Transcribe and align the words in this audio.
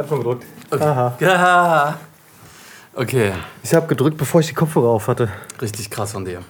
habe 0.00 0.08
schon 0.08 0.18
gedrückt. 0.18 0.46
Aha. 0.70 1.14
Ja. 1.20 1.98
Okay. 2.92 3.30
Ich 3.62 3.72
habe 3.72 3.86
gedrückt, 3.86 4.18
bevor 4.18 4.40
ich 4.40 4.48
die 4.48 4.52
Kopfhörer 4.52 4.88
auf 4.88 5.06
hatte. 5.06 5.28
Richtig 5.62 5.90
krass 5.90 6.10
von 6.10 6.24
dir. 6.24 6.40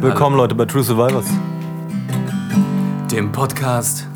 Willkommen, 0.00 0.36
Leute, 0.36 0.54
bei 0.54 0.66
True 0.66 0.84
Survivors. 0.84 1.24
Dem 3.10 3.32
Podcast 3.32 4.06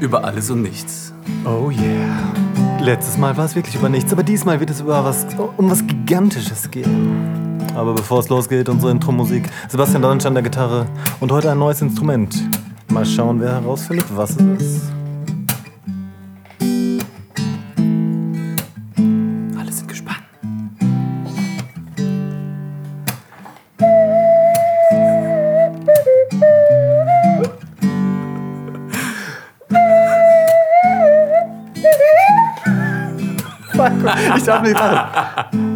über 0.00 0.24
alles 0.24 0.48
und 0.50 0.62
nichts. 0.62 1.12
Oh 1.44 1.70
yeah. 1.70 2.80
Letztes 2.80 3.18
Mal 3.18 3.36
war 3.36 3.44
es 3.44 3.54
wirklich 3.54 3.74
über 3.74 3.90
nichts, 3.90 4.12
aber 4.14 4.22
diesmal 4.22 4.58
wird 4.60 4.70
es 4.70 4.80
über 4.80 5.04
was, 5.04 5.26
um 5.58 5.70
was 5.70 5.86
Gigantisches 5.86 6.70
gehen. 6.70 7.43
Aber 7.74 7.94
bevor 7.94 8.20
es 8.20 8.28
losgeht, 8.28 8.68
unsere 8.68 8.92
Intro-Musik. 8.92 9.48
Sebastian 9.68 10.02
Dornsch 10.02 10.24
an 10.26 10.34
der 10.34 10.42
Gitarre 10.42 10.86
und 11.20 11.32
heute 11.32 11.50
ein 11.50 11.58
neues 11.58 11.82
Instrument. 11.82 12.36
Mal 12.90 13.04
schauen, 13.04 13.40
wer 13.40 13.60
herausfindet, 13.60 14.06
was 14.14 14.30
es 14.36 14.62
ist. 14.62 14.92
Alle 19.58 19.72
sind 19.72 19.88
gespannt. 19.88 20.20
Ich 34.36 34.44
darf 34.44 34.62
nicht 34.62 34.74
lachen. 34.74 35.73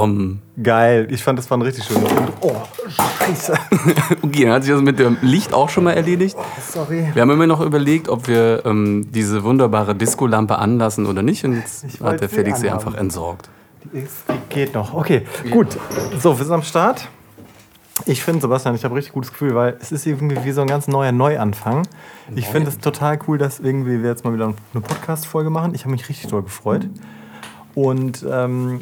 Willkommen. 0.00 0.40
Geil, 0.62 1.08
ich 1.10 1.22
fand 1.22 1.38
das 1.38 1.50
war 1.50 1.58
ein 1.58 1.62
richtig 1.62 1.84
schönes 1.84 2.10
Intro. 2.10 2.32
Oh, 2.40 2.56
scheiße. 2.88 3.52
Okay, 4.22 4.44
dann 4.44 4.52
hat 4.54 4.62
sich 4.64 4.72
das 4.72 4.80
mit 4.80 4.98
dem 4.98 5.18
Licht 5.20 5.52
auch 5.52 5.68
schon 5.68 5.84
mal 5.84 5.92
erledigt. 5.92 6.38
Sorry. 6.72 7.10
Wir 7.12 7.20
haben 7.20 7.30
immer 7.30 7.46
noch 7.46 7.60
überlegt, 7.60 8.08
ob 8.08 8.26
wir 8.26 8.62
ähm, 8.64 9.08
diese 9.12 9.44
wunderbare 9.44 9.94
Disco-Lampe 9.94 10.56
anlassen 10.56 11.04
oder 11.04 11.20
nicht. 11.22 11.44
Und 11.44 11.56
jetzt 11.56 11.84
Ich 11.84 12.00
hat 12.00 12.18
der 12.22 12.30
Felix 12.30 12.60
sie 12.60 12.70
anhaben. 12.70 12.86
einfach 12.86 12.98
entsorgt. 12.98 13.50
Die 13.92 13.98
ist- 13.98 14.24
die 14.30 14.54
geht 14.54 14.72
noch. 14.74 14.94
Okay, 14.94 15.26
gut. 15.50 15.76
So, 16.18 16.38
wir 16.38 16.44
sind 16.46 16.54
am 16.54 16.62
Start. 16.62 17.06
Ich 18.06 18.22
finde, 18.22 18.40
Sebastian, 18.40 18.74
ich 18.76 18.84
habe 18.84 18.94
richtig 18.94 19.12
gutes 19.12 19.30
Gefühl, 19.32 19.54
weil 19.54 19.76
es 19.82 19.92
ist 19.92 20.06
irgendwie 20.06 20.38
wie 20.44 20.52
so 20.52 20.62
ein 20.62 20.66
ganz 20.66 20.88
neuer 20.88 21.12
Neuanfang. 21.12 21.86
Ich 22.34 22.46
finde 22.46 22.70
es 22.70 22.78
total 22.78 23.18
cool, 23.28 23.36
dass 23.36 23.60
irgendwie 23.60 24.02
wir 24.02 24.08
jetzt 24.08 24.24
mal 24.24 24.32
wieder 24.32 24.46
eine 24.46 24.80
Podcast-Folge 24.80 25.50
machen. 25.50 25.74
Ich 25.74 25.82
habe 25.82 25.92
mich 25.92 26.08
richtig 26.08 26.30
doll 26.30 26.42
gefreut. 26.42 26.88
Und 27.74 28.24
ähm, 28.28 28.80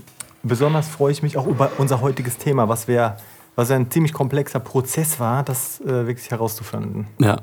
besonders 0.48 0.88
freue 0.88 1.12
ich 1.12 1.22
mich 1.22 1.36
auch 1.36 1.46
über 1.46 1.70
unser 1.78 2.00
heutiges 2.00 2.38
Thema, 2.38 2.68
was, 2.68 2.88
wir, 2.88 3.16
was 3.56 3.68
ja 3.70 3.76
ein 3.76 3.90
ziemlich 3.90 4.12
komplexer 4.12 4.60
Prozess 4.60 5.20
war, 5.20 5.42
das 5.42 5.80
äh, 5.82 6.06
wirklich 6.06 6.30
herauszufinden. 6.30 7.06
Ja. 7.18 7.36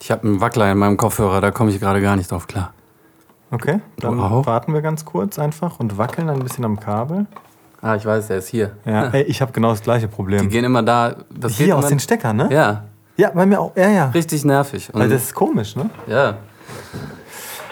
Ich 0.00 0.10
habe 0.10 0.26
einen 0.26 0.40
Wackler 0.40 0.70
in 0.72 0.78
meinem 0.78 0.96
Kopfhörer, 0.96 1.40
da 1.40 1.50
komme 1.50 1.70
ich 1.70 1.80
gerade 1.80 2.00
gar 2.00 2.16
nicht 2.16 2.30
drauf 2.30 2.46
klar. 2.46 2.72
Okay, 3.50 3.80
dann 3.98 4.20
auch? 4.20 4.46
warten 4.46 4.72
wir 4.72 4.80
ganz 4.80 5.04
kurz 5.04 5.38
einfach 5.38 5.80
und 5.80 5.98
wackeln 5.98 6.28
ein 6.30 6.38
bisschen 6.38 6.64
am 6.64 6.78
Kabel. 6.78 7.26
Ah, 7.82 7.96
ich 7.96 8.04
weiß, 8.04 8.28
der 8.28 8.38
ist 8.38 8.48
hier. 8.48 8.72
Ja, 8.84 9.06
ey, 9.08 9.22
ich 9.22 9.40
habe 9.42 9.52
genau 9.52 9.70
das 9.70 9.82
gleiche 9.82 10.06
Die 10.06 10.14
Problem. 10.14 10.48
gehen 10.48 10.64
immer 10.64 10.82
da. 10.82 11.16
Das 11.30 11.56
geht 11.56 11.66
Hier 11.66 11.76
aus 11.76 11.84
immer, 11.84 11.88
den 11.90 12.00
Steckern, 12.00 12.36
ne? 12.36 12.48
Ja, 12.52 12.84
Ja, 13.16 13.30
bei 13.30 13.46
mir 13.46 13.58
auch. 13.60 13.74
Ja, 13.76 13.88
ja. 13.88 14.08
richtig 14.10 14.44
nervig. 14.44 14.92
Und, 14.94 15.00
Weil 15.00 15.08
das 15.08 15.24
ist 15.24 15.34
komisch, 15.34 15.74
ne? 15.76 15.90
ja, 16.06 16.36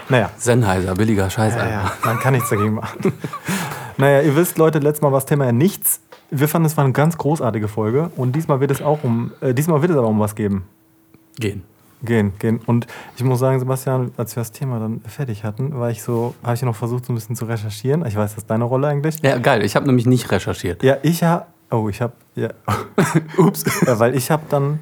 Naja. 0.08 0.30
Sennheiser, 0.36 0.94
billiger 0.94 1.28
Scheiß. 1.30 1.54
Ja, 1.54 1.68
ja, 1.68 1.92
man 2.04 2.18
kann 2.18 2.34
nichts 2.34 2.48
dagegen 2.48 2.74
machen. 2.74 3.12
naja, 3.96 4.22
ihr 4.22 4.34
wisst, 4.36 4.58
Leute, 4.58 4.78
letztes 4.78 5.02
Mal 5.02 5.12
war 5.12 5.18
das 5.18 5.26
Thema 5.26 5.46
ja 5.46 5.52
nichts. 5.52 6.00
Wir 6.30 6.48
fanden, 6.48 6.66
es 6.66 6.76
war 6.76 6.84
eine 6.84 6.92
ganz 6.92 7.16
großartige 7.18 7.68
Folge. 7.68 8.10
Und 8.16 8.32
diesmal 8.36 8.60
wird 8.60 8.70
es 8.70 8.82
auch 8.82 9.02
um, 9.04 9.32
äh, 9.40 9.54
diesmal 9.54 9.82
wird 9.82 9.92
es 9.92 9.98
aber 9.98 10.08
um 10.08 10.20
was 10.20 10.34
geben. 10.34 10.64
Gehen. 11.38 11.62
Gehen, 12.02 12.32
gehen. 12.38 12.60
Und 12.64 12.86
ich 13.16 13.24
muss 13.24 13.40
sagen, 13.40 13.58
Sebastian, 13.58 14.12
als 14.16 14.36
wir 14.36 14.40
das 14.42 14.52
Thema 14.52 14.78
dann 14.78 15.00
fertig 15.00 15.42
hatten, 15.42 15.78
war 15.78 15.90
ich 15.90 16.02
so, 16.02 16.34
habe 16.44 16.54
ich 16.54 16.62
noch 16.62 16.76
versucht, 16.76 17.06
so 17.06 17.12
ein 17.12 17.16
bisschen 17.16 17.34
zu 17.34 17.44
recherchieren. 17.46 18.06
Ich 18.06 18.14
weiß, 18.14 18.34
das 18.34 18.44
ist 18.44 18.50
deine 18.50 18.64
Rolle 18.64 18.86
eigentlich. 18.86 19.16
Ja, 19.22 19.38
geil. 19.38 19.64
Ich 19.64 19.74
habe 19.74 19.86
nämlich 19.86 20.06
nicht 20.06 20.30
recherchiert. 20.30 20.82
Ja, 20.84 20.98
ich 21.02 21.24
habe, 21.24 21.46
oh, 21.70 21.88
ich 21.88 22.00
habe, 22.00 22.12
ja, 22.36 22.50
Ups. 23.36 23.64
ja, 23.84 23.98
weil 23.98 24.14
ich 24.14 24.30
habe 24.30 24.44
dann, 24.48 24.80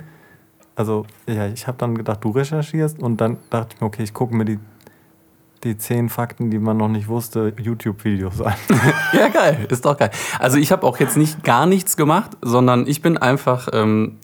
also, 0.75 1.07
ja, 1.27 1.47
ich 1.47 1.67
habe 1.67 1.79
dann 1.79 1.97
gedacht, 1.97 2.23
du 2.23 2.31
recherchierst 2.31 3.01
und 3.01 3.19
dann 3.19 3.39
dachte 3.49 3.75
ich 3.75 3.81
mir, 3.81 3.87
okay, 3.87 4.03
ich 4.03 4.13
gucke 4.13 4.35
mir 4.35 4.45
die, 4.45 4.59
die 5.67 5.77
zehn 5.79 6.09
Fakten, 6.09 6.51
die 6.51 6.59
man 6.59 6.77
noch 6.77 6.89
nicht 6.89 7.09
wusste, 7.09 7.53
YouTube-Videos 7.61 8.41
an. 8.41 8.55
Ja, 9.13 9.29
geil. 9.29 9.67
Ist 9.69 9.85
doch 9.85 9.97
geil. 9.97 10.11
Also 10.39 10.59
ich 10.59 10.73
habe 10.73 10.87
auch 10.87 10.99
jetzt 10.99 11.17
nicht 11.17 11.45
gar 11.45 11.67
nichts 11.67 11.97
gemacht, 11.97 12.31
sondern 12.43 12.87
ich 12.87 13.03
bin 13.03 13.17
einfach, 13.19 13.69
ähm, 13.73 14.17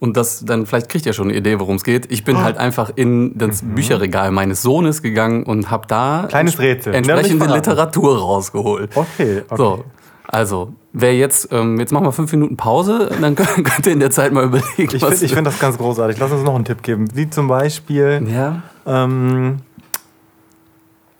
und 0.00 0.16
das, 0.16 0.44
dann 0.44 0.66
vielleicht 0.66 0.88
kriegt 0.88 1.06
ihr 1.06 1.12
schon 1.12 1.28
eine 1.28 1.36
Idee, 1.38 1.60
worum 1.60 1.76
es 1.76 1.84
geht. 1.84 2.10
Ich 2.10 2.24
bin 2.24 2.42
halt 2.42 2.58
einfach 2.58 2.90
in 2.96 3.38
das 3.38 3.62
Bücherregal 3.62 4.32
meines 4.32 4.60
Sohnes 4.62 5.00
gegangen 5.02 5.44
und 5.44 5.70
habe 5.70 5.86
da 5.86 6.22
Mhm. 6.24 6.28
Kleines 6.28 6.58
Rätsel. 6.58 6.94
entsprechende. 6.94 7.46
Literatur 7.46 8.18
rausgeholt. 8.18 8.90
Okay, 8.96 9.42
okay. 9.48 9.56
So, 9.56 9.84
also, 10.26 10.72
wer 10.92 11.14
jetzt, 11.16 11.52
ähm, 11.52 11.78
jetzt 11.78 11.92
machen 11.92 12.04
wir 12.06 12.12
fünf 12.12 12.32
Minuten 12.32 12.56
Pause, 12.56 13.10
dann 13.20 13.34
könnt, 13.36 13.86
ihr 13.86 13.92
in 13.92 14.00
der 14.00 14.10
Zeit 14.10 14.32
mal 14.32 14.44
überlegen, 14.44 14.72
Ich 14.78 14.90
finde 15.04 15.16
find 15.16 15.46
das 15.46 15.58
ganz 15.60 15.78
großartig. 15.78 16.18
Lass 16.18 16.32
uns 16.32 16.42
noch 16.42 16.54
einen 16.54 16.64
Tipp 16.64 16.82
geben. 16.82 17.06
Wie 17.14 17.30
zum 17.30 17.46
Beispiel, 17.48 18.26
Ja, 18.32 18.62
ähm, 18.86 19.58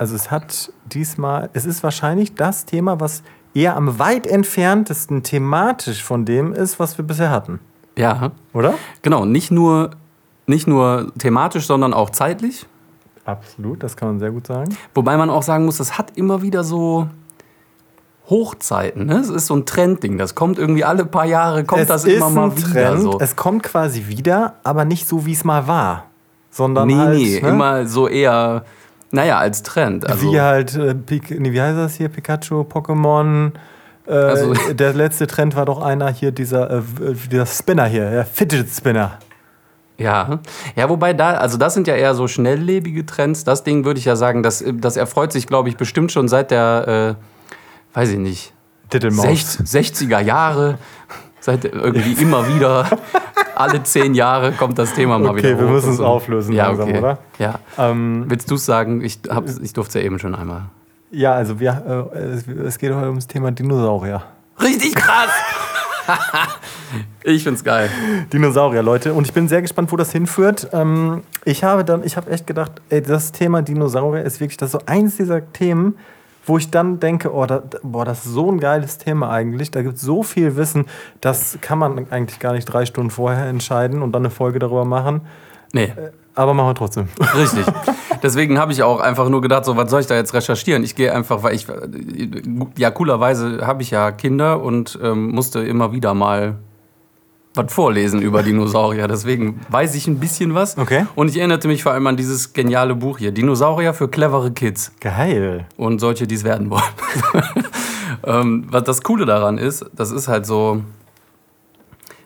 also 0.03 0.17
es 0.17 0.33
hat 0.33 0.73
diesmal, 0.87 1.49
es 1.53 1.65
ist 1.65 1.85
wahrscheinlich 1.85 2.35
das 2.35 2.65
Thema, 2.65 2.99
was 2.99 3.23
eher 3.55 3.77
am 3.77 4.01
weit 4.01 4.27
entferntesten 4.27 5.23
thematisch 5.23 6.03
von 6.03 6.25
dem 6.25 6.53
ist, 6.53 6.81
was 6.81 6.99
wir 6.99 7.05
bisher 7.07 7.31
hatten. 7.31 7.61
ja, 7.97 8.33
Oder? 8.53 8.75
genau. 9.03 9.25
Nicht 9.25 9.53
nur, 9.53 9.91
nicht 10.49 10.67
nur 10.67 11.13
thematisch, 11.19 11.69
sondern 11.69 11.95
auch 11.95 12.11
zeitlich. 12.11 12.67
Absolut, 13.25 13.85
das 13.85 13.97
kann 13.97 14.09
man 14.09 14.19
sehr 14.19 14.33
gut 14.33 14.49
sagen. 14.49 14.77
Wobei 14.93 15.17
man 15.17 15.31
auch 15.31 15.45
sagen 15.45 15.67
muss, 15.67 15.77
das 15.77 15.97
hat 15.99 16.17
immer 16.17 16.43
wieder 16.43 16.65
so 16.65 17.07
Hochzeiten. 18.29 19.07
Ne? 19.07 19.19
Es 19.19 19.29
ist 19.29 19.47
so 19.47 19.55
ein 19.55 19.67
Trendding. 19.67 20.19
Das 20.19 20.35
kommt 20.35 20.59
irgendwie 20.59 20.83
alle 20.83 21.05
paar 21.05 21.27
Jahre, 21.27 21.63
kommt 21.63 21.83
es 21.83 21.87
das 21.87 22.05
immer 22.07 22.29
mal 22.29 22.51
ein 22.51 22.57
wieder. 22.59 22.69
Trend. 22.73 23.03
So. 23.03 23.21
Es 23.21 23.37
kommt 23.37 23.63
quasi 23.63 24.09
wieder, 24.09 24.55
aber 24.65 24.85
nicht 24.85 25.07
so, 25.07 25.27
wie 25.27 25.33
es 25.33 25.45
mal 25.45 25.69
war. 25.69 26.07
Sondern 26.51 26.89
Nee, 26.89 26.97
halt, 26.97 27.19
nee, 27.19 27.41
ne? 27.41 27.49
immer 27.49 27.87
so 27.87 28.09
eher, 28.09 28.65
naja, 29.13 29.39
als 29.39 29.63
Trend. 29.63 30.09
Also, 30.09 30.33
wie 30.33 30.41
halt, 30.41 30.75
äh, 30.75 30.95
wie 31.09 31.61
heißt 31.61 31.79
das 31.79 31.95
hier? 31.95 32.09
Pikachu, 32.09 32.63
Pokémon. 32.63 33.53
Äh, 34.07 34.13
Also- 34.13 34.55
der 34.75 34.95
letzte 34.95 35.27
Trend 35.29 35.55
war 35.55 35.65
doch 35.67 35.81
einer 35.81 36.11
hier, 36.11 36.33
dieser, 36.33 36.69
äh, 36.71 36.81
w- 36.83 37.15
dieser 37.31 37.47
Spinner 37.47 37.85
hier, 37.87 38.11
der 38.11 38.25
Fidget 38.27 38.69
Spinner. 38.69 39.19
ja. 39.99 40.41
ja, 40.75 40.89
wobei 40.89 41.13
da, 41.13 41.35
also 41.35 41.57
das 41.59 41.75
sind 41.75 41.87
ja 41.87 41.95
eher 41.95 42.15
so 42.15 42.27
schnelllebige 42.27 43.07
Trends. 43.07 43.45
Das 43.45 43.63
Ding 43.63 43.85
würde 43.85 44.01
ich 44.01 44.05
ja 44.07 44.17
sagen, 44.17 44.43
das, 44.43 44.65
das 44.67 44.97
erfreut 44.97 45.31
sich, 45.33 45.47
glaube 45.47 45.69
ich, 45.69 45.77
bestimmt 45.77 46.11
schon 46.11 46.27
seit 46.27 46.51
der, 46.51 47.17
äh, 47.95 47.97
weiß 47.99 48.09
ich 48.11 48.19
nicht, 48.19 48.53
Titelmaus. 48.91 49.25
60, 49.65 50.07
60er 50.09 50.21
Jahre. 50.21 50.79
Seit 51.45 51.65
irgendwie 51.65 52.13
immer 52.23 52.47
wieder, 52.49 52.89
alle 53.57 53.83
zehn 53.83 54.15
Jahre 54.15 54.53
kommt 54.53 54.79
das 54.79 54.95
Thema 54.95 55.19
mal 55.19 55.31
Okay, 55.31 55.39
wieder 55.39 55.59
wir 55.59 55.67
hoch 55.67 55.73
müssen 55.73 55.91
es 55.91 55.97
so. 55.97 56.07
auflösen 56.07 56.55
ja, 56.55 56.69
langsam, 56.69 56.89
okay. 56.89 56.99
oder? 56.99 57.19
Ja. 57.39 57.59
Ähm, 57.77 58.25
Willst 58.29 58.49
du 58.51 58.55
es 58.55 58.65
sagen? 58.65 59.03
Ich, 59.05 59.19
ich 59.61 59.73
durfte 59.73 59.99
es 59.99 60.03
ja 60.03 60.07
eben 60.07 60.19
schon 60.21 60.35
einmal. 60.37 60.63
ja, 61.11 61.33
also 61.35 61.59
wir, 61.61 62.11
äh, 62.15 62.19
es, 62.19 62.47
es 62.47 62.79
geht 62.79 62.95
heute 62.95 63.09
ums 63.09 63.27
Thema 63.27 63.51
Dinosaurier. 63.51 64.23
Richtig 64.63 64.95
krass! 64.95 65.31
ich 67.25 67.43
find's 67.45 67.63
geil. 67.65 67.89
Dinosaurier, 68.33 68.83
Leute. 68.83 69.13
Und 69.13 69.27
ich 69.27 69.33
bin 69.33 69.49
sehr 69.49 69.63
gespannt, 69.63 69.93
wo 69.93 69.97
das 69.97 70.13
hinführt. 70.13 70.69
Ähm, 70.73 71.23
ich 71.45 71.65
habe 71.65 71.85
dann, 71.85 72.05
ich 72.05 72.17
habe 72.17 72.31
echt 72.31 72.47
gedacht, 72.47 72.73
ey, 72.89 73.03
das 73.03 73.33
Thema 73.33 73.63
Dinosaurier 73.63 74.23
ist 74.25 74.41
wirklich 74.41 74.57
das 74.57 74.73
so 74.73 74.81
eins 74.87 75.17
dieser 75.17 75.53
Themen, 75.53 75.97
wo 76.45 76.59
ich 76.59 76.71
dann 76.71 77.01
denke, 77.01 77.33
oh, 77.33 77.47
da, 77.47 77.63
boah, 77.83 78.05
das 78.05 78.25
ist 78.27 78.33
so 78.33 78.51
ein 78.51 78.59
geiles 78.59 78.99
Thema 78.99 79.31
eigentlich. 79.31 79.71
Da 79.71 79.83
gibt 79.83 79.97
es 79.97 80.03
so 80.03 80.23
viel 80.23 80.57
Wissen, 80.57 80.87
das 81.21 81.59
kann 81.61 81.79
man 81.79 82.11
eigentlich 82.11 82.39
gar 82.41 82.53
nicht 82.53 82.67
drei 82.67 82.87
Stunden 82.87 83.11
vorher 83.11 83.47
entscheiden 83.47 84.03
und 84.03 84.13
dann 84.13 84.23
eine 84.23 84.31
Folge 84.31 84.59
darüber 84.59 84.85
machen. 84.85 85.23
Nee, 85.73 85.93
Aber 86.35 86.55
machen 86.55 86.69
wir 86.69 86.75
trotzdem. 86.75 87.09
richtig. 87.35 87.65
Deswegen 88.23 88.59
habe 88.59 88.73
ich 88.73 88.83
auch 88.83 89.01
einfach 89.01 89.29
nur 89.29 89.41
gedacht, 89.41 89.65
so, 89.65 89.77
was 89.77 89.91
soll 89.91 90.01
ich 90.01 90.07
da 90.07 90.15
jetzt 90.15 90.35
recherchieren? 90.35 90.85
Ich 90.85 90.95
gehe 90.95 91.15
einfach, 91.15 91.43
weil 91.43 91.55
ich, 91.55 91.67
ja, 92.77 92.91
coolerweise 92.91 93.67
habe 93.67 93.83
ich 93.83 93.91
ja 93.91 94.13
Kinder 94.13 94.63
und 94.63 94.99
ähm, 95.03 95.31
musste 95.33 95.61
immer 95.61 95.93
wieder 95.93 96.15
mal 96.15 96.57
was 97.55 97.73
vorlesen 97.73 98.23
über 98.23 98.43
Dinosaurier. 98.43 99.09
Deswegen 99.09 99.61
weiß 99.69 99.95
ich 99.95 100.07
ein 100.07 100.19
bisschen 100.19 100.55
was. 100.55 100.79
Okay. 100.79 101.07
Und 101.15 101.29
ich 101.29 101.37
erinnerte 101.37 101.69
mich 101.69 101.83
vor 101.83 101.93
allem 101.93 102.07
an 102.07 102.17
dieses 102.17 102.53
geniale 102.53 102.95
Buch 102.95 103.19
hier: 103.19 103.33
Dinosaurier 103.33 103.95
für 103.95 104.09
clevere 104.09 104.53
Kids. 104.53 104.93
Geil. 105.01 105.67
und 105.77 105.99
solche, 106.01 106.27
die 106.27 106.35
es 106.35 106.45
werden 106.45 106.71
wollen. 106.71 106.83
ähm, 108.25 108.65
was 108.69 108.85
das 108.85 109.03
Coole 109.03 109.27
daran 109.27 109.59
ist, 109.59 109.85
das 109.95 110.11
ist 110.11 110.29
halt 110.29 110.47
so, 110.47 110.83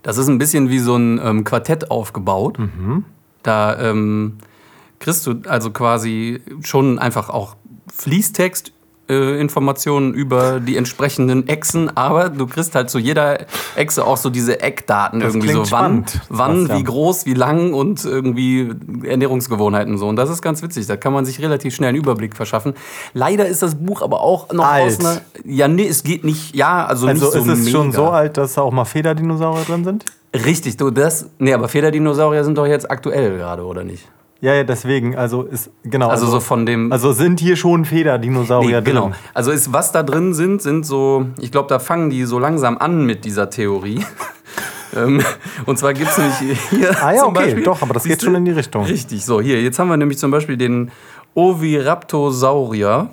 Das 0.02 0.18
ist 0.18 0.28
ein 0.28 0.38
bisschen 0.38 0.70
wie 0.70 0.78
so 0.78 0.96
ein 0.96 1.20
ähm, 1.22 1.44
Quartett 1.44 1.90
aufgebaut. 1.90 2.58
Mhm. 2.58 3.04
Da 3.42 3.78
ähm, 3.78 4.38
kriegst 5.00 5.26
du 5.26 5.40
also 5.48 5.70
quasi 5.70 6.40
schon 6.62 6.98
einfach 6.98 7.28
auch 7.28 7.56
Fließtext. 7.92 8.72
Äh, 9.08 9.40
Informationen 9.40 10.14
über 10.14 10.60
die 10.60 10.76
entsprechenden 10.76 11.48
Echsen, 11.48 11.96
aber 11.96 12.28
du 12.28 12.46
kriegst 12.46 12.74
halt 12.74 12.90
zu 12.90 12.98
jeder 12.98 13.46
Echse 13.76 14.04
auch 14.04 14.16
so 14.16 14.30
diese 14.30 14.60
Eckdaten 14.60 15.20
Das 15.20 15.34
irgendwie 15.34 15.52
so 15.52 15.60
wann, 15.60 15.66
spannend, 16.06 16.20
wann, 16.28 16.68
wie 16.70 16.84
groß, 16.84 17.26
wie 17.26 17.34
lang 17.34 17.72
und 17.72 18.04
irgendwie 18.04 18.70
Ernährungsgewohnheiten 19.04 19.92
und 19.94 19.98
so. 19.98 20.08
Und 20.08 20.16
das 20.16 20.30
ist 20.30 20.42
ganz 20.42 20.62
witzig. 20.62 20.86
Da 20.86 20.96
kann 20.96 21.12
man 21.12 21.24
sich 21.24 21.40
relativ 21.40 21.74
schnell 21.74 21.90
einen 21.90 21.98
Überblick 21.98 22.36
verschaffen. 22.36 22.74
Leider 23.14 23.46
ist 23.46 23.62
das 23.62 23.74
Buch 23.76 24.02
aber 24.02 24.20
auch 24.20 24.52
noch 24.52 24.64
Alt. 24.66 24.86
aus 24.86 25.00
einer. 25.00 25.20
Ja, 25.44 25.68
nee, 25.68 25.86
es 25.86 26.02
geht 26.02 26.24
nicht. 26.24 26.54
Ja, 26.54 26.84
also, 26.86 27.06
Also 27.06 27.24
nicht 27.24 27.32
so 27.32 27.52
ist 27.52 27.60
es 27.60 27.70
schon 27.70 27.86
mega. 27.88 27.96
so 27.98 28.08
alt, 28.08 28.36
dass 28.36 28.54
da 28.54 28.62
auch 28.62 28.72
mal 28.72 28.84
Federdinosaurier 28.84 29.64
drin 29.64 29.84
sind? 29.84 30.04
Richtig, 30.34 30.76
du 30.76 30.90
das. 30.90 31.30
Nee, 31.38 31.54
aber 31.54 31.68
Federdinosaurier 31.68 32.44
sind 32.44 32.58
doch 32.58 32.66
jetzt 32.66 32.90
aktuell 32.90 33.36
gerade, 33.38 33.64
oder 33.64 33.84
nicht? 33.84 34.08
Ja, 34.40 34.52
ja, 34.54 34.64
deswegen. 34.64 35.16
Also 35.16 35.42
ist 35.42 35.70
genau. 35.82 36.08
Also, 36.08 36.26
so 36.26 36.40
von 36.40 36.66
dem. 36.66 36.92
also 36.92 37.12
sind 37.12 37.40
hier 37.40 37.56
schon 37.56 37.84
Federdinosaurier 37.86 38.80
Nee, 38.80 38.84
genau. 38.90 39.04
drin. 39.06 39.14
Also 39.32 39.50
ist, 39.50 39.72
was 39.72 39.92
da 39.92 40.02
drin 40.02 40.34
sind, 40.34 40.60
sind 40.60 40.84
so, 40.84 41.26
ich 41.40 41.50
glaube, 41.50 41.68
da 41.68 41.78
fangen 41.78 42.10
die 42.10 42.24
so 42.24 42.38
langsam 42.38 42.76
an 42.78 43.04
mit 43.06 43.24
dieser 43.24 43.50
Theorie. 43.50 44.04
Ähm, 44.96 45.20
Und 45.66 45.78
zwar 45.78 45.92
gibt 45.92 46.08
es 46.10 46.16
nämlich 46.16 46.60
hier. 46.70 46.96
Ah 47.02 47.12
ja, 47.12 47.24
okay, 47.24 47.34
Beispiel- 47.34 47.64
doch, 47.64 47.82
aber 47.82 47.92
das 47.92 48.04
geht 48.04 48.22
schon 48.22 48.34
in 48.36 48.46
die 48.46 48.52
Richtung. 48.52 48.84
Richtig, 48.84 49.26
so 49.26 49.40
hier, 49.42 49.60
jetzt 49.60 49.78
haben 49.78 49.88
wir 49.88 49.96
nämlich 49.98 50.16
zum 50.16 50.30
Beispiel 50.30 50.56
den 50.56 50.90
Oviraptosaurier. 51.34 53.08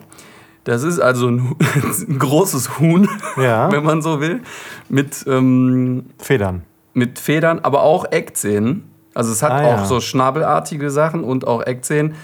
Das 0.64 0.84
ist 0.84 1.00
also 1.00 1.28
ein, 1.28 1.56
ein 2.08 2.20
großes 2.20 2.80
Huhn, 2.80 3.10
Ja. 3.38 3.70
wenn 3.72 3.84
man 3.84 4.02
so 4.02 4.22
will, 4.22 4.42
mit, 4.88 5.26
ähm, 5.28 6.06
Federn. 6.20 6.62
mit 6.94 7.20
Federn, 7.20 7.60
aber 7.60 7.82
auch 7.82 8.06
Eckzähnen. 8.12 8.86
Also 9.14 9.32
es 9.32 9.44
hat 9.44 9.52
Ah, 9.52 9.62
auch 9.66 9.78
ja. 9.80 9.86
so 9.86 10.00
schnabelartige 10.02 10.90
Sachen 10.90 11.24
und 11.24 11.46
auch 11.48 11.62
Eckzähnen. 11.62 12.16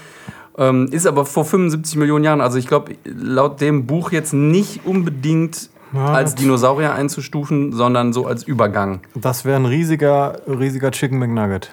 Ähm, 0.58 0.88
ist 0.90 1.06
aber 1.06 1.24
vor 1.24 1.44
75 1.44 1.96
Millionen 1.96 2.24
Jahren, 2.24 2.40
also 2.40 2.58
ich 2.58 2.66
glaube, 2.66 2.94
laut 3.04 3.60
dem 3.60 3.86
Buch 3.86 4.10
jetzt 4.12 4.32
nicht 4.34 4.84
unbedingt 4.84 5.70
Ja, 5.94 6.06
als 6.06 6.34
Dinosaurier 6.34 6.92
einzustufen, 6.92 7.72
sondern 7.72 8.12
so 8.12 8.26
als 8.26 8.42
Übergang. 8.44 9.00
Das 9.14 9.44
wäre 9.44 9.56
ein 9.56 9.66
riesiger, 9.66 10.36
riesiger 10.46 10.90
Chicken 10.90 11.18
McNugget. 11.18 11.72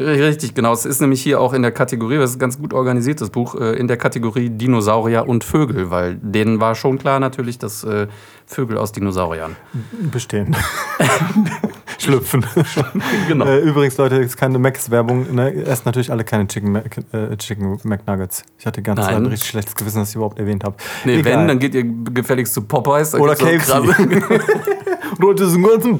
Richtig, 0.00 0.54
genau. 0.54 0.72
Es 0.72 0.84
ist 0.84 1.00
nämlich 1.00 1.22
hier 1.22 1.40
auch 1.40 1.52
in 1.52 1.62
der 1.62 1.70
Kategorie, 1.70 2.16
das 2.16 2.30
ist 2.30 2.36
ein 2.36 2.40
ganz 2.40 2.58
gut 2.58 2.72
organisiert, 2.74 3.20
das 3.20 3.30
Buch, 3.30 3.54
äh, 3.54 3.76
in 3.78 3.86
der 3.86 3.96
Kategorie 3.96 4.50
Dinosaurier 4.50 5.28
und 5.28 5.44
Vögel, 5.44 5.90
weil 5.90 6.16
denen 6.16 6.60
war 6.60 6.74
schon 6.74 6.98
klar 6.98 7.20
natürlich, 7.20 7.58
dass 7.58 7.84
äh, 7.84 8.08
Vögel 8.44 8.76
aus 8.76 8.90
Dinosauriern. 8.90 9.54
Bestehen. 10.10 10.56
Schlüpfen. 11.98 12.44
Genau. 13.28 13.46
Äh, 13.46 13.60
übrigens, 13.60 13.96
Leute, 13.96 14.16
ist 14.16 14.36
keine 14.36 14.58
Macs-Werbung. 14.58 15.34
Ne? 15.34 15.64
Esst 15.64 15.86
natürlich 15.86 16.10
alle 16.10 16.24
keine 16.24 16.46
Chicken, 16.46 16.72
Mac, 16.72 16.98
äh, 17.12 17.36
Chicken 17.36 17.78
McNuggets. 17.84 18.42
Ich 18.58 18.66
hatte 18.66 18.82
Nein. 18.82 18.98
ein 18.98 19.26
richtig 19.26 19.48
schlechtes 19.48 19.74
Gewissen, 19.74 20.00
dass 20.00 20.10
ich 20.10 20.16
überhaupt 20.16 20.38
erwähnt 20.38 20.64
habe. 20.64 20.76
Nee, 21.04 21.16
Egal. 21.18 21.40
wenn, 21.40 21.48
dann 21.48 21.58
geht 21.58 21.74
ihr 21.74 21.84
gefälligst 21.84 22.52
zu 22.54 22.62
Popeyes. 22.62 23.14
Oder 23.14 23.34
KFC. 23.34 23.72
Leute, 25.18 25.44
diesen 25.44 25.62
ganzen. 25.62 25.98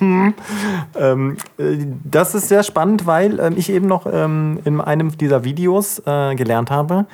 Mhm. 0.00 0.34
ähm, 0.96 1.36
äh, 1.58 1.76
das 2.04 2.34
ist 2.34 2.48
sehr 2.48 2.62
spannend, 2.62 3.06
weil 3.06 3.40
ähm, 3.40 3.54
ich 3.56 3.70
eben 3.70 3.86
noch 3.86 4.06
ähm, 4.10 4.58
in 4.64 4.80
einem 4.80 5.16
dieser 5.16 5.44
Videos 5.44 6.00
äh, 6.06 6.34
gelernt 6.34 6.70
habe. 6.70 7.06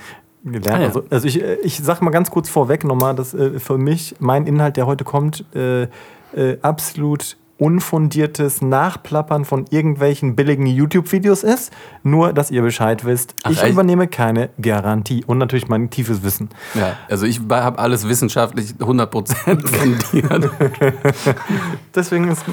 Gelernt, 0.44 0.69
Ah, 0.69 0.81
ja. 0.81 0.87
also, 0.87 1.02
also 1.11 1.28
ich, 1.28 1.43
äh, 1.43 1.56
ich 1.62 1.78
sag 1.78 2.00
mal 2.00 2.11
ganz 2.11 2.31
kurz 2.31 2.49
vorweg 2.49 2.84
nochmal, 2.84 3.14
dass 3.14 3.34
äh, 3.34 3.58
für 3.61 3.76
mich 3.76 4.17
mein 4.20 4.46
Inhalt, 4.46 4.76
der 4.76 4.87
heute 4.87 5.05
kommt, 5.05 5.44
äh, 5.55 5.82
äh, 6.34 6.58
absolut 6.62 7.37
unfundiertes 7.60 8.62
Nachplappern 8.62 9.44
von 9.44 9.66
irgendwelchen 9.70 10.34
billigen 10.34 10.66
YouTube-Videos 10.66 11.42
ist. 11.42 11.72
Nur, 12.02 12.32
dass 12.32 12.50
ihr 12.50 12.62
Bescheid 12.62 13.04
wisst. 13.04 13.34
Ach, 13.42 13.50
ich 13.50 13.62
echt? 13.62 13.72
übernehme 13.72 14.08
keine 14.08 14.48
Garantie 14.60 15.24
und 15.26 15.38
natürlich 15.38 15.68
mein 15.68 15.90
tiefes 15.90 16.22
Wissen. 16.22 16.48
Ja, 16.74 16.96
also 17.08 17.26
ich 17.26 17.40
habe 17.50 17.78
alles 17.78 18.08
wissenschaftlich 18.08 18.74
100% 18.78 19.66
fundiert. 19.66 20.50
Deswegen 21.94 22.28
ist 22.28 22.44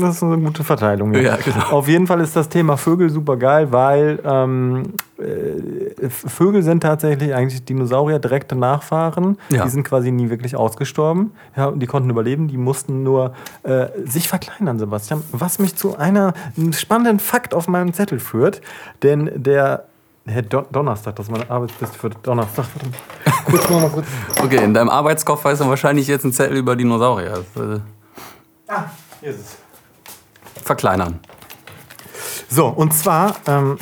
das 0.00 0.16
ist 0.16 0.22
eine 0.22 0.38
gute 0.38 0.64
Verteilung. 0.64 1.14
Ja, 1.14 1.36
genau. 1.36 1.64
Auf 1.70 1.88
jeden 1.88 2.06
Fall 2.06 2.20
ist 2.20 2.34
das 2.34 2.48
Thema 2.48 2.76
Vögel 2.76 3.10
super 3.10 3.36
geil, 3.36 3.70
weil 3.70 4.18
ähm, 4.24 4.94
äh, 5.18 6.08
Vögel 6.08 6.62
sind 6.62 6.82
tatsächlich 6.82 7.34
eigentlich 7.34 7.64
Dinosaurier 7.64 8.18
direkte 8.18 8.56
Nachfahren. 8.56 9.38
Ja. 9.50 9.64
Die 9.64 9.70
sind 9.70 9.84
quasi 9.84 10.10
nie 10.10 10.30
wirklich 10.30 10.56
ausgestorben. 10.56 11.32
Ja, 11.56 11.70
die 11.70 11.86
konnten 11.86 12.10
überleben. 12.10 12.48
Die 12.48 12.56
mussten 12.56 13.02
nur 13.02 13.34
äh, 13.62 13.86
sich 14.04 14.28
verkleinern, 14.28 14.53
Sebastian. 14.78 15.22
Was 15.32 15.58
mich 15.58 15.76
zu 15.76 15.96
einer 15.96 16.34
einem 16.56 16.72
spannenden 16.72 17.20
Fakt 17.20 17.54
auf 17.54 17.68
meinem 17.68 17.92
Zettel 17.92 18.20
führt. 18.20 18.60
Denn 19.02 19.30
der 19.34 19.84
Herr 20.26 20.42
Don 20.42 20.64
Donnerstag, 20.72 21.16
das 21.16 21.26
ist 21.26 21.32
meine 21.32 21.50
Arbeitsliste 21.50 21.98
für 21.98 22.10
Donnerstag. 22.10 22.64
Kurz 23.44 23.68
mal 23.68 23.90
kurz. 23.90 24.06
Okay, 24.42 24.64
in 24.64 24.72
deinem 24.72 24.88
Arbeitskoffer 24.88 25.52
ist 25.52 25.60
dann 25.60 25.68
wahrscheinlich 25.68 26.06
jetzt 26.06 26.24
ein 26.24 26.32
Zettel 26.32 26.56
über 26.56 26.76
Dinosaurier. 26.76 27.44
Äh, 27.56 27.78
Ah, 28.66 28.84
hier 29.20 29.30
ist 29.30 29.40
es. 29.40 30.62
verkleinern. 30.64 31.20
So, 32.48 32.66
und 32.68 32.94
zwar 32.94 33.36
ähm, 33.46 33.76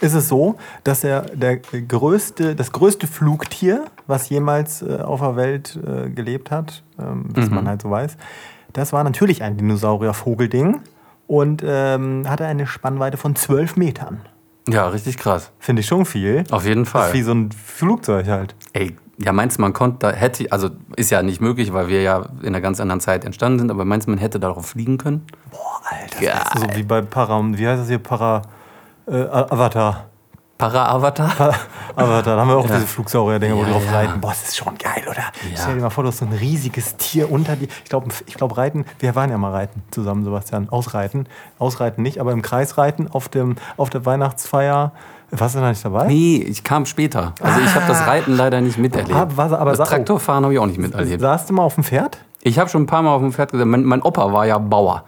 ist 0.00 0.14
es 0.14 0.28
so, 0.28 0.56
dass 0.82 1.04
er 1.04 1.22
der 1.22 1.58
größte, 1.58 2.56
das 2.56 2.72
größte 2.72 3.06
Flugtier, 3.06 3.84
was 4.08 4.28
jemals 4.28 4.82
äh, 4.82 4.98
auf 5.00 5.20
der 5.20 5.36
Welt 5.36 5.78
äh, 5.86 6.10
gelebt 6.10 6.50
hat, 6.50 6.82
ähm, 6.98 7.26
was 7.34 7.50
man 7.50 7.68
halt 7.68 7.82
so 7.82 7.90
weiß, 7.90 8.16
das 8.78 8.92
war 8.92 9.04
natürlich 9.04 9.42
ein 9.42 9.56
Dinosaurier-Vogelding 9.56 10.80
und 11.26 11.62
ähm, 11.66 12.24
hatte 12.28 12.46
eine 12.46 12.66
Spannweite 12.66 13.16
von 13.16 13.36
12 13.36 13.76
Metern. 13.76 14.20
Ja, 14.68 14.88
richtig 14.88 15.16
krass. 15.16 15.50
Finde 15.58 15.80
ich 15.80 15.86
schon 15.86 16.04
viel. 16.04 16.44
Auf 16.50 16.64
jeden 16.66 16.84
Das 16.84 17.08
ist 17.08 17.14
wie 17.14 17.18
Fall. 17.18 17.24
so 17.24 17.32
ein 17.32 17.50
Flugzeug 17.52 18.28
halt. 18.28 18.54
Ey, 18.74 18.94
ja, 19.18 19.32
meinst 19.32 19.58
du, 19.58 19.62
man 19.62 19.72
konnte, 19.72 19.98
da 20.00 20.12
hätte, 20.12 20.50
also 20.52 20.70
ist 20.96 21.10
ja 21.10 21.22
nicht 21.22 21.40
möglich, 21.40 21.72
weil 21.72 21.88
wir 21.88 22.02
ja 22.02 22.26
in 22.42 22.48
einer 22.48 22.60
ganz 22.60 22.78
anderen 22.80 23.00
Zeit 23.00 23.24
entstanden 23.24 23.58
sind, 23.60 23.70
aber 23.70 23.84
meinst 23.84 24.06
du, 24.06 24.10
man 24.10 24.18
hätte 24.20 24.38
darauf 24.38 24.66
fliegen 24.66 24.98
können? 24.98 25.26
Boah, 25.50 25.80
Alter. 25.90 26.54
Ist 26.54 26.58
so 26.60 26.76
wie 26.76 26.82
bei 26.82 27.00
Para, 27.00 27.42
wie 27.42 27.66
heißt 27.66 27.80
das 27.82 27.88
hier? 27.88 27.98
Para, 27.98 28.42
äh, 29.06 29.16
Avatar. 29.22 30.06
Para-Avatar? 30.58 31.54
Avatar, 31.94 32.34
da 32.34 32.40
haben 32.40 32.48
wir 32.48 32.56
auch 32.56 32.68
Ja. 32.68 32.74
diese 32.74 32.86
Flugsaurier-Dinger, 32.88 33.54
wo 33.56 33.60
die 33.62 33.68
Ja, 33.70 33.72
drauf 33.74 33.84
ja. 33.86 33.92
reiten. 33.92 34.20
Boah, 34.20 34.30
das 34.30 34.42
ist 34.48 34.56
schon 34.56 34.76
geil, 34.76 35.04
oder? 35.08 35.18
Ja. 35.20 35.56
Stell 35.56 35.76
dir 35.76 35.82
mal 35.82 35.90
vor, 35.90 36.02
du 36.02 36.08
hast 36.08 36.18
so 36.18 36.24
ein 36.24 36.32
riesiges 36.32 36.96
Tier 36.96 37.30
unter 37.30 37.54
dir. 37.54 37.68
Ich 37.84 37.88
glaube, 37.88 38.08
ich 38.26 38.34
glaub, 38.34 38.56
reiten, 38.58 38.84
wir 38.98 39.14
waren 39.14 39.30
ja 39.30 39.38
mal 39.38 39.52
reiten 39.52 39.82
zusammen, 39.92 40.24
Sebastian. 40.24 40.68
Ausreiten. 40.68 41.28
Ausreiten 41.60 42.02
nicht, 42.02 42.20
aber 42.20 42.32
im 42.32 42.42
Kreis 42.42 42.76
reiten 42.76 43.06
auf, 43.08 43.28
dem, 43.28 43.54
auf 43.76 43.88
der 43.90 44.04
Weihnachtsfeier. 44.04 44.90
Warst 45.30 45.54
du 45.54 45.60
da 45.60 45.68
nicht 45.68 45.84
dabei? 45.84 46.06
Nee, 46.08 46.38
ich 46.38 46.64
kam 46.64 46.86
später. 46.86 47.34
Also 47.40 47.60
ich 47.60 47.74
habe 47.74 47.86
das 47.86 48.06
Reiten 48.06 48.36
leider 48.36 48.60
nicht 48.60 48.78
miterlebt. 48.78 49.14
Ah, 49.14 49.28
was- 49.36 49.52
aber 49.52 49.70
das 49.70 49.78
sa- 49.78 49.84
Traktorfahren 49.84 50.42
habe 50.42 50.54
ich 50.54 50.58
auch 50.58 50.66
nicht 50.66 50.78
miterlebt. 50.80 51.20
Saßt 51.20 51.50
du 51.50 51.54
mal 51.54 51.62
auf 51.62 51.74
dem 51.76 51.84
Pferd? 51.84 52.18
Ich 52.42 52.58
habe 52.58 52.68
schon 52.68 52.82
ein 52.82 52.86
paar 52.86 53.02
Mal 53.02 53.10
auf 53.14 53.20
dem 53.20 53.32
Pferd 53.32 53.52
gesagt, 53.52 53.68
mein, 53.68 53.84
mein 53.84 54.02
Opa 54.02 54.32
war 54.32 54.46
ja 54.46 54.58
Bauer. 54.58 55.04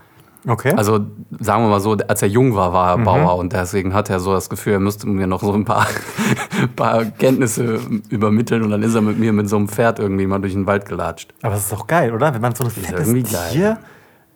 Okay. 0.47 0.73
Also 0.75 1.01
sagen 1.39 1.65
wir 1.65 1.69
mal 1.69 1.81
so, 1.81 1.93
als 1.93 2.23
er 2.23 2.29
jung 2.29 2.55
war, 2.55 2.73
war 2.73 2.91
er 2.91 2.99
Bauer 2.99 3.37
und 3.37 3.53
deswegen 3.53 3.93
hat 3.93 4.09
er 4.09 4.21
so 4.21 4.33
das 4.33 4.49
Gefühl, 4.49 4.75
er 4.75 4.81
müsste 4.81 5.07
mir 5.07 5.27
noch 5.27 5.43
so 5.43 5.53
ein 5.53 5.65
paar, 5.65 5.87
paar 6.77 7.05
Kenntnisse 7.05 7.81
übermitteln 8.09 8.63
und 8.63 8.71
dann 8.71 8.83
ist 8.83 8.95
er 8.95 9.03
mit 9.03 9.19
mir 9.19 9.33
mit 9.33 9.49
so 9.49 9.57
einem 9.57 9.69
Pferd 9.69 9.99
irgendwie 9.99 10.27
mal 10.27 10.41
durch 10.41 10.55
den 10.55 10.67
Wald 10.67 10.87
gelatscht. 10.87 11.35
aber 11.43 11.55
es 11.55 11.65
ist 11.65 11.73
doch 11.73 11.87
geil, 11.87 12.15
oder? 12.15 12.33
Wenn 12.33 12.41
man 12.41 12.55
so 12.55 12.65
ein 12.65 12.71
fettes. 12.71 13.51
Tier 13.53 13.79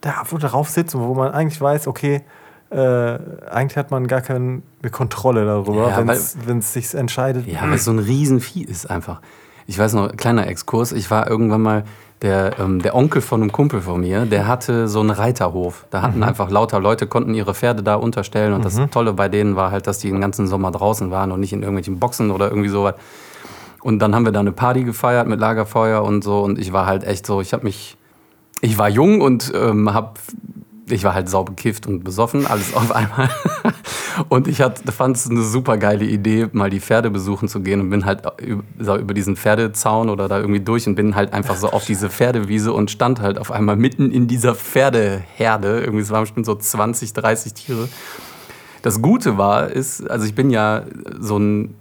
da, 0.04 0.23
wo 0.28 0.38
darauf 0.38 0.68
sitzt 0.68 0.94
und 0.94 1.02
wo 1.02 1.14
man 1.14 1.32
eigentlich 1.32 1.61
weiß, 1.61 1.87
okay, 1.87 2.23
äh, 2.70 3.18
eigentlich 3.50 3.76
hat 3.76 3.90
man 3.90 4.06
gar 4.06 4.20
keine 4.20 4.62
Kontrolle 4.90 5.44
darüber, 5.44 5.88
Ja, 5.88 6.06
wenn 6.46 6.58
es 6.58 6.73
sich 6.73 6.92
entscheidet. 6.94 7.46
Ja, 7.46 7.62
weil 7.62 7.75
es 7.75 7.84
so 7.84 7.92
ein 7.92 7.99
Riesenvieh 7.99 8.64
ist 8.64 8.90
einfach. 8.90 9.20
Ich 9.66 9.78
weiß 9.78 9.94
noch, 9.94 10.16
kleiner 10.16 10.47
Exkurs, 10.47 10.92
ich 10.92 11.11
war 11.11 11.28
irgendwann 11.28 11.62
mal, 11.62 11.85
der, 12.23 12.59
ähm, 12.59 12.80
der 12.80 12.94
Onkel 12.94 13.21
von 13.21 13.42
einem 13.42 13.52
Kumpel 13.52 13.83
von 13.83 14.00
mir, 14.00 14.25
der 14.25 14.47
hatte 14.47 14.88
so 14.88 15.00
einen 15.00 15.11
Reiterhof. 15.11 15.85
Da 15.90 16.00
hatten 16.00 16.23
einfach 16.23 16.50
lauter 16.50 16.80
Leute, 16.80 17.06
konnten 17.06 17.35
ihre 17.35 17.54
Pferde 17.54 17.83
da 17.83 17.97
unterstellen. 17.97 18.54
Und 18.54 18.64
das 18.64 18.80
Tolle 18.90 19.12
bei 19.12 19.28
denen 19.28 19.56
war 19.56 19.71
halt, 19.71 19.87
dass 19.87 19.99
die 19.99 20.11
den 20.11 20.23
ganzen 20.23 20.47
Sommer 20.47 20.71
draußen 20.71 21.11
waren 21.11 21.33
und 21.33 21.40
nicht 21.40 21.52
in 21.52 21.61
irgendwelchen 21.61 21.99
Boxen 21.99 22.30
oder 22.30 22.49
irgendwie 22.49 22.71
sowas. 22.71 22.94
Und 23.83 23.99
dann 23.99 24.14
haben 24.14 24.25
wir 24.25 24.33
da 24.33 24.40
eine 24.40 24.52
Party 24.52 24.85
gefeiert 24.85 25.28
mit 25.28 25.38
Lagerfeuer 25.38 26.02
und 26.02 26.25
so. 26.25 26.40
Und 26.40 26.59
ich 26.59 26.73
war 26.73 26.87
halt 26.87 27.04
echt 27.04 27.26
so, 27.26 27.42
ich 27.42 27.52
habe 27.52 27.64
mich, 27.64 27.99
ich 28.62 28.78
war 28.78 28.88
jung 28.88 29.21
und 29.21 29.52
ähm, 29.54 29.92
hab, 29.92 30.18
ich 30.88 31.04
war 31.04 31.14
halt 31.14 31.28
sau 31.28 31.44
bekifft 31.44 31.86
und 31.86 32.04
besoffen, 32.04 32.46
alles 32.46 32.74
auf 32.74 32.92
einmal. 32.92 33.30
Und 34.28 34.46
ich 34.46 34.58
fand 34.58 35.16
es 35.16 35.28
eine 35.28 35.42
super 35.42 35.76
geile 35.76 36.04
Idee, 36.04 36.48
mal 36.52 36.70
die 36.70 36.78
Pferde 36.78 37.10
besuchen 37.10 37.48
zu 37.48 37.60
gehen 37.60 37.80
und 37.80 37.90
bin 37.90 38.04
halt 38.04 38.22
über 38.78 39.12
diesen 39.12 39.34
Pferdezaun 39.34 40.08
oder 40.08 40.28
da 40.28 40.38
irgendwie 40.38 40.60
durch 40.60 40.86
und 40.86 40.94
bin 40.94 41.16
halt 41.16 41.32
einfach 41.32 41.56
so 41.56 41.70
auf 41.70 41.84
diese 41.84 42.10
Pferdewiese 42.10 42.72
und 42.72 42.92
stand 42.92 43.20
halt 43.20 43.38
auf 43.38 43.50
einmal 43.50 43.74
mitten 43.74 44.12
in 44.12 44.28
dieser 44.28 44.54
Pferdeherde. 44.54 45.80
Irgendwie, 45.80 46.02
es 46.02 46.10
waren 46.10 46.22
bestimmt 46.22 46.46
so 46.46 46.54
20, 46.54 47.12
30 47.12 47.54
Tiere. 47.54 47.88
Das 48.82 49.02
Gute 49.02 49.36
war, 49.36 49.70
ist, 49.70 50.08
also 50.08 50.26
ich 50.26 50.36
bin 50.36 50.50
ja 50.50 50.84
so 51.18 51.36
ein 51.36 51.74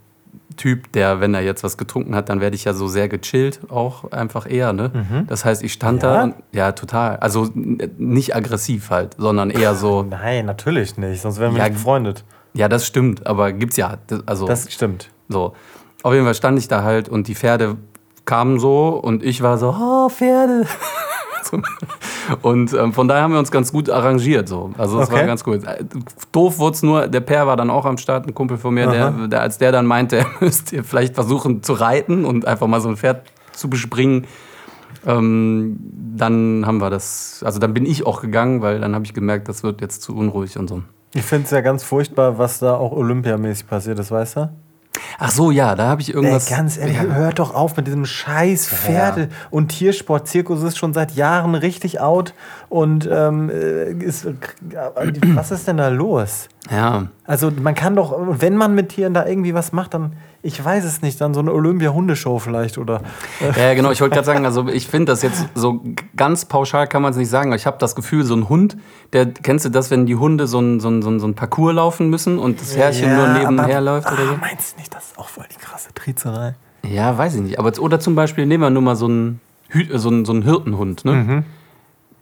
Typ, 0.55 0.91
der, 0.93 1.19
wenn 1.19 1.33
er 1.33 1.41
jetzt 1.41 1.63
was 1.63 1.77
getrunken 1.77 2.15
hat, 2.15 2.29
dann 2.29 2.39
werde 2.41 2.55
ich 2.55 2.63
ja 2.65 2.73
so 2.73 2.87
sehr 2.87 3.07
gechillt, 3.09 3.59
auch 3.69 4.11
einfach 4.11 4.49
eher, 4.49 4.73
ne? 4.73 5.25
Das 5.27 5.45
heißt, 5.45 5.63
ich 5.63 5.73
stand 5.73 6.01
Mhm. 6.03 6.07
Ja? 6.09 6.13
da 6.17 6.23
und 6.23 6.35
ja, 6.51 6.71
total. 6.71 7.17
Also 7.17 7.49
nicht 7.53 8.35
aggressiv 8.35 8.89
halt, 8.89 9.15
sondern 9.17 9.49
eher 9.49 9.75
so, 9.75 10.03
Nein, 10.03 10.45
natürlich 10.45 10.97
nicht, 10.97 11.21
sonst 11.21 11.39
wären 11.39 11.53
wir 11.53 11.59
Ja, 11.59 11.65
nicht 11.69 11.77
befreundet. 11.77 12.23
ja, 12.53 12.67
das 12.67 12.85
stimmt, 12.85 13.25
aber 13.27 13.51
gibt's 13.53 13.77
ja. 13.77 13.97
Also 14.25 14.45
Das 14.47 14.71
stimmt. 14.71 15.09
so. 15.29 15.53
Auf 16.03 16.13
jeden 16.13 16.25
Fall 16.25 16.35
stand 16.35 16.59
ich 16.59 16.67
da 16.67 16.83
halt 16.83 17.07
und 17.09 17.27
die 17.27 17.35
Pferde 17.35 17.77
kamen 18.25 18.59
so 18.59 18.89
und 18.89 19.23
ich 19.23 19.41
war 19.41 19.57
so, 19.57 19.69
oh, 19.77 20.09
Pferde. 20.09 20.65
Und 22.41 22.73
ähm, 22.73 22.93
von 22.93 23.07
daher 23.07 23.23
haben 23.23 23.33
wir 23.33 23.39
uns 23.39 23.51
ganz 23.51 23.71
gut 23.71 23.89
arrangiert. 23.89 24.47
So. 24.47 24.71
Also 24.77 24.99
es 25.01 25.09
war 25.11 25.17
Okay. 25.17 25.27
ganz 25.27 25.43
gut. 25.43 25.63
Äh, 25.65 25.83
Doof 26.31 26.59
wurde 26.59 26.75
es 26.75 26.83
nur, 26.83 27.07
der 27.07 27.19
Per 27.21 27.47
war 27.47 27.57
dann 27.57 27.69
auch 27.69 27.85
am 27.85 27.97
Start, 27.97 28.27
ein 28.27 28.33
Kumpel 28.33 28.57
von 28.57 28.73
mir, 28.73 28.87
der, 28.87 29.11
der, 29.27 29.41
als 29.41 29.57
der 29.57 29.71
dann 29.71 29.85
meinte, 29.85 30.17
er 30.19 30.25
müsste 30.39 30.83
vielleicht 30.83 31.15
versuchen 31.15 31.63
zu 31.63 31.73
reiten 31.73 32.25
und 32.25 32.45
einfach 32.47 32.67
mal 32.67 32.81
so 32.81 32.89
ein 32.89 32.97
Pferd 32.97 33.23
zu 33.51 33.69
bespringen. 33.69 34.25
Ähm, 35.05 35.77
dann 36.15 36.65
haben 36.65 36.77
wir 36.79 36.89
das, 36.89 37.41
also 37.45 37.59
dann 37.59 37.73
bin 37.73 37.85
ich 37.85 38.05
auch 38.05 38.21
gegangen, 38.21 38.61
weil 38.61 38.79
dann 38.79 38.95
habe 38.95 39.05
ich 39.05 39.13
gemerkt, 39.13 39.49
das 39.49 39.63
wird 39.63 39.81
jetzt 39.81 40.01
zu 40.01 40.15
unruhig 40.15 40.57
und 40.57 40.69
so. 40.69 40.81
Ich 41.13 41.23
finde 41.23 41.45
es 41.45 41.51
ja 41.51 41.61
ganz 41.61 41.83
furchtbar, 41.83 42.37
was 42.37 42.59
da 42.59 42.75
auch 42.75 42.91
olympiamäßig 42.93 43.67
passiert 43.67 43.99
ist, 43.99 44.11
weißt 44.11 44.37
du? 44.37 44.49
Ach 45.19 45.31
so, 45.31 45.51
ja, 45.51 45.75
da 45.75 45.87
habe 45.87 46.01
ich 46.01 46.13
irgendwas. 46.13 46.49
Ey, 46.49 46.57
ganz 46.57 46.77
ehrlich, 46.77 46.99
hört 47.01 47.39
doch 47.39 47.53
auf 47.53 47.77
mit 47.77 47.87
diesem 47.87 48.05
scheiß 48.05 48.67
Pferde- 48.67 49.29
und 49.51 49.69
Tiersport-Zirkus 49.69 50.63
ist 50.63 50.77
schon 50.77 50.93
seit 50.93 51.11
Jahren 51.15 51.55
richtig 51.55 51.99
out 51.99 52.33
und 52.69 53.07
ähm, 53.11 53.49
äh, 53.49 53.91
ist, 53.91 54.27
was 55.35 55.51
ist 55.51 55.67
denn 55.67 55.77
da 55.77 55.89
los? 55.89 56.49
Ja, 56.71 57.07
Also 57.25 57.51
man 57.51 57.75
kann 57.75 57.95
doch, 57.95 58.15
wenn 58.17 58.55
man 58.55 58.73
mit 58.73 58.89
Tieren 58.89 59.13
da 59.13 59.25
irgendwie 59.25 59.53
was 59.53 59.71
macht, 59.73 59.93
dann, 59.93 60.13
ich 60.45 60.63
weiß 60.63 60.83
es 60.83 61.01
nicht, 61.01 61.21
dann 61.21 61.33
so 61.33 61.39
eine 61.39 61.53
Olympia-Hundeshow 61.53 62.37
vielleicht 62.37 62.77
oder... 62.77 63.01
Ja, 63.57 63.73
genau. 63.75 63.91
Ich 63.91 64.01
wollte 64.01 64.15
gerade 64.15 64.25
sagen, 64.25 64.45
also 64.45 64.67
ich 64.67 64.87
finde 64.87 65.13
das 65.13 65.21
jetzt 65.21 65.45
so 65.55 65.81
ganz 66.17 66.43
pauschal 66.43 66.85
kann 66.87 67.01
man 67.01 67.11
es 67.11 67.17
nicht 67.17 67.29
sagen. 67.29 67.49
aber 67.49 67.55
Ich 67.55 67.65
habe 67.65 67.77
das 67.79 67.95
Gefühl, 67.95 68.25
so 68.25 68.35
ein 68.35 68.49
Hund, 68.49 68.75
der 69.13 69.25
kennst 69.27 69.63
du 69.63 69.69
das, 69.69 69.89
wenn 69.89 70.05
die 70.05 70.17
Hunde 70.17 70.45
so 70.45 70.59
ein, 70.59 70.81
so 70.81 70.89
ein, 70.89 71.01
so 71.01 71.09
ein, 71.09 71.21
so 71.21 71.27
ein 71.27 71.33
Parcours 71.33 71.73
laufen 71.73 72.09
müssen 72.09 72.39
und 72.39 72.59
das 72.59 72.75
Herrchen 72.75 73.15
nur 73.15 73.29
nebenher 73.29 73.77
aber- 73.77 73.81
läuft 73.81 74.11
oder 74.11 74.21
ah, 74.21 74.27
so? 74.33 74.37
Meinst 74.37 74.73
du 74.73 74.79
nicht, 74.81 74.93
das 74.93 75.05
ist 75.05 75.17
auch 75.17 75.29
voll 75.29 75.45
die 75.49 75.57
krasse 75.57 75.93
Trizerei? 75.95 76.55
Ja, 76.85 77.17
weiß 77.17 77.35
ich 77.35 77.41
nicht. 77.41 77.57
Aber 77.57 77.71
oder 77.79 78.01
zum 78.01 78.15
Beispiel 78.15 78.45
nehmen 78.45 78.63
wir 78.63 78.69
nur 78.69 78.81
mal 78.81 78.97
so 78.97 79.05
einen, 79.05 79.39
so 79.93 80.09
einen, 80.09 80.25
so 80.25 80.33
einen 80.33 80.41
Hirtenhund. 80.41 81.05
Ne? 81.05 81.45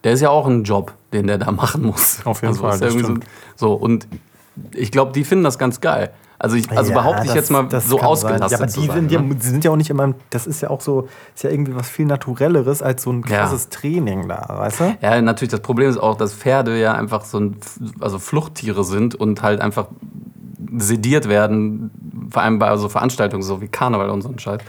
Der 0.04 0.12
ist 0.12 0.22
ja 0.22 0.30
auch 0.30 0.46
ein 0.46 0.64
Job, 0.64 0.94
den 1.12 1.26
der 1.26 1.40
da 1.40 1.52
machen 1.52 1.82
muss. 1.82 2.20
Mhm. 2.20 2.26
Auf 2.28 2.44
jeden 2.44 2.54
Fall, 2.54 2.80
irgendwie 2.80 3.04
stimmt. 3.04 3.26
So, 3.56 3.70
so 3.70 3.74
und 3.74 4.08
ich 4.76 4.92
glaube, 4.92 5.12
die 5.14 5.24
finden 5.24 5.44
das 5.44 5.58
ganz 5.58 5.82
geil. 5.82 6.12
Also, 6.44 6.56
ich, 6.56 6.72
also 6.72 6.92
Ja, 6.92 6.98
behaupte 7.02 7.22
ich 7.22 7.28
das- 7.28 7.36
jetzt 7.36 7.52
mal 7.52 7.68
so 7.82 8.00
ausgelastet 8.02 8.50
sein. 8.50 8.50
Ja, 8.50 8.58
aber 8.58 8.66
die 8.66 8.88
sein, 8.88 8.96
sind, 8.96 9.12
ja, 9.12 9.22
ne? 9.22 9.36
die 9.36 9.46
sind 9.46 9.64
ja 9.64 9.70
auch 9.70 9.76
nicht 9.76 9.92
immer, 9.92 10.16
das 10.32 10.48
ist 10.48 10.60
ja 10.62 10.72
auch 10.72 10.82
so, 10.82 11.08
ist 11.36 11.44
ja 11.44 11.52
irgendwie 11.52 11.76
was 11.76 11.88
viel 11.88 12.08
Naturelleres 12.08 12.82
als 12.82 13.04
so 13.04 13.12
ein 13.12 13.22
krasses 13.22 13.70
Training 13.70 14.28
da, 14.28 14.44
weißt 14.50 14.80
du? 14.80 14.98
Ja, 15.04 15.22
natürlich, 15.22 15.52
das 15.52 15.60
Problem 15.60 15.88
ist 15.88 15.98
auch, 16.00 16.18
dass 16.18 16.34
Pferde 16.34 16.80
ja 16.80 16.94
einfach 16.94 17.26
so 17.26 17.40
ein, 17.40 17.58
also 18.00 18.18
Fluchttiere 18.18 18.84
sind 18.84 19.14
und 19.14 19.44
halt 19.44 19.62
einfach 19.62 19.86
sediert 20.78 21.30
werden, 21.30 21.92
vor 22.32 22.42
allem 22.42 22.58
bei 22.58 22.70
also 22.70 22.90
Veranstaltungen 22.90 23.44
so 23.44 23.62
wie 23.62 23.68
Karneval 23.68 24.10
und 24.10 24.24
so 24.24 24.30
ein 24.30 24.40
Scheiß. 24.40 24.62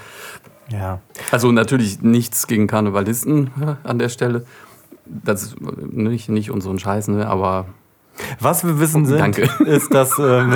Ja. 0.69 1.01
Also 1.31 1.53
natürlich 1.53 2.03
nichts 2.03 2.47
gegen 2.49 2.67
Karnevalisten 2.67 3.51
an 3.83 3.99
der 3.99 4.11
Stelle. 4.11 4.45
Das 5.07 5.43
ist 5.43 5.57
nicht, 5.61 6.29
nicht 6.29 6.51
und 6.51 6.61
so 6.61 6.69
ein 6.71 6.79
Scheiß, 6.79 7.09
ne? 7.09 7.27
aber 7.29 7.65
Was 8.41 8.65
wir 8.65 8.79
wissen 8.79 9.07
sind, 9.07 9.19
Danke. 9.19 9.43
ist, 9.65 9.93
dass 9.93 10.19
ähm, 10.19 10.53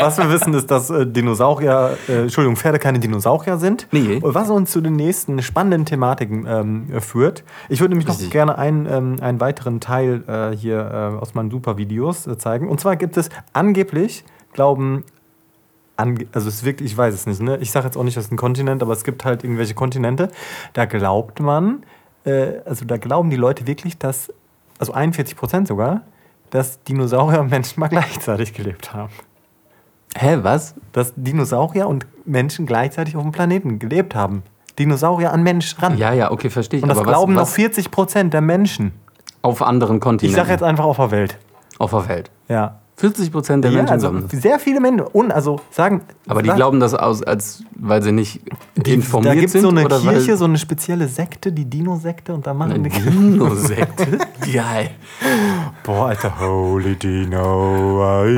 was, 0.00 0.18
wir 0.18 0.30
wissen 0.30 0.54
ist, 0.54 0.70
dass 0.70 0.90
äh, 0.90 1.06
Dinosaurier, 1.06 1.96
äh, 2.08 2.22
Entschuldigung, 2.22 2.56
Pferde 2.56 2.78
keine 2.78 2.98
Dinosaurier 2.98 3.58
sind. 3.58 3.88
Nee. 3.92 4.20
Was 4.22 4.50
uns 4.50 4.70
zu 4.70 4.80
den 4.80 4.96
nächsten 4.96 5.42
spannenden 5.42 5.84
Thematiken 5.84 6.46
ähm, 6.46 7.00
führt. 7.00 7.44
Ich 7.68 7.80
würde 7.80 7.92
nämlich 7.92 8.06
noch 8.06 8.14
Richtig. 8.14 8.30
gerne 8.30 8.58
einen, 8.58 8.86
ähm, 8.86 9.16
einen 9.20 9.40
weiteren 9.40 9.80
Teil 9.80 10.22
äh, 10.26 10.56
hier 10.56 10.78
äh, 10.78 11.20
aus 11.20 11.34
meinen 11.34 11.50
super 11.50 11.78
Videos 11.78 12.26
äh, 12.26 12.36
zeigen. 12.36 12.68
Und 12.68 12.80
zwar 12.80 12.96
gibt 12.96 13.16
es 13.16 13.30
angeblich, 13.52 14.24
glauben 14.52 15.04
also 15.96 16.48
es 16.48 16.56
ist 16.56 16.64
wirklich, 16.64 16.90
ich 16.90 16.96
weiß 16.96 17.14
es 17.14 17.26
nicht, 17.26 17.40
ne? 17.40 17.58
Ich 17.58 17.70
sage 17.70 17.86
jetzt 17.86 17.96
auch 17.96 18.02
nicht, 18.02 18.16
das 18.16 18.24
ist 18.24 18.32
ein 18.32 18.36
Kontinent, 18.36 18.82
aber 18.82 18.92
es 18.92 19.04
gibt 19.04 19.24
halt 19.24 19.44
irgendwelche 19.44 19.74
Kontinente, 19.74 20.30
da 20.72 20.84
glaubt 20.84 21.38
man, 21.38 21.84
äh, 22.24 22.54
also 22.64 22.84
da 22.84 22.96
glauben 22.96 23.30
die 23.30 23.36
Leute 23.36 23.66
wirklich, 23.66 23.98
dass, 23.98 24.32
also 24.78 24.92
41 24.92 25.36
Prozent 25.36 25.68
sogar, 25.68 26.02
dass 26.52 26.82
Dinosaurier 26.84 27.40
und 27.40 27.50
Menschen 27.50 27.80
mal 27.80 27.88
gleichzeitig 27.88 28.52
gelebt 28.54 28.92
haben. 28.94 29.10
hä, 30.16 30.38
was? 30.42 30.74
Dass 30.92 31.12
Dinosaurier 31.16 31.88
und 31.88 32.06
Menschen 32.24 32.66
gleichzeitig 32.66 33.16
auf 33.16 33.22
dem 33.22 33.32
Planeten 33.32 33.78
gelebt 33.78 34.14
haben. 34.14 34.42
Dinosaurier 34.78 35.32
an 35.32 35.42
Mensch 35.42 35.74
ran. 35.82 35.96
Ja, 35.98 36.12
ja, 36.12 36.30
okay, 36.30 36.50
verstehe 36.50 36.78
ich. 36.78 36.82
und 36.82 36.88
das 36.90 36.98
aber 36.98 37.08
glauben 37.08 37.32
was, 37.34 37.40
noch 37.40 37.48
was 37.48 37.54
40 37.54 37.90
Prozent 37.90 38.34
der 38.34 38.42
Menschen. 38.42 38.92
auf 39.40 39.60
anderen 39.62 39.96
Ich 39.96 40.02
Kontinenten 40.02 40.36
sage 40.36 40.52
jetzt 40.52 40.62
einfach 40.62 40.84
auf 40.84 40.96
der 40.98 41.10
Welt. 41.10 41.38
auf 41.78 41.90
der 41.90 42.08
Welt. 42.08 42.30
Ja. 42.48 42.78
40 43.02 43.32
Prozent 43.32 43.64
der 43.64 43.72
ja 43.72 43.78
Menschen 43.78 43.94
also 43.94 44.10
glauben 44.10 44.28
das. 44.30 44.40
sehr 44.42 44.60
viele 44.60 44.78
Menschen. 44.78 45.00
Und 45.12 45.32
also 45.32 45.58
sagen. 45.72 46.02
Aber 46.28 46.40
die 46.40 46.50
sagen- 46.50 46.56
glauben 46.56 46.78
das 46.78 46.94
aus, 46.94 47.20
als 47.20 47.64
weil 47.74 48.00
sie 48.00 48.12
nicht 48.12 48.40
informiert 48.86 49.32
Da 49.32 49.34
gibt 49.34 49.46
es 49.46 49.52
sind 49.52 49.62
so 49.62 49.70
eine 49.70 49.84
Kirche, 49.88 50.28
weil 50.30 50.36
so 50.36 50.44
eine 50.44 50.56
spezielle 50.56 51.08
Sekte, 51.08 51.50
die 51.50 51.64
Dino-Sekte, 51.64 52.32
und 52.32 52.46
da 52.46 52.54
machen 52.54 52.74
eine 52.74 52.88
die. 52.88 53.10
Dino-Sekte. 53.10 54.18
Geil. 54.52 54.90
Boah, 55.82 56.10
Alter, 56.10 56.38
Holy 56.38 56.94
Dino. 56.94 58.20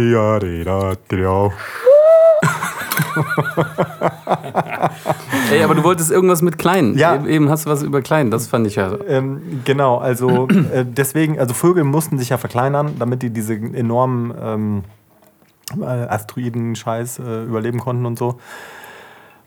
Ey, 5.53 5.63
aber 5.63 5.75
du 5.75 5.83
wolltest 5.85 6.11
irgendwas 6.11 6.43
mit 6.43 6.59
Kleinen. 6.59 6.97
Ja. 6.99 7.15
Eben- 7.17 7.27
Eben 7.29 7.49
hast 7.51 7.67
du 7.67 7.71
was 7.71 7.83
über 7.83 8.01
Kleinen. 8.03 8.31
Das 8.31 8.47
fand 8.47 8.67
ich 8.67 8.77
ja. 8.77 8.93
Ähm, 9.09 9.61
genau, 9.65 9.99
also 9.99 10.49
äh, 10.73 10.85
deswegen, 10.87 11.39
also 11.39 11.55
Vögel 11.55 11.85
mussten 11.85 12.19
sich 12.19 12.31
ja 12.31 12.39
verkleinern, 12.39 12.95
damit 12.99 13.23
die 13.23 13.31
diese 13.31 13.55
enormen 13.55 14.35
ähm, 14.43 14.85
äh, 15.81 15.85
Asteroiden-Scheiß 15.85 17.19
äh, 17.21 17.45
überleben 17.45 17.79
konnten 17.81 18.07
und 18.07 18.19
so. 18.19 18.39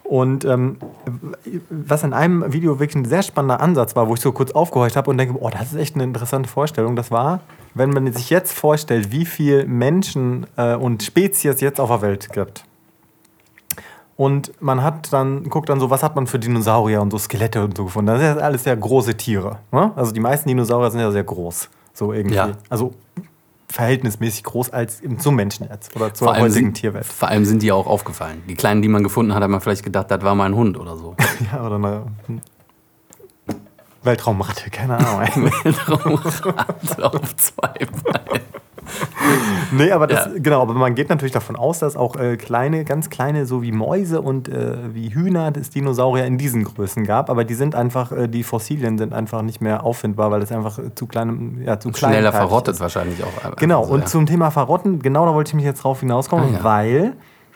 Und 0.03 0.45
ähm, 0.45 0.77
was 1.69 2.03
in 2.03 2.13
einem 2.13 2.53
Video 2.53 2.79
wirklich 2.79 2.95
ein 2.95 3.03
sehr 3.09 3.23
spannender 3.23 3.59
Ansatz 3.59 3.93
war, 3.97 4.07
wo 4.07 4.13
ich 4.13 4.21
so 4.21 4.31
kurz 4.31 4.51
aufgehorcht 4.51 4.95
habe 4.95 5.09
und 5.09 5.17
denke, 5.17 5.35
oh, 5.37 5.49
das 5.49 5.73
ist 5.73 5.75
echt 5.77 5.95
eine 5.95 6.05
interessante 6.05 6.47
Vorstellung. 6.47 6.95
Das 6.95 7.11
war, 7.11 7.41
wenn 7.73 7.89
man 7.89 8.09
sich 8.13 8.29
jetzt 8.29 8.53
vorstellt, 8.53 9.11
wie 9.11 9.25
viel 9.25 9.65
Menschen 9.67 10.45
äh, 10.55 10.75
und 10.75 11.03
Spezies 11.03 11.59
jetzt 11.59 11.81
auf 11.81 11.89
der 11.89 12.01
Welt 12.01 12.31
gibt. 12.31 12.63
Und 14.17 14.51
man 14.59 14.83
hat 14.83 15.13
dann, 15.13 15.43
guckt 15.47 15.69
dann 15.69 15.79
so, 15.79 15.91
was 15.91 16.01
hat 16.01 16.15
man 16.15 16.25
für 16.25 16.39
Dinosaurier 16.39 17.01
und 17.01 17.11
so 17.11 17.19
Skelette 17.19 17.63
und 17.63 17.77
so 17.77 17.85
gefunden. 17.85 18.07
Das 18.07 18.19
sind 18.19 18.37
ja 18.37 18.43
alles 18.43 18.63
sehr 18.63 18.75
große 18.75 19.15
Tiere. 19.15 19.59
Ne? 19.71 19.91
Also 19.95 20.11
die 20.11 20.19
meisten 20.19 20.49
Dinosaurier 20.49 20.89
sind 20.89 20.99
ja 20.99 21.11
sehr 21.11 21.23
groß. 21.23 21.69
So 21.93 22.13
irgendwie. 22.13 22.35
Ja. 22.35 22.49
Also 22.67 22.95
verhältnismäßig 23.69 24.43
groß 24.43 24.71
als 24.71 25.01
zum 25.19 25.35
Menschen 25.35 25.67
jetzt 25.69 25.95
oder 25.95 26.13
zur 26.13 26.29
heutigen 26.29 26.49
sind, 26.49 26.73
Tierwelt. 26.75 27.05
vor 27.05 27.27
allem 27.27 27.45
sind 27.45 27.61
die 27.61 27.71
auch 27.71 27.85
aufgefallen. 27.85 28.41
Die 28.47 28.55
Kleinen, 28.55 28.81
die 28.81 28.87
man 28.87 29.03
gefunden 29.03 29.35
hat, 29.35 29.43
hat 29.43 29.49
man 29.49 29.61
vielleicht 29.61 29.83
gedacht, 29.83 30.09
das 30.09 30.21
war 30.23 30.33
mal 30.33 30.45
ein 30.45 30.55
Hund 30.55 30.77
oder 30.79 30.95
so. 30.95 31.15
Ja, 31.51 31.65
oder 31.65 31.75
eine 31.75 32.03
Weltraumratte, 34.03 34.69
keine 34.69 34.97
Ahnung. 34.97 35.51
Weltraumrad 35.63 37.03
auf 37.03 37.35
zwei 37.35 37.67
Beinen. 37.67 38.45
Nee, 39.71 39.91
aber 39.91 40.07
das, 40.07 40.25
Ja. 40.25 40.31
genau, 40.37 40.61
aber 40.61 40.73
man 40.73 40.95
geht 40.95 41.09
natürlich 41.09 41.31
davon 41.33 41.55
aus, 41.55 41.79
dass 41.79 41.95
auch 41.95 42.15
äh, 42.15 42.37
kleine, 42.37 42.83
ganz 42.85 43.09
kleine, 43.09 43.45
so 43.45 43.61
wie 43.61 43.71
Mäuse 43.71 44.21
und 44.21 44.47
äh, 44.49 44.93
wie 44.93 45.13
Hühner, 45.13 45.51
es 45.59 45.69
Dinosaurier 45.69 46.25
in 46.25 46.37
diesen 46.37 46.63
Größen 46.63 47.05
gab, 47.05 47.29
aber 47.29 47.43
die 47.43 47.53
sind 47.53 47.75
einfach, 47.75 48.11
äh, 48.11 48.27
die 48.27 48.43
Fossilien 48.43 48.97
sind 48.97 49.13
einfach 49.13 49.41
nicht 49.41 49.61
mehr 49.61 49.83
auffindbar, 49.83 50.31
weil 50.31 50.39
das 50.39 50.51
einfach 50.51 50.79
äh, 50.79 50.93
zu 50.95 51.07
klein, 51.07 51.61
ja, 51.65 51.79
zu 51.79 51.91
klein 51.91 52.13
Schneller 52.13 52.29
ist. 52.29 52.35
verrottet 52.35 52.79
wahrscheinlich 52.79 53.23
auch. 53.23 53.55
Genau, 53.57 53.81
Also, 53.81 53.93
und 53.93 53.99
ja. 54.01 54.05
zum 54.07 54.25
Thema 54.25 54.51
Verrotten, 54.51 54.99
genau 54.99 55.25
da 55.25 55.33
wollte 55.33 55.49
ich 55.49 55.55
mich 55.55 55.65
jetzt 55.65 55.83
drauf 55.83 55.99
hinauskommen, 55.99 56.55
Ah, 56.55 56.57
ja. 56.57 56.63
weil 56.63 57.13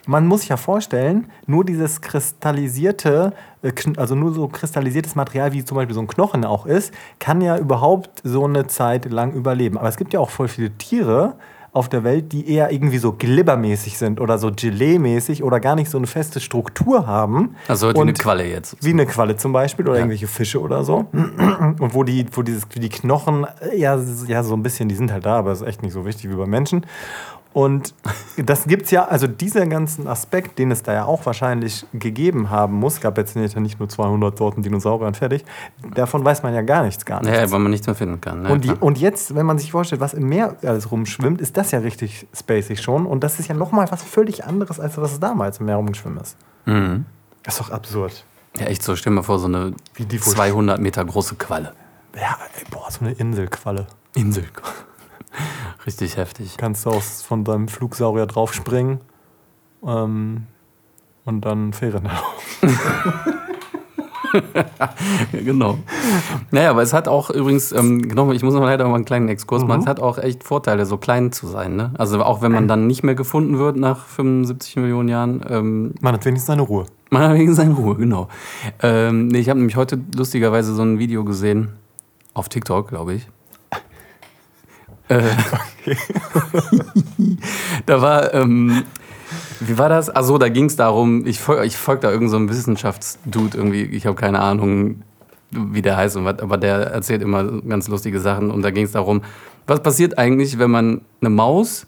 man 0.07 0.25
muss 0.27 0.41
sich 0.41 0.49
ja 0.49 0.57
vorstellen, 0.57 1.29
nur 1.45 1.63
dieses 1.65 2.01
kristallisierte, 2.01 3.33
äh, 3.61 3.71
also 3.97 4.15
nur 4.15 4.33
so 4.33 4.47
kristallisiertes 4.47 5.15
Material, 5.15 5.53
wie 5.53 5.63
zum 5.63 5.75
Beispiel 5.75 5.93
so 5.95 6.01
ein 6.01 6.07
Knochen 6.07 6.45
auch 6.45 6.65
ist, 6.65 6.93
kann 7.19 7.41
ja 7.41 7.57
überhaupt 7.57 8.21
so 8.23 8.45
eine 8.45 8.67
Zeit 8.67 9.05
lang 9.11 9.33
überleben. 9.33 9.77
Aber 9.77 9.87
es 9.89 9.97
gibt 9.97 10.13
ja 10.13 10.19
auch 10.19 10.29
voll 10.29 10.47
viele 10.47 10.71
Tiere 10.71 11.35
auf 11.73 11.87
der 11.87 12.03
Welt, 12.03 12.33
die 12.33 12.49
eher 12.53 12.69
irgendwie 12.73 12.97
so 12.97 13.13
glibbermäßig 13.13 13.97
sind 13.97 14.19
oder 14.19 14.37
so 14.37 14.49
Gelee-mäßig 14.51 15.41
oder 15.41 15.61
gar 15.61 15.75
nicht 15.75 15.89
so 15.89 15.97
eine 15.97 16.05
feste 16.07 16.41
Struktur 16.41 17.07
haben. 17.07 17.55
Also 17.69 17.93
wie 17.93 17.99
eine 18.01 18.11
Qualle 18.11 18.45
jetzt. 18.45 18.75
wie 18.83 18.89
eine 18.89 19.05
Qualle 19.05 19.37
zum 19.37 19.53
Beispiel 19.53 19.85
oder 19.85 19.93
Ja. 19.93 19.99
irgendwelche 20.01 20.27
Fische 20.27 20.59
oder 20.59 20.83
so. 20.83 21.05
Und 21.13 21.93
wo 21.93 22.03
die, 22.03 22.25
wo 22.33 22.41
dieses, 22.41 22.67
die 22.67 22.89
Knochen, 22.89 23.47
ja, 23.73 23.97
ja, 24.27 24.43
so 24.43 24.53
ein 24.53 24.63
bisschen, 24.63 24.89
die 24.89 24.95
sind 24.95 25.13
halt 25.13 25.25
da, 25.25 25.37
aber 25.37 25.51
das 25.51 25.61
ist 25.61 25.67
echt 25.67 25.81
nicht 25.81 25.93
so 25.93 26.05
wichtig 26.05 26.29
wie 26.29 26.35
bei 26.35 26.45
Menschen. 26.45 26.85
Und 27.53 27.93
das 28.37 28.63
gibt 28.65 28.83
es 28.85 28.91
ja, 28.91 29.05
also 29.05 29.27
dieser 29.27 29.67
ganzen 29.67 30.07
Aspekt, 30.07 30.57
den 30.57 30.71
es 30.71 30.83
da 30.83 30.93
ja 30.93 31.05
auch 31.05 31.25
wahrscheinlich 31.25 31.85
gegeben 31.91 32.49
haben 32.49 32.75
muss, 32.75 33.01
gab 33.01 33.17
jetzt 33.17 33.35
nicht, 33.35 33.79
nur 33.79 33.89
200 33.89 34.37
Sorten 34.37 34.61
Dinosaurier 34.61 35.07
und 35.07 35.17
fertig, 35.17 35.43
davon 35.93 36.23
weiß 36.23 36.43
man 36.43 36.53
ja 36.53 36.61
gar 36.61 36.83
nichts, 36.83 37.03
gar 37.05 37.21
nichts. 37.21 37.37
Ja, 37.37 37.51
weil 37.51 37.59
man 37.59 37.71
nichts 37.71 37.87
mehr 37.87 37.95
finden 37.95 38.21
kann. 38.21 38.43
Ne? 38.43 38.51
Und, 38.53 38.63
die, 38.63 38.71
und 38.71 38.97
jetzt, 38.99 39.35
wenn 39.35 39.45
man 39.45 39.57
sich 39.59 39.71
vorstellt, 39.71 39.99
was 39.99 40.13
im 40.13 40.29
Meer 40.29 40.55
alles 40.63 40.91
rumschwimmt, 40.91 41.41
ist 41.41 41.57
das 41.57 41.71
ja 41.71 41.79
richtig 41.79 42.25
spacig 42.33 42.81
schon. 42.81 43.05
Und 43.05 43.21
das 43.23 43.37
ist 43.39 43.49
ja 43.49 43.55
nochmal 43.55 43.91
was 43.91 44.01
völlig 44.01 44.45
anderes, 44.45 44.79
als 44.79 44.97
was 44.97 45.11
es 45.11 45.19
damals 45.19 45.59
im 45.59 45.65
Meer 45.65 45.75
rumgeschwimmen 45.75 46.19
ist. 46.21 46.37
Mhm. 46.65 47.05
Das 47.43 47.55
ist 47.59 47.67
doch 47.67 47.71
absurd. 47.71 48.23
Ja, 48.57 48.67
echt 48.67 48.83
so. 48.83 48.95
Stell 48.95 49.11
dir 49.11 49.15
mal 49.17 49.23
vor, 49.23 49.39
so 49.39 49.47
eine 49.47 49.73
Wie 49.95 50.05
die 50.05 50.25
wohl- 50.25 50.33
200 50.33 50.79
Meter 50.79 51.03
große 51.03 51.35
Qualle. 51.35 51.73
Ja, 52.15 52.37
ey, 52.57 52.63
boah, 52.69 52.89
so 52.89 53.01
eine 53.01 53.11
Inselqualle. 53.13 53.87
Insel. 54.15 54.45
Richtig 55.85 56.17
heftig. 56.17 56.57
Kannst 56.57 56.85
du 56.85 56.89
aus, 56.91 57.21
von 57.21 57.43
deinem 57.43 57.67
Flugsaurier 57.67 58.25
draufspringen 58.25 58.99
ähm, 59.85 60.47
und 61.25 61.41
dann 61.45 61.73
Fähre 61.73 62.01
genau. 65.31 65.77
Naja, 66.51 66.69
aber 66.69 66.81
es 66.81 66.93
hat 66.93 67.07
auch 67.07 67.29
übrigens, 67.29 67.71
ähm, 67.73 68.07
genau, 68.07 68.31
ich 68.31 68.43
muss 68.43 68.53
noch 68.53 68.61
leider 68.61 68.87
mal 68.87 68.95
einen 68.95 69.05
kleinen 69.05 69.27
Exkurs 69.29 69.61
Mhm. 69.63 69.67
machen, 69.67 69.81
es 69.81 69.87
hat 69.87 69.99
auch 69.99 70.17
echt 70.17 70.43
Vorteile, 70.43 70.85
so 70.85 70.97
klein 70.97 71.31
zu 71.31 71.47
sein. 71.47 71.75
Ne? 71.75 71.91
Also 71.97 72.23
auch 72.23 72.41
wenn 72.41 72.51
man 72.51 72.67
dann 72.67 72.87
nicht 72.87 73.03
mehr 73.03 73.15
gefunden 73.15 73.57
wird 73.57 73.75
nach 73.77 74.05
75 74.05 74.77
Millionen 74.77 75.09
Jahren, 75.09 75.43
ähm, 75.49 75.93
Man 76.01 76.13
hat 76.13 76.25
wenigstens 76.25 76.47
seine 76.47 76.61
Ruhe. 76.61 76.85
man 77.09 77.23
hat 77.23 77.33
wegen 77.37 77.53
seine 77.53 77.73
Ruhe, 77.73 77.95
genau. 77.95 78.29
Ähm, 78.81 79.27
nee, 79.27 79.39
ich 79.39 79.49
habe 79.49 79.59
nämlich 79.59 79.75
heute 79.75 79.99
lustigerweise 80.15 80.73
so 80.75 80.81
ein 80.83 80.97
Video 80.99 81.23
gesehen, 81.25 81.73
auf 82.33 82.47
TikTok, 82.47 82.87
glaube 82.89 83.13
ich. 83.15 83.27
Äh, 85.11 85.23
da 87.85 88.01
war, 88.01 88.33
ähm, 88.33 88.83
wie 89.59 89.77
war 89.77 89.89
das? 89.89 90.09
Achso, 90.09 90.37
da 90.37 90.47
ging 90.47 90.65
es 90.65 90.77
darum, 90.77 91.25
ich 91.25 91.39
folge 91.39 91.65
ich 91.65 91.75
folg 91.75 92.01
da 92.01 92.11
irgendeinem 92.11 92.29
so 92.29 92.37
einem 92.37 92.49
Wissenschaftsdude 92.49 93.57
irgendwie, 93.57 93.83
ich 93.83 94.05
habe 94.05 94.15
keine 94.15 94.39
Ahnung, 94.39 95.01
wie 95.51 95.81
der 95.81 95.97
heißt 95.97 96.15
und 96.15 96.23
was, 96.23 96.39
aber 96.39 96.57
der 96.57 96.91
erzählt 96.91 97.21
immer 97.21 97.43
ganz 97.61 97.89
lustige 97.89 98.21
Sachen 98.21 98.51
und 98.51 98.61
da 98.61 98.71
ging 98.71 98.85
es 98.85 98.93
darum, 98.93 99.21
was 99.67 99.83
passiert 99.83 100.17
eigentlich, 100.17 100.59
wenn 100.59 100.71
man 100.71 101.01
eine 101.19 101.29
Maus, 101.29 101.85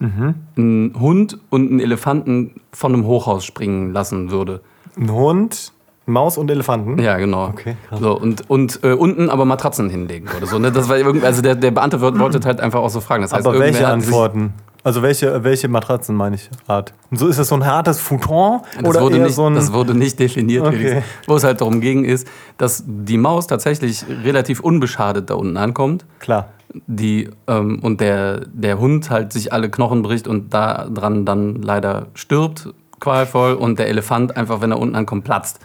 einen 0.57 0.93
Hund 0.99 1.39
und 1.49 1.71
einen 1.71 1.79
Elefanten 1.79 2.61
von 2.71 2.93
einem 2.93 3.05
Hochhaus 3.05 3.45
springen 3.45 3.93
lassen 3.93 4.31
würde? 4.31 4.61
Ein 4.97 5.11
Hund, 5.11 5.71
Maus 6.05 6.37
und 6.37 6.51
Elefanten. 6.51 6.99
Ja, 7.01 7.17
genau. 7.17 7.47
Okay, 7.47 7.77
krass. 7.87 7.99
So, 7.99 8.17
und 8.17 8.49
und 8.49 8.79
äh, 8.83 8.91
unten 8.93 9.29
aber 9.29 9.45
Matratzen 9.45 9.89
hinlegen 9.89 10.27
oder 10.37 10.47
so. 10.47 10.59
Ne? 10.59 10.71
Das 10.71 10.89
war 10.89 10.97
irgendwie, 10.97 11.25
also 11.25 11.41
der, 11.41 11.55
der 11.55 11.71
Beamte 11.71 12.01
wollte 12.01 12.39
halt 12.45 12.59
einfach 12.59 12.79
auch 12.81 12.89
so 12.89 12.99
fragen. 12.99 13.21
Das 13.21 13.31
heißt, 13.33 13.45
Aber 13.47 13.57
welche 13.59 13.87
Antworten? 13.87 14.53
Also 14.85 15.01
welche, 15.01 15.45
welche 15.45 15.69
Matratzen 15.69 16.13
meine 16.13 16.35
ich? 16.35 16.49
Art. 16.67 16.93
Und 17.09 17.17
so 17.17 17.27
ist 17.29 17.39
das 17.39 17.47
so 17.47 17.55
ein 17.55 17.65
hartes 17.65 18.01
Futon 18.01 18.59
Das 18.75 18.83
oder 18.83 18.99
wurde, 19.01 19.15
eher 19.15 19.23
nicht, 19.23 19.35
so 19.35 19.45
ein 19.45 19.55
das 19.55 19.71
wurde 19.71 19.93
nicht 19.95 20.19
definiert, 20.19 20.65
Okay. 20.67 21.03
wo 21.25 21.35
es 21.37 21.45
halt 21.45 21.61
darum 21.61 21.79
ging, 21.79 22.03
ist, 22.03 22.27
dass 22.57 22.83
die 22.85 23.17
Maus 23.17 23.47
tatsächlich 23.47 24.03
relativ 24.25 24.59
unbeschadet 24.59 25.29
da 25.29 25.35
unten 25.35 25.55
ankommt. 25.55 26.05
klar. 26.19 26.49
Die, 26.87 27.29
ähm, 27.47 27.79
und 27.83 28.01
der, 28.01 28.41
der 28.51 28.79
Hund 28.79 29.09
halt 29.11 29.31
sich 29.31 29.53
alle 29.53 29.69
Knochen 29.69 30.01
bricht 30.01 30.27
und 30.27 30.53
da 30.55 30.87
dran 30.91 31.23
dann 31.23 31.61
leider 31.61 32.07
stirbt, 32.15 32.67
qualvoll, 32.99 33.53
und 33.53 33.77
der 33.79 33.87
Elefant 33.89 34.35
einfach, 34.35 34.59
wenn 34.59 34.71
er 34.71 34.79
unten 34.79 34.95
ankommt, 34.95 35.23
platzt. 35.23 35.59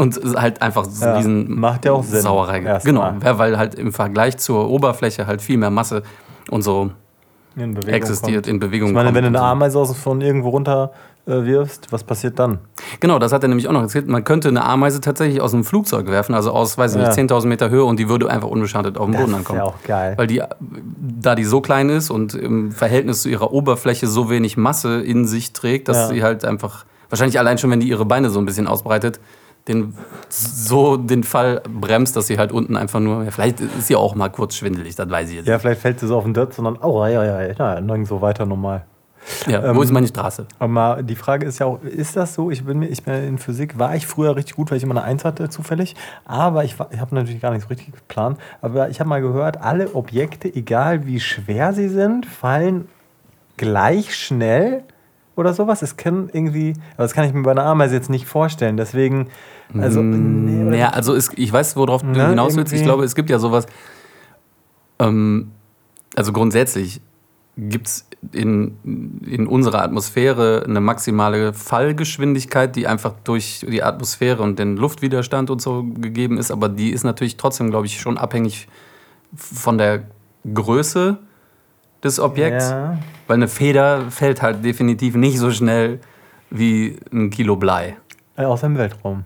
Und 0.00 0.18
halt 0.36 0.62
einfach 0.62 0.84
so 0.86 1.04
Ja, 1.04 1.16
diesen 1.16 1.58
macht 1.60 1.84
ja 1.84 1.92
auch 1.92 2.02
Sinn. 2.02 2.22
Sauerei 2.22 2.60
Genau, 2.84 3.02
ja, 3.02 3.38
weil 3.38 3.58
halt 3.58 3.74
im 3.74 3.92
Vergleich 3.92 4.38
zur 4.38 4.68
Oberfläche 4.70 5.26
halt 5.26 5.42
viel 5.42 5.58
mehr 5.58 5.70
Masse 5.70 6.02
und 6.50 6.62
so 6.62 6.90
In 7.56 7.76
existiert, 7.86 8.44
kommt. 8.44 8.46
in 8.46 8.60
Bewegung 8.60 8.88
Ich 8.88 8.94
meine, 8.94 9.14
wenn 9.14 9.24
du 9.24 9.28
eine. 9.28 9.40
Ameise 9.40 9.78
aus 9.78 9.94
von 9.96 10.20
irgendwo 10.20 10.48
runter 10.50 10.92
äh, 11.26 11.44
wirfst, 11.44 11.88
was 11.92 12.02
passiert 12.02 12.38
dann? 12.38 12.58
Genau, 13.00 13.18
das 13.18 13.32
hat 13.32 13.42
er 13.42 13.48
nämlich 13.48 13.68
auch 13.68 13.72
noch 13.72 13.82
erzählt. 13.82 14.08
Man 14.08 14.24
könnte 14.24 14.48
eine 14.48 14.64
Ameise 14.64 15.00
tatsächlich 15.02 15.40
aus 15.42 15.52
einem 15.52 15.64
Flugzeug 15.64 16.06
werfen, 16.06 16.34
also 16.34 16.50
aus, 16.52 16.78
weiß 16.78 16.94
ich 16.94 17.02
Ja. 17.02 17.08
nicht, 17.08 17.18
10.000 17.18 17.46
Meter 17.46 17.68
Höhe 17.68 17.84
und 17.84 17.98
die 17.98 18.08
würde 18.08 18.30
einfach 18.30 18.48
unbeschadet 18.48 18.96
auf 18.96 19.06
den 19.10 19.16
Boden 19.20 19.34
ankommen. 19.34 19.58
ja 19.58 19.64
auch 19.66 19.82
geil. 19.86 20.14
Weil 20.16 20.26
die, 20.28 20.42
da 21.20 21.34
die 21.34 21.44
so 21.44 21.60
klein 21.60 21.90
ist 21.90 22.08
und 22.10 22.32
im 22.34 22.72
Verhältnis 22.72 23.22
zu 23.22 23.28
ihrer 23.28 23.52
Oberfläche 23.52 24.06
so 24.06 24.30
wenig 24.30 24.56
Masse 24.56 25.02
in 25.02 25.26
sich 25.26 25.52
trägt, 25.52 25.88
dass 25.88 25.96
Ja. 25.98 26.08
sie 26.08 26.22
halt 26.22 26.44
einfach, 26.46 26.86
wahrscheinlich 27.10 27.38
allein 27.38 27.58
schon, 27.58 27.70
wenn 27.70 27.80
die 27.80 27.88
ihre 27.88 28.06
Beine 28.06 28.30
so 28.30 28.38
ein 28.38 28.46
bisschen 28.46 28.66
ausbreitet, 28.66 29.20
den, 29.70 29.94
so 30.28 30.96
den 30.96 31.24
Fall 31.24 31.62
bremst, 31.68 32.16
dass 32.16 32.26
sie 32.26 32.38
halt 32.38 32.52
unten 32.52 32.76
einfach 32.76 33.00
nur, 33.00 33.24
ja, 33.24 33.30
vielleicht 33.30 33.60
ist 33.60 33.86
sie 33.86 33.96
auch 33.96 34.14
mal 34.14 34.28
kurz 34.28 34.56
schwindelig, 34.56 34.96
das 34.96 35.08
weiß 35.08 35.30
ich 35.30 35.36
jetzt. 35.36 35.46
Ja, 35.48 35.58
vielleicht 35.58 35.80
fällt 35.80 36.00
sie 36.00 36.06
so 36.06 36.16
auf 36.16 36.24
den 36.24 36.34
Dirt, 36.34 36.52
sondern, 36.52 36.76
oh, 36.82 37.04
ja, 37.06 37.24
ja, 37.24 37.42
ja, 37.42 37.54
na, 37.58 37.80
dann 37.80 38.04
so 38.04 38.20
weiter 38.20 38.46
normal. 38.46 38.84
Ja, 39.46 39.62
Ähm, 39.62 39.76
wo 39.76 39.82
ist 39.82 39.92
meine 39.92 40.08
Straße? 40.08 40.46
Aber 40.58 41.02
die 41.02 41.14
Frage 41.14 41.46
ist 41.46 41.58
ja 41.58 41.66
auch, 41.66 41.82
ist 41.82 42.16
das 42.16 42.34
so? 42.34 42.50
Ich 42.50 42.64
bin, 42.64 42.78
mir, 42.78 42.88
ich 42.88 43.02
bin 43.02 43.14
in 43.14 43.38
Physik, 43.38 43.78
war 43.78 43.94
ich 43.94 44.06
früher 44.06 44.34
richtig 44.34 44.56
gut, 44.56 44.70
weil 44.70 44.78
ich 44.78 44.82
immer 44.82 44.96
eine 44.96 45.04
Eins 45.04 45.24
hatte, 45.24 45.48
zufällig. 45.48 45.94
Aber 46.24 46.64
ich, 46.64 46.76
ich 46.90 47.00
habe 47.00 47.14
natürlich 47.14 47.40
gar 47.40 47.52
nicht 47.52 47.62
so 47.62 47.68
richtig 47.68 47.92
geplant. 47.92 48.38
Aber 48.62 48.88
ich 48.88 48.98
habe 48.98 49.08
mal 49.08 49.20
gehört, 49.20 49.60
alle 49.60 49.94
Objekte, 49.94 50.52
egal 50.52 51.06
wie 51.06 51.20
schwer 51.20 51.72
sie 51.74 51.88
sind, 51.88 52.26
fallen 52.26 52.88
gleich 53.56 54.14
schnell 54.14 54.84
oder 55.36 55.54
sowas. 55.54 55.82
Es 55.82 55.96
kann 55.96 56.28
irgendwie, 56.32 56.74
aber 56.94 57.04
das 57.04 57.12
kann 57.14 57.24
ich 57.26 57.32
mir 57.32 57.42
bei 57.42 57.50
einer 57.52 57.64
Ameise 57.64 57.94
jetzt 57.94 58.10
nicht 58.10 58.26
vorstellen. 58.26 58.76
Deswegen, 58.76 59.28
also, 59.78 60.02
nee, 60.02 60.66
oder- 60.68 60.76
Ja, 60.76 60.88
also 60.90 61.14
es, 61.14 61.30
ich 61.36 61.52
weiß, 61.52 61.76
worauf 61.76 62.02
du 62.02 62.08
Ne, 62.08 62.28
hinaus 62.30 62.56
willst. 62.56 62.72
Ich 62.72 62.82
glaube, 62.82 63.04
es 63.04 63.14
gibt 63.14 63.30
ja 63.30 63.38
sowas. 63.38 63.66
Ähm, 64.98 65.52
also 66.16 66.32
grundsätzlich 66.32 67.00
gibt 67.56 67.86
es 67.88 68.06
in, 68.32 68.76
in 69.26 69.46
unserer 69.46 69.82
Atmosphäre 69.82 70.64
eine 70.66 70.80
maximale 70.80 71.52
Fallgeschwindigkeit, 71.52 72.74
die 72.76 72.86
einfach 72.86 73.14
durch 73.24 73.64
die 73.68 73.82
Atmosphäre 73.82 74.42
und 74.42 74.58
den 74.58 74.76
Luftwiderstand 74.76 75.50
und 75.50 75.60
so 75.60 75.84
gegeben 75.84 76.38
ist. 76.38 76.50
Aber 76.50 76.68
die 76.68 76.90
ist 76.90 77.04
natürlich 77.04 77.36
trotzdem, 77.36 77.70
glaube 77.70 77.86
ich, 77.86 78.00
schon 78.00 78.18
abhängig 78.18 78.68
von 79.34 79.78
der 79.78 80.04
Größe 80.52 81.18
des 82.02 82.18
Objekts. 82.20 82.70
Ja. 82.70 82.98
Weil 83.26 83.36
eine 83.36 83.48
Feder 83.48 84.10
fällt 84.10 84.42
halt 84.42 84.64
definitiv 84.64 85.14
nicht 85.14 85.38
so 85.38 85.50
schnell 85.50 86.00
wie 86.50 86.96
ein 87.12 87.30
Kilo 87.30 87.56
Blei. 87.56 87.96
Äh, 88.36 88.44
Aus 88.44 88.62
dem 88.62 88.76
Weltraum. 88.76 89.24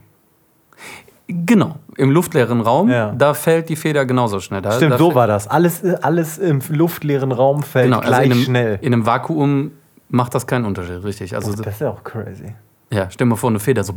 Genau, 1.26 1.76
im 1.96 2.10
luftleeren 2.10 2.60
Raum, 2.60 2.90
Ja. 2.90 3.12
da 3.16 3.32
fällt 3.32 3.70
die 3.70 3.76
Feder 3.76 4.04
genauso 4.04 4.40
schnell. 4.40 4.60
Da, 4.60 4.72
Stimmt, 4.72 4.92
da 4.92 4.98
so 4.98 5.14
war 5.14 5.26
das. 5.26 5.48
Alles, 5.48 5.82
alles 6.02 6.36
im 6.36 6.60
luftleeren 6.68 7.32
Raum 7.32 7.62
fällt 7.62 7.86
genau, 7.86 8.00
also 8.00 8.08
gleich 8.10 8.26
in 8.26 8.32
einem, 8.32 8.42
schnell. 8.42 8.78
In 8.82 8.92
einem 8.92 9.06
Vakuum 9.06 9.70
macht 10.10 10.34
das 10.34 10.46
keinen 10.46 10.66
Unterschied, 10.66 11.02
richtig. 11.02 11.34
Also, 11.34 11.54
das 11.54 11.66
ist 11.74 11.80
ja 11.80 11.88
auch 11.90 12.04
crazy. 12.04 12.54
ja, 12.92 13.08
stell 13.10 13.26
mal 13.26 13.36
vor, 13.36 13.48
eine 13.48 13.58
Feder 13.58 13.82
so. 13.84 13.94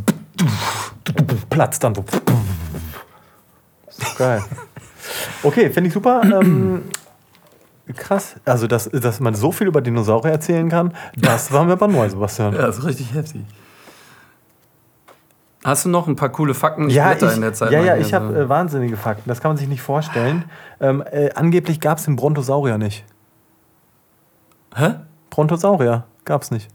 Platzt 1.49 1.83
dann 1.83 1.95
so. 1.95 2.05
Geil. 4.17 4.41
Okay, 5.43 5.69
finde 5.69 5.89
ich 5.89 5.93
super. 5.93 6.21
Ähm, 6.23 6.83
krass. 7.95 8.35
Also, 8.45 8.67
dass, 8.67 8.89
dass 8.89 9.19
man 9.19 9.35
so 9.35 9.51
viel 9.51 9.67
über 9.67 9.81
Dinosaurier 9.81 10.31
erzählen 10.31 10.69
kann, 10.69 10.93
das 11.15 11.51
war 11.51 11.63
mir 11.65 11.73
aber 11.73 11.87
neu, 11.87 12.09
Sebastian. 12.09 12.53
Ja, 12.53 12.67
das 12.67 12.79
ist 12.79 12.85
richtig 12.85 13.13
heftig. 13.13 13.43
Hast 15.63 15.85
du 15.85 15.89
noch 15.89 16.07
ein 16.07 16.15
paar 16.15 16.29
coole 16.29 16.53
Fakten? 16.53 16.89
Ich 16.89 16.95
Ja, 16.95 17.13
ich, 17.13 17.21
in 17.21 17.41
der 17.41 17.53
Zeit 17.53 17.71
ja, 17.71 17.81
ja, 17.81 17.97
ich 17.97 18.13
habe 18.13 18.33
äh, 18.33 18.49
wahnsinnige 18.49 18.95
Fakten. 18.95 19.27
Das 19.27 19.41
kann 19.41 19.49
man 19.49 19.57
sich 19.57 19.67
nicht 19.67 19.81
vorstellen. 19.81 20.45
Ähm, 20.79 21.03
äh, 21.11 21.31
angeblich 21.33 21.81
gab 21.81 21.97
es 21.97 22.05
den 22.05 22.15
Brontosaurier 22.15 22.77
nicht. 22.77 23.03
Hä? 24.75 24.95
Brontosaurier 25.29 26.05
gab 26.23 26.43
es 26.43 26.51
nicht. 26.51 26.69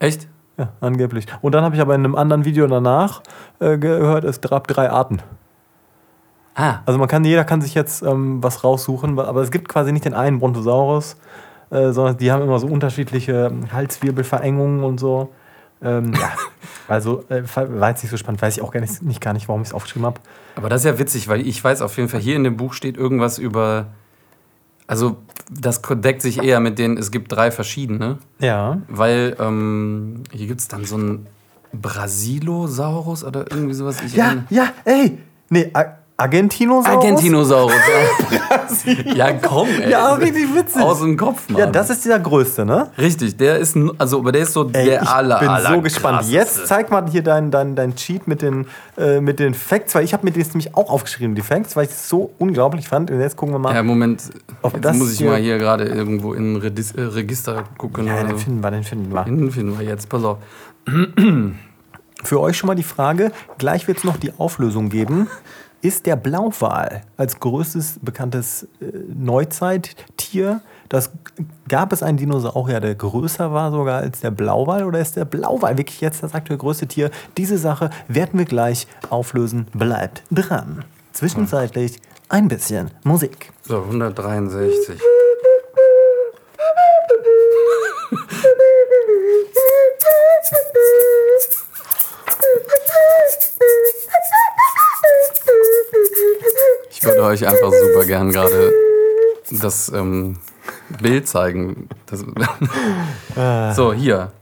Echt? 0.00 0.28
Ja, 0.58 0.68
angeblich. 0.80 1.26
Und 1.40 1.54
dann 1.54 1.64
habe 1.64 1.76
ich 1.76 1.80
aber 1.80 1.94
in 1.94 2.04
einem 2.04 2.14
anderen 2.14 2.44
Video 2.44 2.66
danach 2.66 3.22
äh, 3.58 3.78
gehört, 3.78 4.24
es 4.24 4.40
gab 4.40 4.66
drei 4.66 4.90
Arten. 4.90 5.22
Ah, 6.58 6.80
Also 6.86 6.98
man 6.98 7.06
kann, 7.06 7.22
jeder 7.24 7.44
kann 7.44 7.60
sich 7.60 7.74
jetzt 7.74 8.02
ähm, 8.02 8.42
was 8.42 8.64
raussuchen, 8.64 9.18
aber 9.18 9.42
es 9.42 9.50
gibt 9.50 9.68
quasi 9.68 9.92
nicht 9.92 10.06
den 10.06 10.14
einen 10.14 10.38
Brontosaurus, 10.38 11.16
äh, 11.70 11.92
sondern 11.92 12.16
die 12.16 12.32
haben 12.32 12.42
immer 12.42 12.58
so 12.58 12.66
unterschiedliche 12.66 13.52
Halswirbelverengungen 13.72 14.82
und 14.82 14.98
so. 14.98 15.32
Ähm, 15.82 16.14
ja, 16.14 16.32
also 16.88 17.24
äh, 17.28 17.42
war 17.54 17.90
jetzt 17.90 18.02
nicht 18.02 18.10
so 18.10 18.16
spannend, 18.16 18.40
weiß 18.40 18.56
ich 18.56 18.62
auch 18.62 18.72
gar 18.72 18.80
nicht, 18.80 19.02
nicht, 19.02 19.20
gar 19.20 19.34
nicht 19.34 19.48
warum 19.48 19.60
ich 19.60 19.68
es 19.68 19.74
aufgeschrieben 19.74 20.06
habe. 20.06 20.18
aber 20.56 20.70
das 20.70 20.80
ist 20.80 20.86
ja 20.86 20.98
witzig, 20.98 21.28
weil 21.28 21.46
ich 21.46 21.62
weiß 21.62 21.82
auf 21.82 21.94
jeden 21.98 22.08
Fall, 22.08 22.20
hier 22.20 22.36
in 22.36 22.44
dem 22.44 22.56
Buch 22.56 22.72
steht 22.72 22.96
irgendwas 22.96 23.36
über. 23.38 23.88
Also, 24.86 25.16
das 25.50 25.82
deckt 25.82 26.22
sich 26.22 26.42
eher 26.42 26.60
mit 26.60 26.78
denen, 26.78 26.96
es 26.96 27.10
gibt 27.10 27.32
drei 27.32 27.50
verschiedene. 27.50 28.18
Ja. 28.38 28.80
Weil 28.88 29.36
ähm, 29.40 30.22
hier 30.30 30.46
gibt 30.46 30.60
es 30.60 30.68
dann 30.68 30.84
so 30.84 30.94
einen 30.94 31.26
Brasilosaurus 31.72 33.24
oder 33.24 33.44
irgendwie 33.50 33.74
sowas. 33.74 34.00
Ich 34.02 34.14
Ja, 34.14 34.36
ja, 34.48 34.68
ey! 34.84 35.18
Nee, 35.50 35.70
Argentinosaurus? 36.18 36.86
Argentinosaurus. 36.96 37.74
ja, 39.14 39.32
komm, 39.34 39.68
ey. 39.68 39.90
Ja, 39.90 40.14
richtig 40.14 40.54
witzig. 40.54 40.80
Aus 40.80 41.00
dem 41.00 41.16
Kopf, 41.16 41.48
Mann. 41.50 41.58
Ja, 41.60 41.66
das 41.66 41.90
ist 41.90 42.04
dieser 42.06 42.18
größte, 42.18 42.64
ne? 42.64 42.90
Richtig, 42.96 43.36
der 43.36 43.58
ist, 43.58 43.76
also, 43.98 44.20
aber 44.20 44.32
der 44.32 44.42
ist 44.42 44.54
so 44.54 44.64
Ey, 44.72 44.86
der 44.86 45.02
ich 45.02 45.08
aller, 45.08 45.38
bin 45.40 45.48
aller 45.48 45.74
so 45.74 45.80
gespannt. 45.82 46.18
krasseste. 46.20 46.34
Jetzt 46.38 46.66
zeig 46.66 46.90
mal 46.90 47.06
hier 47.10 47.22
dein, 47.22 47.50
dein, 47.50 47.74
dein 47.76 47.94
Cheat 47.96 48.26
mit 48.28 48.40
den, 48.40 48.66
äh, 48.96 49.20
mit 49.20 49.38
den 49.38 49.52
Facts, 49.52 49.94
weil 49.94 50.04
ich 50.04 50.14
habe 50.14 50.24
mir 50.24 50.32
das 50.32 50.48
nämlich 50.48 50.74
auch 50.74 50.88
aufgeschrieben, 50.90 51.34
die 51.34 51.42
Facts, 51.42 51.76
weil 51.76 51.84
ich 51.84 51.90
es 51.90 52.08
so 52.08 52.30
unglaublich 52.38 52.88
fand. 52.88 53.10
Und 53.10 53.20
jetzt 53.20 53.36
gucken 53.36 53.54
wir 53.54 53.58
mal. 53.58 53.74
Ja, 53.74 53.82
Moment. 53.82 54.22
Ob 54.62 54.72
Jetzt 54.72 54.84
das 54.86 54.96
muss 54.96 55.12
ich 55.12 55.18
hier- 55.18 55.30
mal 55.30 55.38
hier 55.40 55.58
gerade 55.58 55.84
irgendwo 55.84 56.32
in 56.32 56.54
ein 56.54 56.56
Redis 56.56 56.92
äh, 56.92 57.02
Register 57.02 57.64
gucken. 57.76 58.06
Ja, 58.06 58.22
den 58.24 58.38
finden 58.38 58.62
wir, 58.62 58.70
den 58.70 58.84
finden 58.84 59.12
wir. 59.12 59.24
Den 59.24 59.50
finden 59.50 59.78
wir 59.78 59.84
jetzt. 59.86 60.08
Pass 60.08 60.24
auf. 60.24 60.38
Für 62.24 62.40
euch 62.40 62.56
schon 62.56 62.68
mal 62.68 62.74
die 62.74 62.82
Frage, 62.82 63.30
gleich 63.58 63.86
wird 63.86 63.98
es 63.98 64.04
noch 64.04 64.16
die 64.16 64.32
Auflösung 64.38 64.88
geben. 64.88 65.28
Ist 65.82 66.06
der 66.06 66.16
Blauwal 66.16 67.02
als 67.16 67.38
größtes 67.38 68.00
bekanntes 68.02 68.64
äh, 68.80 68.86
Neuzeittier, 69.14 70.60
das 70.88 71.10
gab 71.68 71.92
es 71.92 72.02
einen 72.02 72.16
Dinosaurier, 72.16 72.80
der 72.80 72.94
größer 72.94 73.52
war 73.52 73.70
sogar 73.70 74.00
als 74.00 74.20
der 74.20 74.30
Blauwal 74.30 74.84
oder 74.84 75.00
ist 75.00 75.16
der 75.16 75.24
Blauwal 75.24 75.76
wirklich 75.76 76.00
jetzt 76.00 76.22
das 76.22 76.34
aktuell 76.34 76.58
größte 76.58 76.86
Tier? 76.86 77.10
Diese 77.36 77.58
Sache 77.58 77.90
werden 78.08 78.38
wir 78.38 78.46
gleich 78.46 78.86
auflösen. 79.10 79.66
Bleibt 79.72 80.22
dran. 80.30 80.84
Zwischenzeitlich 81.12 82.00
ein 82.28 82.48
bisschen 82.48 82.90
Musik. 83.04 83.52
So, 83.62 83.82
163. 83.82 85.00
Ich 97.06 97.12
würde 97.12 97.22
euch 97.22 97.46
einfach 97.46 97.70
super 97.72 98.04
gern 98.04 98.32
gerade 98.32 98.72
das 99.50 99.88
ähm, 99.90 100.38
Bild 101.00 101.28
zeigen. 101.28 101.88
Das, 102.06 102.24
so, 103.76 103.92
hier. 103.92 104.32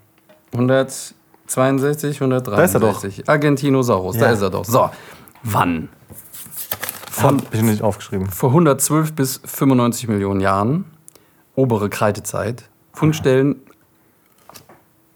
162, 0.52 2.16
163. 2.22 3.28
Argentinosaurus, 3.28 4.16
da 4.16 4.26
Ja. 4.26 4.32
ist 4.32 4.40
er 4.42 4.50
doch. 4.50 4.64
So, 4.64 4.88
wann? 5.42 5.88
Von, 7.10 7.42
ich 7.52 7.60
nicht 7.62 7.82
aufgeschrieben. 7.82 8.26
Vor 8.30 8.48
112 8.50 9.12
bis 9.12 9.40
95 9.44 10.08
Millionen 10.08 10.40
Jahren, 10.40 10.84
obere 11.54 11.88
Kreidezeit, 11.90 12.64
Fundstellen, 12.92 13.56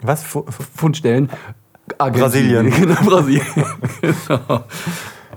Was? 0.03 0.23
Fu- 0.23 0.45
fu- 0.49 0.63
Fundstellen 0.77 1.31
Brasilien. 1.99 2.71
Genau, 2.71 2.95
Brasilien. 3.03 3.45
genau. 4.03 4.65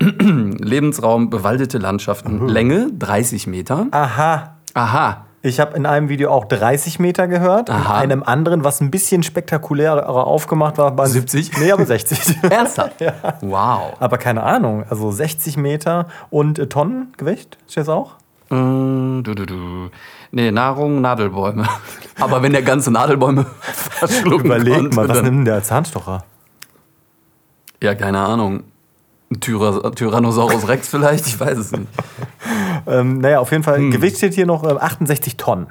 Lebensraum, 0.00 1.30
bewaldete 1.30 1.78
Landschaften, 1.78 2.48
Länge 2.48 2.88
30 2.98 3.46
Meter. 3.46 3.86
Aha. 3.90 4.56
Aha, 4.74 5.26
Ich 5.42 5.60
habe 5.60 5.76
in 5.76 5.84
einem 5.84 6.08
Video 6.08 6.30
auch 6.30 6.46
30 6.46 6.98
Meter 6.98 7.28
gehört. 7.28 7.68
In 7.68 7.74
Aha. 7.74 7.98
einem 7.98 8.22
anderen, 8.22 8.64
was 8.64 8.80
ein 8.80 8.90
bisschen 8.90 9.22
spektakulärer 9.22 10.08
aufgemacht 10.08 10.78
war, 10.78 10.90
bei 10.92 11.06
70? 11.06 11.58
Nee, 11.58 11.72
aber 11.72 11.84
60. 11.84 12.42
ernsthaft? 12.50 12.94
Wow. 13.42 13.94
aber 14.00 14.16
keine 14.18 14.42
Ahnung. 14.42 14.84
Also 14.88 15.10
60 15.12 15.56
Meter 15.58 16.06
und 16.30 16.58
äh, 16.58 16.68
Tonnen 16.68 17.12
Gewicht? 17.18 17.58
Steht 17.68 17.82
das 17.82 17.88
auch? 17.90 18.12
Äh, 18.50 18.54
du, 18.54 19.22
du, 19.22 19.44
du. 19.46 19.90
Nee, 20.30 20.50
Nahrung, 20.50 21.00
Nadelbäume. 21.02 21.66
Aber 22.20 22.42
wenn 22.42 22.52
der 22.52 22.62
ganze 22.62 22.90
Nadelbäume 22.90 23.44
verschlucken 23.60 24.46
Überleg 24.46 24.74
konnte, 24.74 24.96
mal, 24.96 25.08
was 25.08 25.22
nimmt 25.22 25.38
denn 25.38 25.44
der 25.44 25.62
Zahnstocher? 25.62 26.24
Ja, 27.82 27.94
keine 27.94 28.20
Ahnung. 28.20 28.64
Ein 29.32 29.40
Tyra 29.40 29.90
Tyrannosaurus 29.90 30.68
Rex 30.68 30.88
vielleicht? 30.88 31.26
Ich 31.26 31.38
weiß 31.40 31.58
es 31.58 31.72
nicht. 31.72 31.86
Ähm, 32.86 33.18
naja, 33.18 33.38
auf 33.40 33.50
jeden 33.50 33.62
Fall, 33.62 33.78
Hm. 33.78 33.90
Gewicht 33.90 34.16
steht 34.18 34.34
hier 34.34 34.46
noch 34.46 34.64
äh, 34.64 34.72
68 34.78 35.36
Tonnen. 35.36 35.68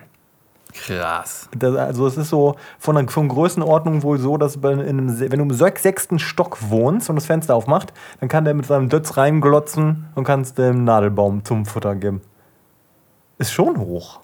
Krass. 0.74 1.50
Das, 1.56 1.76
also 1.76 2.08
es 2.08 2.16
ist 2.18 2.30
so 2.30 2.56
von 2.80 2.96
der 2.96 3.08
von 3.10 3.28
Größenordnung 3.28 4.04
wohl 4.04 4.18
so, 4.18 4.38
dass 4.38 4.64
einem, 4.64 5.20
wenn 5.20 5.30
du 5.40 5.44
im 5.44 5.52
sech- 5.52 5.78
sechsten 5.80 6.18
Stock 6.18 6.58
wohnst 6.70 7.10
und 7.10 7.18
das 7.18 7.26
Fenster 7.26 7.56
aufmacht, 7.56 7.94
dann 8.22 8.30
kann 8.30 8.46
der 8.46 8.54
mit 8.54 8.66
seinem 8.66 8.88
Dötz 8.88 9.18
reinglotzen 9.18 10.08
und 10.16 10.24
kannst 10.24 10.58
dem 10.58 10.86
Nadelbaum 10.86 11.44
zum 11.44 11.66
Futter 11.66 11.96
geben. 11.96 12.22
Ist 13.38 13.52
schon 13.52 13.78
hoch. 13.80 14.22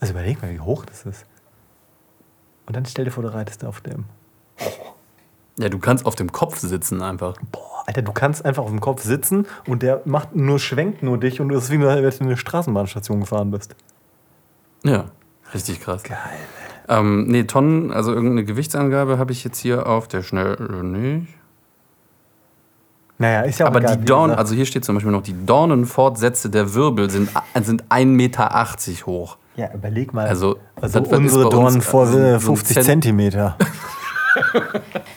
Also 0.00 0.12
überleg 0.14 0.42
mal, 0.42 0.50
wie 0.50 0.58
hoch 0.60 0.84
das 0.84 1.06
ist. 1.06 1.26
Und 2.66 2.74
dann 2.76 2.84
stell 2.84 3.04
dir 3.04 3.12
vor, 3.12 3.22
du 3.22 3.32
reitest 3.32 3.64
auf 3.64 3.80
dem. 3.82 4.04
Ja, 5.58 5.68
du 5.68 5.78
kannst 5.78 6.06
auf 6.06 6.14
dem 6.14 6.32
Kopf 6.32 6.58
sitzen 6.58 7.02
einfach. 7.02 7.34
Boah, 7.50 7.84
Alter, 7.86 8.02
du 8.02 8.12
kannst 8.12 8.44
einfach 8.44 8.62
auf 8.62 8.70
dem 8.70 8.80
Kopf 8.80 9.02
sitzen 9.02 9.46
und 9.66 9.82
der 9.82 10.00
macht 10.04 10.34
nur, 10.34 10.58
schwenkt 10.58 11.02
nur 11.02 11.18
dich 11.18 11.40
und 11.40 11.48
du 11.50 11.56
ist 11.56 11.70
wie 11.70 11.80
wenn 11.80 12.02
du 12.02 12.08
in 12.08 12.26
eine 12.26 12.36
Straßenbahnstation 12.36 13.20
gefahren 13.20 13.50
bist. 13.50 13.74
Ja, 14.82 15.06
richtig 15.52 15.80
krass. 15.80 16.02
Geil. 16.02 16.16
Ähm, 16.88 17.26
nee, 17.28 17.44
Tonnen, 17.44 17.92
also 17.92 18.12
irgendeine 18.12 18.44
Gewichtsangabe 18.44 19.18
habe 19.18 19.32
ich 19.32 19.44
jetzt 19.44 19.58
hier 19.58 19.86
auf 19.86 20.08
der 20.08 20.22
Schnelle 20.22 20.82
nicht. 20.84 21.28
Naja, 23.18 23.42
ist 23.42 23.60
ja 23.60 23.66
auch 23.66 23.70
Aber 23.70 23.80
egal, 23.80 23.98
die 23.98 24.04
Dornen, 24.04 24.34
also 24.34 24.54
hier 24.54 24.66
steht 24.66 24.84
zum 24.84 24.96
Beispiel 24.96 25.12
noch, 25.12 25.22
die 25.22 25.46
Dornenfortsätze 25.46 26.50
der 26.50 26.74
Wirbel 26.74 27.08
sind, 27.08 27.30
sind 27.62 27.84
1,80 27.84 28.06
Meter 28.06 29.06
hoch. 29.06 29.36
Ja, 29.54 29.72
überleg 29.72 30.12
mal. 30.12 30.26
Also, 30.26 30.56
also 30.80 31.00
unsere 31.00 31.48
Dornen 31.48 31.82
vor 31.82 32.06
also, 32.06 32.18
äh, 32.18 32.40
so 32.40 32.52
ein 32.52 32.56
50 32.56 32.74
Zent- 32.74 32.86
Zentimeter. 32.86 33.56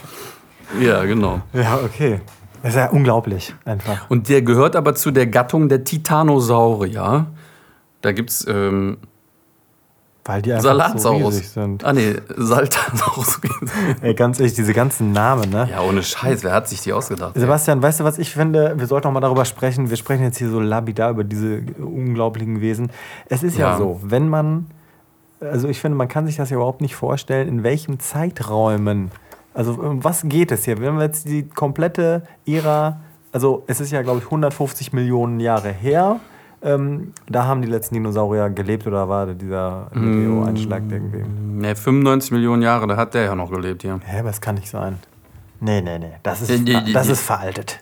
Ja, 0.79 1.03
genau. 1.05 1.41
Ja, 1.53 1.79
okay. 1.83 2.21
Das 2.63 2.71
ist 2.73 2.77
ja 2.79 2.89
unglaublich, 2.89 3.53
einfach. 3.65 4.09
Und 4.09 4.27
der 4.29 4.41
gehört 4.41 4.75
aber 4.75 4.95
zu 4.95 5.11
der 5.11 5.27
Gattung 5.27 5.69
der 5.69 5.83
Titanosaurier. 5.83 7.27
Da 8.01 8.11
gibt 8.11 8.31
es 8.31 8.45
ähm, 8.47 8.97
Weil 10.23 10.41
die 10.41 10.51
einfach 10.51 10.63
so 10.63 10.69
Salatsaurus. 10.69 11.33
riesig 11.35 11.49
sind. 11.49 11.83
ah, 11.85 11.93
nee, 11.93 12.15
Saltasaurus. 12.35 13.39
Ey, 14.01 14.15
ganz 14.15 14.39
ehrlich, 14.39 14.55
diese 14.55 14.73
ganzen 14.73 15.11
Namen, 15.11 15.51
ne? 15.51 15.67
ja, 15.69 15.81
ohne 15.81 16.01
Scheiß, 16.01 16.43
wer 16.43 16.53
hat 16.53 16.67
sich 16.67 16.81
die 16.81 16.91
ausgedacht? 16.93 17.33
Sebastian, 17.35 17.81
weißt 17.83 17.99
du, 17.99 18.03
was 18.03 18.17
ich 18.17 18.31
finde? 18.33 18.73
Wir 18.77 18.87
sollten 18.87 19.07
auch 19.07 19.11
mal 19.11 19.19
darüber 19.19 19.45
sprechen. 19.45 19.89
Wir 19.91 19.97
sprechen 19.97 20.23
jetzt 20.23 20.37
hier 20.39 20.49
so 20.49 20.59
labidar 20.59 21.11
über 21.11 21.23
diese 21.23 21.61
unglaublichen 21.77 22.61
Wesen. 22.61 22.89
Es 23.29 23.43
ist 23.43 23.57
ja, 23.57 23.71
Ja. 23.73 23.77
so, 23.77 23.99
wenn 24.03 24.27
man, 24.27 24.65
also 25.39 25.67
ich 25.67 25.79
finde, 25.79 25.97
man 25.97 26.07
kann 26.07 26.25
sich 26.25 26.35
das 26.37 26.49
ja 26.49 26.55
überhaupt 26.55 26.81
nicht 26.81 26.95
vorstellen, 26.95 27.47
in 27.47 27.61
welchen 27.63 27.99
Zeiträumen, 27.99 29.11
also 29.55 29.73
um 29.73 30.03
was 30.03 30.21
geht 30.25 30.51
es 30.51 30.65
hier? 30.65 30.79
Wenn 30.79 30.95
wir 30.97 31.03
jetzt 31.05 31.27
die 31.27 31.43
komplette 31.47 32.23
Ära, 32.45 32.99
also 33.31 33.63
es 33.67 33.79
ist 33.81 33.91
ja, 33.91 34.01
glaube 34.03 34.19
ich, 34.19 34.25
150 34.25 34.93
Millionen 34.93 35.39
Jahre 35.39 35.71
her, 35.71 36.19
ähm, 36.61 37.13
da 37.27 37.45
haben 37.45 37.61
die 37.61 37.67
letzten 37.67 37.95
Dinosaurier 37.95 38.49
gelebt 38.49 38.85
oder 38.87 39.07
war 39.09 39.27
dieser 39.27 39.89
Meteoreinschlag 39.93 40.83
irgendwie? 40.89 41.23
Nee, 41.27 41.75
95 41.75 42.31
Millionen 42.31 42.61
Jahre, 42.61 42.85
da 42.87 42.95
hat 42.97 43.13
der 43.13 43.23
ja 43.23 43.35
noch 43.35 43.51
gelebt 43.51 43.81
hier. 43.81 43.99
Hä, 44.05 44.19
aber 44.19 44.29
das 44.29 44.41
kann 44.41 44.55
nicht 44.55 44.69
sein. 44.69 44.97
Nee, 45.59 45.81
nee, 45.81 45.99
nee. 45.99 46.11
Das 46.23 46.41
ist, 46.41 46.49
Nee, 46.49 46.57
nee, 46.83 46.93
das 46.93 47.07
nee. 47.07 47.13
ist 47.13 47.21
veraltet. 47.21 47.79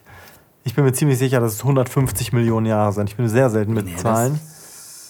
Ich 0.65 0.75
bin 0.75 0.85
mir 0.85 0.93
ziemlich 0.93 1.17
sicher, 1.17 1.39
dass 1.39 1.53
es 1.53 1.59
150 1.59 2.31
Millionen 2.33 2.65
Jahre 2.65 2.93
sind. 2.93 3.09
Ich 3.09 3.15
bin 3.17 3.27
sehr 3.27 3.49
selten 3.49 3.73
mit 3.73 3.91
das- 3.93 4.01
Zahlen. 4.01 4.39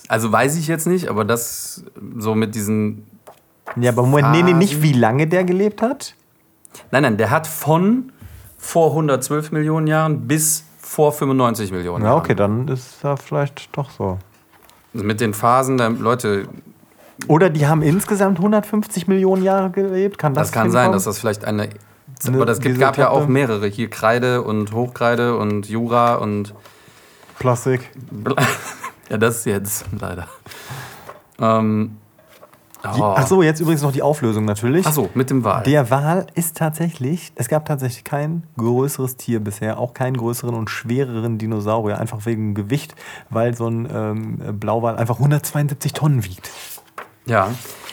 Also 0.08 0.32
weiß 0.32 0.58
ich 0.58 0.68
jetzt 0.68 0.86
nicht, 0.88 1.08
aber 1.10 1.26
das 1.26 1.84
so 2.18 2.36
mit 2.36 2.56
diesen. 2.56 3.06
Ja, 3.78 3.92
aber 3.92 4.04
Moment, 4.04 4.32
nee, 4.32 4.44
nee, 4.44 4.54
nicht 4.54 4.82
wie 4.82 4.94
lange 4.94 5.28
der 5.28 5.44
gelebt 5.46 5.82
hat. 5.82 6.16
Nein, 6.92 7.04
nein, 7.04 7.18
der 7.18 7.30
hat 7.32 7.48
von 7.48 8.12
vor 8.58 8.92
112 8.92 9.52
Millionen 9.52 9.88
Jahren 9.88 10.28
bis 10.28 10.66
vor 10.80 11.12
95 11.12 11.72
Millionen 11.72 12.04
Ja, 12.04 12.12
Jahren. 12.12 12.20
okay, 12.22 12.36
dann 12.36 12.68
ist 12.68 13.04
er 13.04 13.18
vielleicht 13.18 13.76
doch 13.76 13.90
so. 13.90 14.20
Also 14.94 15.06
mit 15.06 15.20
den 15.22 15.34
Phasen, 15.34 15.78
da, 15.78 15.88
Leute, 15.88 16.48
Oder 17.28 17.50
die 17.50 17.66
haben 17.68 17.82
insgesamt 17.82 18.38
150 18.38 19.08
Millionen 19.08 19.44
Jahre 19.44 19.70
gelebt. 19.72 20.18
Kann 20.18 20.34
das, 20.34 20.48
das 20.48 20.52
kann 20.52 20.72
sein, 20.72 20.82
hinkommen? 20.84 20.94
dass 20.96 21.04
das 21.06 21.20
vielleicht 21.20 21.46
eine. 21.46 21.70
Eine- 22.26 22.38
Aber 22.38 22.46
das 22.46 22.60
gibt, 22.60 22.76
diese 22.76 22.80
gab 22.80 22.98
ja 22.98 23.10
auch 23.10 23.28
mehrere. 23.28 23.68
Hier 23.68 23.90
Kreide 23.90 24.44
und 24.44 24.72
Hochkreide 24.72 25.36
und 25.38 25.68
Jura 25.68 26.16
und. 26.16 26.54
Plastik. 27.40 27.90
ja, 29.10 29.18
das 29.18 29.38
ist 29.40 29.46
jetzt 29.46 29.86
leider. 30.00 30.28
Ähm, 31.40 31.98
Die, 32.84 33.00
oh. 33.00 33.14
Ach 33.16 33.26
so, 33.28 33.42
jetzt 33.42 33.62
übrigens 33.62 33.82
noch 33.82 33.94
die 33.94 34.02
Auflösung 34.02 34.44
natürlich. 34.44 34.86
Ach 34.86 34.92
so, 34.92 35.10
mit 35.14 35.30
dem 35.30 35.44
Wal. 35.46 35.64
Der 35.64 35.90
Wal 35.90 36.28
ist 36.36 36.58
tatsächlich, 36.58 37.32
es 37.36 37.48
gab 37.48 37.66
tatsächlich 37.66 38.04
kein 38.04 38.44
größeres 38.58 39.16
Tier 39.16 39.40
bisher, 39.40 39.80
auch 39.80 39.94
keinen 39.94 40.18
größeren 40.18 40.54
und 40.54 40.70
schwereren 40.70 41.38
Dinosaurier, 41.38 41.98
einfach 42.00 42.26
wegen 42.26 42.56
Gewicht, 42.56 42.94
weil 43.30 43.56
so 43.56 43.68
ein 43.68 43.88
ähm, 43.94 44.60
Blauwal 44.60 44.98
einfach 44.98 45.16
172 45.16 45.94
Tonnen 45.94 46.24
wiegt. 46.26 46.50
ja. 47.26 47.48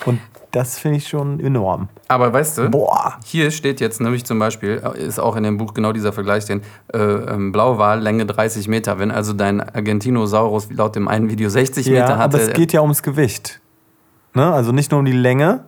Und 0.07 0.19
das 0.51 0.79
finde 0.81 0.97
ich 0.97 1.07
schon 1.07 1.39
enorm. 1.39 1.89
Aber 2.09 2.33
weißt 2.33 2.59
du, 2.59 2.71
Boah. 2.71 3.19
hier 3.25 3.53
steht 3.53 3.81
jetzt 3.81 4.01
nämlich 4.01 4.25
zum 4.25 4.39
Beispiel, 4.41 4.83
ist 4.95 5.21
auch 5.21 5.37
in 5.37 5.45
dem 5.45 5.59
Buch 5.59 5.75
genau 5.75 5.93
dieser 5.93 6.13
Vergleich 6.13 6.43
stehen, 6.45 6.63
äh, 6.93 6.99
ähm, 6.99 7.53
Blauwal, 7.53 8.01
Länge 8.01 8.27
30 8.27 8.67
Meter. 8.67 8.99
Wenn 8.99 9.13
also 9.13 9.33
dein 9.35 9.61
Argentinosaurus 9.61 10.73
laut 10.73 10.97
dem 10.97 11.07
einen 11.07 11.31
Video 11.31 11.49
60 11.51 11.87
Ja, 11.87 11.93
Meter 11.93 12.19
hatte. 12.19 12.39
aber 12.39 12.41
es 12.41 12.53
geht 12.55 12.73
ja 12.73 12.81
ums 12.81 13.03
Gewicht. 13.05 13.61
Ne? 14.35 14.53
Also 14.53 14.73
nicht 14.73 14.91
nur 14.91 15.01
um 15.01 15.07
die 15.07 15.13
Länge, 15.13 15.65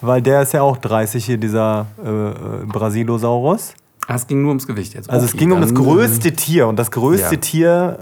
weil 0.00 0.22
der 0.22 0.42
ist 0.42 0.52
ja 0.52 0.62
auch 0.62 0.76
30 0.76 1.24
hier, 1.24 1.36
dieser 1.38 1.86
äh, 2.04 2.08
äh, 2.08 2.34
Brasilosaurus. 2.66 3.74
Ah, 4.06 4.14
es 4.14 4.26
ging 4.26 4.40
nur 4.42 4.48
ums 4.50 4.66
Gewicht 4.66 4.94
jetzt. 4.94 5.08
Also 5.10 5.26
es 5.26 5.32
ging 5.34 5.52
um 5.52 5.60
das 5.60 5.74
größte 5.74 6.32
Tier 6.32 6.66
und 6.66 6.76
das 6.76 6.90
größte 6.90 7.34
Ja. 7.36 7.40
Tier 7.40 7.98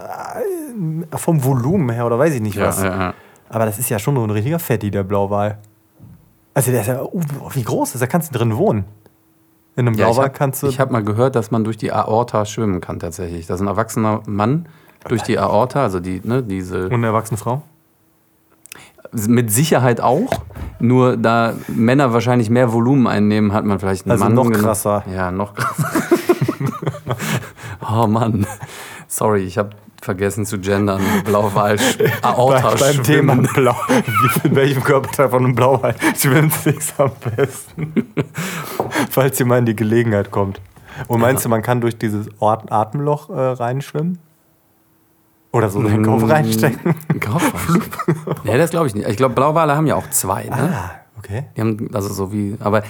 äh, 1.13 1.17
vom 1.17 1.43
Volumen 1.45 1.91
her 1.91 2.07
oder 2.07 2.19
weiß 2.19 2.35
ich 2.35 2.41
nicht 2.41 2.57
Ja, 2.57 2.67
was. 2.69 2.83
ja. 2.83 3.15
Aber 3.51 3.67
das 3.67 3.79
ist 3.79 3.89
ja 3.89 3.99
schon 3.99 4.15
so 4.17 4.23
ein 4.23 4.31
richtiger 4.31 4.59
Fetti, 4.59 4.91
der 4.91 5.03
Blauwal. 5.03 5.59
Also 6.55 6.71
der 6.71 6.81
ist 6.83 6.87
ja, 6.87 7.03
oh, 7.03 7.21
wie 7.53 7.63
groß 7.63 7.95
ist, 7.95 8.01
da 8.01 8.07
kannst 8.07 8.35
du 8.35 8.39
drin 8.39 8.57
wohnen. 8.57 8.85
In 9.77 9.87
einem 9.87 9.95
ich 9.95 10.01
Blauwal 10.01 10.25
habe 10.27 10.35
kannst 10.35 10.63
du. 10.63 10.69
hab 10.71 10.91
mal 10.91 11.05
gehört, 11.05 11.37
dass 11.37 11.51
man 11.51 11.65
durch 11.65 11.77
die 11.77 11.93
Aorta 11.93 12.45
schwimmen 12.47 12.81
kann 12.81 12.99
tatsächlich. 12.99 13.47
Dass 13.47 13.61
ein 13.61 13.67
erwachsener 13.69 14.23
Mann 14.27 14.67
durch 15.09 15.23
die 15.23 15.39
Aorta, 15.39 15.83
also 15.83 16.01
die, 16.01 16.21
ne, 16.25 16.43
diese 16.43 16.87
und 16.87 16.95
eine 16.95 17.07
erwachsene 17.07 17.39
Frau? 17.39 17.63
Mit 19.13 19.53
Sicherheit 19.53 20.01
auch. 20.01 20.43
Nur 20.81 21.17
da 21.17 21.55
Männer 21.69 22.13
wahrscheinlich 22.13 22.51
mehr 22.51 22.73
Volumen 22.73 23.07
einnehmen, 23.07 23.53
hat 23.53 23.65
man 23.65 23.79
vielleicht 23.79 24.05
einen 24.07 24.13
Also 24.13 24.25
Mann. 24.25 24.35
noch 24.35 24.51
krasser. 24.53 25.05
Ja, 25.13 25.31
noch 25.31 25.55
krasser. 25.55 25.91
oh 27.91 28.07
Mann. 28.07 28.47
Sorry, 29.09 29.43
ich 29.43 29.59
habe 29.59 29.71
vergessen 30.01 30.47
zu 30.47 30.59
gendern. 30.59 31.03
Blauwal, 31.25 31.77
Aorta, 32.23 32.71
Bei, 32.79 32.93
beim 32.93 33.03
Thema. 33.03 33.35
Blau. 33.37 33.77
In 34.45 34.55
welchem 34.55 34.83
Körperteil 34.85 35.29
von 35.29 35.45
einem 35.45 35.55
Blauwal 35.55 35.95
schwimmt 36.17 36.53
es 36.67 36.95
am 36.99 37.11
besten? 37.37 37.93
Falls 39.11 39.43
mal 39.45 39.59
in 39.59 39.67
die 39.67 39.77
Gelegenheit 39.77 40.31
kommt. 40.31 40.61
Und 41.07 41.21
meinst 41.21 41.45
du, 41.45 41.49
man 41.49 41.63
kann 41.63 41.81
durch 41.81 41.97
dieses 41.99 42.29
Atemloch 42.41 43.31
äh, 43.31 43.35
reinschwimmen? 43.35 44.19
Oder 45.51 45.71
so 45.71 45.83
den 45.83 46.05
Kopf 46.05 46.29
reinstecken? 46.29 46.95
Kopf 47.21 47.53
reinstecken. 47.69 48.35
Ja, 48.45 48.59
das 48.59 48.71
glaube 48.71 48.87
ich 48.87 48.95
nicht. 48.95 49.09
Ich 49.09 49.17
glaube, 49.17 49.35
Blauwale 49.35 49.75
haben 49.75 49.87
ja 49.87 49.97
auch 49.97 50.09
zwei. 50.11 50.45
Ne? 50.45 50.53
Ah, 50.55 50.91
okay. 51.19 51.45
Die 51.57 51.63
haben, 51.63 51.89
also 51.95 52.13
so 52.13 52.33
wie, 52.33 52.55
aber, 52.61 52.83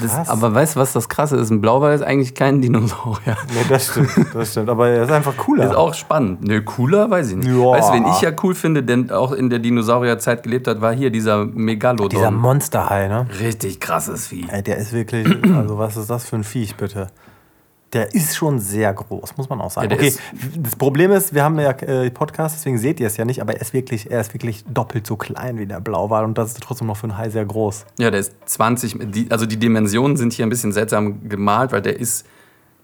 das, 0.00 0.26
aber 0.30 0.54
weißt 0.54 0.76
du, 0.76 0.80
was 0.80 0.94
das 0.94 1.10
Krasse 1.10 1.36
ist? 1.36 1.50
Ein 1.50 1.60
Blauwal 1.60 1.94
ist 1.94 2.00
eigentlich 2.00 2.34
kein 2.34 2.62
Dinosaurier. 2.62 3.36
Nee, 3.52 3.66
das 3.68 3.88
stimmt, 3.88 4.10
das 4.32 4.52
stimmt. 4.52 4.70
Aber 4.70 4.88
er 4.88 5.02
ist 5.02 5.12
einfach 5.12 5.36
cooler. 5.36 5.66
Ist 5.66 5.76
auch 5.76 5.92
spannend. 5.92 6.42
Nö, 6.42 6.62
cooler, 6.62 7.10
weiß 7.10 7.30
ich 7.30 7.36
nicht. 7.36 7.48
Ja. 7.48 7.72
Weißt 7.72 7.90
du, 7.90 7.94
wen 7.94 8.06
ich 8.06 8.22
ja 8.22 8.30
cool 8.42 8.54
finde, 8.54 8.82
denn 8.82 9.10
auch 9.10 9.32
in 9.32 9.50
der 9.50 9.58
Dinosaurierzeit 9.58 10.42
gelebt 10.42 10.66
hat, 10.66 10.80
war 10.80 10.94
hier 10.94 11.10
dieser 11.10 11.44
Megalodon. 11.44 12.08
Dieser 12.08 12.30
Monsterhai, 12.30 13.08
ne? 13.08 13.26
Richtig 13.38 13.80
krasses 13.80 14.28
Vieh. 14.28 14.46
Ey, 14.50 14.62
der 14.62 14.78
ist 14.78 14.94
wirklich, 14.94 15.26
also 15.54 15.76
was 15.76 15.98
ist 15.98 16.08
das 16.08 16.24
für 16.24 16.36
ein 16.36 16.44
Viech, 16.44 16.76
bitte? 16.76 17.08
Der 17.92 18.14
ist 18.14 18.36
schon 18.36 18.58
sehr 18.58 18.92
groß, 18.92 19.36
muss 19.38 19.48
man 19.48 19.60
auch 19.62 19.70
sagen. 19.70 19.90
Ja, 19.90 19.96
okay, 19.96 20.12
das 20.56 20.76
Problem 20.76 21.10
ist, 21.10 21.32
wir 21.32 21.42
haben 21.42 21.58
ja 21.58 21.70
äh, 21.70 22.10
Podcast, 22.10 22.56
deswegen 22.56 22.76
seht 22.76 23.00
ihr 23.00 23.06
es 23.06 23.16
ja 23.16 23.24
nicht, 23.24 23.40
aber 23.40 23.54
er 23.54 23.62
ist 23.62 23.72
wirklich, 23.72 24.10
er 24.10 24.20
ist 24.20 24.34
wirklich 24.34 24.64
doppelt 24.66 25.06
so 25.06 25.16
klein 25.16 25.58
wie 25.58 25.66
der 25.66 25.80
Blauwal 25.80 26.24
und 26.24 26.36
das 26.36 26.52
ist 26.52 26.62
trotzdem 26.62 26.86
noch 26.86 26.98
für 26.98 27.04
einen 27.04 27.16
Hai 27.16 27.30
sehr 27.30 27.46
groß. 27.46 27.86
Ja, 27.98 28.10
der 28.10 28.20
ist 28.20 28.34
20, 28.44 28.98
die, 29.10 29.30
also 29.30 29.46
die 29.46 29.56
Dimensionen 29.56 30.18
sind 30.18 30.34
hier 30.34 30.44
ein 30.44 30.50
bisschen 30.50 30.72
seltsam 30.72 31.28
gemalt, 31.28 31.72
weil 31.72 31.80
der 31.80 31.98
ist 31.98 32.26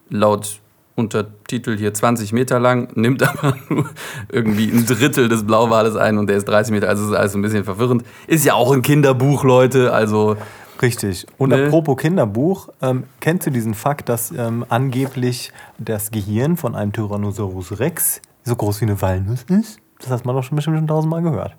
laut 0.08 0.60
Untertitel 0.96 1.76
hier 1.76 1.92
20 1.92 2.32
Meter 2.32 2.60
lang, 2.60 2.88
nimmt 2.94 3.22
aber 3.28 3.56
nur 3.68 3.90
irgendwie 4.30 4.70
ein 4.70 4.86
Drittel 4.86 5.28
des 5.28 5.44
Blauwales 5.44 5.96
ein 5.96 6.18
und 6.18 6.28
der 6.28 6.36
ist 6.36 6.48
30 6.48 6.72
Meter, 6.72 6.88
also 6.88 7.04
ist 7.04 7.16
alles 7.16 7.34
ein 7.34 7.42
bisschen 7.42 7.64
verwirrend. 7.64 8.04
Ist 8.26 8.44
ja 8.44 8.54
auch 8.54 8.72
ein 8.72 8.82
Kinderbuch, 8.82 9.44
Leute, 9.44 9.92
also 9.92 10.36
Richtig. 10.82 11.26
Und 11.38 11.50
Ne? 11.50 11.66
apropos 11.66 11.96
Kinderbuch, 11.96 12.68
ähm, 12.82 13.04
kennst 13.20 13.46
du 13.46 13.50
diesen 13.50 13.74
Fakt, 13.74 14.08
dass 14.08 14.30
ähm, 14.32 14.64
angeblich 14.68 15.52
das 15.78 16.10
Gehirn 16.10 16.56
von 16.56 16.74
einem 16.74 16.92
Tyrannosaurus 16.92 17.78
Rex 17.78 18.20
so 18.44 18.56
groß 18.56 18.80
wie 18.80 18.86
eine 18.86 19.00
Walnuss 19.00 19.44
ist? 19.44 19.78
Das 20.00 20.10
hast 20.10 20.24
man 20.24 20.34
doch 20.34 20.42
schon 20.42 20.56
bestimmt 20.56 20.76
schon 20.76 20.88
tausendmal 20.88 21.22
gehört. 21.22 21.56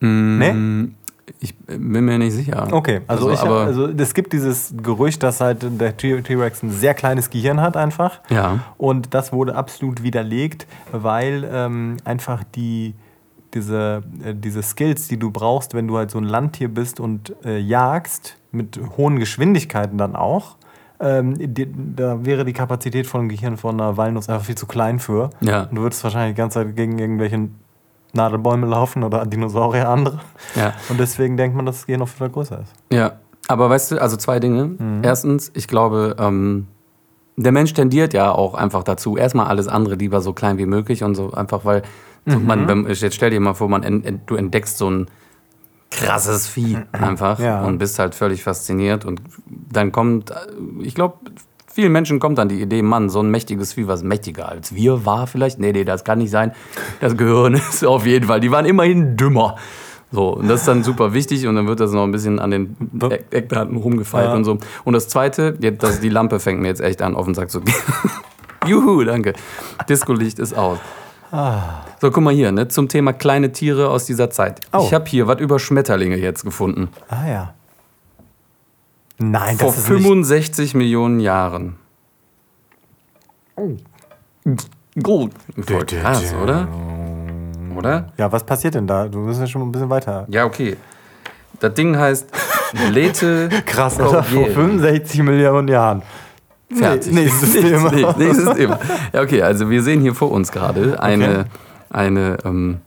Nee? 0.00 0.90
ich 1.40 1.56
bin 1.56 2.04
mir 2.04 2.18
nicht 2.18 2.32
sicher. 2.32 2.68
Okay, 2.70 3.00
also, 3.06 3.30
ich, 3.30 3.38
aber 3.38 3.60
also 3.60 3.88
es 3.88 4.14
gibt 4.14 4.32
dieses 4.32 4.74
Gerücht, 4.76 5.22
dass 5.22 5.40
halt 5.40 5.64
der 5.80 5.96
T-Rex 5.96 6.62
ein 6.62 6.70
sehr 6.70 6.94
kleines 6.94 7.30
Gehirn 7.30 7.60
hat 7.60 7.76
einfach. 7.76 8.20
Ja. 8.28 8.60
Und 8.76 9.14
das 9.14 9.32
wurde 9.32 9.54
absolut 9.54 10.02
widerlegt, 10.02 10.66
weil 10.92 11.48
ähm, 11.50 11.96
einfach 12.04 12.44
die, 12.54 12.94
diese, 13.54 14.02
äh, 14.24 14.34
diese 14.34 14.62
Skills, 14.62 15.08
die 15.08 15.18
du 15.18 15.30
brauchst, 15.30 15.74
wenn 15.74 15.88
du 15.88 15.96
halt 15.96 16.10
so 16.10 16.18
ein 16.18 16.24
Landtier 16.24 16.68
bist 16.68 17.00
und 17.00 17.34
äh, 17.44 17.58
jagst, 17.58 18.36
mit 18.52 18.80
hohen 18.96 19.18
Geschwindigkeiten 19.18 19.98
dann 19.98 20.14
auch, 20.16 20.56
ähm, 21.00 21.34
die, 21.38 21.68
da 21.96 22.24
wäre 22.24 22.44
die 22.44 22.52
Kapazität 22.52 23.06
von 23.06 23.22
einem 23.22 23.28
Gehirn 23.28 23.56
von 23.56 23.80
einer 23.80 23.96
Walnuss 23.96 24.28
einfach 24.28 24.44
viel 24.44 24.54
zu 24.54 24.66
klein 24.66 24.98
für. 24.98 25.30
Ja. 25.40 25.64
Und 25.64 25.76
du 25.76 25.82
würdest 25.82 26.02
wahrscheinlich 26.04 26.34
die 26.34 26.38
ganze 26.38 26.60
Zeit 26.60 26.76
gegen 26.76 26.98
irgendwelche 26.98 27.48
Nadelbäume 28.12 28.66
laufen 28.66 29.02
oder 29.02 29.26
Dinosaurier 29.26 29.88
andere. 29.88 30.20
Ja. 30.54 30.72
Und 30.88 31.00
deswegen 31.00 31.36
denkt 31.36 31.56
man, 31.56 31.66
dass 31.66 31.76
das 31.76 31.86
Gehirn 31.86 32.02
auf 32.02 32.10
jeden 32.10 32.18
Fall 32.18 32.30
größer 32.30 32.60
ist. 32.60 32.72
Ja, 32.92 33.18
aber 33.48 33.68
weißt 33.68 33.92
du, 33.92 34.00
also 34.00 34.16
zwei 34.16 34.38
Dinge. 34.38 34.64
Mhm. 34.64 35.00
Erstens, 35.02 35.50
ich 35.54 35.68
glaube, 35.68 36.16
ähm, 36.18 36.68
der 37.36 37.52
Mensch 37.52 37.74
tendiert 37.74 38.14
ja 38.14 38.30
auch 38.30 38.54
einfach 38.54 38.84
dazu, 38.84 39.16
erstmal 39.16 39.46
alles 39.46 39.66
andere 39.66 39.96
lieber 39.96 40.20
so 40.20 40.32
klein 40.32 40.58
wie 40.58 40.66
möglich 40.66 41.02
und 41.02 41.16
so 41.16 41.32
einfach, 41.32 41.64
weil 41.64 41.82
so 42.26 42.38
Mhm. 42.38 42.46
man, 42.46 42.68
wenn- 42.68 42.86
jetzt 42.86 43.14
stell 43.14 43.30
dir 43.30 43.40
mal 43.40 43.54
vor, 43.54 43.68
man 43.68 43.82
en, 43.82 44.04
en, 44.04 44.20
du 44.26 44.36
entdeckst 44.36 44.78
so 44.78 44.90
ein 44.90 45.06
krasses 45.90 46.48
Vieh 46.48 46.78
einfach 46.92 47.38
Ja. 47.38 47.62
und 47.64 47.78
bist 47.78 47.98
halt 47.98 48.14
völlig 48.14 48.42
fasziniert 48.42 49.04
und 49.04 49.20
dann 49.46 49.92
kommt, 49.92 50.30
äh, 50.30 50.34
ich 50.80 50.94
glaube, 50.94 51.18
vielen 51.72 51.92
Menschen 51.92 52.18
kommt 52.18 52.38
dann 52.38 52.48
die 52.48 52.60
Idee, 52.60 52.82
Mann, 52.82 53.08
so 53.10 53.20
ein 53.20 53.30
mächtiges 53.30 53.74
Vieh, 53.74 53.86
was 53.86 54.02
mächtiger 54.02 54.48
als 54.48 54.74
wir 54.74 55.04
war 55.06 55.26
vielleicht? 55.26 55.58
Nee, 55.60 55.72
nee, 55.72 55.84
das 55.84 56.02
kann 56.04 56.18
nicht 56.18 56.30
sein. 56.30 56.52
Das 57.00 57.16
Gehirn 57.16 57.54
ist 57.70 57.84
auf 57.84 58.06
jeden 58.06 58.26
Fall, 58.26 58.40
die 58.40 58.50
waren 58.50 58.64
immerhin 58.64 59.16
dümmer. 59.16 59.56
So, 60.10 60.28
und 60.36 60.48
das 60.48 60.60
ist 60.60 60.68
dann 60.68 60.84
super 60.84 61.12
wichtig 61.12 61.46
und 61.48 61.56
dann 61.56 61.66
wird 61.66 61.80
das 61.80 61.90
noch 61.92 62.04
ein 62.04 62.12
bisschen 62.12 62.38
an 62.38 62.50
den 62.52 62.76
Eck- 63.10 63.24
Eckdaten 63.32 63.76
rumgefeilt 63.76 64.28
Ja. 64.28 64.34
und 64.34 64.44
so. 64.44 64.58
Und 64.84 64.92
das 64.94 65.08
Zweite, 65.08 65.56
jetzt, 65.60 65.82
das, 65.82 66.00
die 66.00 66.08
Lampe 66.08 66.38
fängt 66.38 66.60
mir 66.60 66.68
jetzt 66.68 66.80
echt 66.80 67.02
an, 67.02 67.16
auf 67.16 67.24
den 67.24 67.34
Sack 67.34 67.50
zu 67.50 67.60
gehen. 67.60 67.74
Juhu, 68.66 69.02
danke. 69.04 69.32
Disco-Licht 69.88 70.38
ist 70.38 70.54
aus. 70.56 70.78
So, 72.00 72.10
guck 72.10 72.22
mal 72.22 72.32
hier, 72.34 72.52
ne, 72.52 72.68
zum 72.68 72.88
Thema 72.88 73.12
kleine 73.12 73.50
Tiere 73.50 73.88
aus 73.88 74.04
dieser 74.06 74.30
Zeit. 74.30 74.60
Oh. 74.72 74.84
Ich 74.86 74.94
habe 74.94 75.06
hier 75.06 75.26
was 75.26 75.40
über 75.40 75.58
Schmetterlinge 75.58 76.16
jetzt 76.16 76.44
gefunden. 76.44 76.88
Ah 77.08 77.26
ja. 77.26 77.54
Nein, 79.18 79.56
Vor 79.58 79.68
das 79.68 79.78
ist 79.78 79.90
nicht, 79.90 80.02
65 80.02 80.74
Millionen 80.74 81.20
Jahren. 81.20 81.76
Gut. 85.02 85.32
Voll 85.66 85.86
krass, 85.86 86.34
oder? 86.42 86.68
Oder? 87.76 88.12
Ja, 88.16 88.30
was 88.30 88.44
passiert 88.44 88.74
denn 88.74 88.86
da? 88.86 89.08
Du 89.08 89.18
musst 89.18 89.40
ja 89.40 89.46
schon 89.46 89.62
ein 89.62 89.72
bisschen 89.72 89.90
weiter. 89.90 90.26
Ja, 90.28 90.44
okay. 90.44 90.76
Das 91.60 91.74
Ding 91.74 91.96
heißt 91.96 92.28
Lete 92.90 93.48
Krass, 93.66 93.98
oder? 93.98 94.22
Vor 94.22 94.22
Cordiere. 94.22 94.50
65 94.50 95.22
Millionen 95.22 95.68
Jahren. 95.68 96.02
Fertig. 96.72 97.12
Nee, 97.12 97.22
nächstes 97.22 97.52
Thema. 97.52 97.90
Nee, 97.92 98.24
nächstes 98.24 98.54
Thema. 98.54 98.78
Ja, 99.12 99.22
okay, 99.22 99.42
also 99.42 99.70
wir 99.70 99.82
sehen 99.82 100.00
hier 100.00 100.14
vor 100.14 100.30
uns 100.30 100.50
gerade 100.52 101.00
eine, 101.02 101.40
Okay. 101.40 101.44
eine 101.90 102.38
ähm, 102.44 102.78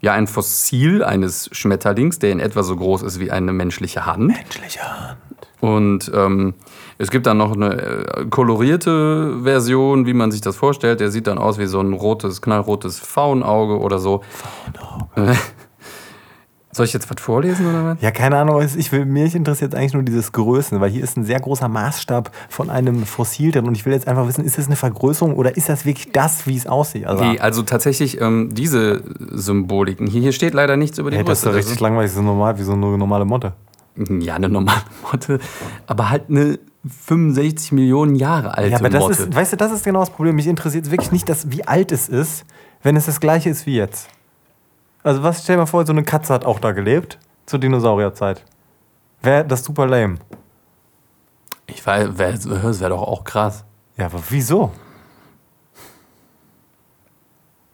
ja, 0.00 0.12
ein 0.12 0.26
Fossil 0.26 1.02
eines 1.02 1.48
Schmetterlings, 1.52 2.18
der 2.18 2.30
in 2.32 2.40
etwa 2.40 2.62
so 2.62 2.76
groß 2.76 3.02
ist 3.02 3.20
wie 3.20 3.30
eine 3.30 3.52
menschliche 3.52 4.04
Hand. 4.06 4.26
Menschliche 4.26 4.80
Hand. 4.82 5.16
Und 5.60 6.12
ähm, 6.14 6.52
es 6.98 7.10
gibt 7.10 7.26
dann 7.26 7.38
noch 7.38 7.54
eine 7.54 7.72
äh, 7.74 8.26
kolorierte 8.28 9.38
Version, 9.42 10.04
wie 10.06 10.12
man 10.12 10.30
sich 10.30 10.42
das 10.42 10.56
vorstellt. 10.56 11.00
Der 11.00 11.10
sieht 11.10 11.26
dann 11.26 11.38
aus 11.38 11.58
wie 11.58 11.64
so 11.66 11.80
ein 11.80 11.94
rotes, 11.94 12.42
knallrotes 12.42 12.98
Faunauge 12.98 13.78
oder 13.80 13.98
so. 13.98 14.22
Faunauge. 14.74 15.38
Soll 16.74 16.86
ich 16.86 16.92
jetzt 16.92 17.08
was 17.08 17.22
vorlesen 17.22 17.66
oder 17.66 17.84
was? 17.84 18.02
Ja, 18.02 18.10
keine 18.10 18.36
Ahnung, 18.36 18.60
ich 18.76 18.90
will, 18.90 19.04
mich 19.04 19.34
interessiert 19.34 19.74
eigentlich 19.74 19.94
nur 19.94 20.02
dieses 20.02 20.32
Größen, 20.32 20.80
weil 20.80 20.90
hier 20.90 21.04
ist 21.04 21.16
ein 21.16 21.24
sehr 21.24 21.38
großer 21.40 21.68
Maßstab 21.68 22.30
von 22.48 22.68
einem 22.68 23.06
Fossil 23.06 23.52
drin 23.52 23.66
und 23.66 23.76
ich 23.76 23.86
will 23.86 23.92
jetzt 23.92 24.08
einfach 24.08 24.26
wissen, 24.26 24.44
ist 24.44 24.58
das 24.58 24.66
eine 24.66 24.74
Vergrößerung 24.76 25.36
oder 25.36 25.56
ist 25.56 25.68
das 25.68 25.84
wirklich 25.86 26.10
das, 26.12 26.46
wie 26.48 26.56
es 26.56 26.66
aussieht? 26.66 27.06
Also, 27.06 27.22
Die, 27.24 27.40
also 27.40 27.62
tatsächlich 27.62 28.20
ähm, 28.20 28.50
diese 28.52 29.02
Symboliken. 29.30 30.06
Hier, 30.08 30.20
hier 30.20 30.32
steht 30.32 30.52
leider 30.52 30.76
nichts 30.76 30.98
über 30.98 31.10
die 31.10 31.16
hey, 31.16 31.24
das 31.24 31.38
ist 31.38 31.44
Größe. 31.44 31.52
doch 31.52 31.58
richtig 31.58 31.80
langweilig, 31.80 32.10
das 32.10 32.18
ist 32.18 32.24
normal, 32.24 32.58
wie 32.58 32.62
so 32.64 32.72
eine 32.72 32.98
normale 32.98 33.24
Motte. 33.24 33.52
Ja, 34.20 34.34
eine 34.34 34.48
normale 34.48 34.82
Motte, 35.12 35.38
aber 35.86 36.10
halt 36.10 36.24
eine 36.28 36.58
65 37.06 37.72
Millionen 37.72 38.16
Jahre 38.16 38.56
alte 38.56 38.70
Ja, 38.72 38.78
aber 38.78 38.90
das 38.90 39.00
Motte. 39.00 39.12
ist, 39.22 39.34
weißt 39.34 39.52
du, 39.52 39.56
das 39.56 39.72
ist 39.72 39.84
genau 39.84 40.00
das 40.00 40.10
Problem. 40.10 40.34
Mich 40.34 40.46
interessiert 40.48 40.90
wirklich 40.90 41.12
nicht, 41.12 41.28
dass, 41.28 41.50
wie 41.50 41.64
alt 41.66 41.92
es 41.92 42.08
ist, 42.08 42.44
wenn 42.82 42.96
es 42.96 43.06
das 43.06 43.20
gleiche 43.20 43.48
ist 43.50 43.64
wie 43.66 43.76
jetzt. 43.76 44.08
Also 45.04 45.22
was, 45.22 45.44
stell 45.44 45.56
dir 45.56 45.60
mal 45.60 45.66
vor, 45.66 45.86
so 45.86 45.92
eine 45.92 46.02
Katze 46.02 46.34
hat 46.34 46.44
auch 46.44 46.58
da 46.58 46.72
gelebt, 46.72 47.18
zur 47.46 47.60
Dinosaurierzeit. 47.60 48.44
Wäre 49.22 49.44
das 49.44 49.62
super 49.62 49.86
lame. 49.86 50.16
ich 51.66 51.86
weiß, 51.86 52.18
wär, 52.18 52.32
das 52.32 52.80
wäre 52.80 52.90
doch 52.90 53.02
auch 53.02 53.22
krass. 53.22 53.64
Ja, 53.96 54.06
aber 54.06 54.20
wieso? 54.30 54.72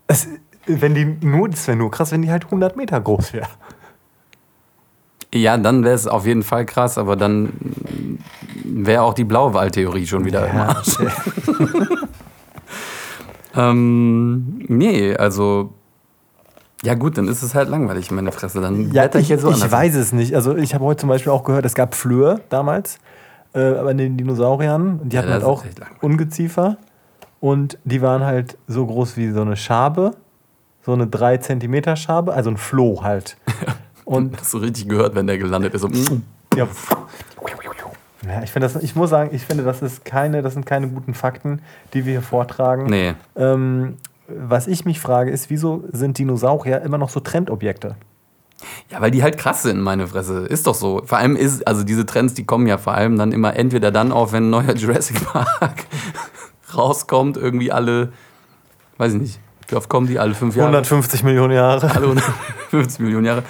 Es, 0.07 0.29
wenn 0.67 0.95
die 0.95 1.05
nur, 1.05 1.49
das 1.49 1.67
wäre 1.67 1.79
nur 1.79 1.91
krass, 1.91 2.13
wenn 2.13 2.23
die 2.23 2.31
halt 2.31 2.45
100 2.45 2.77
Meter 2.77 3.01
groß 3.01 3.33
wäre. 3.33 3.49
Ja, 5.33 5.57
dann 5.57 5.85
wäre 5.85 5.95
es 5.95 6.09
auf 6.09 6.27
jeden 6.27 6.43
Fall 6.43 6.67
krass, 6.67 6.99
aber 6.99 7.15
dann 7.15 8.19
wäre 8.65 9.03
auch 9.03 9.15
die 9.15 9.25
Blauwal-Theorie 9.25 10.07
schon 10.07 10.25
wieder 10.25 10.47
im 10.49 10.57
Arsch. 10.57 10.99
Ähm, 13.55 14.65
nee, 14.69 15.15
also. 15.17 15.75
Ja, 16.83 16.95
gut, 16.95 17.19
dann 17.19 17.29
ist 17.29 17.43
es 17.43 17.55
halt 17.55 17.69
langweilig, 17.69 18.11
meine 18.11 18.33
Fresse. 18.33 18.61
Dann 18.61 18.85
Ja, 18.87 19.03
blätter 19.03 19.19
ich, 19.19 19.29
jetzt 19.29 19.43
so 19.43 19.51
ich 19.51 19.71
weiß 19.71 19.95
es 19.97 20.13
nicht. 20.13 20.35
Also 20.35 20.57
ich 20.57 20.75
habe 20.75 20.85
heute 20.85 21.01
zum 21.01 21.09
Beispiel 21.11 21.31
auch 21.33 21.45
gehört, 21.45 21.65
es 21.67 21.75
gab 21.75 21.95
Flöhe 21.95 22.41
damals. 22.49 22.99
äh, 23.53 23.73
bei 23.73 23.93
den 23.95 24.17
Dinosauriern. 24.17 25.01
Die 25.09 25.17
Ja, 25.17 25.23
hatten 25.23 25.33
halt 25.33 25.43
das 25.43 25.49
auch. 25.49 25.65
Ungeziefer. 26.01 26.77
Und 27.41 27.79
die 27.85 28.01
waren 28.01 28.23
halt 28.25 28.57
so 28.69 28.87
groß 28.87 29.17
wie 29.17 29.31
so 29.33 29.43
eine 29.43 29.57
Schabe. 29.57 30.13
So 30.87 30.93
eine 30.95 31.07
3 31.07 31.37
Zentimeter 31.39 31.97
Schabe, 31.97 32.33
also 32.33 32.49
ein 32.51 32.57
Floh 32.57 33.03
halt. 33.03 33.37
Und 34.07 34.37
Hast 34.41 34.55
du 34.55 34.59
richtig 34.59 34.89
gehört, 34.89 35.15
wenn 35.15 35.27
der 35.27 35.37
gelandet 35.37 35.75
ist. 35.75 35.83
So, 35.83 35.89
ja. 36.57 36.67
Ja, 38.27 38.43
ich 38.43 38.51
finde 38.53 38.69
das, 38.69 38.83
ich 38.83 38.95
muss 38.95 39.11
sagen, 39.11 39.31
ich 39.33 39.45
finde, 39.47 39.65
das 39.65 39.81
ist 39.83 40.05
keine, 40.05 40.43
das 40.43 40.53
sind 40.53 40.67
keine 40.67 40.89
guten 40.89 41.15
Fakten, 41.15 41.61
die 41.95 42.05
wir 42.05 42.13
hier 42.13 42.23
vortragen. 42.23 42.85
Nee. 42.87 43.15
Ähm, 43.35 43.97
was 44.37 44.67
ich 44.67 44.85
mich 44.85 45.01
frage, 45.01 45.31
ist, 45.31 45.51
wieso 45.51 45.85
sind 45.93 46.19
Dinosaurier 46.19 46.83
immer 46.83 46.99
noch 46.99 47.09
so 47.11 47.21
Trendobjekte? 47.21 47.97
Ja, 48.91 49.01
weil 49.01 49.11
die 49.11 49.23
halt 49.23 49.39
krass 49.39 49.63
sind, 49.63 49.81
meine 49.81 50.07
Fresse. 50.07 50.41
Ist 50.47 50.67
doch 50.67 50.75
so. 50.75 51.01
Vor 51.07 51.17
allem 51.19 51.35
ist, 51.37 51.67
also 51.67 51.83
diese 51.83 52.05
Trends, 52.05 52.35
die 52.35 52.45
kommen 52.45 52.67
ja 52.67 52.77
vor 52.77 52.93
allem 52.95 53.17
dann 53.17 53.33
immer 53.33 53.57
entweder 53.57 53.91
dann 53.91 54.13
auf, 54.13 54.33
wenn 54.33 54.45
ein 54.45 54.51
neuer 54.51 54.75
Jurassic 54.77 55.25
Park 55.25 55.87
rauskommt, 56.77 57.37
irgendwie 57.37 57.73
alle, 57.73 58.13
weiß 58.99 59.15
ich 59.15 59.21
nicht, 59.21 59.41
wie 59.69 59.77
oft 59.77 59.89
kommen 59.89 60.07
die? 60.07 60.19
Alle 60.19 60.35
fünf 60.35 60.57
Jahre? 60.57 60.69
150 60.69 61.23
Millionen 61.23 61.55
Jahre. 61.55 61.91
Alle 61.91 62.07
150 62.07 62.99
Millionen 63.01 63.25
Jahre. 63.25 63.45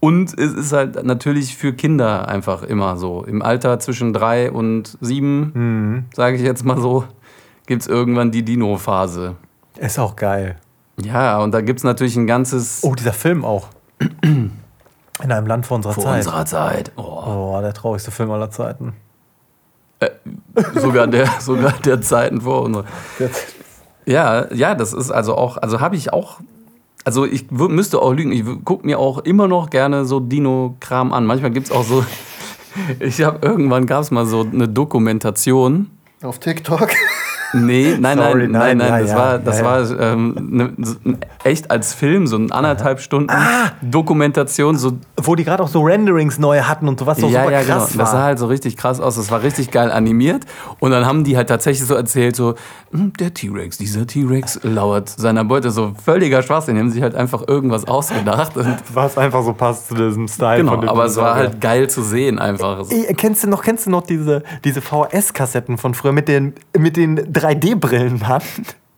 Und 0.00 0.36
es 0.38 0.52
ist 0.54 0.72
halt 0.72 1.04
natürlich 1.04 1.56
für 1.56 1.74
Kinder 1.74 2.26
einfach 2.26 2.62
immer 2.62 2.96
so. 2.96 3.22
Im 3.24 3.42
Alter 3.42 3.78
zwischen 3.78 4.12
drei 4.14 4.50
und 4.50 4.96
sieben, 5.02 5.52
Mhm. 5.54 6.04
sage 6.14 6.36
ich 6.36 6.42
jetzt 6.42 6.64
mal 6.64 6.80
so, 6.80 7.04
gibt 7.66 7.82
es 7.82 7.88
irgendwann 7.88 8.30
die 8.30 8.42
Dino-Phase. 8.42 9.36
Ist 9.80 9.98
auch 9.98 10.14
geil. 10.14 10.56
Ja, 11.00 11.38
und 11.38 11.52
da 11.52 11.62
gibt 11.62 11.80
es 11.80 11.84
natürlich 11.84 12.14
ein 12.16 12.26
ganzes 12.26 12.80
Oh, 12.82 12.94
dieser 12.94 13.14
Film 13.14 13.44
auch. 13.44 13.68
In 14.22 14.52
einem 15.32 15.46
Land 15.46 15.66
vor 15.66 15.76
unserer 15.76 15.94
vor 15.94 16.04
Zeit. 16.04 16.18
unserer 16.26 16.46
Zeit. 16.46 16.92
Oh. 16.96 17.02
Oh, 17.02 17.58
der 17.62 17.72
traurigste 17.72 18.10
Film 18.10 18.30
aller 18.30 18.50
Zeiten. 18.50 18.94
sogar, 20.74 21.06
der, 21.06 21.28
sogar 21.40 21.72
der 21.84 22.00
Zeiten 22.02 22.42
vor 22.42 22.62
uns. 22.62 22.78
Jetzt. 23.18 23.54
Ja, 24.06 24.52
ja, 24.52 24.74
das 24.74 24.92
ist 24.92 25.10
also 25.10 25.34
auch, 25.34 25.56
also 25.56 25.80
habe 25.80 25.96
ich 25.96 26.12
auch, 26.12 26.40
also 27.04 27.24
ich 27.24 27.50
müsste 27.50 28.00
auch 28.00 28.12
lügen, 28.12 28.32
ich 28.32 28.44
gucke 28.64 28.86
mir 28.86 28.98
auch 28.98 29.18
immer 29.18 29.46
noch 29.48 29.70
gerne 29.70 30.04
so 30.04 30.20
Dino-Kram 30.20 31.12
an. 31.12 31.26
Manchmal 31.26 31.50
gibt 31.50 31.66
es 31.68 31.72
auch 31.72 31.84
so, 31.84 32.04
ich 32.98 33.22
habe 33.22 33.46
irgendwann 33.46 33.86
gab 33.86 34.02
es 34.02 34.10
mal 34.10 34.26
so 34.26 34.40
eine 34.40 34.68
Dokumentation. 34.68 35.90
Auf 36.22 36.38
TikTok. 36.38 36.90
Nee, 37.52 37.96
nein, 38.00 38.18
Sorry, 38.18 38.48
nein, 38.48 38.52
nein, 38.52 38.78
nein, 38.78 38.88
nein, 38.90 39.02
das 39.02 39.10
ja, 39.10 39.16
war, 39.16 39.38
das 39.38 39.58
ja, 39.58 39.64
war 39.64 40.00
ähm, 40.00 40.34
ne, 40.50 40.72
echt 41.44 41.70
als 41.70 41.94
Film, 41.94 42.26
so 42.26 42.36
ein 42.36 42.52
anderthalb 42.52 43.00
Stunden 43.00 43.30
Ah! 43.30 43.72
Dokumentation, 43.82 44.76
so 44.76 44.92
Wo 45.20 45.34
die 45.34 45.44
gerade 45.44 45.62
auch 45.62 45.68
so 45.68 45.82
Renderings 45.82 46.38
neu 46.38 46.60
hatten 46.62 46.88
und 46.88 46.98
so, 47.00 47.06
was 47.06 47.18
so 47.18 47.28
ja, 47.28 47.40
super 47.42 47.52
ja, 47.52 47.62
genau. 47.62 47.74
krass 47.78 47.92
Das 47.96 48.10
sah 48.10 48.16
war. 48.18 48.24
halt 48.24 48.38
so 48.38 48.46
richtig 48.46 48.76
krass 48.76 49.00
aus. 49.00 49.16
Das 49.16 49.30
war 49.30 49.42
richtig 49.42 49.70
geil 49.70 49.90
animiert. 49.90 50.44
Und 50.78 50.90
dann 50.92 51.06
haben 51.06 51.24
die 51.24 51.36
halt 51.36 51.48
tatsächlich 51.48 51.86
so 51.86 51.94
erzählt, 51.94 52.36
so, 52.36 52.54
"Hm, 52.92 53.12
der 53.18 53.34
T-Rex, 53.34 53.78
dieser 53.78 54.06
T-Rex 54.06 54.60
lauert 54.62 55.08
seiner 55.08 55.44
Beute. 55.44 55.70
So 55.70 55.92
völliger 56.04 56.42
Schwachsinn. 56.42 56.74
Die 56.76 56.80
haben 56.80 56.90
sich 56.90 57.02
halt 57.02 57.14
einfach 57.14 57.46
irgendwas 57.48 57.86
ausgedacht. 57.86 58.56
Und, 58.56 58.76
Was 58.94 59.18
einfach 59.18 59.42
so 59.42 59.52
passt 59.52 59.88
zu 59.88 59.94
diesem 59.94 60.28
Style 60.28 60.58
genau, 60.58 60.72
von 60.72 60.80
dem 60.82 60.88
aber 60.90 61.04
es 61.04 61.16
war 61.16 61.34
halt 61.34 61.60
geil 61.60 61.88
zu 61.90 62.02
sehen 62.02 62.38
einfach. 62.38 62.84
Ey, 62.90 63.12
Kennst 63.14 63.44
du 63.44 63.48
noch, 63.48 63.62
kennst 63.62 63.86
du 63.86 63.90
noch 63.90 64.02
diese, 64.02 64.42
diese 64.64 64.80
VHS-Kassetten 64.80 65.78
von 65.78 65.94
früher 65.94 66.12
mit 66.12 66.28
den, 66.28 66.54
mit 66.78 66.96
den 66.96 67.32
3D-Brillen, 67.40 68.18
Mann? 68.20 68.42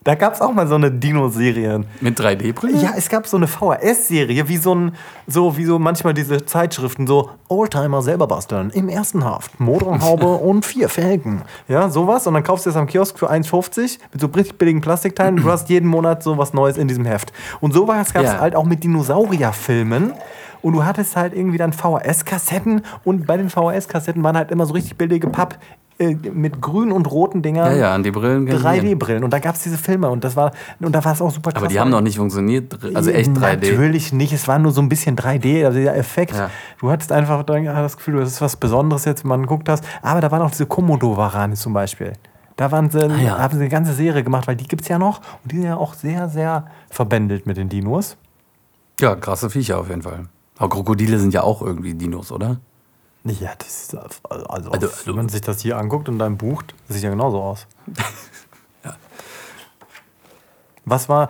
Da 0.04 0.16
gab 0.16 0.34
es 0.34 0.40
auch 0.40 0.52
mal 0.52 0.66
so 0.66 0.74
eine 0.74 0.90
Dino-Serie. 0.90 1.84
Mit 2.00 2.18
3D-Brillen? 2.18 2.80
Ja, 2.80 2.90
es 2.96 3.08
gab 3.08 3.24
so 3.28 3.36
eine 3.36 3.46
VHS-Serie, 3.46 4.48
wie 4.48 4.56
so 4.56 4.74
ein, 4.74 4.96
so 5.28 5.56
wie 5.56 5.64
so 5.64 5.78
manchmal 5.78 6.12
diese 6.12 6.44
Zeitschriften, 6.44 7.06
so 7.06 7.30
Oldtimer 7.48 8.02
selber 8.02 8.26
basteln, 8.26 8.70
im 8.70 8.88
ersten 8.88 9.24
Haft, 9.24 9.60
Motorhaube 9.60 10.26
und 10.42 10.66
vier 10.66 10.88
Felgen. 10.88 11.42
Ja, 11.68 11.88
sowas. 11.88 12.26
Und 12.26 12.34
dann 12.34 12.42
kaufst 12.42 12.66
du 12.66 12.70
es 12.70 12.76
am 12.76 12.88
Kiosk 12.88 13.16
für 13.16 13.30
1,50 13.30 14.00
mit 14.12 14.20
so 14.20 14.26
richtig 14.26 14.58
billigen 14.58 14.80
Plastikteilen. 14.80 15.36
Du 15.36 15.44
hast 15.48 15.68
jeden 15.68 15.88
Monat 15.88 16.24
so 16.24 16.36
was 16.36 16.52
Neues 16.52 16.78
in 16.78 16.88
diesem 16.88 17.04
Heft. 17.04 17.32
Und 17.60 17.72
sowas 17.72 18.12
gab 18.12 18.24
es 18.24 18.32
Ja. 18.32 18.40
halt 18.40 18.56
auch 18.56 18.64
mit 18.64 18.82
Dinosaurierfilmen. 18.82 20.14
Und 20.62 20.74
du 20.74 20.84
hattest 20.84 21.16
halt 21.16 21.34
irgendwie 21.34 21.58
dann 21.58 21.72
VHS-Kassetten 21.72 22.82
und 23.04 23.26
bei 23.26 23.36
den 23.36 23.50
VHS-Kassetten 23.50 24.22
waren 24.22 24.36
halt 24.36 24.52
immer 24.52 24.64
so 24.64 24.74
richtig 24.74 24.96
billige 24.96 25.28
Papp 25.28 25.58
äh, 26.02 26.30
mit 26.30 26.60
grünen 26.60 26.92
und 26.92 27.10
roten 27.10 27.42
Dingern. 27.42 27.72
Ja, 27.72 27.78
ja, 27.78 27.94
an 27.94 28.02
die 28.02 28.10
Brillen. 28.10 28.46
kann 28.46 28.56
ich 28.74 28.82
gehen. 28.82 28.98
3D-Brillen. 28.98 29.24
Und 29.24 29.32
da 29.32 29.38
gab 29.38 29.54
es 29.54 29.62
diese 29.62 29.78
Filme 29.78 30.10
und 30.10 30.24
das 30.24 30.36
war, 30.36 30.52
und 30.80 30.92
da 30.94 31.04
war 31.04 31.12
es 31.12 31.22
auch 31.22 31.30
super 31.30 31.50
krass. 31.52 31.62
Aber 31.62 31.68
die 31.68 31.80
haben 31.80 31.90
noch 31.90 32.00
nicht 32.00 32.16
funktioniert. 32.18 32.78
Also 32.94 33.10
echt 33.10 33.30
3D. 33.30 33.40
Natürlich 33.70 34.12
nicht, 34.12 34.32
es 34.32 34.46
war 34.48 34.58
nur 34.58 34.72
so 34.72 34.80
ein 34.82 34.88
bisschen 34.88 35.16
3D, 35.16 35.64
also 35.64 35.78
der 35.78 35.96
Effekt. 35.96 36.34
Ja. 36.34 36.50
Du 36.80 36.90
hattest 36.90 37.12
einfach 37.12 37.42
das 37.44 37.96
Gefühl, 37.96 38.20
das 38.20 38.30
ist 38.32 38.40
was 38.40 38.56
Besonderes 38.56 39.04
jetzt, 39.04 39.24
wenn 39.24 39.28
man 39.30 39.46
guckt 39.46 39.68
das. 39.68 39.80
Aber 40.02 40.20
da 40.20 40.30
waren 40.30 40.42
auch 40.42 40.50
diese 40.50 40.66
Komodo-Warane 40.66 41.54
zum 41.54 41.72
Beispiel. 41.72 42.12
Da 42.56 42.70
waren 42.70 42.90
sie, 42.90 43.00
Ah, 43.02 43.16
ja. 43.16 43.38
haben 43.38 43.54
sie 43.54 43.60
eine 43.60 43.68
ganze 43.70 43.92
Serie 43.94 44.22
gemacht, 44.22 44.46
weil 44.46 44.56
die 44.56 44.68
gibt 44.68 44.82
es 44.82 44.88
ja 44.88 44.98
noch 44.98 45.18
und 45.42 45.52
die 45.52 45.56
sind 45.56 45.64
ja 45.66 45.76
auch 45.76 45.94
sehr, 45.94 46.28
sehr 46.28 46.66
verbändelt 46.90 47.46
mit 47.46 47.56
den 47.56 47.68
Dinos. 47.68 48.16
Ja, 49.00 49.14
krasse 49.16 49.48
Viecher 49.50 49.78
auf 49.78 49.88
jeden 49.88 50.02
Fall. 50.02 50.26
Aber 50.58 50.68
Krokodile 50.68 51.18
sind 51.18 51.32
ja 51.34 51.42
auch 51.42 51.62
irgendwie 51.62 51.94
Dinos, 51.94 52.30
oder? 52.30 52.58
Ja, 53.24 53.50
das 53.56 53.68
ist, 53.84 53.94
also, 53.96 54.20
Also, 54.48 54.72
wenn 54.72 54.82
also- 54.82 55.14
man 55.14 55.28
sich 55.28 55.40
das 55.42 55.60
hier 55.60 55.78
anguckt 55.78 56.08
und 56.08 56.18
dann 56.18 56.36
bucht, 56.36 56.74
das 56.88 56.96
sieht 56.96 57.04
ja 57.04 57.10
genauso 57.10 57.40
aus. 57.40 57.66
Ja. 58.84 58.94
Was 60.84 61.08
war, 61.08 61.28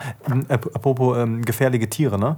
ap- 0.49 0.75
apropos 0.75 1.17
ähm, 1.19 1.43
gefährliche 1.45 1.87
Tiere, 1.87 2.17
ne? 2.17 2.37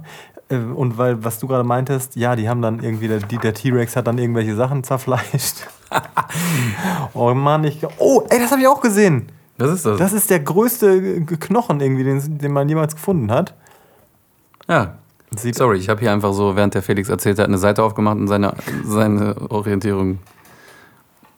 Äh, 0.50 0.56
Und 0.58 0.98
weil, 0.98 1.24
was 1.24 1.38
du 1.38 1.46
gerade 1.48 1.64
meintest, 1.64 2.16
ja, 2.16 2.36
die 2.36 2.48
haben 2.50 2.60
dann 2.60 2.82
irgendwie, 2.82 3.08
der, 3.08 3.20
der 3.20 3.54
T-Rex 3.54 3.96
hat 3.96 4.06
dann 4.06 4.18
irgendwelche 4.18 4.54
Sachen 4.54 4.84
zerfleischt. 4.84 5.66
oh 7.14 7.32
Mann, 7.32 7.64
ich. 7.64 7.80
Oh, 7.98 8.24
ey, 8.28 8.38
das 8.38 8.50
habe 8.50 8.60
ich 8.60 8.68
auch 8.68 8.82
gesehen. 8.82 9.32
Was 9.56 9.70
ist 9.70 9.86
das? 9.86 9.98
Das 9.98 10.12
ist 10.12 10.28
der 10.28 10.40
größte 10.40 11.22
Knochen 11.24 11.80
irgendwie, 11.80 12.04
den, 12.04 12.36
den 12.38 12.52
man 12.52 12.68
jemals 12.68 12.94
gefunden 12.94 13.30
hat. 13.32 13.54
ja. 14.68 14.98
Sorry, 15.52 15.78
ich 15.78 15.88
habe 15.88 16.00
hier 16.00 16.12
einfach 16.12 16.32
so, 16.32 16.56
während 16.56 16.74
der 16.74 16.82
Felix 16.82 17.08
erzählt 17.08 17.38
hat, 17.38 17.46
eine 17.46 17.58
Seite 17.58 17.82
aufgemacht 17.82 18.16
und 18.16 18.28
seine, 18.28 18.54
seine 18.84 19.34
Orientierung. 19.50 20.18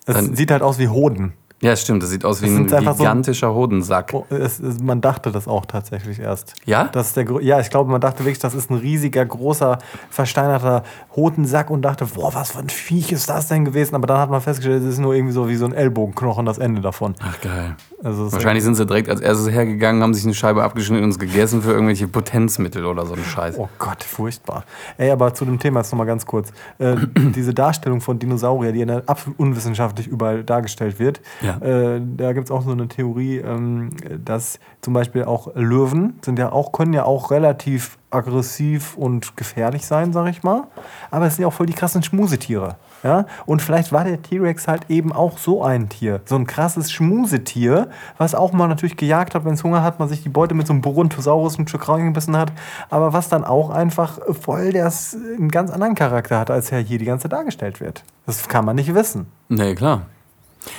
es 0.07 0.14
dann- 0.14 0.35
sieht 0.37 0.51
halt 0.51 0.62
aus 0.62 0.79
wie 0.79 0.88
Hoden. 0.88 1.33
Ja, 1.61 1.74
stimmt, 1.74 2.05
das 2.05 2.11
sieht 2.11 2.24
aus 2.24 2.40
wie 2.40 2.46
ein 2.46 2.72
einfach 2.72 2.92
so- 2.94 2.98
gigantischer 2.98 3.53
Hodensack. 3.53 4.11
Oh, 4.14 4.24
es, 4.31 4.61
es, 4.61 4.81
man 4.81 5.01
dachte 5.01 5.33
das 5.33 5.48
auch 5.48 5.66
tatsächlich 5.66 6.20
erst. 6.20 6.55
Ja? 6.66 6.85
Das 6.85 7.09
ist 7.09 7.16
der, 7.16 7.27
ja, 7.42 7.59
ich 7.59 7.68
glaube, 7.68 7.90
man 7.90 8.01
dachte 8.01 8.20
wirklich, 8.20 8.38
das 8.38 8.55
ist 8.55 8.70
ein 8.70 8.77
riesiger, 8.77 9.27
großer, 9.27 9.79
versteinerter 10.09 10.85
Hodensack 11.16 11.68
und 11.70 11.83
dachte, 11.83 12.07
boah, 12.07 12.33
was 12.33 12.53
für 12.53 12.61
ein 12.61 12.68
Viech 12.68 13.11
ist 13.11 13.29
das 13.29 13.48
denn 13.48 13.64
gewesen? 13.64 13.96
Aber 13.96 14.07
dann 14.07 14.18
hat 14.18 14.31
man 14.31 14.40
festgestellt, 14.40 14.85
es 14.85 14.88
ist 14.90 14.98
nur 15.01 15.14
irgendwie 15.14 15.33
so 15.33 15.48
wie 15.48 15.57
so 15.57 15.64
ein 15.66 15.72
Ellbogenknochen, 15.74 16.46
das 16.46 16.59
Ende 16.59 16.81
davon. 16.81 17.16
Ach, 17.20 17.40
geil. 17.40 17.74
Also 18.02 18.30
Wahrscheinlich 18.30 18.62
sind 18.62 18.76
sie 18.76 18.87
direkt 18.87 19.08
als 19.08 19.20
erstes 19.20 19.50
hergegangen, 19.50 20.02
haben 20.02 20.14
sich 20.14 20.24
eine 20.24 20.34
Scheibe 20.34 20.62
abgeschnitten 20.62 21.02
und 21.04 21.11
es 21.11 21.18
gegessen 21.18 21.62
für 21.62 21.72
irgendwelche 21.72 22.06
Potenzmittel 22.06 22.87
oder 22.87 23.04
so 23.06 23.14
einen 23.14 23.24
Scheiß. 23.24 23.58
Oh 23.58 23.68
Gott, 23.78 24.04
furchtbar. 24.04 24.64
Ey, 24.98 25.11
aber 25.11 25.34
zu 25.34 25.44
dem 25.44 25.58
Thema 25.58 25.80
jetzt 25.80 25.90
nochmal 25.90 26.06
ganz 26.06 26.24
kurz. 26.24 26.52
Äh, 26.78 26.94
diese 27.34 27.52
Darstellung 27.54 28.00
von 28.00 28.18
Dinosaurier, 28.18 28.72
die 28.72 28.87
der 28.87 29.02
absolut 29.06 29.38
unwissenschaftlich 29.40 30.06
überall 30.06 30.44
dargestellt 30.44 31.00
wird, 31.00 31.20
Ja. 31.42 31.56
äh, 31.58 32.00
da 32.16 32.32
gibt 32.32 32.46
es 32.46 32.50
auch 32.52 32.62
so 32.62 32.70
eine 32.70 32.87
Theorie, 32.87 33.38
ähm, 33.38 33.90
dass 34.24 34.61
zum 34.80 34.94
Beispiel 34.94 35.24
auch 35.24 35.54
Löwen 35.56 36.20
sind 36.24 36.38
ja 36.38 36.52
auch, 36.52 36.70
können 36.70 36.92
ja 36.92 37.04
auch 37.04 37.32
relativ 37.32 37.98
aggressiv 38.11 38.97
und 38.97 39.37
gefährlich 39.37 39.87
sein, 39.87 40.12
sag 40.12 40.29
ich 40.29 40.42
mal. 40.42 40.64
Aber 41.11 41.27
es 41.27 41.37
sind 41.37 41.42
ja 41.42 41.49
auch 41.49 41.53
voll 41.53 41.66
die 41.66 41.75
krassen 41.75 42.03
Schmusetiere. 42.03 42.77
Ja? 43.03 43.27
Und 43.47 43.62
vielleicht 43.62 43.92
war 43.92 44.05
der 44.05 44.23
T-Rex 44.23 44.66
halt 44.66 44.88
eben 44.88 45.12
auch 45.12 45.38
so 45.38 45.62
ein 45.62 45.88
Tier. 45.88 46.21
So 46.25 46.37
ein 46.37 46.47
krasses 46.47 46.90
Schmusetier, 46.90 47.88
was 48.16 48.35
auch 48.35 48.53
mal 48.53 48.68
natürlich 48.68 48.97
gejagt 48.97 49.35
hat, 49.35 49.44
wenn 49.44 49.55
es 49.55 49.64
Hunger 49.64 49.83
hat, 49.83 49.99
man 49.99 50.09
sich 50.09 50.23
die 50.23 50.29
Beute 50.29 50.55
mit 50.55 50.66
so 50.66 50.73
einem 50.73 50.83
Brontosaurus 50.83 51.59
ein 51.59 51.68
Stück 51.68 51.88
reingebissen 51.88 52.37
hat. 52.37 52.53
Aber 52.90 53.12
was 53.12 53.29
dann 53.29 53.44
auch 53.44 53.71
einfach 53.71 54.18
voll 54.40 54.73
das, 54.73 55.14
einen 55.14 55.51
ganz 55.51 55.71
anderen 55.71 55.94
Charakter 55.94 56.38
hat, 56.38 56.51
als 56.51 56.73
er 56.73 56.81
hier 56.81 56.99
die 56.99 57.05
ganze 57.05 57.25
Zeit 57.25 57.33
dargestellt 57.33 57.81
wird. 57.81 58.05
Das 58.27 58.49
kann 58.49 58.64
man 58.64 58.77
nicht 58.77 58.94
wissen. 58.94 59.27
Nee, 59.49 59.75
klar. 59.75 60.03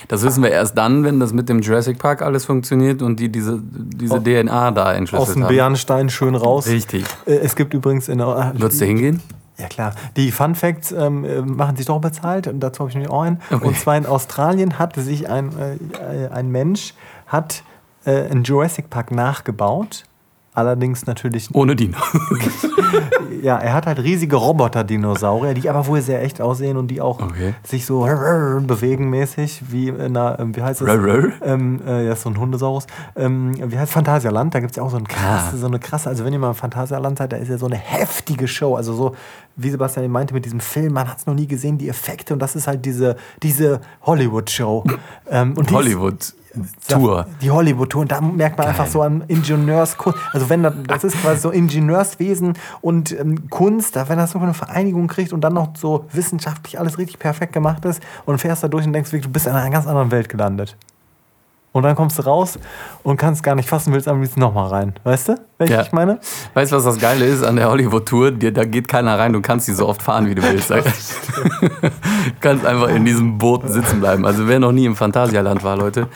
Das 0.07 0.23
wissen 0.23 0.43
wir 0.43 0.51
erst 0.51 0.77
dann, 0.77 1.03
wenn 1.03 1.19
das 1.19 1.33
mit 1.33 1.49
dem 1.49 1.59
Jurassic 1.59 1.99
Park 1.99 2.21
alles 2.21 2.45
funktioniert 2.45 3.01
und 3.01 3.19
die 3.19 3.29
diese, 3.29 3.59
diese 3.61 4.21
DNA 4.21 4.71
da 4.71 4.85
Aus 4.85 4.95
entschlüsselt 4.95 5.35
dem 5.37 5.43
haben. 5.43 5.55
Bärenstein 5.55 6.09
schön 6.09 6.35
raus. 6.35 6.67
Richtig. 6.67 7.05
Äh, 7.25 7.35
Es 7.37 7.55
gibt 7.55 7.73
übrigens 7.73 8.09
in 8.09 8.19
der. 8.19 8.53
Würdest 8.55 8.81
du 8.81 8.85
hingehen? 8.85 9.21
Ja 9.57 9.67
klar. 9.67 9.93
Die 10.15 10.31
Fun 10.31 10.55
Facts 10.55 10.91
ähm, 10.91 11.25
äh, 11.25 11.41
machen 11.41 11.75
sich 11.75 11.85
doch 11.85 11.99
bezahlt. 11.99 12.47
Und 12.47 12.61
dazu 12.61 12.79
habe 12.79 12.89
ich 12.89 12.95
nämlich 12.95 13.11
auch 13.11 13.23
einen. 13.23 13.41
Okay. 13.51 13.67
Und 13.67 13.77
zwar 13.77 13.97
in 13.97 14.05
Australien 14.05 14.79
hat 14.79 14.95
sich 14.95 15.29
ein, 15.29 15.51
äh, 15.57 16.25
äh, 16.25 16.29
ein 16.29 16.49
Mensch 16.49 16.93
hat 17.27 17.63
äh, 18.05 18.29
einen 18.29 18.43
Jurassic 18.43 18.89
Park 18.89 19.11
nachgebaut 19.11 20.05
Allerdings 20.59 21.05
natürlich 21.05 21.49
Ohne 21.53 21.75
Dino. 21.75 21.97
Ja, 23.41 23.57
er 23.57 23.73
hat 23.73 23.85
halt 23.85 23.99
riesige 23.99 24.35
Roboter-Dinosaurier, 24.35 25.53
die 25.53 25.69
aber 25.69 25.87
wohl 25.87 26.01
sehr 26.01 26.21
echt 26.23 26.41
aussehen 26.41 26.75
und 26.75 26.89
die 26.89 26.99
auch 26.99 27.21
Okay. 27.21 27.53
sich 27.63 27.85
so 27.85 28.01
bewegen 28.01 29.09
mäßig, 29.09 29.61
wie 29.69 29.87
in 29.89 30.17
einer, 30.17 30.39
ähm, 30.39 30.53
wie 30.57 30.61
heißt 30.61 30.81
es? 30.81 30.87
Rrrr. 30.87 31.31
Ähm, 31.43 31.79
äh, 31.87 32.05
ja, 32.07 32.15
so 32.17 32.29
ein 32.29 32.37
Hundesaurus. 32.37 32.85
Ähm, 33.15 33.53
wie 33.71 33.77
heißt 33.79 33.93
Phantasialand? 33.93 34.53
Da 34.53 34.59
gibt 34.59 34.71
es 34.71 34.77
ja 34.77 34.83
auch 34.83 34.89
so, 34.89 34.97
ein 34.97 35.07
krasse, 35.07 35.55
Ah. 35.55 35.57
so 35.57 35.67
eine 35.67 35.79
krasse, 35.79 36.09
also 36.09 36.25
wenn 36.25 36.33
ihr 36.33 36.39
mal 36.39 36.49
im 36.49 36.55
Phantasialand 36.55 37.17
seid, 37.17 37.31
da 37.31 37.37
ist 37.37 37.47
ja 37.49 37.57
so 37.57 37.67
eine 37.67 37.77
heftige 37.77 38.47
Show. 38.47 38.75
Also 38.75 38.93
so, 38.93 39.15
wie 39.55 39.69
Sebastian 39.69 40.03
eben 40.03 40.13
meinte 40.13 40.33
mit 40.33 40.43
diesem 40.43 40.59
Film, 40.59 40.91
man 40.93 41.07
hat 41.07 41.19
es 41.19 41.25
noch 41.25 41.35
nie 41.35 41.47
gesehen, 41.47 41.77
die 41.77 41.87
Effekte 41.87 42.33
und 42.33 42.39
das 42.39 42.55
ist 42.57 42.67
halt 42.67 42.83
diese, 42.85 43.15
diese 43.41 43.79
Hollywood-Show. 44.01 44.83
ähm, 45.29 45.53
und 45.55 45.69
die 45.69 45.75
Hollywood-Tour. 46.55 47.27
die 47.41 47.51
Hollywood-Tour. 47.51 48.01
Und 48.01 48.11
da 48.11 48.21
merkt 48.21 48.57
man 48.57 48.67
einfach 48.67 48.87
so 48.87 49.01
an 49.01 49.23
Ingenieurskunst. 49.27 50.17
Also 50.31 50.49
wenn 50.49 50.63
das, 50.63 50.73
das 50.87 51.03
ist 51.03 51.21
quasi 51.21 51.41
so 51.41 51.51
Ingenieurswesen 51.51 52.53
und 52.81 53.11
ähm, 53.17 53.49
Kunst, 53.49 53.95
da 53.95 54.09
wenn 54.09 54.17
das 54.17 54.31
so 54.31 54.39
eine 54.39 54.53
Vereinigung 54.53 55.07
kriegt 55.07 55.33
und 55.33 55.41
dann 55.41 55.53
noch 55.53 55.75
so 55.75 56.05
wissenschaftlich 56.11 56.79
alles 56.79 56.97
richtig 56.97 57.19
perfekt 57.19 57.53
gemacht 57.53 57.85
ist 57.85 58.01
und 58.25 58.37
fährst 58.39 58.63
da 58.63 58.67
durch 58.67 58.85
und 58.85 58.93
denkst 58.93 59.11
wirklich, 59.11 59.27
du 59.27 59.31
bist 59.31 59.47
in 59.47 59.53
einer 59.53 59.69
ganz 59.69 59.87
anderen 59.87 60.11
Welt 60.11 60.29
gelandet. 60.29 60.75
Und 61.71 61.83
dann 61.83 61.95
kommst 61.95 62.17
du 62.17 62.23
raus 62.23 62.57
und 63.03 63.17
kannst 63.17 63.43
gar 63.43 63.53
nicht 63.53 63.69
fassen, 63.69 63.93
willst 63.93 64.07
am 64.07 64.19
liebsten 64.21 64.39
nochmal 64.39 64.69
rein. 64.69 64.93
Weißt 65.03 65.29
du, 65.29 65.35
welche 65.59 65.73
Ja. 65.75 65.81
ich 65.83 65.91
meine? 65.91 66.19
Weißt 66.55 66.71
du, 66.71 66.77
was 66.77 66.83
das 66.83 66.97
Geile 66.99 67.25
ist 67.25 67.43
an 67.43 67.57
der 67.57 67.69
Hollywood-Tour? 67.69 68.31
Dir- 68.31 68.51
Da 68.51 68.63
geht 68.65 68.87
keiner 68.87 69.19
rein, 69.19 69.33
du 69.33 69.41
kannst 69.41 69.67
die 69.67 69.73
so 69.73 69.87
oft 69.87 70.01
fahren, 70.01 70.27
wie 70.27 70.35
du 70.35 70.41
willst. 70.41 70.71
Du 71.81 72.33
kannst 72.41 72.65
einfach 72.65 72.89
in 72.89 73.05
diesem 73.05 73.37
Boot 73.37 73.67
sitzen 73.69 73.99
bleiben. 73.99 74.25
Also 74.25 74.47
wer 74.47 74.59
noch 74.59 74.71
nie 74.71 74.85
im 74.85 74.95
Phantasialand 74.95 75.63
war, 75.63 75.77
Leute, 75.77 76.07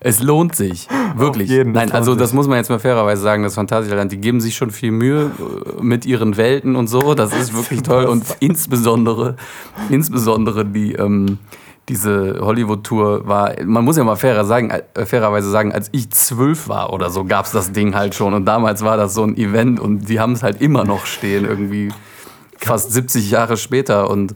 es 0.00 0.22
lohnt 0.22 0.54
sich. 0.54 0.88
Wirklich. 1.16 1.50
Nein, 1.64 1.92
also 1.92 2.14
das 2.14 2.32
muss 2.32 2.46
man 2.48 2.56
jetzt 2.58 2.68
mal 2.70 2.78
fairerweise 2.78 3.22
sagen, 3.22 3.42
das 3.42 3.54
Phantasialand, 3.54 4.12
die 4.12 4.18
geben 4.18 4.40
sich 4.40 4.56
schon 4.56 4.70
viel 4.70 4.90
Mühe 4.92 5.30
äh, 5.78 5.82
mit 5.82 6.04
ihren 6.06 6.36
Welten 6.36 6.74
und 6.76 6.86
so. 6.88 7.14
Das 7.14 7.32
ist 7.34 7.54
wirklich 7.54 7.82
toll. 7.82 8.04
Und 8.04 8.24
insbesondere, 8.40 9.36
insbesondere 9.90 10.64
die... 10.64 10.92
Ähm, 10.94 11.38
diese 11.92 12.38
Hollywood-Tour 12.40 13.28
war, 13.28 13.52
man 13.64 13.84
muss 13.84 13.98
ja 13.98 14.04
mal 14.04 14.16
fairer 14.16 14.46
sagen, 14.46 14.70
äh, 14.70 15.04
fairerweise 15.04 15.50
sagen, 15.50 15.72
als 15.72 15.90
ich 15.92 16.10
zwölf 16.10 16.66
war 16.68 16.90
oder 16.92 17.10
so, 17.10 17.24
gab 17.24 17.44
es 17.44 17.52
das 17.52 17.72
Ding 17.72 17.94
halt 17.94 18.14
schon. 18.14 18.32
Und 18.32 18.46
damals 18.46 18.82
war 18.82 18.96
das 18.96 19.12
so 19.12 19.22
ein 19.24 19.36
Event 19.36 19.78
und 19.78 20.08
die 20.08 20.18
haben 20.18 20.32
es 20.32 20.42
halt 20.42 20.62
immer 20.62 20.84
noch 20.84 21.04
stehen, 21.04 21.44
irgendwie 21.44 21.90
fast 22.56 22.92
70 22.92 23.30
Jahre 23.30 23.58
später. 23.58 24.08
Und 24.08 24.34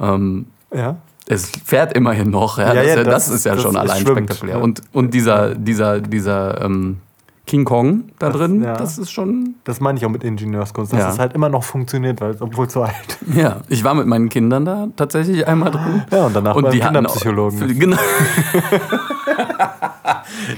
ähm, 0.00 0.46
Ja. 0.74 0.96
es 1.28 1.50
fährt 1.64 1.92
immerhin 1.92 2.30
noch. 2.30 2.58
Ja, 2.58 2.74
Ja, 2.74 2.74
das, 2.74 2.86
ja, 2.86 2.96
das 2.96 3.06
das, 3.06 3.28
ist- 3.28 3.44
ja 3.46 3.52
das 3.54 3.62
schon 3.62 3.70
ist 3.72 3.76
allein 3.80 4.02
schwimmt, 4.02 4.16
spektakulär. 4.18 4.60
Und, 4.60 4.82
und 4.92 5.14
dieser, 5.14 5.54
dieser, 5.54 6.00
dieser 6.00 6.60
ähm, 6.64 6.96
King 7.50 7.64
Kong 7.64 8.04
da 8.20 8.28
Das- 8.28 8.36
drin, 8.36 8.62
ja. 8.62 8.74
das 8.76 8.96
ist 8.96 9.10
schon. 9.10 9.56
Das 9.64 9.80
meine 9.80 9.98
ich 9.98 10.06
auch 10.06 10.10
mit 10.10 10.22
Ingenieurskunst, 10.22 10.92
dass 10.92 11.00
Ja. 11.00 11.08
es 11.10 11.18
halt 11.18 11.32
immer 11.32 11.48
noch 11.48 11.64
funktioniert, 11.64 12.20
weil 12.20 12.36
obwohl 12.38 12.70
so 12.70 12.82
alt 12.84 13.18
Ja, 13.34 13.56
ich 13.68 13.82
war 13.82 13.94
mit 13.94 14.06
meinen 14.06 14.28
Kindern 14.28 14.64
da 14.64 14.86
tatsächlich 14.94 15.48
einmal 15.48 15.72
drin. 15.72 16.04
Ja, 16.12 16.26
und 16.26 16.36
danach 16.36 16.54
beim 16.54 16.66
hatten 16.66 16.78
Kinderpsychologen. 16.80 17.58
Auch, 17.60 17.66
für- 17.66 17.74
genau. 17.74 17.96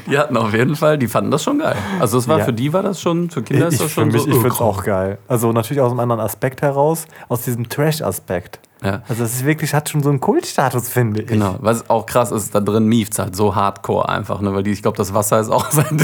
die 0.06 0.18
hatten 0.18 0.36
auf 0.36 0.52
jeden 0.52 0.76
Fall, 0.76 0.98
die 0.98 1.08
fanden 1.08 1.30
das 1.30 1.42
schon 1.42 1.60
geil. 1.60 1.76
Also 1.98 2.18
es 2.18 2.28
war 2.28 2.40
Ja. 2.40 2.44
für 2.44 2.52
die 2.52 2.72
war 2.74 2.82
das 2.82 3.00
schon, 3.00 3.30
für 3.30 3.42
Kinder 3.42 3.68
ist 3.68 3.74
ich, 3.74 3.80
das 3.80 3.88
für 3.92 4.00
schon 4.00 4.08
mich, 4.08 4.20
so. 4.22 4.28
ich 4.28 4.34
oh, 4.34 4.40
finde 4.40 4.54
es 4.54 4.60
auch 4.60 4.84
geil. 4.84 5.18
Also 5.28 5.50
natürlich 5.52 5.80
aus 5.80 5.90
einem 5.92 6.00
anderen 6.00 6.20
Aspekt 6.20 6.60
heraus, 6.62 7.06
aus 7.28 7.42
diesem 7.42 7.68
Trash-Aspekt. 7.68 8.60
Ja. 8.82 9.02
Also 9.08 9.22
es 9.24 9.34
ist 9.34 9.44
wirklich, 9.44 9.74
hat 9.74 9.88
schon 9.88 10.02
so 10.02 10.08
einen 10.08 10.18
Kultstatus, 10.20 10.88
finde 10.88 11.22
ich. 11.22 11.28
Genau, 11.28 11.56
was 11.60 11.88
auch 11.88 12.04
krass 12.06 12.32
ist, 12.32 12.54
da 12.54 12.60
drin 12.60 12.86
mieft 12.86 13.18
halt 13.18 13.36
so 13.36 13.54
hardcore 13.54 14.08
einfach, 14.08 14.40
ne? 14.40 14.52
weil 14.52 14.62
die, 14.64 14.72
ich 14.72 14.82
glaube, 14.82 14.96
das 14.96 15.14
Wasser 15.14 15.38
ist 15.40 15.50
auch 15.50 15.70
seit 15.70 16.00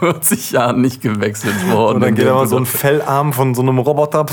40 0.00 0.50
Jahren 0.50 0.80
nicht 0.80 1.00
gewechselt 1.02 1.70
worden. 1.70 1.96
Und 1.96 2.00
dann 2.02 2.14
geht 2.16 2.26
aber 2.26 2.46
so 2.46 2.56
ein 2.56 2.66
Fellarm 2.66 3.32
von 3.32 3.54
so 3.54 3.62
einem 3.62 3.78
Roboter 3.78 4.26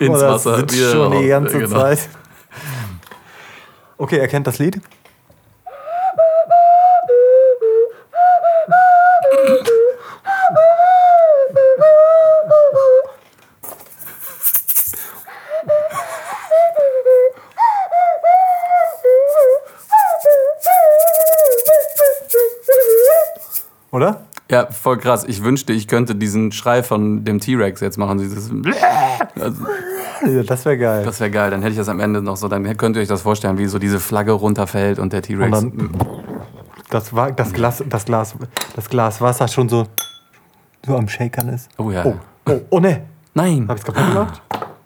Ins 0.00 0.20
Wasser 0.20 0.56
sitzt 0.58 0.76
wieder 0.76 0.90
schon 0.90 1.20
die 1.20 1.28
ganze 1.28 1.58
Genau. 1.58 1.70
Zeit. 1.78 2.08
Okay, 3.98 4.18
er 4.18 4.28
kennt 4.28 4.46
das 4.46 4.58
Lied. 4.58 4.80
Ja, 24.56 24.68
voll 24.70 24.96
krass. 24.96 25.26
Ich 25.28 25.44
wünschte, 25.44 25.74
ich 25.74 25.86
könnte 25.86 26.14
diesen 26.14 26.50
Schrei 26.50 26.82
von 26.82 27.26
dem 27.26 27.40
T-Rex 27.40 27.82
jetzt 27.82 27.98
machen. 27.98 28.16
Dieses 28.16 28.50
also, 29.38 29.66
Das 30.44 30.64
wäre 30.64 30.78
geil. 30.78 31.04
das 31.04 31.20
wäre 31.20 31.30
geil. 31.30 31.50
Dann 31.50 31.60
hätte 31.60 31.72
ich 31.72 31.76
das 31.76 31.90
am 31.90 32.00
Ende 32.00 32.22
noch 32.22 32.38
so. 32.38 32.48
Dann 32.48 32.74
könnt 32.78 32.96
ihr 32.96 33.02
euch 33.02 33.08
das 33.08 33.20
vorstellen, 33.20 33.58
wie 33.58 33.66
so 33.66 33.78
diese 33.78 34.00
Flagge 34.00 34.32
runterfällt 34.32 34.98
und 34.98 35.12
der 35.12 35.20
T-Rex. 35.20 35.66
das, 36.88 37.14
war, 37.14 37.32
das, 37.32 37.52
Glas, 37.52 37.84
das, 37.86 38.06
Glas, 38.06 38.34
das 38.74 38.88
Glas 38.88 39.20
Wasser 39.20 39.46
schon 39.46 39.68
so, 39.68 39.88
so 40.86 40.96
am 40.96 41.06
Shakern 41.06 41.50
ist. 41.50 41.68
Oh 41.76 41.90
ja. 41.90 42.06
Oh, 42.06 42.14
oh, 42.48 42.60
oh 42.70 42.80
ne. 42.80 43.02
Nein. 43.34 43.66
Hab 43.68 43.76
ich's 43.76 43.84
kaputt 43.84 44.06
gemacht? 44.06 44.40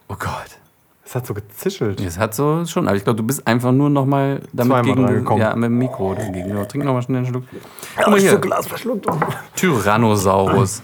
Oh 0.08 0.16
Gott. 0.18 0.58
Es 1.10 1.14
hat 1.16 1.26
so 1.26 1.34
gezischelt. 1.34 2.00
Es 2.00 2.18
hat 2.18 2.34
so 2.34 2.64
schon, 2.66 2.86
aber 2.86 2.96
ich 2.96 3.04
glaube, 3.04 3.16
du 3.16 3.24
bist 3.24 3.44
einfach 3.44 3.72
nur 3.72 3.90
noch 3.90 4.06
mal 4.06 4.42
damit 4.52 4.84
Zweimal 4.84 5.14
gegen, 5.20 5.38
ja, 5.38 5.54
mit 5.54 5.64
dem 5.64 5.78
Mikro 5.78 6.14
dagegen. 6.14 6.56
Trink 6.68 6.84
noch 6.84 6.92
mal 6.92 7.02
schnell 7.02 7.18
einen 7.18 7.26
Schluck. 7.26 7.44
Guck 8.10 8.22
mal 8.22 8.30
hier. 8.30 8.38
Glas 8.38 8.66
verschluckt. 8.66 9.06
Tyrannosaurus. 9.54 10.82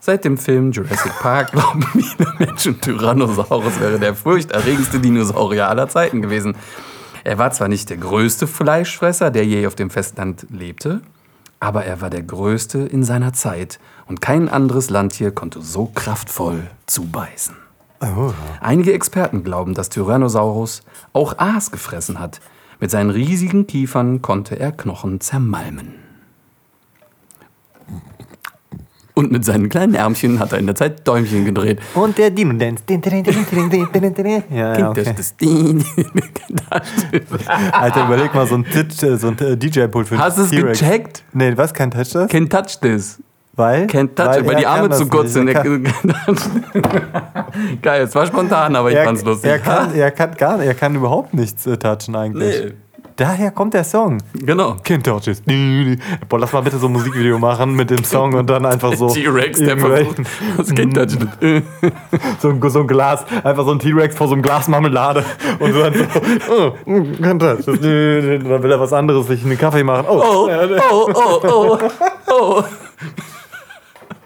Seit 0.00 0.24
dem 0.26 0.36
Film 0.36 0.70
Jurassic 0.70 1.12
Park 1.20 1.52
glauben 1.52 1.82
viele 1.82 2.34
Menschen, 2.38 2.78
Tyrannosaurus 2.78 3.80
wäre 3.80 3.98
der 3.98 4.14
furchterregendste 4.14 5.00
Dinosaurier 5.00 5.68
aller 5.68 5.88
Zeiten 5.88 6.20
gewesen. 6.20 6.56
Er 7.24 7.38
war 7.38 7.52
zwar 7.52 7.68
nicht 7.68 7.88
der 7.88 7.96
größte 7.96 8.46
Fleischfresser, 8.46 9.30
der 9.30 9.46
je 9.46 9.66
auf 9.66 9.76
dem 9.76 9.88
Festland 9.88 10.46
lebte, 10.50 11.00
aber 11.58 11.86
er 11.86 12.02
war 12.02 12.10
der 12.10 12.22
größte 12.22 12.80
in 12.80 13.02
seiner 13.02 13.32
Zeit 13.32 13.80
und 14.04 14.20
kein 14.20 14.50
anderes 14.50 14.90
Landtier 14.90 15.30
konnte 15.30 15.62
so 15.62 15.86
kraftvoll 15.86 16.64
zubeißen. 16.84 17.56
Oh. 18.02 18.34
Einige 18.60 18.92
Experten 18.92 19.42
glauben, 19.42 19.72
dass 19.72 19.88
Tyrannosaurus 19.88 20.82
auch 21.14 21.38
Aas 21.38 21.70
gefressen 21.70 22.18
hat. 22.18 22.42
Mit 22.78 22.90
seinen 22.90 23.08
riesigen 23.08 23.66
Kiefern 23.66 24.20
konnte 24.20 24.60
er 24.60 24.72
Knochen 24.72 25.22
zermalmen. 25.22 26.03
Und 29.16 29.30
mit 29.30 29.44
seinen 29.44 29.68
kleinen 29.68 29.94
Ärmchen 29.94 30.40
hat 30.40 30.50
er 30.52 30.58
in 30.58 30.66
der 30.66 30.74
Zeit 30.74 31.06
Däumchen 31.06 31.44
gedreht. 31.44 31.78
Und 31.94 32.18
der 32.18 32.30
Dino 32.30 32.52
Dance. 32.52 32.82
Ja, 34.50 34.76
ja, 34.76 34.92
Das 34.92 34.98
okay. 35.04 35.04
Alter, 37.72 38.06
überleg 38.06 38.34
mal 38.34 38.44
so 38.48 38.56
ein, 38.56 38.64
äh, 38.64 39.16
so 39.16 39.28
ein 39.28 39.38
äh, 39.38 39.56
DJ-Pult 39.56 40.08
für 40.08 40.18
Hast 40.18 40.38
du 40.38 40.42
es 40.42 40.50
gecheckt? 40.50 41.22
Nee, 41.32 41.56
was? 41.56 41.72
Kein 41.72 41.92
Touch 41.92 42.10
das? 42.12 42.28
Can't 42.28 42.50
touch 42.50 42.80
this. 42.80 43.20
Weil? 43.52 43.86
Can't 43.86 44.16
touch 44.16 44.26
weil 44.26 44.40
it, 44.40 44.46
weil 44.48 44.56
die 44.56 44.66
Arme 44.66 44.90
zu 44.90 45.04
das 45.04 45.10
kurz 45.10 45.32
sind. 45.32 45.46
Geil, 47.82 48.02
es 48.02 48.12
war 48.16 48.26
spontan, 48.26 48.74
aber 48.74 48.90
ich 48.90 48.96
er, 48.96 49.04
fand's 49.04 49.24
lustig. 49.24 49.48
er, 49.48 49.60
kann, 49.60 49.94
er 49.94 50.10
kann 50.10 50.34
gar 50.34 50.60
er 50.60 50.74
kann 50.74 50.92
überhaupt 50.96 51.34
nichts 51.34 51.64
äh, 51.66 51.76
touchen 51.76 52.16
eigentlich. 52.16 52.64
Nee. 52.64 52.72
Daher 53.16 53.52
kommt 53.52 53.74
der 53.74 53.84
Song. 53.84 54.18
Genau. 54.32 54.72
Touch 54.82 55.28
it. 55.28 55.42
Boah, 56.28 56.40
lass 56.40 56.52
mal 56.52 56.62
bitte 56.62 56.78
so 56.78 56.86
ein 56.86 56.92
Musikvideo 56.92 57.38
machen 57.38 57.76
mit 57.76 57.90
dem 57.90 58.02
Song 58.02 58.34
und 58.34 58.50
dann 58.50 58.66
einfach 58.66 58.92
so. 58.94 59.08
T-Rex, 59.14 59.60
der 59.60 59.78
versucht. 59.78 60.18
Das 60.56 60.66
touch 60.68 61.18
it. 61.40 61.62
so, 62.40 62.48
ein, 62.48 62.70
so 62.70 62.80
ein 62.80 62.86
Glas, 62.88 63.24
einfach 63.44 63.64
so 63.64 63.70
ein 63.70 63.78
T-Rex 63.78 64.16
vor 64.16 64.26
so 64.26 64.34
einem 64.34 64.42
Glas 64.42 64.66
Marmelade. 64.66 65.24
Und 65.60 65.72
so 65.72 65.80
dann 65.80 65.94
so, 65.94 66.74
oh, 66.86 66.90
mm, 66.90 67.38
das. 67.38 67.68
Und 67.68 67.82
dann 67.84 68.62
will 68.62 68.72
er 68.72 68.80
was 68.80 68.92
anderes, 68.92 69.28
sich 69.28 69.44
einen 69.44 69.58
Kaffee 69.58 69.84
machen. 69.84 70.06
Oh, 70.08 70.48
Oh, 70.48 70.48
oh, 70.90 71.10
oh, 71.14 71.40
oh, 71.46 71.78
oh. 72.30 72.64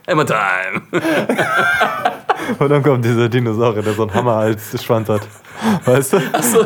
Emma 0.09 0.25
Time. 0.25 0.83
Und 2.59 2.69
dann 2.71 2.83
kommt 2.83 3.05
dieser 3.05 3.29
Dinosaurier, 3.29 3.83
der 3.83 3.93
so 3.93 4.03
einen 4.03 4.15
Hammer 4.15 4.37
als 4.37 4.83
Schwanz 4.83 5.09
hat. 5.09 5.21
Weißt 5.85 6.15
du? 6.15 6.17
Achso. 6.33 6.65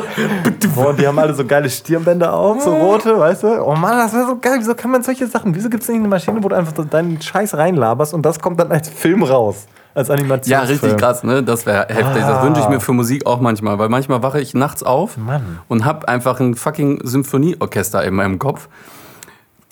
Boah, 0.75 0.89
und 0.89 0.99
die 0.99 1.05
haben 1.07 1.17
alle 1.19 1.33
so 1.33 1.43
geile 1.45 1.69
Stirnbänder 1.69 2.31
auf, 2.31 2.61
so 2.61 2.73
rote, 2.73 3.19
weißt 3.19 3.43
du? 3.43 3.47
Oh 3.65 3.75
Mann, 3.75 3.97
das 3.97 4.13
wäre 4.13 4.27
so 4.27 4.37
geil. 4.39 4.55
Wieso 4.59 4.75
kann 4.75 4.91
man 4.91 5.03
solche 5.03 5.27
Sachen? 5.27 5.53
Wieso 5.55 5.69
gibt 5.69 5.83
es 5.83 5.89
nicht 5.89 5.97
eine 5.99 6.07
Maschine, 6.07 6.41
wo 6.43 6.47
du 6.47 6.55
einfach 6.55 6.73
so 6.75 6.83
deinen 6.83 7.19
Scheiß 7.21 7.55
reinlaberst 7.57 8.13
und 8.13 8.23
das 8.25 8.39
kommt 8.39 8.59
dann 8.59 8.71
als 8.71 8.87
Film 8.87 9.23
raus? 9.23 9.65
Als 9.95 10.09
Animation. 10.09 10.51
Ja, 10.51 10.61
richtig 10.61 10.95
krass, 10.97 11.23
ne? 11.23 11.43
Das 11.43 11.65
wäre 11.65 11.87
heftig. 11.89 12.21
Das 12.23 12.37
Ah. 12.37 12.43
wünsche 12.43 12.61
ich 12.61 12.69
mir 12.69 12.79
für 12.79 12.93
Musik 12.93 13.25
auch 13.25 13.41
manchmal, 13.41 13.77
weil 13.77 13.89
manchmal 13.89 14.23
wache 14.23 14.39
ich 14.39 14.53
nachts 14.53 14.83
auf 14.83 15.17
Mann. 15.17 15.59
und 15.67 15.85
hab 15.85 16.05
einfach 16.05 16.39
ein 16.39 16.55
fucking 16.55 17.01
Symphonieorchester 17.03 18.03
in 18.05 18.13
meinem 18.13 18.39
Kopf 18.39 18.69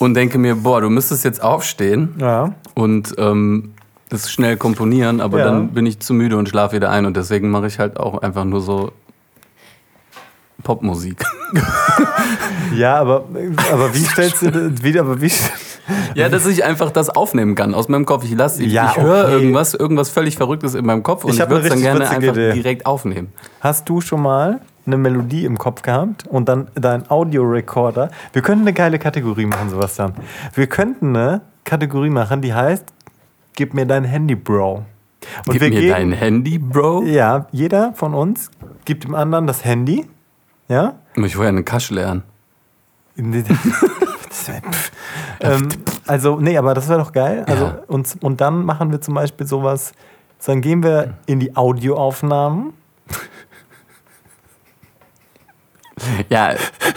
und 0.02 0.14
denke 0.16 0.38
mir, 0.38 0.56
boah, 0.56 0.82
du 0.82 0.90
müsstest 0.90 1.24
jetzt 1.24 1.42
aufstehen 1.44 2.16
Ja. 2.20 2.54
und 2.76 3.14
ähm, 3.18 3.74
das 4.10 4.30
schnell 4.32 4.58
komponieren, 4.58 5.22
aber 5.22 5.40
Ja. 5.40 5.46
dann 5.46 5.70
bin 5.70 5.86
ich 5.86 6.00
zu 6.00 6.14
müde 6.14 6.38
und 6.38 6.50
schlafe 6.50 6.76
wieder 6.76 6.90
ein 6.90 7.06
und 7.06 7.16
deswegen 7.16 7.50
mache 7.50 7.68
ich 7.68 7.80
halt 7.80 7.98
auch 8.00 8.22
einfach 8.22 8.44
nur 8.44 8.62
so 8.62 8.92
Popmusik. 10.64 11.24
Ja, 12.76 12.96
aber, 12.96 13.26
aber 13.74 13.94
wie 13.94 14.00
stellst 14.06 14.42
du 14.44 14.72
wie, 14.82 14.98
aber 14.98 15.22
wie, 15.22 15.30
Ja, 16.16 16.30
dass 16.30 16.46
ich 16.46 16.64
einfach 16.64 16.90
das 16.92 17.10
aufnehmen 17.10 17.56
kann 17.56 17.74
aus 17.74 17.90
meinem 17.90 18.06
Kopf. 18.06 18.24
Ich 18.24 18.32
lasse, 18.34 18.64
ich, 18.64 18.72
Ja, 18.72 18.92
ich 18.96 19.02
höre 19.04 19.26
okay. 19.26 19.34
irgendwas, 19.34 19.74
irgendwas 19.74 20.10
völlig 20.10 20.38
Verrücktes 20.38 20.74
in 20.76 20.86
meinem 20.86 21.04
Kopf 21.04 21.26
und 21.26 21.34
Ich 21.34 21.40
ich, 21.42 21.50
würde 21.50 21.64
es 21.68 21.70
dann 21.70 21.82
gerne 21.82 22.10
einfach 22.10 22.32
Idee. 22.32 22.54
direkt 22.54 22.86
aufnehmen. 22.86 23.34
Hast 23.60 23.90
du 23.90 24.00
schon 24.00 24.22
mal 24.22 24.62
eine 24.86 24.98
Melodie 24.98 25.46
im 25.46 25.58
Kopf 25.58 25.82
gehabt 25.82 26.26
und 26.28 26.48
dann 26.50 26.68
dein 26.76 27.10
Audiorecorder? 27.10 28.10
Wir 28.34 28.42
könnten 28.42 28.64
eine 28.64 28.74
geile 28.74 29.00
Kategorie 29.00 29.46
machen, 29.46 29.70
Sebastian. 29.70 30.14
Wir 30.54 30.68
könnten 30.68 31.16
eine 31.16 31.42
Kategorie 31.64 32.10
machen, 32.10 32.42
die 32.42 32.54
heißt 32.54 32.86
Gib 33.54 33.74
mir 33.74 33.86
dein 33.86 34.06
Handy, 34.06 34.36
Bro. 34.36 34.86
Und 35.46 35.54
Gib 35.54 35.62
mir 35.62 35.70
geben- 35.70 35.90
dein 35.90 36.12
Handy, 36.14 36.58
Bro. 36.58 37.04
Ja, 37.04 37.46
jeder 37.52 37.94
von 37.94 38.14
uns 38.14 38.50
gibt 38.86 39.04
dem 39.04 39.14
anderen 39.14 39.46
das 39.46 39.64
Handy. 39.66 40.08
Ja? 40.68 40.96
Muss 41.16 41.28
ich 41.28 41.36
vorher 41.36 41.50
einen 41.50 41.66
Kasch 41.66 41.92
lernen. 41.92 42.24
Das 44.30 44.48
wär- 44.48 44.62
pff. 44.62 44.92
ähm, 45.42 45.68
also, 46.08 46.40
nee, 46.40 46.58
aber 46.58 46.74
das 46.74 46.88
wäre 46.88 47.00
doch 47.00 47.12
geil. 47.12 47.44
Also, 47.48 47.66
Ja. 47.66 47.80
und, 47.88 48.16
und 48.22 48.40
dann 48.42 48.64
machen 48.66 48.90
wir 48.92 49.02
zum 49.02 49.14
Beispiel 49.14 49.46
sowas, 49.46 49.92
dann 50.46 50.62
gehen 50.62 50.82
wir 50.84 51.16
in 51.26 51.40
die 51.42 51.56
Audioaufnahmen. 51.56 52.72
Ja, 56.30 56.56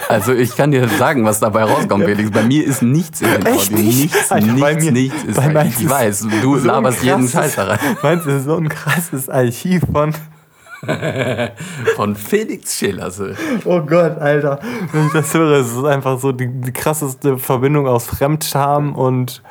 also 0.09 0.33
ich 0.33 0.55
kann 0.55 0.71
dir 0.71 0.87
sagen, 0.87 1.25
was 1.25 1.39
dabei 1.39 1.63
rauskommt, 1.63 2.05
Felix. 2.05 2.31
Bei 2.31 2.43
mir 2.43 2.63
ist 2.65 2.81
nichts 2.81 3.21
in 3.21 3.29
den 3.31 3.45
Echt 3.45 3.71
Audio. 3.73 3.77
nicht? 3.85 4.13
Nichts, 4.13 4.31
Alter, 4.31 4.47
bei 4.59 4.73
nichts, 4.73 4.85
mir- 4.85 4.91
nichts. 4.91 5.23
Ist 5.23 5.35
bei 5.37 5.49
meins 5.49 5.75
ich 5.77 5.83
ist 5.85 5.89
weiß, 5.89 6.27
du 6.41 6.57
so 6.57 6.65
laberst 6.67 7.03
jeden 7.03 7.27
krasses- 7.27 7.31
Scheiß 7.31 7.55
da 7.55 7.63
rein. 7.65 7.79
Meinst 8.03 8.25
du, 8.25 8.39
so 8.39 8.55
ein 8.57 8.69
krasses 8.69 9.29
Archiv 9.29 9.83
von. 9.91 10.13
Von 11.95 12.15
Felix 12.15 12.77
Schillerse. 12.77 13.35
Oh 13.63 13.81
Gott, 13.81 14.19
Alter. 14.19 14.59
Wenn 14.91 15.07
ich 15.07 15.13
das 15.13 15.33
höre, 15.33 15.59
es 15.61 15.71
ist 15.71 15.83
einfach 15.83 16.19
so 16.19 16.31
die, 16.31 16.47
die 16.47 16.71
krasseste 16.71 17.39
Verbindung 17.39 17.87
aus 17.87 18.05
Fremdscham 18.05 18.93
und 18.93 19.41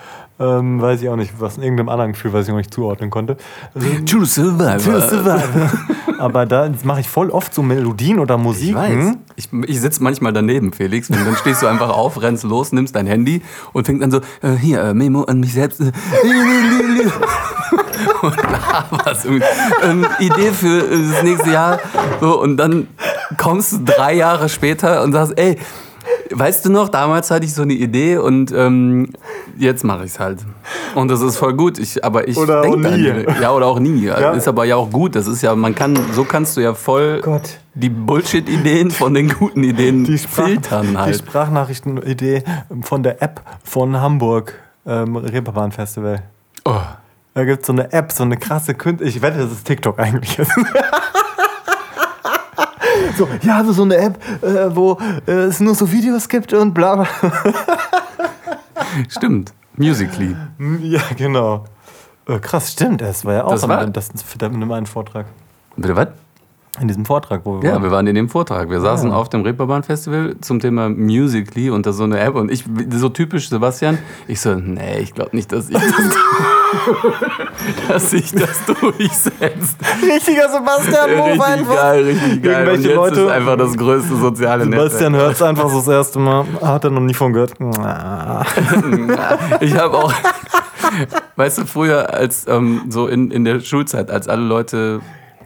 ähm, 0.40 0.80
weiß 0.80 1.02
ich 1.02 1.08
auch 1.08 1.16
nicht, 1.16 1.32
was 1.38 1.56
in 1.56 1.62
irgendeinem 1.62 1.88
anderen 1.88 2.12
Gefühl, 2.12 2.32
was 2.32 2.42
ich 2.42 2.48
noch 2.48 2.56
nicht 2.56 2.74
zuordnen 2.74 3.10
konnte. 3.10 3.36
Also, 3.74 3.86
True 4.06 4.26
Survivor. 4.26 5.40
Aber 6.18 6.46
da 6.46 6.70
mache 6.84 7.00
ich 7.00 7.08
voll 7.08 7.30
oft 7.30 7.54
so 7.54 7.62
Melodien 7.62 8.18
oder 8.18 8.36
Ich 8.36 8.42
Musiken. 8.42 8.76
weiß. 8.76 9.16
Ich, 9.36 9.48
ich 9.66 9.80
sitze 9.80 10.02
manchmal 10.02 10.32
daneben, 10.32 10.72
Felix, 10.72 11.10
und 11.10 11.24
dann 11.24 11.36
stehst 11.36 11.62
du 11.62 11.66
einfach 11.66 11.90
auf, 11.90 12.20
rennst 12.22 12.44
los, 12.44 12.72
nimmst 12.72 12.96
dein 12.96 13.06
Handy 13.06 13.42
und 13.72 13.86
fängst 13.86 14.02
an 14.02 14.10
so, 14.10 14.18
äh, 14.42 14.52
hier, 14.60 14.80
äh, 14.82 14.94
Memo 14.94 15.22
an 15.22 15.40
mich 15.40 15.52
selbst. 15.52 15.80
Äh, 15.80 15.92
und 18.22 18.36
laberst 18.36 19.24
irgendwie. 19.24 19.44
Ähm, 19.82 20.06
Idee 20.18 20.52
für 20.52 20.86
äh, 20.86 21.10
das 21.12 21.22
nächste 21.22 21.50
Jahr. 21.50 21.80
So, 22.20 22.40
und 22.40 22.56
dann 22.56 22.88
kommst 23.36 23.72
du 23.72 23.78
drei 23.84 24.14
Jahre 24.14 24.48
später 24.48 25.02
und 25.02 25.12
sagst, 25.12 25.38
ey, 25.38 25.58
weißt 26.30 26.64
du 26.66 26.70
noch, 26.70 26.88
damals 26.88 27.30
hatte 27.30 27.44
ich 27.44 27.54
so 27.54 27.62
eine 27.62 27.72
Idee 27.74 28.16
und 28.18 28.52
ähm, 28.52 29.08
jetzt 29.56 29.84
mache 29.84 30.04
ich 30.04 30.12
es 30.12 30.20
halt. 30.20 30.38
Und 30.94 31.08
das 31.10 31.20
ist 31.20 31.36
voll 31.36 31.54
gut. 31.54 31.78
Ich, 31.78 32.04
aber 32.04 32.28
ich 32.28 32.36
Oder 32.36 32.62
auch 32.62 32.76
nie. 32.76 33.10
nie. 33.10 33.24
Ja, 33.40 33.52
oder 33.52 33.66
auch 33.66 33.78
nie. 33.78 34.04
Ja. 34.04 34.32
Ist 34.32 34.48
aber 34.48 34.64
ja 34.64 34.76
auch 34.76 34.90
gut. 34.90 35.14
Das 35.16 35.26
ist 35.26 35.42
ja, 35.42 35.54
man 35.54 35.74
kann, 35.74 35.98
so 36.12 36.24
kannst 36.24 36.56
du 36.56 36.60
ja 36.60 36.74
voll 36.74 37.20
Gott. 37.20 37.58
die 37.74 37.88
Bullshit-Ideen 37.88 38.90
von 38.90 39.14
den 39.14 39.28
guten 39.28 39.62
Ideen 39.64 40.04
Die, 40.04 40.18
Sprach, 40.18 40.46
filtern 40.46 40.88
die 40.92 40.96
halt. 40.98 41.16
Sprachnachrichtenidee 41.16 42.44
von 42.82 43.02
der 43.02 43.22
App 43.22 43.40
von 43.62 44.00
Hamburg, 44.00 44.54
ähm, 44.86 45.16
Reeperbahn 45.16 45.72
Festival. 45.72 46.22
Oh. 46.64 46.80
Da 47.34 47.44
gibt 47.44 47.62
es 47.62 47.66
so 47.66 47.72
eine 47.72 47.92
App, 47.92 48.12
so 48.12 48.22
eine 48.22 48.36
krasse 48.36 48.74
Künstler. 48.74 49.08
Ich 49.08 49.20
wette, 49.20 49.38
das 49.38 49.50
ist 49.50 49.66
TikTok 49.66 49.98
eigentlich. 49.98 50.38
so, 53.16 53.28
ja, 53.42 53.64
so 53.64 53.82
eine 53.82 53.96
App, 53.96 54.18
äh, 54.42 54.74
wo 54.74 54.98
äh, 55.26 55.30
es 55.32 55.60
nur 55.60 55.74
so 55.74 55.90
Videos 55.90 56.28
gibt 56.28 56.52
und 56.52 56.72
bla 56.74 56.96
bla. 56.96 57.06
Stimmt. 59.08 59.52
Musically. 59.76 60.36
ja, 60.82 61.00
genau. 61.16 61.64
Äh, 62.28 62.38
krass, 62.38 62.72
stimmt. 62.72 63.00
Das 63.00 63.24
war 63.24 63.34
ja 63.34 63.44
auch 63.44 63.50
Das 63.50 63.66
war- 63.68 63.86
das, 63.86 64.10
das, 64.10 64.24
in 64.42 64.66
meinem 64.66 64.86
Vortrag. 64.86 65.26
Bitte 65.76 65.96
was? 65.96 66.08
In 66.80 66.88
diesem 66.88 67.04
Vortrag, 67.04 67.42
wo 67.44 67.60
wir 67.62 67.68
Ja, 67.68 67.74
waren. 67.74 67.82
wir 67.84 67.90
waren 67.92 68.06
in 68.08 68.14
dem 68.16 68.28
Vortrag. 68.28 68.68
Wir 68.68 68.80
saßen 68.80 69.10
Ja. 69.10 69.16
auf 69.16 69.28
dem 69.28 69.42
Reeperbahn 69.42 69.82
Festival 69.84 70.34
zum 70.40 70.58
Thema 70.58 70.88
Musically 70.88 71.70
unter 71.70 71.92
so 71.92 72.02
eine 72.04 72.18
App 72.18 72.34
und 72.34 72.50
ich, 72.50 72.64
so 72.90 73.08
typisch 73.10 73.48
Sebastian, 73.48 73.98
ich 74.26 74.40
so, 74.40 74.54
nee, 74.56 74.98
ich 74.98 75.14
glaube 75.14 75.36
nicht, 75.36 75.52
dass 75.52 75.68
ich 75.68 75.74
das, 75.76 75.84
dass 77.88 78.12
ich 78.12 78.30
das 78.32 78.64
durchsetze. 78.66 79.76
Richtiger 80.02 80.48
Sebastian-Move 80.50 81.28
Richtig 81.30 81.42
einfach. 81.42 81.74
geil, 81.76 82.04
richtig 82.04 82.42
geil. 82.42 82.42
Und 82.42 82.44
Irgendwelche 82.44 82.88
jetzt 82.88 82.94
Leute- 82.96 83.20
ist 83.22 83.30
einfach 83.30 83.56
das 83.56 83.76
größte 83.76 84.16
soziale 84.16 84.64
Sebastian 84.64 85.12
Netzwerk. 85.12 85.22
hört 85.26 85.32
es 85.34 85.42
einfach 85.42 85.68
so 85.70 85.78
das 85.78 85.88
erste 85.88 86.18
Mal. 86.18 86.44
Hat 86.62 86.84
er 86.84 86.90
noch 86.90 87.00
nie 87.00 87.14
von 87.14 87.32
gehört. 87.32 87.54
Ich 89.60 89.76
habe 89.76 89.96
auch, 89.96 90.12
weißt 91.36 91.58
du, 91.58 91.66
früher 91.66 92.12
als 92.12 92.46
ähm, 92.48 92.82
so 92.88 93.06
in, 93.06 93.30
in 93.30 93.44
der 93.44 93.60
Schulzeit, 93.60 94.10
als 94.10 94.28
alle 94.28 94.42
Leute 94.42 95.00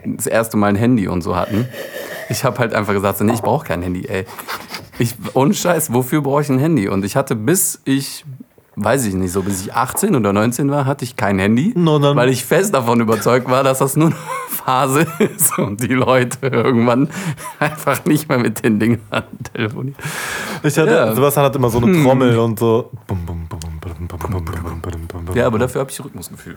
das 0.05 0.27
erste 0.27 0.57
Mal 0.57 0.69
ein 0.69 0.77
Handy 0.77 1.09
und 1.09 1.23
so 1.23 1.37
hatten, 1.37 1.67
ich 2.29 2.45
habe 2.45 2.59
halt 2.59 2.75
einfach 2.75 2.93
gesagt, 2.93 3.19
so, 3.19 3.25
nee, 3.25 3.33
ich 3.35 3.43
brauche 3.43 3.67
kein 3.67 3.83
Handy, 3.83 4.07
ey. 4.07 4.25
Ich, 4.99 5.15
ohne 5.35 5.55
Scheiß, 5.55 5.93
wofür 5.93 6.23
brauche 6.23 6.43
ich 6.43 6.49
ein 6.49 6.59
Handy? 6.59 6.89
Und 6.89 7.05
ich 7.05 7.17
hatte 7.17 7.37
bis 7.37 7.81
ich, 7.85 8.25
weiß 8.79 9.07
ich 9.07 9.15
nicht, 9.15 9.33
so 9.33 9.43
bis 9.43 9.63
ich 9.63 9.75
18 9.75 10.15
oder 10.15 10.33
19 10.33 10.71
war, 10.71 10.87
hatte 10.87 11.05
ich 11.05 11.17
kein 11.17 11.39
Handy, 11.39 11.73
no, 11.77 12.01
weil 12.01 12.29
ich 12.29 12.45
fest 12.45 12.75
davon 12.75 13.01
überzeugt 13.01 13.49
war, 13.51 13.65
dass 13.65 13.79
das 13.79 13.97
nur 13.97 14.09
eine 14.09 14.17
Phase 14.49 15.07
ist 15.19 15.59
und 15.59 15.83
die 15.83 15.95
Leute 15.95 16.47
irgendwann 16.47 17.09
einfach 17.59 18.05
nicht 18.05 18.29
mehr 18.29 18.39
mit 18.39 18.65
den 18.65 18.79
Dingen 18.79 19.01
telefonieren. 19.53 19.97
Ich 20.63 20.79
hatte, 20.79 20.91
ja. 20.91 21.15
Sebastian 21.15 21.47
hat 21.47 21.57
immer 21.57 21.71
so 21.71 21.79
eine 21.81 22.03
Trommel 22.03 22.33
hm. 22.33 22.41
und 22.41 22.59
so. 22.59 22.91
Ja, 25.35 25.47
aber 25.47 25.59
dafür 25.59 25.81
habe 25.81 25.91
ich 25.91 26.05
Rhythmusgefühl. 26.05 26.57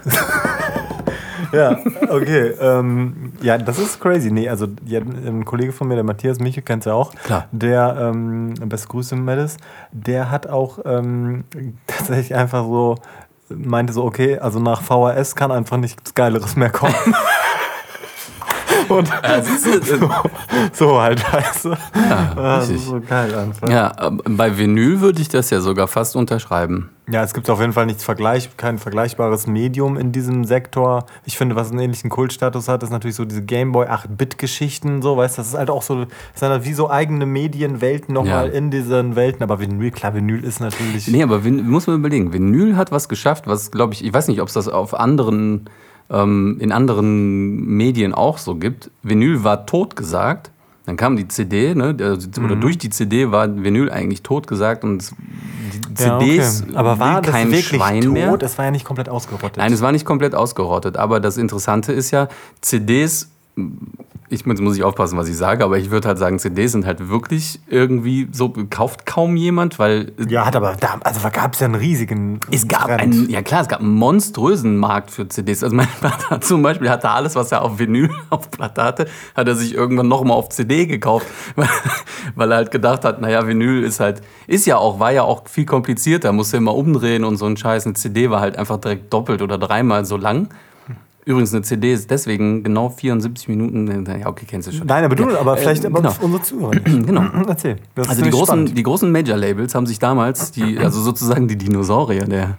Ja, 1.51 1.79
okay. 2.09 2.53
Ähm, 2.59 3.33
ja, 3.41 3.57
das 3.57 3.79
ist 3.79 3.99
crazy. 3.99 4.31
Nee, 4.31 4.49
also 4.49 4.67
ja, 4.85 4.99
ein 4.99 5.45
Kollege 5.45 5.71
von 5.71 5.87
mir, 5.87 5.95
der 5.95 6.03
Matthias 6.03 6.39
Miche, 6.39 6.61
kennt 6.61 6.85
ja 6.85 6.93
auch. 6.93 7.13
Klar. 7.15 7.47
Der, 7.51 7.97
ähm, 7.99 8.53
beste 8.65 8.87
Grüße, 8.87 9.15
Mattis, 9.15 9.57
der 9.91 10.31
hat 10.31 10.47
auch 10.47 10.79
ähm, 10.85 11.43
tatsächlich 11.87 12.35
einfach 12.35 12.63
so, 12.63 12.95
meinte 13.49 13.93
so, 13.93 14.03
okay, 14.03 14.39
also 14.39 14.59
nach 14.59 14.81
VHS 14.81 15.35
kann 15.35 15.51
einfach 15.51 15.77
nichts 15.77 16.13
Geileres 16.13 16.55
mehr 16.55 16.69
kommen. 16.69 16.95
Und 18.89 19.09
äh, 19.23 19.41
so 20.73 20.99
halt, 21.01 21.33
weißt 21.33 21.65
du. 21.65 21.69
Ja, 21.69 22.33
das 22.35 22.63
richtig. 22.63 22.77
ist 22.77 22.85
so 22.87 22.99
geil 23.01 23.33
einfach. 23.35 23.69
Ja, 23.69 23.91
ähm, 24.01 24.21
bei 24.29 24.57
Vinyl 24.57 25.01
würde 25.01 25.21
ich 25.21 25.29
das 25.29 25.49
ja 25.49 25.61
sogar 25.61 25.87
fast 25.87 26.15
unterschreiben. 26.15 26.89
Ja, 27.09 27.23
es 27.23 27.33
gibt 27.33 27.49
auf 27.49 27.59
jeden 27.59 27.73
Fall 27.73 27.87
nichts 27.87 28.03
Vergleich, 28.05 28.49
kein 28.55 28.77
vergleichbares 28.77 29.45
Medium 29.45 29.97
in 29.97 30.11
diesem 30.13 30.45
Sektor. 30.45 31.05
Ich 31.25 31.37
finde, 31.37 31.55
was 31.57 31.69
einen 31.71 31.79
ähnlichen 31.79 32.09
Kultstatus 32.09 32.69
hat, 32.69 32.83
ist 32.83 32.89
natürlich 32.89 33.15
so 33.17 33.25
diese 33.25 33.41
Gameboy 33.43 33.87
8-Bit-Geschichten, 33.87 35.01
so, 35.01 35.17
weißt 35.17 35.37
du, 35.37 35.41
das 35.41 35.49
ist 35.49 35.57
halt 35.57 35.69
auch 35.69 35.81
so, 35.81 36.05
das 36.05 36.09
sind 36.35 36.49
halt 36.49 36.63
wie 36.63 36.73
so 36.73 36.89
eigene 36.89 37.25
Medienwelten 37.25 38.13
nochmal 38.13 38.47
Ja. 38.47 38.53
in 38.53 38.71
diesen 38.71 39.15
Welten. 39.17 39.43
Aber 39.43 39.59
Vinyl, 39.59 39.91
klar, 39.91 40.13
Vinyl 40.13 40.43
ist 40.43 40.61
natürlich. 40.61 41.07
Nee, 41.07 41.23
aber 41.23 41.43
Vin 41.43 41.69
muss 41.69 41.87
man 41.87 41.97
überlegen. 41.97 42.31
Vinyl 42.31 42.77
hat 42.77 42.91
was 42.91 43.09
geschafft, 43.09 43.45
was, 43.47 43.71
glaube 43.71 43.93
ich, 43.93 44.05
ich 44.05 44.13
weiß 44.13 44.27
nicht, 44.29 44.41
ob 44.41 44.47
es 44.47 44.53
das 44.53 44.69
auf 44.69 44.93
anderen, 44.97 45.69
ähm, 46.11 46.57
in 46.59 46.71
anderen 46.71 47.65
Medien 47.65 48.13
auch 48.13 48.37
so 48.37 48.55
gibt. 48.55 48.91
Vinyl 49.03 49.43
war 49.43 49.65
tot 49.65 49.95
gesagt. 49.95 50.51
Dann 50.85 50.97
kam 50.97 51.15
die 51.15 51.27
CD, 51.27 51.75
ne? 51.75 51.93
der- 51.93 52.17
oder 52.43 52.55
durch 52.55 52.77
die 52.77 52.89
CD 52.89 53.31
war 53.31 53.47
Vinyl 53.63 53.89
eigentlich 53.91 54.23
tot 54.23 54.47
gesagt 54.47 54.83
und 54.83 55.11
die 55.97 56.03
Ja, 56.03 56.17
okay. 56.17 56.25
CDs 56.25 56.63
Aber 56.73 56.97
war 56.99 57.21
das 57.21 57.31
kein 57.31 57.47
wirklich 57.51 57.67
Schwein 57.67 58.01
tot? 58.01 58.13
mehr. 58.13 58.37
Es 58.41 58.57
war 58.57 58.65
ja 58.65 58.71
nicht 58.71 58.83
komplett 58.85 59.07
ausgerottet. 59.07 59.57
Nein, 59.57 59.71
es 59.71 59.81
war 59.81 59.91
nicht 59.91 60.05
komplett 60.05 60.33
ausgerottet. 60.35 60.97
Aber 60.97 61.19
das 61.19 61.37
Interessante 61.37 61.93
ist 61.93 62.11
ja, 62.11 62.27
CDs, 62.61 63.29
ich, 64.31 64.45
jetzt 64.45 64.61
muss 64.61 64.77
ich 64.77 64.83
aufpassen, 64.83 65.17
was 65.17 65.27
ich 65.27 65.35
sage, 65.35 65.65
aber 65.65 65.77
ich 65.77 65.91
würde 65.91 66.07
halt 66.07 66.17
sagen, 66.17 66.39
CDs 66.39 66.71
sind 66.71 66.85
halt 66.85 67.09
wirklich 67.09 67.59
irgendwie 67.67 68.29
so, 68.31 68.53
kauft 68.69 69.05
kaum 69.05 69.35
jemand, 69.35 69.77
weil 69.77 70.13
ja, 70.29 70.45
hat 70.45 70.55
aber 70.55 70.77
da, 70.79 70.99
also 71.03 71.19
gab 71.29 71.53
es 71.53 71.59
ja 71.59 71.65
einen 71.65 71.75
riesigen. 71.75 72.39
es 72.49 72.65
gab 72.65 72.85
Trend. 72.85 73.01
einen, 73.01 73.29
ja 73.29 73.41
klar, 73.41 73.61
es 73.61 73.67
gab 73.67 73.81
einen 73.81 73.93
monströsen 73.93 74.77
Markt 74.77 75.11
für 75.11 75.27
CDs. 75.27 75.63
Also 75.63 75.75
mein 75.75 75.87
Vater 76.01 76.39
zum 76.39 76.61
Beispiel 76.61 76.89
hatte 76.89 77.09
alles, 77.09 77.35
was 77.35 77.51
er 77.51 77.61
auf 77.61 77.77
Vinyl 77.77 78.09
auf 78.29 78.49
Platte 78.49 78.83
hatte, 78.83 79.07
hat 79.35 79.47
er 79.49 79.55
sich 79.55 79.73
irgendwann 79.73 80.07
nochmal 80.07 80.37
auf 80.37 80.47
CD 80.47 80.85
gekauft, 80.85 81.27
weil, 81.57 81.67
weil 82.35 82.51
er 82.51 82.57
halt 82.57 82.71
gedacht 82.71 83.03
hat, 83.03 83.19
naja, 83.19 83.45
Vinyl 83.45 83.83
ist 83.83 83.99
halt, 83.99 84.21
ist 84.47 84.65
ja 84.65 84.77
auch, 84.77 84.99
war 84.99 85.11
ja 85.11 85.23
auch 85.23 85.47
viel 85.49 85.65
komplizierter, 85.65 86.31
musste 86.31 86.55
immer 86.55 86.73
umdrehen 86.73 87.25
und 87.25 87.35
so 87.35 87.47
ein 87.47 87.57
Scheiß. 87.57 87.85
Eine 87.85 87.95
CD 87.95 88.29
war 88.29 88.39
halt 88.39 88.55
einfach 88.55 88.77
direkt 88.77 89.11
doppelt 89.11 89.41
oder 89.41 89.57
dreimal 89.57 90.05
so 90.05 90.15
lang. 90.15 90.47
Übrigens, 91.25 91.53
eine 91.53 91.61
CD 91.61 91.93
ist 91.93 92.09
deswegen 92.09 92.63
genau 92.63 92.89
74 92.89 93.47
Minuten. 93.47 94.05
Ja, 94.19 94.27
okay, 94.27 94.45
kennst 94.47 94.67
du 94.67 94.71
schon. 94.71 94.87
Nein, 94.87 95.03
aber 95.03 95.15
du, 95.15 95.29
Ja, 95.29 95.39
aber 95.39 95.57
äh, 95.57 95.61
vielleicht 95.61 95.85
aber 95.85 96.01
genau. 96.01 96.15
unsere 96.21 96.43
Zuhörer 96.43 96.71
nicht. 96.75 96.87
Genau. 97.05 97.23
Erzähl. 97.47 97.77
Das 97.95 98.09
Also 98.09 98.23
die 98.23 98.29
großen, 98.29 98.45
spannend. 98.45 98.77
die 98.77 98.83
großen 98.83 99.11
Major-Labels 99.11 99.75
haben 99.75 99.85
sich 99.85 99.99
damals, 99.99 100.51
die, 100.51 100.79
also 100.79 101.01
sozusagen 101.01 101.47
die 101.47 101.57
Dinosaurier 101.57 102.25
der, 102.25 102.55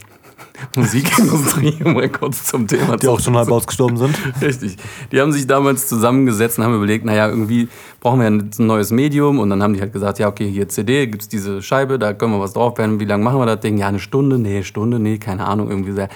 Musikindustrie, 0.77 1.83
um 1.85 1.95
mal 1.95 2.09
kurz 2.09 2.45
zum 2.45 2.67
Thema 2.67 2.97
Die 2.97 3.09
auch 3.09 3.21
schon 3.21 3.37
halb 3.37 3.51
ausgestorben 3.51 3.97
sind. 3.97 4.17
Richtig. 4.41 4.77
Die 5.11 5.21
haben 5.21 5.33
sich 5.33 5.47
damals 5.47 5.89
zusammengesetzt 5.89 6.59
und 6.59 6.65
haben 6.65 6.77
überlegt, 6.77 7.05
naja, 7.05 7.29
irgendwie 7.29 7.69
brauchen 8.01 8.21
wir 8.21 8.27
ein 8.27 8.51
neues 8.59 8.91
Medium. 8.91 9.39
Und 9.39 9.51
dann 9.51 9.63
haben 9.63 9.75
die 9.75 9.81
halt 9.81 9.93
gesagt, 9.93 10.19
ja, 10.19 10.29
okay, 10.29 10.49
hier 10.51 10.69
CD, 10.69 11.07
gibt 11.07 11.23
es 11.23 11.29
diese 11.29 11.63
Scheibe, 11.63 11.99
da 11.99 12.13
können 12.13 12.33
wir 12.33 12.41
was 12.41 12.53
draufbauen. 12.53 13.01
Wie 13.01 13.05
lange 13.05 13.25
machen 13.25 13.39
wir 13.39 13.47
das 13.47 13.61
Ding? 13.61 13.79
Ja, 13.79 13.89
eine 13.89 13.99
Stunde, 13.99 14.39
nee, 14.39 14.63
Stunde, 14.63 14.99
nee, 14.99 15.19
keine 15.19 15.47
Ahnung, 15.47 15.69
irgendwie 15.71 15.93
sehr. 15.93 16.09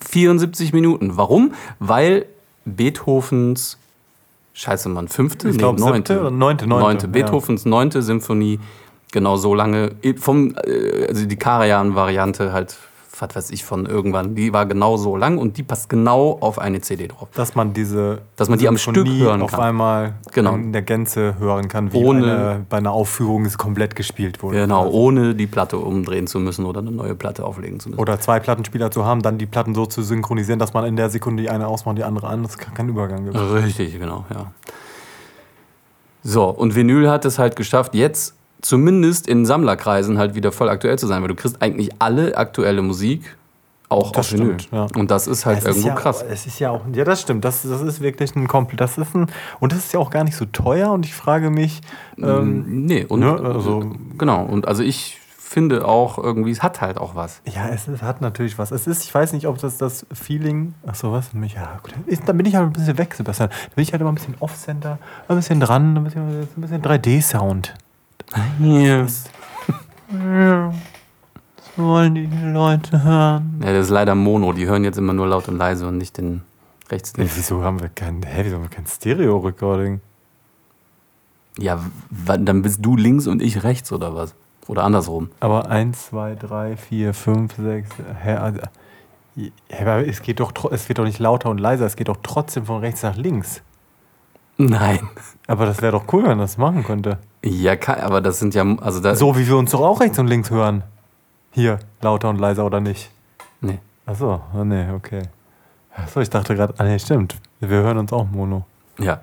74 0.00 0.72
Minuten. 0.72 1.16
Warum? 1.16 1.54
Weil 1.78 2.26
Beethovens, 2.64 3.78
scheiße, 4.54 4.88
Mann, 4.88 5.08
fünfte? 5.08 5.48
Ich 5.48 5.58
glaube, 5.58 5.80
siebte 5.80 6.20
oder 6.20 6.30
neunte, 6.30 6.66
neunte. 6.66 6.84
neunte. 6.84 7.08
Beethovens 7.08 7.64
neunte 7.64 8.02
Symphonie 8.02 8.58
genau 9.12 9.36
so 9.36 9.54
lange, 9.54 9.92
vom, 10.18 10.54
äh, 10.64 11.06
also 11.08 11.26
die 11.26 11.36
Karajan-Variante 11.36 12.52
halt 12.52 12.76
was 13.18 13.34
weiß 13.34 13.50
ich, 13.50 13.64
von 13.64 13.86
irgendwann. 13.86 14.34
Die 14.34 14.52
war 14.52 14.66
genau 14.66 14.96
so 14.96 15.16
lang 15.16 15.38
und 15.38 15.56
die 15.56 15.62
passt 15.62 15.88
genau 15.88 16.36
auf 16.40 16.58
eine 16.58 16.80
CD 16.80 17.08
drauf. 17.08 17.28
Dass 17.34 17.54
man 17.54 17.72
diese 17.72 18.18
Dass 18.36 18.48
man 18.48 18.58
die 18.58 18.68
am 18.68 18.76
Stück 18.78 19.06
hören 19.08 19.42
auf 19.42 19.52
kann. 19.52 19.60
einmal 19.60 20.14
Genau. 20.32 20.54
in 20.54 20.72
der 20.72 20.82
Gänze 20.82 21.36
hören 21.38 21.68
kann, 21.68 21.92
wie 21.92 21.96
Ohne- 22.04 22.24
eine, 22.24 22.66
bei 22.68 22.76
einer 22.78 22.92
Aufführung 22.92 23.44
es 23.46 23.56
komplett 23.58 23.96
gespielt 23.96 24.42
wurde. 24.42 24.58
Genau, 24.58 24.88
ohne 24.88 25.34
die 25.34 25.46
Platte 25.46 25.78
umdrehen 25.78 26.26
zu 26.26 26.38
müssen 26.38 26.64
oder 26.66 26.80
eine 26.80 26.90
neue 26.90 27.14
Platte 27.14 27.44
auflegen 27.44 27.80
zu 27.80 27.88
müssen. 27.90 28.00
Oder 28.00 28.20
zwei 28.20 28.38
Plattenspieler 28.40 28.90
zu 28.90 29.04
haben, 29.04 29.22
dann 29.22 29.38
die 29.38 29.46
Platten 29.46 29.74
so 29.74 29.86
zu 29.86 30.02
synchronisieren, 30.02 30.58
dass 30.58 30.74
man 30.74 30.84
in 30.84 30.96
der 30.96 31.10
Sekunde 31.10 31.42
die 31.42 31.50
eine 31.50 31.66
ausmacht, 31.68 31.96
die 31.98 32.04
andere 32.04 32.26
an. 32.28 32.42
Das 32.42 32.58
kann 32.58 32.74
kein 32.74 32.88
Übergang 32.88 33.24
gibt. 33.24 33.36
Richtig, 33.38 33.98
genau, 33.98 34.24
ja. 34.32 34.52
So, 36.22 36.44
und 36.48 36.74
Vinyl 36.74 37.08
hat 37.08 37.24
es 37.24 37.38
halt 37.38 37.56
geschafft, 37.56 37.94
jetzt 37.94 38.34
zumindest 38.68 39.26
in 39.28 39.46
Sammlerkreisen 39.46 40.18
halt 40.18 40.34
wieder 40.34 40.52
voll 40.52 40.68
aktuell 40.68 40.98
zu 40.98 41.06
sein, 41.06 41.22
weil 41.22 41.28
du 41.28 41.34
kriegst 41.34 41.60
eigentlich 41.62 41.90
alle 41.98 42.36
aktuelle 42.36 42.82
Musik 42.82 43.36
auch 43.88 44.10
Das 44.10 44.26
auf 44.26 44.32
Vinyl. 44.32 44.58
stimmt, 44.58 44.72
ja. 44.72 44.86
Und 45.00 45.10
das 45.12 45.28
ist 45.28 45.46
halt 45.46 45.58
Es 45.58 45.64
irgendwo 45.64 45.88
ja, 45.88 45.94
krass. 45.94 46.24
Es 46.28 46.46
ist 46.46 46.58
ja 46.58 46.70
auch, 46.70 46.80
ja, 46.92 47.04
das 47.04 47.20
stimmt. 47.20 47.44
Das, 47.44 47.62
das 47.62 47.82
ist 47.82 48.00
wirklich 48.00 48.34
ein 48.34 48.48
komplett, 48.48 48.80
das 48.80 48.98
ist 48.98 49.14
ein, 49.14 49.26
und 49.60 49.72
das 49.72 49.78
ist 49.78 49.92
ja 49.92 50.00
auch 50.00 50.10
gar 50.10 50.24
nicht 50.24 50.36
so 50.36 50.44
teuer. 50.46 50.90
Und 50.90 51.06
ich 51.06 51.14
frage 51.14 51.50
mich, 51.50 51.80
ähm, 52.18 52.64
nee, 52.86 53.04
und 53.04 53.20
ne, 53.20 53.38
also- 53.40 53.92
genau, 54.18 54.44
und 54.44 54.66
also 54.66 54.82
ich 54.82 55.20
finde 55.38 55.86
auch 55.86 56.18
irgendwie, 56.18 56.50
es 56.50 56.64
hat 56.64 56.80
halt 56.80 56.98
auch 56.98 57.14
was. 57.14 57.40
ja, 57.44 57.68
es 57.68 57.86
ist, 57.86 58.02
hat 58.02 58.20
natürlich 58.20 58.58
was. 58.58 58.72
Es 58.72 58.88
ist, 58.88 59.04
ich 59.04 59.14
weiß 59.14 59.32
nicht, 59.32 59.46
ob 59.46 59.58
das 59.58 59.78
das 59.78 60.04
Feeling, 60.12 60.74
ach 60.84 60.96
so, 60.96 61.12
was? 61.12 61.32
Mich, 61.32 61.54
ja, 61.54 61.78
gut. 61.84 61.94
Ist, 62.06 62.22
da 62.28 62.32
bin 62.32 62.44
ich 62.46 62.56
halt 62.56 62.66
ein 62.66 62.72
bisschen 62.72 62.98
weg, 62.98 63.14
Sebastian. 63.14 63.50
Da 63.50 63.74
bin 63.76 63.82
ich 63.84 63.92
halt 63.92 64.00
immer 64.00 64.10
ein 64.10 64.16
bisschen 64.16 64.34
Off-Center, 64.40 64.98
ein 65.28 65.36
bisschen 65.36 65.60
dran, 65.60 65.96
ein 65.96 66.02
bisschen, 66.02 66.28
ein 66.28 66.48
bisschen 66.60 66.82
3D-Sound. 66.82 67.74
Ja. 68.60 69.02
Das 69.02 69.24
wollen 71.76 72.14
die 72.14 72.26
Leute 72.26 73.02
hören. 73.02 73.60
Ja, 73.64 73.72
das 73.72 73.86
ist 73.86 73.90
leider 73.90 74.14
Mono. 74.14 74.52
Die 74.52 74.66
hören 74.66 74.84
jetzt 74.84 74.98
immer 74.98 75.12
nur 75.12 75.26
laut 75.26 75.48
und 75.48 75.58
leise 75.58 75.86
und 75.86 75.98
nicht 75.98 76.18
den 76.18 76.42
rechts. 76.90 77.12
Ja, 77.16 77.24
wieso 77.24 77.62
haben 77.62 77.80
wir 77.80 77.88
kein, 77.88 78.22
hä, 78.22 78.42
wieso 78.44 78.56
haben 78.56 78.62
wir 78.62 78.70
kein 78.70 78.86
Stereo-Recording? 78.86 80.00
Ja, 81.58 81.80
dann 82.10 82.62
bist 82.62 82.84
du 82.84 82.96
links 82.96 83.26
und 83.26 83.40
ich 83.42 83.62
rechts 83.64 83.92
oder 83.92 84.14
was? 84.14 84.34
Oder 84.68 84.84
andersrum. 84.84 85.30
Aber 85.40 85.70
1, 85.70 86.08
2, 86.08 86.34
3, 86.34 86.76
4, 86.76 87.14
5, 87.14 87.54
6, 87.56 87.90
hä, 88.22 88.34
also, 88.34 88.60
aber 89.70 90.06
es 90.06 90.22
geht 90.22 90.40
doch, 90.40 90.52
es 90.70 90.88
wird 90.88 90.98
doch 90.98 91.04
nicht 91.04 91.18
lauter 91.18 91.50
und 91.50 91.58
leiser, 91.58 91.86
es 91.86 91.96
geht 91.96 92.08
doch 92.08 92.18
trotzdem 92.22 92.66
von 92.66 92.80
rechts 92.80 93.02
nach 93.02 93.16
links. 93.16 93.62
Nein. 94.58 95.00
Aber 95.46 95.66
das 95.66 95.82
wäre 95.82 95.92
doch 95.92 96.04
cool, 96.12 96.22
wenn 96.22 96.30
man 96.30 96.38
das 96.40 96.56
machen 96.58 96.82
könnte. 96.84 97.18
Ja, 97.44 97.74
aber 98.02 98.20
das 98.20 98.38
sind 98.38 98.54
ja, 98.54 98.64
also 98.80 99.00
da. 99.00 99.14
So 99.14 99.36
wie 99.36 99.46
wir 99.46 99.56
uns 99.56 99.70
doch 99.70 99.80
auch 99.80 100.00
rechts 100.00 100.18
und 100.18 100.26
links 100.26 100.50
hören. 100.50 100.82
Hier, 101.52 101.78
lauter 102.00 102.28
und 102.30 102.38
leiser 102.38 102.64
oder 102.66 102.80
nicht? 102.80 103.10
Nee. 103.60 103.78
Achso, 104.06 104.40
oh, 104.54 104.64
nee, 104.64 104.90
okay. 104.90 105.22
Achso, 105.94 106.20
ich 106.20 106.30
dachte 106.30 106.54
gerade, 106.54 106.74
ah 106.78 106.84
nee, 106.84 106.98
stimmt. 106.98 107.36
Wir 107.60 107.68
hören 107.68 107.98
uns 107.98 108.12
auch 108.12 108.26
Mono. 108.30 108.64
Ja. 108.98 109.20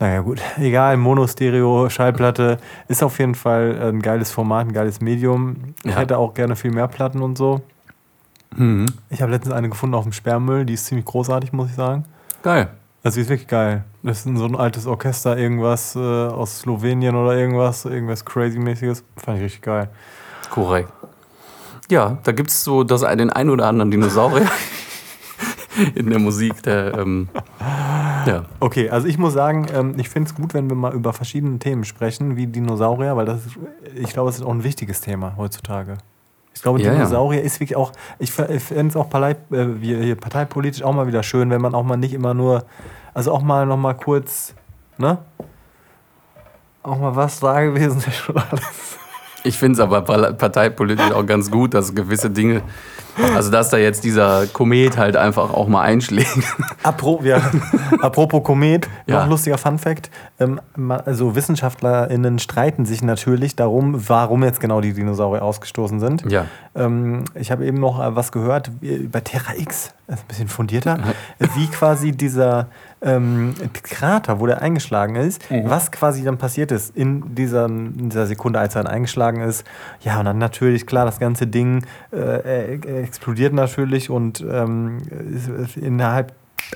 Naja, 0.00 0.20
gut. 0.20 0.40
Egal, 0.58 0.96
Mono, 0.96 1.26
Stereo, 1.26 1.88
Schallplatte 1.88 2.58
ist 2.88 3.02
auf 3.02 3.18
jeden 3.18 3.34
Fall 3.34 3.78
ein 3.80 4.02
geiles 4.02 4.30
Format, 4.30 4.66
ein 4.66 4.72
geiles 4.72 5.00
Medium. 5.00 5.74
Ich 5.82 5.90
Ja. 5.92 5.98
hätte 5.98 6.18
auch 6.18 6.34
gerne 6.34 6.56
viel 6.56 6.70
mehr 6.72 6.88
Platten 6.88 7.22
und 7.22 7.36
so. 7.38 7.62
Mhm. 8.54 8.86
Ich 9.10 9.22
habe 9.22 9.32
letztens 9.32 9.54
eine 9.54 9.68
gefunden 9.68 9.94
auf 9.94 10.04
dem 10.04 10.12
Sperrmüll, 10.12 10.64
die 10.64 10.74
ist 10.74 10.86
ziemlich 10.86 11.06
großartig, 11.06 11.52
muss 11.52 11.70
ich 11.70 11.74
sagen. 11.74 12.04
Geil. 12.42 12.68
Also 13.04 13.16
die 13.16 13.20
ist 13.20 13.28
wirklich 13.28 13.48
geil. 13.48 13.84
Das 14.02 14.24
ist 14.24 14.36
so 14.36 14.46
ein 14.46 14.56
altes 14.56 14.86
Orchester, 14.86 15.36
irgendwas 15.36 15.94
äh, 15.94 15.98
aus 15.98 16.60
Slowenien 16.60 17.14
oder 17.14 17.36
irgendwas, 17.36 17.84
irgendwas 17.84 18.24
crazy-mäßiges. 18.24 19.04
Fand 19.18 19.36
ich 19.38 19.44
richtig 19.44 19.60
geil. 19.60 19.90
Korrekt. 20.50 20.90
Ja, 21.90 22.16
da 22.22 22.32
gibt 22.32 22.48
es 22.48 22.64
so 22.64 22.82
das, 22.82 23.02
den 23.02 23.28
einen 23.28 23.50
oder 23.50 23.66
anderen 23.66 23.90
Dinosaurier 23.90 24.50
in 25.94 26.08
der 26.08 26.18
Musik, 26.18 26.62
der. 26.62 26.96
Ähm, 26.96 27.28
ja. 28.26 28.46
Okay, 28.60 28.88
also 28.88 29.06
ich 29.06 29.18
muss 29.18 29.34
sagen, 29.34 29.66
ähm, 29.74 29.94
ich 29.98 30.08
finde 30.08 30.30
es 30.30 30.34
gut, 30.34 30.54
wenn 30.54 30.70
wir 30.70 30.76
mal 30.76 30.94
über 30.94 31.12
verschiedene 31.12 31.58
Themen 31.58 31.84
sprechen, 31.84 32.36
wie 32.36 32.46
Dinosaurier, 32.46 33.16
weil 33.16 33.26
das 33.26 33.44
ist, 33.44 33.58
ich 33.96 34.14
glaube, 34.14 34.30
es 34.30 34.36
ist 34.36 34.42
auch 34.42 34.50
ein 34.50 34.64
wichtiges 34.64 35.02
Thema 35.02 35.36
heutzutage. 35.36 35.98
Ich 36.54 36.62
glaube, 36.62 36.80
Ja, 36.80 36.86
ja. 36.88 36.92
Dinosaurier 36.94 37.42
ist 37.42 37.60
wirklich 37.60 37.76
auch, 37.76 37.92
ich 38.18 38.30
fände 38.32 38.86
es 38.88 38.96
auch 38.96 39.10
partei, 39.10 39.36
äh, 39.52 40.14
parteipolitisch 40.14 40.82
auch 40.82 40.92
mal 40.92 41.06
wieder 41.06 41.22
schön, 41.22 41.50
wenn 41.50 41.60
man 41.60 41.74
auch 41.74 41.82
mal 41.82 41.96
nicht 41.96 42.14
immer 42.14 42.32
nur, 42.32 42.64
also 43.12 43.32
auch 43.32 43.42
mal 43.42 43.66
noch 43.66 43.76
mal 43.76 43.94
kurz, 43.94 44.54
ne? 44.96 45.18
Auch 46.82 46.98
mal 46.98 47.16
was 47.16 47.40
da 47.40 47.60
gewesen 47.62 47.98
ist 47.98 48.14
schon 48.14 48.36
alles. 48.36 48.98
Ich 49.42 49.58
finde 49.58 49.74
es 49.74 49.80
aber 49.80 50.02
pa- 50.02 50.32
parteipolitisch 50.32 51.10
auch 51.12 51.26
ganz 51.26 51.50
gut, 51.50 51.74
dass 51.74 51.94
gewisse 51.94 52.30
Dinge. 52.30 52.62
Also, 53.34 53.50
dass 53.50 53.70
da 53.70 53.76
jetzt 53.76 54.04
dieser 54.04 54.46
Komet 54.46 54.96
halt 54.96 55.16
einfach 55.16 55.52
auch 55.52 55.68
mal 55.68 55.82
einschlägt. 55.82 56.36
Apro 56.82 57.20
ja, 57.24 57.40
apropos 58.00 58.42
Komet, 58.42 58.88
noch 59.06 59.14
Ja. 59.14 59.22
ein 59.22 59.30
lustiger 59.30 59.58
Funfact. 59.58 60.10
Ähm, 60.40 60.60
also 61.04 61.34
WissenschaftlerInnen 61.36 62.38
streiten 62.38 62.84
sich 62.86 63.02
natürlich 63.02 63.56
darum, 63.56 64.08
warum 64.08 64.42
jetzt 64.42 64.60
genau 64.60 64.80
die 64.80 64.92
Dinosaurier 64.92 65.42
ausgestoßen 65.42 66.00
sind. 66.00 66.30
Ja. 66.30 66.46
Ähm, 66.74 67.24
ich 67.34 67.50
habe 67.50 67.64
eben 67.66 67.78
noch 67.78 68.00
äh, 68.00 68.16
was 68.16 68.32
gehört 68.32 68.70
bei 68.80 69.20
Terra 69.20 69.54
X, 69.56 69.92
das 70.06 70.16
ist 70.18 70.24
ein 70.24 70.28
bisschen 70.28 70.48
fundierter, 70.48 70.98
wie 71.38 71.66
quasi 71.68 72.12
dieser 72.12 72.66
ähm, 73.00 73.54
Krater, 73.82 74.40
wo 74.40 74.46
der 74.46 74.60
eingeschlagen 74.62 75.16
ist, 75.16 75.42
was 75.64 75.92
quasi 75.92 76.24
dann 76.24 76.36
passiert 76.38 76.72
ist 76.72 76.94
in 76.96 77.34
dieser, 77.34 77.66
in 77.66 78.08
dieser 78.10 78.26
Sekunde, 78.26 78.58
als 78.58 78.74
er 78.74 78.82
dann 78.84 78.92
eingeschlagen 78.92 79.40
ist. 79.42 79.64
Ja, 80.00 80.18
und 80.18 80.24
dann 80.26 80.38
natürlich, 80.38 80.86
klar, 80.86 81.04
das 81.06 81.18
ganze 81.20 81.46
Ding 81.46 81.84
äh, 82.12 82.74
äh, 82.76 83.03
explodiert 83.04 83.52
natürlich 83.52 84.10
und 84.10 84.44
ähm, 84.50 84.98
innerhalb 85.76 86.32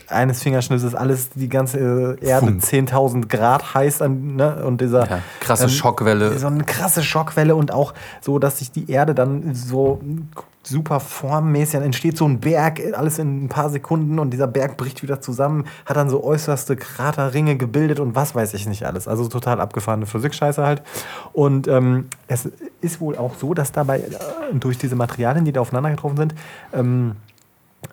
eines 0.08 0.42
Fingerschnitts 0.42 0.84
ist 0.84 0.94
alles, 0.94 1.30
die 1.30 1.48
ganze 1.48 2.16
äh, 2.20 2.24
Erde 2.26 2.46
Fum. 2.46 2.58
10.000 2.58 3.26
Grad 3.28 3.74
heiß 3.74 4.02
an, 4.02 4.36
ne? 4.36 4.64
und 4.64 4.80
dieser 4.80 5.08
Ja, 5.08 5.18
krasse 5.40 5.64
ähm, 5.64 5.70
Schockwelle. 5.70 6.38
so 6.38 6.46
eine 6.46 6.64
krasse 6.64 7.02
Schockwelle 7.02 7.56
und 7.56 7.72
auch 7.72 7.94
so, 8.20 8.38
dass 8.38 8.58
sich 8.58 8.70
die 8.70 8.90
Erde 8.90 9.14
dann 9.14 9.54
so 9.54 10.00
super 10.68 11.00
formmäßig 11.00 11.72
dann 11.74 11.82
entsteht 11.82 12.16
so 12.16 12.26
ein 12.26 12.40
Berg, 12.40 12.80
alles 12.94 13.18
in 13.18 13.44
ein 13.44 13.48
paar 13.48 13.70
Sekunden 13.70 14.18
und 14.18 14.30
dieser 14.30 14.46
Berg 14.46 14.76
bricht 14.76 15.02
wieder 15.02 15.20
zusammen, 15.20 15.64
hat 15.86 15.96
dann 15.96 16.10
so 16.10 16.22
äußerste 16.22 16.76
Kraterringe 16.76 17.56
gebildet 17.56 18.00
und 18.00 18.14
was 18.14 18.34
weiß 18.34 18.54
ich 18.54 18.66
nicht 18.66 18.84
alles. 18.84 19.08
Also 19.08 19.28
total 19.28 19.60
abgefahrene 19.60 20.06
Physik-Scheiße 20.06 20.64
halt. 20.64 20.82
Und 21.32 21.68
ähm, 21.68 22.08
es 22.26 22.48
ist 22.80 23.00
wohl 23.00 23.16
auch 23.16 23.34
so, 23.34 23.54
dass 23.54 23.72
dabei 23.72 24.00
äh, 24.00 24.54
durch 24.54 24.78
diese 24.78 24.96
Materialien, 24.96 25.44
die 25.44 25.52
da 25.52 25.60
aufeinander 25.60 25.90
getroffen 25.90 26.16
sind, 26.16 26.34
ähm, 26.72 27.16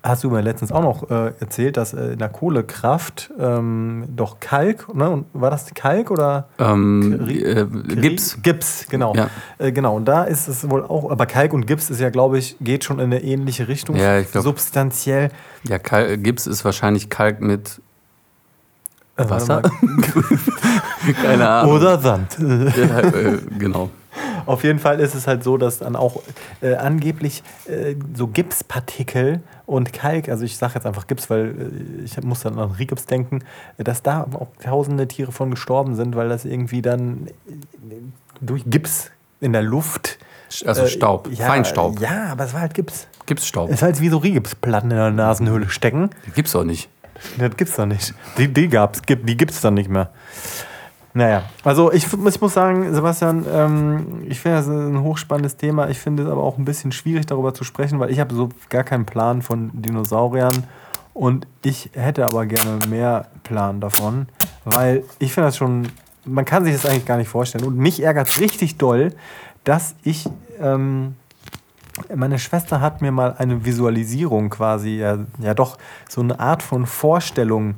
Hast 0.01 0.23
du 0.23 0.29
mir 0.29 0.41
letztens 0.41 0.71
auch 0.71 0.81
noch 0.81 1.09
äh, 1.09 1.31
erzählt, 1.39 1.77
dass 1.77 1.93
äh, 1.93 2.13
in 2.13 2.19
der 2.19 2.29
Kohlekraft 2.29 3.31
ähm, 3.39 4.05
doch 4.15 4.39
Kalk, 4.39 4.93
ne? 4.95 5.09
Und 5.09 5.25
war 5.33 5.49
das 5.51 5.71
Kalk 5.73 6.09
oder 6.11 6.47
Ähm, 6.59 7.19
Kri- 7.23 7.43
äh, 7.43 7.63
Kri- 7.65 8.01
Gips. 8.01 8.37
Gips, 8.41 8.85
genau. 8.89 9.13
Ja. 9.15 9.29
Äh, 9.57 9.71
genau, 9.71 9.95
und 9.95 10.05
da 10.05 10.23
ist 10.23 10.47
es 10.47 10.67
wohl 10.69 10.83
auch, 10.83 11.09
aber 11.11 11.25
Kalk 11.25 11.53
und 11.53 11.65
Gips 11.67 11.89
ist 11.89 11.99
ja, 12.01 12.09
glaube 12.09 12.37
ich, 12.39 12.55
geht 12.61 12.83
schon 12.83 12.97
in 12.99 13.05
eine 13.05 13.23
ähnliche 13.23 13.67
Richtung. 13.67 13.95
Ja, 13.95 14.21
glaub- 14.21 14.43
Substanziell. 14.43 15.29
Ja, 15.63 15.77
Kal 15.79 16.17
Gips 16.17 16.45
ist 16.47 16.65
wahrscheinlich 16.65 17.09
Kalk 17.09 17.41
mit 17.41 17.81
Äh, 19.17 19.29
Wasser. 19.29 19.61
Keine. 21.21 21.47
Ahnung. 21.49 21.73
Oder 21.75 21.99
Sand. 21.99 22.37
Ja, 22.39 22.99
äh, 23.01 23.37
genau. 23.57 23.89
Auf 24.45 24.63
jeden 24.63 24.79
Fall 24.79 24.99
ist 24.99 25.15
es 25.15 25.27
halt 25.27 25.43
so, 25.43 25.57
dass 25.57 25.79
dann 25.79 25.95
auch 25.95 26.21
äh, 26.61 26.75
angeblich 26.75 27.43
äh, 27.67 27.95
so 28.13 28.27
Gipspartikel 28.27 29.41
und 29.65 29.93
Kalk, 29.93 30.29
also 30.29 30.43
ich 30.43 30.57
sage 30.57 30.73
jetzt 30.75 30.85
einfach 30.85 31.07
Gips, 31.07 31.29
weil 31.29 31.55
äh, 32.01 32.03
ich 32.03 32.21
muss 32.23 32.41
dann 32.41 32.59
an 32.59 32.71
Rigips 32.71 33.05
denken, 33.05 33.43
dass 33.77 34.03
da 34.03 34.23
auch 34.33 34.49
tausende 34.61 35.07
Tiere 35.07 35.31
von 35.31 35.51
gestorben 35.51 35.95
sind, 35.95 36.15
weil 36.15 36.29
das 36.29 36.45
irgendwie 36.45 36.81
dann 36.81 37.27
äh, 37.47 37.95
durch 38.41 38.63
Gips 38.65 39.11
in 39.41 39.53
der 39.53 39.63
Luft. 39.63 40.17
Also 40.65 40.83
äh, 40.83 40.87
Staub, 40.87 41.29
ja, 41.31 41.47
Feinstaub. 41.47 41.99
Ja, 41.99 42.27
aber 42.31 42.45
es 42.45 42.53
war 42.53 42.61
halt 42.61 42.73
Gips. 42.73 43.07
Gipsstaub. 43.25 43.69
Es 43.69 43.77
ist 43.77 43.81
halt 43.81 44.01
wie 44.01 44.09
so 44.09 44.17
Rigipsplatten 44.17 44.91
in 44.91 44.97
der 44.97 45.11
Nasenhöhle 45.11 45.69
stecken. 45.69 46.11
Gibt's 46.35 46.55
auch 46.55 46.63
nicht. 46.63 46.89
Das 47.37 47.55
gibt's 47.55 47.75
doch 47.75 47.85
nicht. 47.85 48.13
Die, 48.37 48.51
die 48.51 48.67
gab's, 48.67 49.01
gibt, 49.01 49.27
die 49.27 49.37
gibt's 49.37 49.61
dann 49.61 49.73
nicht 49.73 49.89
mehr. 49.89 50.09
Naja, 51.17 51.43
also 51.63 51.93
ich, 51.93 52.11
ich 52.11 52.41
muss 52.41 52.53
sagen, 52.53 52.93
Sebastian, 52.93 53.45
ähm, 53.49 54.23
ich 54.27 54.41
finde 54.41 54.57
das 54.57 54.67
ein 54.67 55.01
hochspannendes 55.01 55.55
Thema. 55.55 55.89
Ich 55.89 55.97
finde 55.97 56.23
es 56.23 56.29
aber 56.29 56.43
auch 56.43 56.57
ein 56.57 56.65
bisschen 56.65 56.91
schwierig, 56.91 57.25
darüber 57.25 57.53
zu 57.53 57.63
sprechen, 57.63 58.01
weil 58.01 58.11
ich 58.11 58.19
habe 58.19 58.35
so 58.35 58.49
gar 58.67 58.83
keinen 58.83 59.05
Plan 59.05 59.41
von 59.41 59.71
Dinosauriern 59.71 60.65
und 61.13 61.47
ich 61.63 61.89
hätte 61.93 62.25
aber 62.25 62.45
gerne 62.45 62.85
mehr 62.89 63.27
Plan 63.43 63.79
davon, 63.79 64.27
weil 64.65 65.05
ich 65.17 65.33
finde 65.33 65.47
das 65.47 65.55
schon, 65.55 65.87
man 66.25 66.43
kann 66.43 66.65
sich 66.65 66.73
das 66.73 66.85
eigentlich 66.85 67.05
gar 67.05 67.15
nicht 67.17 67.29
vorstellen. 67.29 67.63
Und 67.63 67.77
mich 67.77 68.03
ärgert 68.03 68.27
es 68.27 68.41
richtig 68.41 68.77
doll, 68.77 69.13
dass 69.63 69.95
ich, 70.03 70.27
ähm, 70.59 71.15
meine 72.13 72.39
Schwester 72.39 72.81
hat 72.81 73.01
mir 73.01 73.13
mal 73.13 73.35
eine 73.37 73.63
Visualisierung 73.63 74.49
quasi, 74.49 74.97
ja, 74.97 75.19
ja 75.39 75.53
doch, 75.53 75.77
so 76.09 76.19
eine 76.19 76.41
Art 76.41 76.61
von 76.61 76.85
Vorstellung 76.85 77.69
äh, 77.69 77.73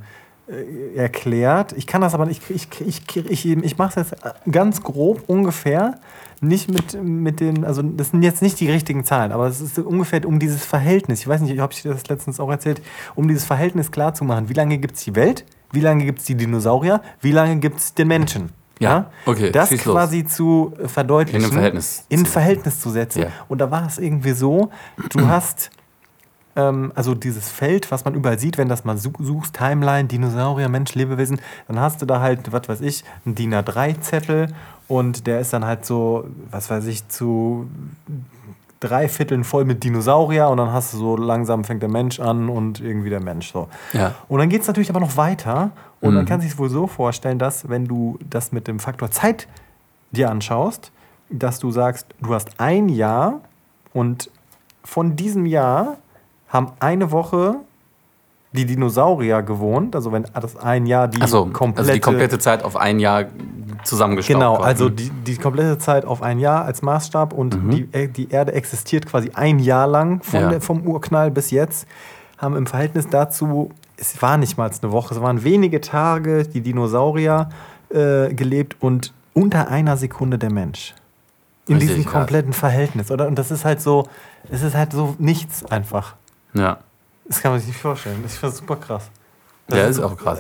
erklärt. 0.96 1.74
Ich 1.74 1.88
kann 1.88 2.02
das 2.02 2.14
aber 2.14 2.26
nicht, 2.26 2.50
ich, 2.50 2.68
ich, 2.80 3.02
ich, 3.18 3.30
ich, 3.30 3.46
ich 3.46 3.78
mache 3.78 4.00
es 4.00 4.12
jetzt 4.12 4.22
ganz 4.52 4.82
grob 4.82 5.24
ungefähr. 5.28 6.00
Nicht 6.40 6.70
mit, 6.70 7.04
mit 7.04 7.40
den, 7.40 7.66
also 7.66 7.82
das 7.82 8.12
sind 8.12 8.22
jetzt 8.22 8.44
nicht 8.44 8.60
die 8.60 8.70
richtigen 8.70 9.04
Zahlen, 9.04 9.32
aber 9.32 9.48
es 9.48 9.60
ist 9.60 9.80
ungefähr 9.80 10.24
um 10.26 10.38
dieses 10.40 10.64
Verhältnis. 10.64 11.22
Ich 11.22 11.28
weiß 11.28 11.42
nicht, 11.42 11.60
ob 11.60 11.74
ich 11.74 11.82
dir 11.82 11.92
das 11.92 12.08
letztens 12.08 12.40
auch 12.40 12.50
erzählt, 12.52 12.80
um 13.16 13.28
dieses 13.28 13.44
Verhältnis 13.44 13.92
klar 13.92 14.14
zu 14.14 14.24
machen. 14.24 14.48
Wie 14.48 14.54
lange 14.54 14.78
gibt 14.78 14.98
es 14.98 15.04
die 15.04 15.16
Welt? 15.16 15.46
Wie 15.72 15.80
lange 15.80 16.06
gibt 16.06 16.20
es 16.20 16.26
die 16.26 16.36
Dinosaurier? 16.36 17.02
Wie 17.22 17.32
lange 17.32 17.58
gibt 17.58 17.80
es 17.80 17.94
den 17.96 18.08
Menschen? 18.08 18.52
Ja, 18.80 19.10
okay, 19.26 19.52
Das 19.52 19.70
schieß 19.70 19.86
los. 19.86 19.96
quasi 19.96 20.26
zu 20.26 20.74
verdeutlichen. 20.86 21.44
In 21.44 21.52
Verhältnis 21.52 22.06
In 22.10 22.26
Verhältnis 22.28 22.80
zu 22.80 22.92
setzen. 22.92 23.24
Ja. 23.24 23.28
Und 23.48 23.58
da 23.60 23.72
war 23.72 23.88
es 23.88 23.98
irgendwie 23.98 24.34
so, 24.34 24.70
du 25.10 25.28
hast 25.28 25.72
ähm, 26.58 26.92
also 26.96 27.16
dieses 27.16 27.48
Feld, 27.50 27.90
was 27.92 28.04
man 28.04 28.14
überall 28.16 28.38
sieht, 28.40 28.58
wenn 28.58 28.68
das 28.68 28.84
mal 28.84 28.98
su- 28.98 29.14
suchst, 29.20 29.56
Timeline, 29.56 30.10
Dinosaurier, 30.10 30.68
Mensch, 30.68 30.94
Lebewesen, 30.96 31.40
dann 31.70 31.80
hast 31.80 32.02
du 32.02 32.06
da 32.06 32.20
halt, 32.20 32.52
was 32.52 32.68
weiß 32.68 32.82
ich, 32.82 33.04
einen 33.26 33.36
DIN 33.36 33.54
A3-Zettel 33.54 34.48
und 34.90 35.28
der 35.28 35.40
ist 35.40 35.54
dann 35.54 35.64
halt 35.64 35.86
so, 35.86 36.26
was 36.52 36.70
weiß 36.70 36.86
ich, 36.88 37.08
zu 37.08 37.70
drei 38.80 39.08
Vierteln 39.10 39.44
voll 39.44 39.66
mit 39.66 39.84
Dinosaurier 39.84 40.50
und 40.50 40.58
dann 40.58 40.72
hast 40.72 40.94
du 40.94 40.98
so 40.98 41.18
langsam 41.18 41.64
fängt 41.64 41.82
der 41.82 41.90
Mensch 41.90 42.20
an 42.20 42.48
und 42.50 42.80
irgendwie 42.80 43.10
der 43.10 43.22
Mensch 43.22 43.52
so. 43.52 43.68
Ja. 43.94 44.14
Und 44.28 44.40
dann 44.40 44.50
geht 44.50 44.62
es 44.62 44.68
natürlich 44.68 44.90
aber 44.90 45.00
noch 45.00 45.18
weiter 45.18 45.72
und 46.00 46.10
Mhm. 46.12 46.16
man 46.18 46.26
kann 46.28 46.42
sich 46.42 46.52
es 46.52 46.58
wohl 46.60 46.70
so 46.70 46.86
vorstellen, 46.86 47.40
dass 47.40 47.70
wenn 47.70 47.86
du 47.86 48.20
das 48.30 48.52
mit 48.52 48.68
dem 48.68 48.80
Faktor 48.80 49.10
Zeit 49.10 49.48
dir 50.12 50.30
anschaust, 50.30 50.92
dass 51.30 51.58
du 51.60 51.72
sagst, 51.72 52.06
du 52.22 52.34
hast 52.36 52.60
ein 52.60 52.88
Jahr 52.88 53.42
und 53.94 54.30
von 54.84 55.16
diesem 55.16 55.46
Jahr 55.48 55.98
haben 56.50 56.72
eine 56.80 57.12
Woche 57.12 57.56
die 58.54 58.66
Dinosaurier 58.66 59.42
gewohnt, 59.44 59.96
also 59.96 60.12
wenn 60.12 60.26
das 60.34 60.56
ein 60.58 60.86
Jahr 60.86 61.08
die 61.08 61.22
Achso, 61.22 61.46
komplette, 61.48 61.80
also 61.80 61.94
die 61.94 62.00
komplette 62.00 62.40
Zeit 62.40 62.64
auf 62.64 62.76
ein 62.78 63.00
Jahr 63.00 63.26
zusammengestaubt. 63.84 64.34
Genau, 64.40 64.56
also 64.56 64.90
die, 64.90 65.10
die 65.10 65.36
komplette 65.36 65.78
Zeit 65.78 66.06
auf 66.06 66.22
ein 66.24 66.40
Jahr 66.40 66.66
als 66.66 66.82
Maßstab 66.82 67.34
und 67.34 67.62
Mhm. 67.62 67.70
die, 67.72 67.90
äh, 67.92 68.08
die 68.08 68.30
Erde 68.32 68.54
existiert 68.54 69.06
quasi 69.06 69.32
ein 69.34 69.60
Jahr 69.60 69.86
lang 69.88 70.24
von 70.24 70.40
Ja. 70.42 70.50
der, 70.50 70.62
vom 70.62 70.82
Urknall 70.88 71.30
bis 71.30 71.52
jetzt, 71.52 71.88
haben 72.38 72.56
im 72.56 72.66
Verhältnis 72.68 73.08
dazu, 73.10 73.72
es 73.98 74.20
war 74.22 74.38
nicht 74.38 74.58
mal 74.58 74.70
eine 74.82 74.92
Woche, 74.92 75.14
es 75.14 75.22
waren 75.22 75.44
wenige 75.44 75.82
Tage, 75.82 76.44
die 76.44 76.62
Dinosaurier 76.62 77.50
äh, 77.90 78.34
gelebt 78.34 78.78
und 78.80 79.14
unter 79.34 79.70
einer 79.70 79.98
Sekunde 79.98 80.38
der 80.38 80.52
Mensch. 80.52 80.94
In 81.68 81.76
Richtig 81.78 81.96
diesem 81.98 82.12
kompletten 82.12 82.54
Verhältnis, 82.54 83.12
oder? 83.12 83.28
Und 83.28 83.38
das 83.38 83.52
ist 83.52 83.66
halt 83.66 83.82
so, 83.82 84.08
es 84.50 84.62
ist 84.64 84.76
halt 84.76 84.94
so 84.94 85.16
nichts 85.20 85.66
einfach. 85.66 86.16
Ja, 86.54 86.78
Das 87.28 87.42
kann 87.42 87.52
man 87.52 87.60
sich 87.60 87.70
nicht 87.70 87.80
vorstellen. 87.82 88.20
Das 88.24 88.42
ist 88.42 88.58
super 88.58 88.76
krass. 88.78 89.10
Das 89.68 89.78
ja 89.80 89.86
ist 89.86 89.98
ist 89.98 90.04
auch 90.04 90.16
krass. 90.18 90.40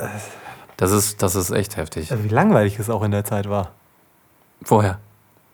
Das 0.77 0.91
ist, 0.91 1.21
das 1.21 1.35
ist 1.35 1.51
echt 1.51 1.75
heftig. 1.77 2.11
Wie 2.23 2.29
langweilig 2.29 2.77
es 2.79 2.89
auch 2.89 3.03
in 3.03 3.11
der 3.11 3.25
Zeit 3.25 3.49
war. 3.49 3.71
Vorher, 4.63 4.99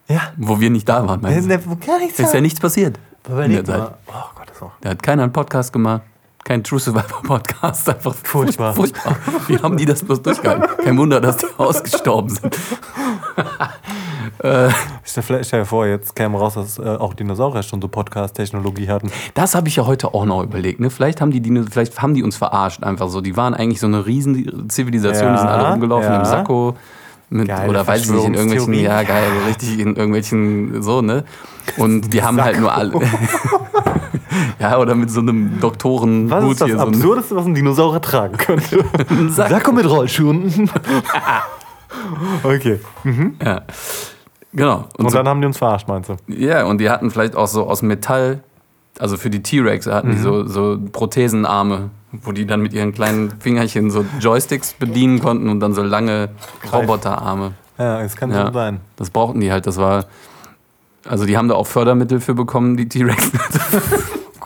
Ja. 0.08 0.34
wo 0.38 0.60
wir 0.60 0.70
nicht 0.70 0.88
da 0.88 1.08
waren, 1.08 1.22
meinst 1.22 1.50
du? 1.50 1.76
Gar 1.78 2.00
nichts 2.00 2.20
Ist 2.20 2.34
ja 2.34 2.42
nichts 2.42 2.60
passiert. 2.60 3.00
Überleg 3.28 3.60
in 3.60 3.66
der 3.66 3.78
mal. 3.78 3.86
Zeit. 3.88 3.96
Oh 4.08 4.36
Gott, 4.36 4.50
das 4.50 4.62
auch 4.62 4.72
Da 4.82 4.90
hat 4.90 5.02
keiner 5.04 5.24
einen 5.24 5.34
Podcast 5.34 5.72
gemacht. 5.74 6.02
Kein 6.44 6.62
True 6.62 6.80
Survivor 6.80 7.22
Podcast. 7.24 7.88
Einfach 7.90 8.14
Furchtbar. 8.16 8.74
furchtbar. 8.76 9.16
Wie 9.48 9.58
haben 9.58 9.78
die 9.78 9.86
das 9.86 10.04
bloß 10.04 10.22
durchgehalten? 10.22 10.68
Kein 10.84 10.98
Wunder, 10.98 11.22
dass 11.22 11.38
die 11.38 11.46
ausgestorben 11.58 12.30
sind. 12.30 12.58
Vielleicht- 14.42 15.46
stell 15.48 15.60
dir 15.62 15.66
vor, 15.66 15.86
jetzt 15.86 16.16
käme 16.16 16.38
raus, 16.38 16.56
dass 16.56 16.78
äh, 16.80 16.84
auch 16.84 17.14
Dinosaurier 17.14 17.64
schon 17.64 17.82
so 17.82 17.88
Podcast-Technologie 17.88 18.90
hatten. 18.90 19.12
Das 19.34 19.56
habe 19.56 19.68
ich 19.68 19.76
ja 19.76 19.86
heute 19.86 20.14
auch 20.14 20.26
noch 20.26 20.44
überlegt. 20.44 20.80
Ne? 20.80 20.90
Vielleicht, 20.90 21.22
haben 21.22 21.32
die, 21.32 21.42
Dino- 21.42 21.66
vielleicht 21.70 22.02
haben 22.02 22.14
die 22.14 22.24
uns 22.24 22.36
verarscht 22.38 22.84
einfach 22.84 23.10
so. 23.10 23.22
Die 23.22 23.38
waren 23.38 23.54
eigentlich 23.54 23.80
so 23.80 23.88
eine 23.88 24.06
riesen 24.06 24.70
Zivilisation. 24.70 25.34
die 25.34 25.38
sind 25.40 25.48
Ja, 25.48 25.56
alle 25.56 25.72
rumgelaufen 25.72 26.12
ja. 26.12 26.20
im 26.20 26.26
Sakko. 26.26 26.76
Mit, 27.30 27.50
oder 27.50 27.88
weiß 27.88 28.06
ich 28.06 28.12
nicht, 28.12 28.26
in 28.26 28.34
irgendwelchen, 28.36 28.74
ja 28.76 29.02
geil, 29.02 29.24
richtig 29.48 29.80
in 29.80 29.96
irgendwelchen, 29.96 30.84
so, 30.84 31.02
ne? 31.02 31.24
Und 31.78 32.02
die 32.14 32.22
haben 32.22 32.40
halt 32.40 32.60
nur 32.60 32.72
alle. 32.72 32.94
ja, 34.60 34.78
oder 34.78 34.94
mit 34.94 35.10
so 35.10 35.22
einem 35.22 35.60
Doktoren 35.60 36.30
Was 36.30 36.44
ist 36.44 36.62
das 36.62 36.68
hier, 36.68 36.78
so 36.78 36.84
Absurdeste, 36.84 37.36
was 37.36 37.46
ein 37.48 37.56
Dinosaurier 37.56 38.02
tragen 38.02 38.38
könnte? 38.38 38.86
Sakko. 39.30 39.50
Sakko 39.54 39.72
mit 39.72 39.90
Rollschuhen. 39.90 40.70
okay. 42.44 42.80
Ja. 43.44 43.62
Genau. 44.54 44.86
Und, 44.98 45.10
so- 45.12 45.18
dann 45.18 45.28
haben 45.28 45.42
die 45.42 45.48
uns 45.48 45.58
verarscht, 45.58 45.88
meinst 45.88 46.10
du? 46.10 46.16
Ja, 46.28 46.66
und 46.66 46.78
die 46.80 46.90
hatten 46.90 47.10
vielleicht 47.12 47.36
auch 47.36 47.48
so 47.48 47.68
aus 47.68 47.82
Metall, 47.82 48.44
also 49.00 49.18
für 49.18 49.30
die 49.30 49.42
T-Rex 49.42 49.88
hatten 49.88 50.12
die 50.12 50.18
so, 50.18 50.46
so 50.48 50.78
Prothesenarme, 50.92 51.90
wo 52.12 52.32
die 52.32 52.46
dann 52.46 52.62
mit 52.62 52.74
ihren 52.74 52.94
kleinen 52.94 53.32
Fingerchen 53.40 53.90
so 53.90 54.06
Joysticks 54.20 54.74
bedienen 54.74 55.20
konnten 55.20 55.50
und 55.50 55.60
dann 55.60 55.74
so 55.74 55.82
lange 55.82 56.30
Roboterarme. 56.72 57.54
Ja, 57.80 58.02
das 58.04 58.16
kann 58.16 58.30
Ja. 58.32 58.48
so 58.48 58.54
sein. 58.54 58.82
Das 58.98 59.10
brauchten 59.10 59.40
die 59.40 59.52
halt. 59.52 59.66
Das 59.66 59.78
war. 59.78 60.06
Also 61.08 61.26
die 61.26 61.36
haben 61.38 61.48
da 61.48 61.56
auch 61.56 61.66
Fördermittel 61.68 62.22
für 62.22 62.36
bekommen, 62.36 62.78
die 62.78 62.88
T-Rex. 62.88 63.32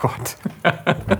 Gott. 0.02 0.36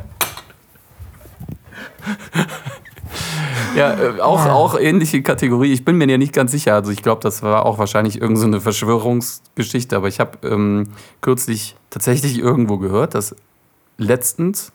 ja, 3.79 3.95
äh, 4.16 4.20
auch, 4.20 4.45
auch 4.47 4.79
ähnliche 4.79 5.22
Kategorie. 5.22 5.72
Ich 5.72 5.85
bin 5.85 5.97
mir 5.97 6.09
ja 6.09 6.18
nicht 6.18 6.33
ganz 6.33 6.51
sicher. 6.53 6.74
Also 6.74 6.91
ich 6.91 7.03
glaube, 7.03 7.22
das 7.22 7.43
war 7.43 7.64
auch 7.66 7.79
wahrscheinlich 7.79 8.16
irgendeine 8.16 8.41
so 8.41 8.47
eine 8.47 8.61
Verschwörungsgeschichte. 8.61 9.97
Aber 9.97 10.09
ich 10.09 10.20
habe 10.20 10.47
ähm, 10.47 10.89
kürzlich 11.20 11.76
tatsächlich 11.91 12.39
irgendwo 12.39 12.79
gehört, 12.79 13.14
dass 13.14 13.35
letztens 13.97 14.72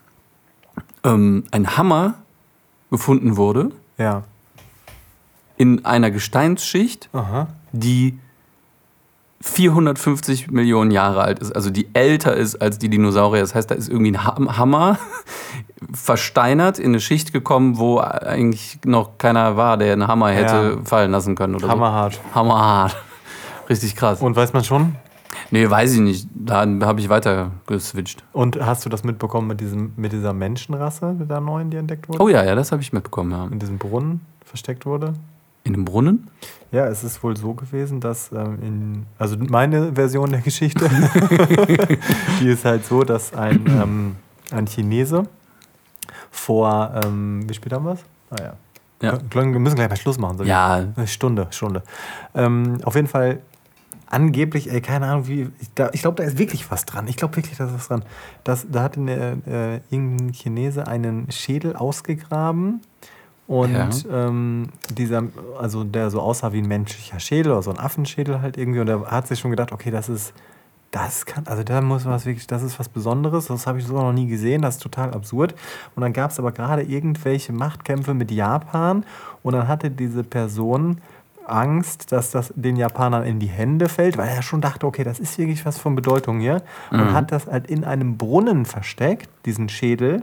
ähm, 1.04 1.44
ein 1.52 1.78
Hammer 1.78 2.16
gefunden 2.92 3.38
wurde 3.38 3.72
Ja. 3.98 4.24
in 5.58 5.86
einer 5.86 6.12
Gesteinsschicht, 6.12 7.10
Aha. 7.14 7.48
die 7.72 8.18
450 9.46 10.52
Millionen 10.52 10.90
Jahre 10.92 11.22
alt 11.22 11.40
ist, 11.40 11.54
also 11.54 11.70
die 11.70 11.88
älter 11.94 12.34
ist 12.34 12.56
als 12.62 12.80
die 12.80 12.88
Dinosaurier. 12.90 13.42
Das 13.42 13.54
heißt, 13.54 13.70
da 13.70 13.76
ist 13.76 13.90
irgendwie 13.90 14.12
ein 14.12 14.24
Ham- 14.24 14.58
Hammer 14.58 14.98
versteinert 15.94 16.80
in 16.80 16.88
eine 16.92 17.02
Schicht 17.02 17.34
gekommen, 17.34 17.78
wo 17.78 18.00
eigentlich 18.00 18.80
noch 18.86 19.18
keiner 19.18 19.58
war, 19.58 19.76
der 19.76 19.92
einen 19.94 20.08
Hammer 20.08 20.30
hätte 20.30 20.80
fallen 20.86 21.12
lassen 21.12 21.36
können. 21.36 21.56
Oder 21.56 21.68
Hammerhart. 21.68 22.14
So. 22.14 22.36
Hammerhart. 22.36 22.96
Richtig 23.70 23.98
krass. 23.98 24.22
Und 24.22 24.36
weiß 24.36 24.54
man 24.54 24.64
schon? 24.64 24.96
nee, 25.52 25.70
weiß 25.70 25.94
ich 25.96 26.00
nicht. 26.00 26.28
Da 26.34 26.66
habe 26.82 27.02
ich 27.02 27.10
weiter 27.10 27.52
geswitcht. 27.68 28.24
Und 28.32 28.66
hast 28.66 28.86
du 28.86 28.90
das 28.90 29.04
mitbekommen 29.04 29.48
mit, 29.48 29.60
diesem, 29.60 29.92
mit 29.98 30.14
dieser 30.14 30.32
Menschenrasse, 30.32 31.14
mit 31.14 31.30
der 31.30 31.42
neuen, 31.42 31.70
die 31.70 31.78
entdeckt 31.78 32.08
wurde? 32.08 32.22
Oh 32.22 32.30
ja, 32.30 32.44
ja, 32.46 32.56
das 32.56 32.72
habe 32.72 32.82
ich 32.82 32.94
mitbekommen. 32.94 33.32
Ja. 33.32 33.46
In 33.52 33.60
diesem 33.60 33.78
Brunnen 33.78 34.22
versteckt 34.46 34.86
wurde? 34.86 35.14
In 35.64 35.74
dem 35.74 35.86
Brunnen? 35.86 36.28
Ja, 36.72 36.88
es 36.88 37.04
ist 37.04 37.24
wohl 37.24 37.38
so 37.38 37.54
gewesen, 37.54 38.00
dass 38.02 38.32
ähm, 38.32 38.58
in, 38.62 39.06
also 39.18 39.38
meine 39.38 39.94
Version 39.94 40.32
der 40.32 40.42
Geschichte, 40.42 40.90
die 42.42 42.48
ist 42.48 42.66
halt 42.66 42.86
so, 42.86 43.04
dass 43.04 43.34
ein, 43.34 43.66
ähm, 43.68 44.16
ein 44.52 44.66
Chinese 44.68 45.24
vor, 46.32 47.00
ähm, 47.04 47.48
wie 47.48 47.54
spät 47.54 47.74
haben 47.74 47.86
wir 47.86 47.94
es? 47.94 48.00
Ah 48.32 48.44
ja. 48.44 48.54
Ja. 49.02 49.18
Wir 49.32 49.44
müssen 49.60 49.76
gleich 49.76 49.90
mal 49.90 49.96
Schluss 49.98 50.18
machen. 50.18 50.38
So 50.40 50.44
Ja. 50.46 50.86
Eine 50.96 51.08
Stunde, 51.08 51.48
Stunde. 51.52 51.84
Ähm, 52.34 52.78
auf 52.84 52.96
jeden 52.96 53.08
Fall 53.08 53.40
angeblich, 54.08 54.72
ey, 54.72 54.82
keine 54.82 55.08
Ahnung, 55.08 55.28
wie, 55.28 55.50
ich, 55.60 55.74
da- 55.76 55.90
ich 55.94 56.02
glaube, 56.02 56.18
da 56.18 56.24
ist 56.24 56.38
wirklich 56.38 56.70
was 56.72 56.86
dran. 56.86 57.08
Ich 57.08 57.18
glaube 57.18 57.36
wirklich, 57.36 57.58
da 57.58 57.66
ist 57.66 57.74
was 57.74 57.88
dran. 57.88 58.04
Das, 58.44 58.66
da 58.72 58.82
hat 58.84 58.98
eine, 58.98 59.38
äh, 59.46 59.94
irgendein 59.94 60.34
Chinese 60.34 60.88
einen 60.88 61.30
Schädel 61.32 61.76
ausgegraben 61.76 62.82
und 63.48 63.74
Ja. 63.74 63.90
ähm, 64.12 64.70
dieser, 64.90 65.24
also 65.60 65.84
der 65.84 66.10
so 66.10 66.22
aussah 66.22 66.54
wie 66.54 66.60
ein 66.62 66.68
menschlicher 66.68 67.20
Schädel 67.20 67.52
oder 67.52 67.62
so 67.62 67.72
ein 67.72 67.80
Affenschädel 67.80 68.42
halt 68.42 68.58
irgendwie 68.58 68.80
und 68.80 68.88
er 68.88 69.12
hat 69.12 69.28
sich 69.28 69.40
schon 69.40 69.52
gedacht, 69.52 69.72
okay, 69.72 69.92
das 69.92 70.10
ist, 70.10 70.34
das 70.92 71.26
kann, 71.26 71.46
also 71.48 71.64
da 71.64 71.82
muss 71.82 72.06
was 72.06 72.26
wirklich, 72.26 72.48
das 72.48 72.62
ist 72.64 72.80
was 72.80 72.88
Besonderes, 72.88 73.48
das 73.48 73.66
habe 73.68 73.80
ich 73.80 73.86
so 73.86 73.94
noch 74.00 74.14
nie 74.14 74.28
gesehen, 74.28 74.62
das 74.62 74.76
ist 74.76 74.84
total 74.84 75.12
absurd. 75.14 75.56
Und 75.96 76.02
dann 76.02 76.14
gab 76.14 76.32
es 76.32 76.40
aber 76.40 76.52
gerade 76.52 76.84
irgendwelche 76.84 77.52
Machtkämpfe 77.52 78.14
mit 78.14 78.32
Japan 78.32 79.04
und 79.42 79.54
dann 79.54 79.68
hatte 79.68 79.90
diese 79.90 80.24
Person 80.24 81.00
Angst, 81.46 82.14
dass 82.14 82.32
das 82.32 82.54
den 82.56 82.78
Japanern 82.78 83.26
in 83.26 83.40
die 83.40 83.48
Hände 83.48 83.90
fällt, 83.90 84.18
weil 84.18 84.30
er 84.30 84.42
schon 84.44 84.62
dachte, 84.62 84.86
okay, 84.88 85.04
das 85.04 85.20
ist 85.20 85.38
wirklich 85.38 85.66
was 85.66 85.78
von 85.78 85.94
Bedeutung 85.94 86.40
hier. 86.40 86.62
Und 86.92 87.14
hat 87.14 87.34
das 87.34 87.48
halt 87.48 87.68
in 87.70 87.84
einem 87.84 88.16
Brunnen 88.18 88.66
versteckt, 88.66 89.28
diesen 89.46 89.68
Schädel. 89.68 90.22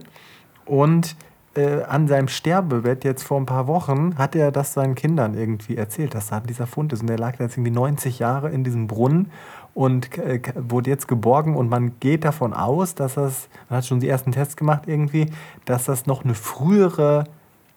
Und 0.64 1.16
äh, 1.54 1.82
an 1.82 2.06
seinem 2.08 2.28
Sterbebett 2.28 3.04
jetzt 3.04 3.22
vor 3.22 3.40
ein 3.40 3.46
paar 3.46 3.66
Wochen, 3.66 4.16
hat 4.18 4.36
er 4.36 4.52
das 4.52 4.72
seinen 4.72 4.94
Kindern 4.94 5.34
irgendwie 5.34 5.76
erzählt, 5.76 6.14
dass 6.14 6.28
da 6.28 6.40
dieser 6.40 6.66
Fund 6.66 6.92
ist. 6.92 7.00
Und 7.00 7.08
der 7.08 7.18
lag 7.18 7.38
jetzt 7.38 7.56
irgendwie 7.56 7.72
90 7.72 8.18
Jahre 8.18 8.50
in 8.50 8.64
diesem 8.64 8.86
Brunnen 8.86 9.30
und 9.74 10.16
äh, 10.18 10.40
wurde 10.54 10.90
jetzt 10.90 11.08
geborgen 11.08 11.56
und 11.56 11.68
man 11.68 11.98
geht 12.00 12.24
davon 12.24 12.52
aus, 12.52 12.94
dass 12.94 13.14
das, 13.14 13.48
man 13.68 13.78
hat 13.78 13.86
schon 13.86 14.00
die 14.00 14.08
ersten 14.08 14.32
Tests 14.32 14.56
gemacht 14.56 14.82
irgendwie, 14.86 15.26
dass 15.64 15.84
das 15.84 16.06
noch 16.06 16.24
eine 16.24 16.34
frühere 16.34 17.24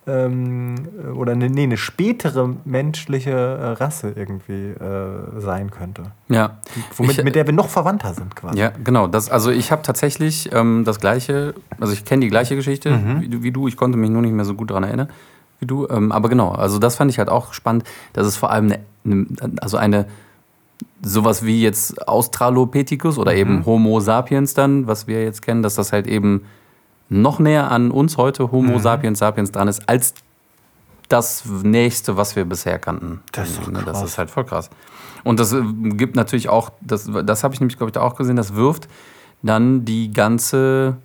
ähm, 0.08 0.76
oder 1.16 1.32
eine, 1.32 1.50
nee, 1.50 1.64
eine 1.64 1.78
spätere 1.78 2.50
menschliche 2.66 3.32
äh, 3.32 3.66
Rasse 3.82 4.12
irgendwie 4.16 4.70
äh, 4.72 5.40
sein 5.40 5.72
könnte. 5.72 6.04
Ja. 6.30 6.58
Womit, 6.98 7.18
Ich- 7.20 7.24
mit 7.24 7.36
der 7.36 7.46
wir 7.46 7.54
noch 7.54 7.70
verwandter 7.70 8.14
sind 8.14 8.36
quasi. 8.36 8.60
Ja, 8.60 8.72
genau. 8.84 9.08
Das, 9.08 9.30
also 9.30 9.50
ich 9.52 9.72
habe 9.72 9.82
tatsächlich 9.82 10.50
ähm, 10.54 10.84
das 10.86 11.00
gleiche, 11.00 11.54
also 11.80 11.94
ich 11.94 12.06
kenne 12.06 12.22
die 12.22 12.30
gleiche 12.30 12.56
Geschichte 12.56 12.92
Mhm. 12.92 13.22
wie, 13.22 13.28
du- 13.30 13.44
wie 13.44 13.52
du. 13.52 13.68
Ich 13.68 13.78
konnte 13.78 13.98
mich 13.98 14.10
nur 14.10 14.22
nicht 14.22 14.34
mehr 14.34 14.46
so 14.46 14.56
gut 14.56 14.70
daran 14.72 14.84
erinnern 14.84 15.10
wie 15.60 15.66
du. 15.66 15.88
Ähm, 15.90 16.12
aber 16.12 16.28
genau, 16.30 16.52
also 16.52 16.80
das 16.80 16.96
fand 16.98 17.10
ich 17.12 17.20
halt 17.20 17.30
auch 17.30 17.54
spannend, 17.54 17.84
dass 18.12 18.28
es 18.28 18.36
vor 18.36 18.52
allem 18.52 18.66
eine, 18.66 18.80
eine, 19.06 19.28
also 19.62 19.78
eine 19.78 20.06
sowas 21.02 21.46
wie 21.46 21.62
jetzt 21.62 22.08
Australopithecus 22.08 23.18
oder 23.18 23.32
Mhm. 23.34 23.38
eben 23.38 23.66
Homo 23.66 24.00
sapiens 24.00 24.54
dann, 24.54 24.88
was 24.88 25.08
wir 25.08 25.24
jetzt 25.24 25.42
kennen, 25.42 25.62
dass 25.64 25.76
das 25.76 25.92
halt 25.94 26.08
eben 26.08 26.44
noch 27.22 27.40
näher 27.40 27.72
an 27.72 27.92
uns 27.92 28.18
heute 28.18 28.44
Mhm. 28.44 28.52
Homo 28.52 28.80
sapiens 28.80 29.20
sapiens 29.20 29.52
dran 29.52 29.68
ist 29.68 29.88
als 29.88 30.14
das 31.10 31.44
nächste, 31.46 32.18
was 32.18 32.36
wir 32.36 32.46
bisher 32.46 32.80
kannten. 32.80 33.22
Das 33.34 33.50
ist 33.52 33.68
Ne, 33.68 33.80
Das 33.86 34.00
krass. 34.00 34.04
ist 34.04 34.18
halt 34.18 34.32
voll 34.32 34.46
krass. 34.46 34.70
Und 35.24 35.40
das 35.40 35.54
äh, 35.54 35.62
gibt 35.96 36.16
natürlich 36.16 36.50
auch, 36.50 36.72
das, 36.82 37.10
das 37.26 37.44
habe 37.44 37.54
ich 37.54 37.60
nämlich, 37.60 37.78
glaube 37.78 37.90
ich, 37.90 37.94
da 37.94 38.02
auch 38.02 38.16
gesehen, 38.16 38.36
das 38.36 38.56
wirft 38.56 38.88
dann 39.42 39.86
die 39.86 40.12
ganze. 40.12 40.98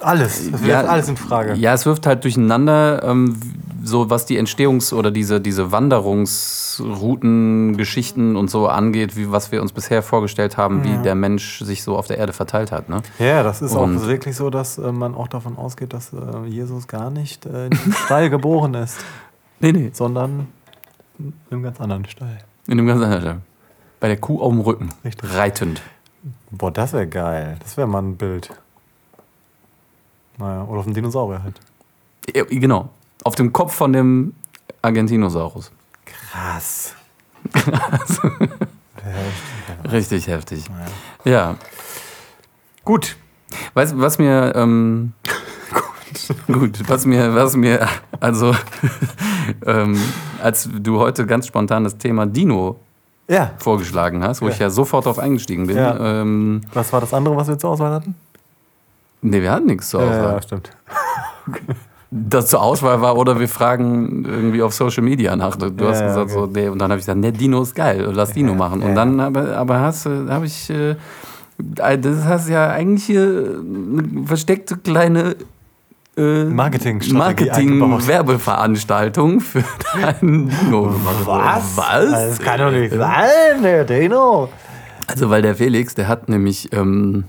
Alles, 0.00 0.50
das 0.50 0.62
wirft 0.62 0.88
alles 0.88 1.08
in 1.08 1.16
Frage. 1.16 1.54
Ja, 1.54 1.74
es 1.74 1.84
wirft 1.86 2.06
halt 2.06 2.24
durcheinander, 2.24 3.02
ähm, 3.02 3.36
so 3.82 4.10
was 4.10 4.26
die 4.26 4.38
Entstehungs- 4.40 4.92
oder 4.92 5.10
diese, 5.10 5.40
diese 5.40 5.72
Wanderungsrouten, 5.72 7.76
Geschichten 7.76 8.36
und 8.36 8.50
so 8.50 8.68
angeht, 8.68 9.16
wie 9.16 9.30
was 9.32 9.52
wir 9.52 9.62
uns 9.62 9.72
bisher 9.72 10.02
vorgestellt 10.02 10.56
haben, 10.56 10.84
wie 10.84 10.96
der 11.02 11.14
Mensch 11.14 11.60
sich 11.60 11.82
so 11.82 11.96
auf 11.96 12.06
der 12.06 12.18
Erde 12.18 12.32
verteilt 12.32 12.72
hat. 12.72 12.88
Ne? 12.88 13.02
Ja, 13.18 13.42
das 13.42 13.62
ist 13.62 13.74
Und- 13.74 13.98
auch 13.98 14.06
wirklich 14.06 14.36
so, 14.36 14.50
dass 14.50 14.78
äh, 14.78 14.92
man 14.92 15.14
auch 15.14 15.28
davon 15.28 15.56
ausgeht, 15.56 15.92
dass 15.92 16.12
äh, 16.12 16.46
Jesus 16.46 16.88
gar 16.88 17.10
nicht 17.10 17.46
äh, 17.46 17.66
in 17.66 17.70
diesem 17.72 17.92
Stall 17.92 18.30
geboren 18.30 18.74
ist, 18.74 18.98
Nee, 19.60 19.72
nee. 19.72 19.90
sondern 19.92 20.48
in 21.18 21.34
einem 21.50 21.62
ganz 21.62 21.80
anderen 21.80 22.06
Stall. 22.06 22.38
In 22.66 22.78
dem 22.78 22.86
ganzen 22.86 23.04
Alter. 23.04 23.38
Bei 24.00 24.08
der 24.08 24.16
Kuh 24.16 24.40
auf 24.40 24.50
dem 24.50 24.60
Rücken. 24.60 24.88
Richtig. 25.04 25.34
Reitend. 25.34 25.82
Boah, 26.50 26.70
das 26.70 26.92
wäre 26.94 27.06
geil. 27.06 27.56
Das 27.62 27.76
wäre 27.76 27.86
mal 27.86 28.02
ein 28.02 28.16
Bild. 28.16 28.50
Naja, 30.38 30.64
oder 30.64 30.78
auf 30.80 30.84
dem 30.86 30.94
Dinosaurier 30.94 31.42
halt. 31.42 31.60
Ja, 32.34 32.44
genau. 32.44 32.88
Auf 33.24 33.34
dem 33.34 33.52
Kopf 33.52 33.74
von 33.74 33.92
dem 33.92 34.34
Argentinosaurus. 34.82 35.70
Krass. 36.04 36.94
Richtig 39.90 40.26
heftig. 40.26 40.64
Ja. 41.24 41.56
Gut. 42.84 43.16
Weißt 43.74 43.92
du, 43.92 44.00
was 44.00 44.18
mir. 44.18 44.52
Ähm, 44.54 45.12
gut, 46.46 46.88
was 46.88 47.04
mir, 47.06 47.34
was 47.34 47.56
mir, 47.56 47.88
also, 48.20 48.54
ähm, 49.66 50.00
als 50.42 50.68
du 50.72 50.98
heute 50.98 51.26
ganz 51.26 51.46
spontan 51.46 51.84
das 51.84 51.98
Thema 51.98 52.26
Dino 52.26 52.76
Ja, 53.28 53.52
vorgeschlagen 53.58 54.22
hast, 54.22 54.40
wo 54.42 54.46
Ja. 54.46 54.52
ich 54.52 54.58
ja 54.58 54.70
sofort 54.70 55.06
drauf 55.06 55.18
eingestiegen 55.18 55.66
bin. 55.66 55.76
Ja. 55.76 56.20
Ähm, 56.20 56.62
was 56.72 56.92
war 56.92 57.00
das 57.00 57.12
andere, 57.14 57.36
was 57.36 57.48
wir 57.48 57.58
zur 57.58 57.70
Auswahl 57.70 57.92
hatten? 57.92 58.14
nee, 59.22 59.42
wir 59.42 59.50
hatten 59.52 59.66
nichts 59.66 59.90
zur 59.90 60.00
Auswahl. 60.02 60.32
ja, 60.34 60.42
stimmt. 60.42 60.70
Das 62.12 62.46
zur 62.48 62.60
Auswahl 62.60 63.00
war, 63.00 63.16
oder 63.16 63.38
wir 63.38 63.48
fragen 63.48 64.24
irgendwie 64.24 64.62
auf 64.62 64.74
Social 64.74 65.04
Media 65.04 65.36
nach. 65.36 65.54
Du 65.56 65.70
du 65.70 65.84
Ja, 65.84 65.90
hast 65.90 66.00
ja, 66.00 66.06
gesagt, 66.08 66.30
okay. 66.32 66.40
so, 66.40 66.46
nee, 66.46 66.68
und 66.68 66.78
dann 66.80 66.90
habe 66.90 66.98
ich 66.98 67.06
gesagt, 67.06 67.20
nee, 67.20 67.30
Dino 67.30 67.62
ist 67.62 67.74
geil, 67.74 68.08
lass 68.12 68.32
Dino 68.32 68.54
machen. 68.54 68.82
Und 68.82 68.88
ja. 68.90 68.94
dann 68.96 69.20
aber, 69.20 69.56
aber 69.56 69.78
hast, 69.80 70.06
du- 70.06 70.28
habe 70.28 70.46
ich, 70.46 70.68
äh, 70.70 70.96
das 71.58 72.24
hast 72.24 72.48
ja 72.48 72.68
eigentlich 72.70 73.04
hier 73.04 73.60
eine 73.60 74.26
versteckte 74.26 74.76
kleine 74.76 75.36
äh, 76.16 76.44
Marketingstrategie 76.46 77.50
eingebaut. 77.52 77.88
Marketing-Werbeveranstaltung 77.90 79.40
für 79.40 79.62
deinen 80.02 80.48
Dino. 80.50 80.92
Was? 81.26 81.76
Das 81.76 82.38
kann 82.40 82.58
doch 82.58 82.72
nicht 82.72 82.92
sein, 82.92 83.62
der 83.62 83.84
Dino. 83.84 84.48
Also, 85.06 85.30
weil 85.30 85.42
der 85.42 85.54
Felix, 85.54 85.94
der 85.94 86.08
hat 86.08 86.28
nämlich 86.28 86.72
ähm, 86.72 87.22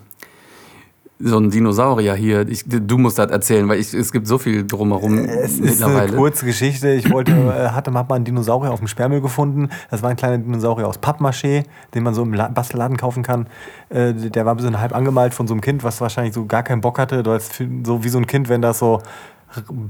so 1.23 1.37
einen 1.37 1.49
Dinosaurier 1.51 2.15
hier. 2.15 2.47
Ich, 2.47 2.63
du 2.67 2.97
musst 2.97 3.17
das 3.19 3.31
erzählen, 3.31 3.67
weil 3.69 3.79
ich, 3.79 3.93
es 3.93 4.11
gibt 4.11 4.27
so 4.27 4.37
viel 4.37 4.65
drumherum 4.65 5.19
Es 5.25 5.53
ist 5.53 5.59
eine 5.83 5.91
mittlerweile. 5.93 6.17
kurze 6.17 6.45
Geschichte. 6.45 6.89
Ich 6.91 7.11
wollte, 7.11 7.31
äh, 7.31 7.69
hatte 7.69 7.93
hab 7.93 8.09
mal 8.09 8.15
einen 8.15 8.25
Dinosaurier 8.25 8.71
auf 8.71 8.79
dem 8.79 8.87
Sperrmüll 8.87 9.21
gefunden. 9.21 9.69
Das 9.89 10.01
war 10.03 10.09
ein 10.09 10.15
kleiner 10.15 10.37
Dinosaurier 10.37 10.87
aus 10.87 10.99
Pappmaché, 10.99 11.63
den 11.93 12.03
man 12.03 12.13
so 12.13 12.23
im 12.23 12.33
La- 12.33 12.47
Bastelladen 12.49 12.97
kaufen 12.97 13.23
kann. 13.23 13.47
Äh, 13.89 14.13
Der 14.13 14.45
war 14.45 14.53
ein 14.53 14.57
bisschen 14.57 14.79
halb 14.79 14.95
angemalt 14.95 15.33
von 15.33 15.47
so 15.47 15.53
einem 15.53 15.61
Kind, 15.61 15.83
was 15.83 16.01
wahrscheinlich 16.01 16.33
so 16.33 16.45
gar 16.45 16.63
keinen 16.63 16.81
Bock 16.81 16.99
hatte. 16.99 17.23
So 17.83 18.03
wie 18.03 18.09
so 18.09 18.17
ein 18.17 18.27
Kind, 18.27 18.49
wenn 18.49 18.61
das 18.61 18.79
so 18.79 19.01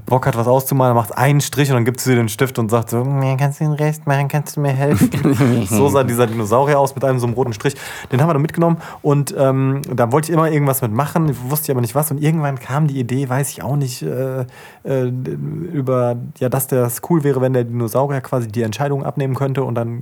Bock 0.05 0.25
hat, 0.25 0.35
was 0.35 0.47
auszumalen, 0.47 0.95
macht 0.95 1.17
einen 1.17 1.41
Strich 1.41 1.69
und 1.69 1.75
dann 1.75 1.85
gibt 1.85 1.99
sie 1.99 2.11
dir 2.11 2.15
den 2.15 2.29
Stift 2.29 2.57
und 2.59 2.69
sagt 2.69 2.89
so, 2.89 3.03
kannst 3.37 3.59
du 3.59 3.65
den 3.65 3.73
Rest 3.73 4.07
machen, 4.07 4.27
kannst 4.27 4.57
du 4.57 4.61
mir 4.61 4.71
helfen? 4.71 5.65
so 5.69 5.87
sah 5.89 6.03
dieser 6.03 6.27
Dinosaurier 6.27 6.79
aus 6.79 6.95
mit 6.95 7.03
einem 7.03 7.19
so 7.19 7.27
einem 7.27 7.35
roten 7.35 7.53
Strich. 7.53 7.75
Den 8.11 8.21
haben 8.21 8.29
wir 8.29 8.33
dann 8.33 8.41
mitgenommen 8.41 8.77
und 9.01 9.33
ähm, 9.37 9.81
da 9.93 10.11
wollte 10.11 10.31
ich 10.31 10.33
immer 10.33 10.49
irgendwas 10.49 10.81
mit 10.81 10.91
machen, 10.91 11.35
wusste 11.49 11.65
ich 11.65 11.71
aber 11.71 11.81
nicht 11.81 11.95
was 11.95 12.11
und 12.11 12.21
irgendwann 12.21 12.59
kam 12.59 12.87
die 12.87 12.99
Idee, 12.99 13.29
weiß 13.29 13.51
ich 13.51 13.63
auch 13.63 13.75
nicht, 13.75 14.01
äh, 14.01 14.45
äh, 14.83 15.03
über, 15.03 16.17
ja, 16.39 16.49
dass 16.49 16.67
das 16.67 17.01
cool 17.09 17.23
wäre, 17.23 17.41
wenn 17.41 17.53
der 17.53 17.63
Dinosaurier 17.63 18.21
quasi 18.21 18.47
die 18.47 18.63
Entscheidung 18.63 19.03
abnehmen 19.03 19.35
könnte 19.35 19.63
und 19.63 19.75
dann 19.75 19.99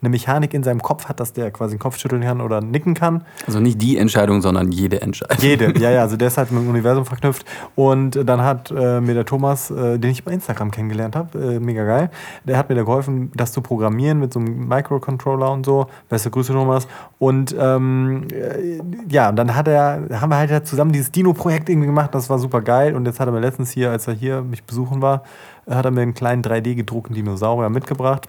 eine 0.00 0.10
Mechanik 0.10 0.54
in 0.54 0.62
seinem 0.62 0.82
Kopf 0.82 1.06
hat, 1.08 1.20
dass 1.20 1.32
der 1.32 1.50
quasi 1.50 1.76
den 1.76 1.80
Kopf 1.80 1.98
schütteln 1.98 2.22
kann 2.22 2.40
oder 2.40 2.60
nicken 2.60 2.94
kann. 2.94 3.24
Also 3.46 3.60
nicht 3.60 3.80
die 3.80 3.96
Entscheidung, 3.96 4.42
sondern 4.42 4.70
jede 4.70 5.00
Entscheidung. 5.00 5.38
Jede, 5.40 5.78
ja, 5.78 5.90
ja, 5.90 6.02
also 6.02 6.16
der 6.16 6.28
ist 6.28 6.38
halt 6.38 6.52
mit 6.52 6.62
dem 6.62 6.68
Universum 6.78 7.04
verknüpft. 7.04 7.44
Und 7.74 8.28
dann 8.28 8.42
hat 8.42 8.70
äh, 8.70 8.97
mir 9.00 9.14
der 9.14 9.24
Thomas, 9.24 9.70
äh, 9.70 9.98
den 9.98 10.10
ich 10.10 10.24
bei 10.24 10.32
Instagram 10.32 10.70
kennengelernt 10.70 11.16
habe, 11.16 11.38
äh, 11.38 11.60
mega 11.60 11.84
geil, 11.84 12.10
der 12.44 12.58
hat 12.58 12.68
mir 12.68 12.74
da 12.74 12.82
geholfen, 12.82 13.32
das 13.34 13.52
zu 13.52 13.60
programmieren 13.60 14.18
mit 14.20 14.32
so 14.32 14.40
einem 14.40 14.68
Microcontroller 14.68 15.50
und 15.50 15.64
so. 15.64 15.86
Beste 16.08 16.30
Grüße, 16.30 16.52
Thomas. 16.52 16.88
Und 17.18 17.54
ähm, 17.58 18.26
äh, 18.32 18.80
ja, 19.08 19.28
und 19.28 19.36
dann 19.36 19.54
hat 19.54 19.68
er, 19.68 20.08
haben 20.20 20.30
wir 20.30 20.36
halt 20.36 20.66
zusammen 20.66 20.92
dieses 20.92 21.12
Dino-Projekt 21.12 21.68
irgendwie 21.68 21.86
gemacht, 21.86 22.14
das 22.14 22.30
war 22.30 22.38
super 22.38 22.60
geil. 22.60 22.94
Und 22.94 23.06
jetzt 23.06 23.20
hat 23.20 23.28
er 23.28 23.32
mir 23.32 23.40
letztens 23.40 23.70
hier, 23.70 23.90
als 23.90 24.06
er 24.08 24.14
hier 24.14 24.42
mich 24.42 24.64
besuchen 24.64 25.02
war, 25.02 25.22
äh, 25.66 25.74
hat 25.74 25.84
er 25.84 25.90
mir 25.90 26.02
einen 26.02 26.14
kleinen 26.14 26.42
3D-gedruckten 26.42 27.14
Dinosaurier 27.14 27.70
mitgebracht. 27.70 28.28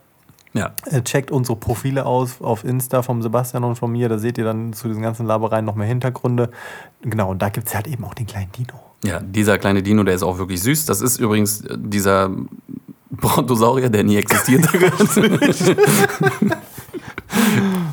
Ja. 0.53 0.72
Äh, 0.86 1.01
Checkt 1.03 1.32
unsere 1.32 1.57
Profile 1.57 2.05
aus 2.05 2.41
auf 2.41 2.63
Insta 2.63 3.01
vom 3.01 3.22
Sebastian 3.22 3.63
und 3.63 3.76
von 3.76 3.91
mir. 3.91 4.09
Da 4.09 4.17
seht 4.17 4.38
ihr 4.38 4.45
dann 4.45 4.74
zu 4.74 4.88
diesen 4.88 5.03
ganzen 5.03 5.26
Labereien 5.26 5.65
noch 5.65 5.76
mehr 5.76 5.88
Hintergründe. 5.88 6.49
Genau, 7.01 7.32
und 7.32 7.41
da 7.41 7.49
gibt 7.49 7.67
es 7.67 7.76
halt 7.76 7.88
eben 7.88 8.03
auch 8.03 8.13
den 8.13 8.26
kleinen 8.26 8.51
Dino. 8.51 8.88
Ja, 9.04 9.20
dieser 9.20 9.58
kleine 9.58 9.82
Dino, 9.82 10.04
der 10.04 10.16
ist 10.16 10.24
auch 10.24 10.38
wirklich 10.38 10.62
süß. 10.62 10.86
Das 10.86 11.02
ist 11.02 11.20
übrigens 11.20 11.62
äh, 11.62 11.78
dieser 11.78 12.32
Brontosaurier, 13.10 13.89
der 13.89 14.04
nie 14.04 14.18
existiert 14.18 14.68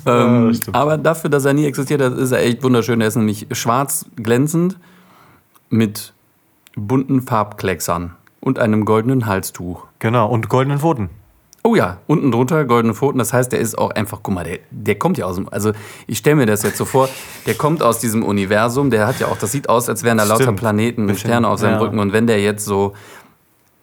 ähm, 0.06 0.54
stimmt. 0.54 0.76
aber 0.76 0.98
dafür, 0.98 1.30
dass 1.30 1.44
er 1.44 1.54
nie 1.54 1.66
existiert 1.66 2.02
hat, 2.02 2.16
ist 2.18 2.32
er 2.32 2.42
echt 2.42 2.62
wunderschön. 2.62 3.00
Er 3.00 3.08
ist 3.08 3.16
nämlich 3.16 3.46
schwarz 3.52 4.06
glänzend 4.16 4.78
mit 5.70 6.12
bunten 6.76 7.22
Farbklecksern 7.22 8.14
und 8.40 8.58
einem 8.58 8.84
goldenen 8.84 9.26
Halstuch. 9.26 9.86
Genau, 9.98 10.28
und 10.28 10.48
goldenen 10.48 10.78
Pfoten. 10.78 11.10
Oh 11.66 11.74
ja, 11.74 11.98
unten 12.06 12.30
drunter 12.30 12.64
goldene 12.64 12.94
Pfoten. 12.94 13.18
Das 13.18 13.32
heißt, 13.32 13.50
der 13.50 13.58
ist 13.58 13.76
auch 13.76 13.90
einfach, 13.90 14.20
guck 14.22 14.32
mal, 14.34 14.44
der, 14.44 14.60
der 14.70 14.94
kommt 14.94 15.18
ja 15.18 15.24
aus 15.26 15.34
dem, 15.34 15.48
also 15.48 15.72
ich 16.06 16.18
stelle 16.18 16.36
mir 16.36 16.46
das 16.46 16.62
jetzt 16.62 16.76
so 16.76 16.84
vor, 16.84 17.08
der 17.44 17.54
kommt 17.54 17.82
aus 17.82 17.98
diesem 17.98 18.22
Universum, 18.22 18.90
der 18.90 19.04
hat 19.04 19.18
ja 19.18 19.26
auch, 19.26 19.36
das 19.36 19.50
sieht 19.50 19.68
aus, 19.68 19.88
als 19.88 20.04
wären 20.04 20.18
da 20.18 20.22
lauter 20.24 20.44
Stimmt. 20.44 20.60
Planeten 20.60 21.08
und 21.08 21.18
Sterne 21.18 21.48
auf 21.48 21.58
seinem 21.58 21.72
ja. 21.72 21.78
Rücken. 21.80 21.98
Und 21.98 22.12
wenn 22.12 22.28
der 22.28 22.40
jetzt 22.40 22.64
so 22.64 22.92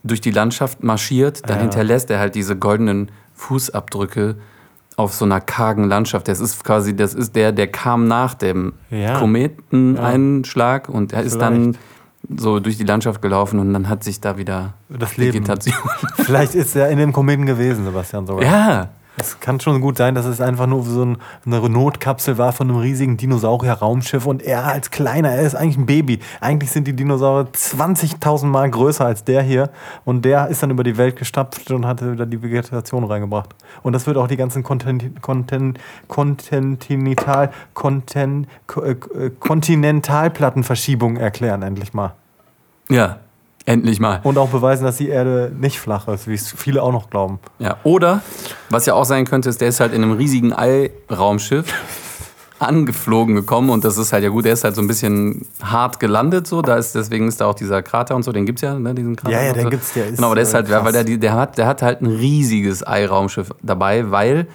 durch 0.02 0.22
die 0.22 0.32
Landschaft 0.32 0.82
marschiert, 0.82 1.42
dann 1.50 1.58
Ja. 1.58 1.62
hinterlässt 1.64 2.10
er 2.10 2.20
halt 2.20 2.36
diese 2.36 2.56
goldenen 2.56 3.12
Fußabdrücke 3.34 4.36
auf 4.96 5.14
so 5.14 5.26
einer 5.26 5.42
kargen 5.42 5.84
Landschaft. 5.84 6.30
Das 6.30 6.40
ist 6.40 6.64
quasi, 6.64 6.96
das 6.96 7.14
ist 7.14 7.36
der, 7.36 7.52
der 7.52 7.68
kam 7.68 8.08
nach 8.08 8.34
dem 8.34 8.74
Ja. 8.92 9.20
Kometeneinschlag 9.20 10.88
und 10.88 11.12
er 11.12 11.24
ist 11.24 11.38
dann 11.40 11.74
Vielleicht. 11.74 11.80
So 12.38 12.60
durch 12.60 12.78
die 12.78 12.84
Landschaft 12.84 13.22
gelaufen 13.22 13.60
und 13.60 13.74
dann 13.74 13.90
hat 13.90 14.04
sich 14.04 14.22
da 14.22 14.38
wieder 14.38 14.74
Das 14.90 15.18
Leben. 15.18 15.34
Vegetation. 15.34 15.76
Vielleicht 16.16 16.56
ist 16.56 16.76
er 16.76 16.90
in 16.90 16.98
dem 16.98 17.12
Kometen 17.14 17.46
gewesen, 17.46 17.86
Sebastian 17.86 18.26
sogar. 18.26 18.44
Ja, 18.44 18.90
Es 19.16 19.40
kann 19.40 19.60
schon 19.60 19.80
gut 19.80 19.98
sein, 19.98 20.16
dass 20.16 20.26
es 20.26 20.42
einfach 20.42 20.66
nur 20.66 20.84
so 20.84 21.06
ein, 21.06 21.18
eine 21.46 21.70
Notkapsel 21.70 22.40
war 22.40 22.52
von 22.52 22.70
einem 22.70 22.80
riesigen 22.80 23.16
Dinosaurier-Raumschiff 23.16 24.26
und 24.26 24.42
er 24.42 24.66
als 24.66 24.90
kleiner, 24.90 25.30
er 25.30 25.44
ist 25.44 25.54
eigentlich 25.54 25.78
ein 25.78 25.86
Baby. 25.86 26.20
Eigentlich 26.42 26.72
sind 26.72 26.88
die 26.88 26.94
Dinosaurier 26.96 27.48
20.000 27.54 28.46
Mal 28.48 28.72
größer 28.72 29.06
als 29.06 29.24
der 29.24 29.44
hier 29.44 29.70
und 30.04 30.26
der 30.26 30.48
ist 30.48 30.64
dann 30.64 30.72
über 30.72 30.84
die 30.84 30.98
Welt 30.98 31.16
gestapft 31.16 31.70
und 31.70 31.86
hat 31.86 32.02
wieder 32.02 32.26
die 32.26 32.42
Vegetation 32.42 33.04
reingebracht. 33.04 33.50
Und 33.84 33.94
das 33.94 34.08
wird 34.08 34.18
auch 34.18 34.28
die 34.28 34.38
ganzen 34.38 34.64
Kontin, 34.64 35.16
Kontin, 35.22 35.78
Kontinental, 36.08 37.52
Kontin, 37.76 38.48
Ko- 38.68 38.82
äh, 38.82 38.96
erklären, 41.18 41.62
endlich 41.62 41.94
mal. 41.94 42.14
Ja, 42.90 43.18
Endlich 43.66 44.00
mal. 44.02 44.20
Und 44.24 44.38
auch 44.38 44.50
beweisen, 44.50 44.84
dass 44.84 44.98
die 44.98 45.08
Erde 45.08 45.52
nicht 45.58 45.80
flach 45.80 46.08
ist, 46.10 46.28
wie 46.28 46.34
es 46.34 46.52
viele 46.52 46.84
auch 46.84 46.92
noch 46.92 47.10
glauben. 47.10 47.40
Ja. 47.60 47.78
Oder, 47.84 48.22
was 48.70 48.86
ja 48.86 48.94
auch 48.94 49.06
sein 49.06 49.24
könnte, 49.26 49.48
ist, 49.50 49.62
der 49.62 49.70
ist 49.70 49.80
halt 49.80 49.94
in 49.94 50.04
einem 50.04 50.12
riesigen 50.14 50.52
All-Raumschiff 50.52 51.74
angeflogen 52.60 53.36
gekommen 53.36 53.70
und 53.70 53.84
das 53.86 53.98
ist 53.98 54.12
halt 54.14 54.24
ja 54.24 54.30
gut, 54.30 54.46
der 54.46 54.54
ist 54.54 54.64
halt 54.64 54.76
so 54.76 54.82
ein 54.82 54.88
bisschen 54.88 55.46
hart 55.62 56.00
gelandet, 56.00 56.48
so, 56.48 56.62
da 56.62 56.76
ist, 56.76 56.94
deswegen 56.96 57.28
ist 57.28 57.42
da 57.42 57.46
auch 57.46 57.56
dieser 57.56 57.82
Krater 57.84 58.16
und 58.16 58.24
so, 58.24 58.32
den 58.32 58.46
gibt's 58.46 58.62
ja, 58.62 58.78
ne, 58.78 58.94
diesen 58.94 59.16
Krater. 59.16 59.34
Ja, 59.34 59.44
ja, 59.44 59.54
den 59.54 59.64
so. 59.64 59.70
gibt's, 59.70 59.94
der 59.94 60.08
ist, 60.08 60.16
Genau, 60.16 60.28
aber 60.28 60.36
der 60.36 60.44
ist 60.44 60.52
äh, 60.52 60.56
halt, 60.56 60.70
weil 60.70 60.82
krass. 60.82 60.92
der, 60.94 61.04
die- 61.04 61.18
der, 61.18 61.34
hat, 61.34 61.58
der 61.58 61.68
hat 61.68 61.82
halt 61.82 62.02
ein 62.02 62.08
riesiges 62.08 62.86
Ei-Raumschiff 62.86 63.50
dabei, 63.62 64.12
weil 64.12 64.48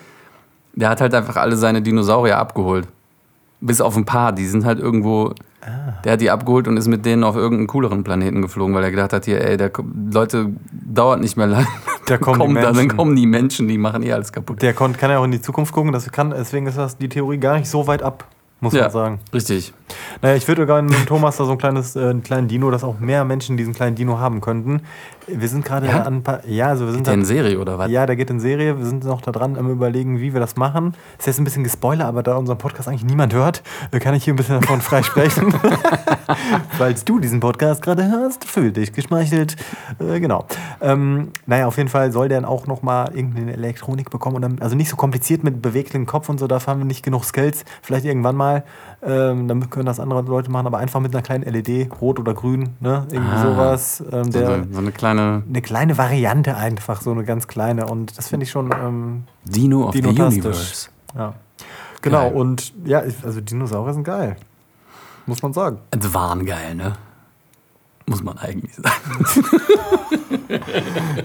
der 0.75 0.91
hat 0.91 1.01
halt 1.01 1.13
einfach 1.15 1.37
alle 1.37 1.57
seine 1.57 1.83
Dinosaurier 1.83 2.39
abgeholt. 2.39 2.87
Bis 3.61 3.81
auf 3.81 3.97
ein 3.97 4.05
paar, 4.05 4.33
die 4.33 4.47
sind 4.47 4.65
halt 4.65 4.79
irgendwo. 4.79 5.35
Ah. 5.61 6.01
Der 6.05 6.13
hat 6.13 6.21
die 6.21 6.31
abgeholt 6.31 6.69
und 6.69 6.77
ist 6.77 6.87
mit 6.87 7.05
denen 7.05 7.25
auf 7.25 7.35
irgendeinen 7.35 7.67
cooleren 7.67 8.05
Planeten 8.05 8.41
geflogen, 8.43 8.75
weil 8.75 8.85
er 8.85 8.91
gedacht 8.91 9.13
hat, 9.13 9.25
hier, 9.25 9.45
ey, 9.45 9.57
der 9.57 9.73
Leute 10.13 10.53
dauert 10.71 11.21
nicht 11.21 11.37
mehr 11.37 11.49
lang. 11.49 11.67
Da 12.07 12.17
kommen 12.19 12.55
die 12.55 12.55
dann, 12.55 12.77
dann 12.77 12.89
kommen 12.89 13.17
die 13.17 13.27
Menschen, 13.27 13.67
die 13.67 13.77
machen 13.77 14.03
eh 14.05 14.13
alles 14.13 14.33
kaputt. 14.33 14.63
Der 14.63 14.73
kann 14.73 14.95
ja 15.01 15.19
auch 15.19 15.25
in 15.25 15.33
die 15.33 15.43
Zukunft 15.43 15.73
gucken, 15.73 15.93
das 15.93 16.11
kann, 16.13 16.31
deswegen 16.31 16.67
ist 16.67 16.79
das 16.79 16.97
die 16.97 17.09
Theorie 17.09 17.39
gar 17.39 17.59
nicht 17.59 17.69
so 17.69 17.89
weit 17.89 18.03
ab, 18.03 18.25
muss 18.61 18.73
man 18.73 18.91
sagen. 18.91 19.21
richtig. 19.33 19.73
Naja, 20.21 20.37
ich 20.37 20.47
würde 20.49 20.67
gerne 20.67 20.89
mit 20.91 21.07
Thomas 21.07 21.37
da 21.39 21.45
so 21.47 21.53
ein 21.53 21.59
kleines, 21.59 21.97
äh, 21.97 22.01
einen 22.11 22.23
kleinen 22.23 22.49
Dino, 22.49 22.71
dass 22.71 22.85
auch 22.85 22.99
mehr 23.01 23.25
Menschen 23.25 23.57
diesen 23.57 23.73
kleinen 23.73 23.97
Dino 23.97 24.19
haben 24.19 24.41
könnten. 24.41 24.83
Wir 25.27 25.49
sind 25.49 25.65
gerade 25.65 25.87
Ja? 25.87 26.03
an 26.03 26.17
ein 26.17 26.23
paar, 26.23 26.47
ja, 26.47 26.67
also 26.69 26.85
wir 26.87 26.93
sind 26.93 27.07
in 27.09 27.21
da, 27.21 27.27
Serie 27.27 27.59
oder 27.59 27.79
was? 27.79 27.91
ja, 27.91 28.05
der 28.05 28.17
geht 28.17 28.29
in 28.31 28.41
Serie. 28.41 28.79
Wir 28.79 28.85
sind 28.85 29.05
noch 29.05 29.21
da 29.23 29.31
dran 29.33 29.57
am 29.57 29.71
überlegen, 29.71 30.21
wie 30.21 30.33
wir 30.35 30.41
das 30.41 30.57
machen. 30.57 30.95
Ist 31.19 31.27
jetzt 31.27 31.39
ein 31.39 31.45
bisschen 31.45 31.65
gespoiler, 31.65 32.07
aber 32.07 32.23
da 32.23 32.37
unseren 32.37 32.59
Podcast 32.59 32.89
eigentlich 32.89 33.05
niemand 33.05 33.33
hört, 33.35 33.63
äh, 33.93 33.99
kann 33.99 34.15
ich 34.15 34.25
hier 34.25 34.35
ein 34.35 34.37
bisschen 34.37 34.61
davon 34.61 34.81
frei 34.81 35.03
sprechen. 35.03 35.55
Falls 36.79 37.05
du 37.05 37.19
diesen 37.19 37.41
Podcast 37.41 37.83
gerade 37.83 38.11
hörst, 38.11 38.45
fühl 38.45 38.73
dich 38.73 38.93
geschmeichelt. 38.93 39.57
Äh, 39.99 40.21
genau. 40.21 40.47
Ähm, 40.81 41.29
naja, 41.47 41.67
auf 41.67 41.77
jeden 41.77 41.89
Fall 41.89 42.13
soll 42.13 42.29
der 42.29 42.41
dann 42.41 42.49
auch 42.49 42.67
nochmal 42.67 43.11
irgendeine 43.15 43.53
Elektronik 43.53 44.11
bekommen. 44.11 44.37
Und 44.37 44.43
dann, 44.43 44.59
also 44.61 44.77
nicht 44.77 44.89
so 44.91 44.97
kompliziert 44.97 45.45
mit 45.45 45.61
beweglichen 45.63 46.07
Kopf 46.07 46.29
und 46.29 46.39
so, 46.39 46.47
dafür 46.47 46.73
haben 46.73 46.81
wir 46.81 46.85
nicht 46.87 47.05
genug 47.05 47.25
Skills. 47.25 47.65
Vielleicht 47.83 48.05
irgendwann 48.05 48.37
mal. 48.37 48.48
Ähm, 49.01 49.47
dann 49.47 49.71
können 49.71 49.87
das 49.87 50.01
andere 50.01 50.23
Leute 50.23 50.51
machen, 50.51 50.67
aber 50.67 50.79
einfach 50.79 50.99
mit 51.01 51.15
einer 51.15 51.23
kleinen 51.23 51.45
LED, 51.45 51.89
rot 52.01 52.19
oder 52.19 52.35
grün, 52.35 52.71
ne? 52.81 53.07
Irgendwie 53.13 53.33
Ah. 53.33 53.43
sowas. 53.43 54.03
Ähm, 54.11 54.25
So, 54.25 54.39
der, 54.41 54.49
eine, 54.49 54.67
so 54.73 54.79
eine 54.81 54.91
kleine 54.93 55.43
eine 55.49 55.63
kleine 55.63 55.97
Variante 55.99 56.57
einfach, 56.57 57.01
so 57.01 57.13
eine 57.13 57.25
ganz 57.25 57.47
kleine. 57.47 57.87
Und 57.87 58.19
das 58.19 58.29
finde 58.29 58.45
ich 58.45 58.51
schon 58.51 58.73
ähm, 58.73 59.25
Dino 59.45 59.85
of 59.87 59.95
the 59.95 60.01
dinotastisch. 60.01 60.45
Universe. 60.45 60.89
Ja. 61.17 61.35
Genau, 62.03 62.29
Geil. 62.31 62.33
und 62.41 62.73
ja, 62.85 63.01
also 63.01 63.41
Dinosaurier 63.41 63.95
sind 63.95 64.05
geil. 64.05 64.37
Muss 65.27 65.43
man 65.43 65.53
sagen. 65.53 65.79
Es 65.91 66.13
waren 66.15 66.45
geil, 66.47 66.75
ne? 66.75 66.93
Muss 68.09 68.23
man 68.23 68.39
eigentlich 68.39 68.75
sagen. 68.75 69.25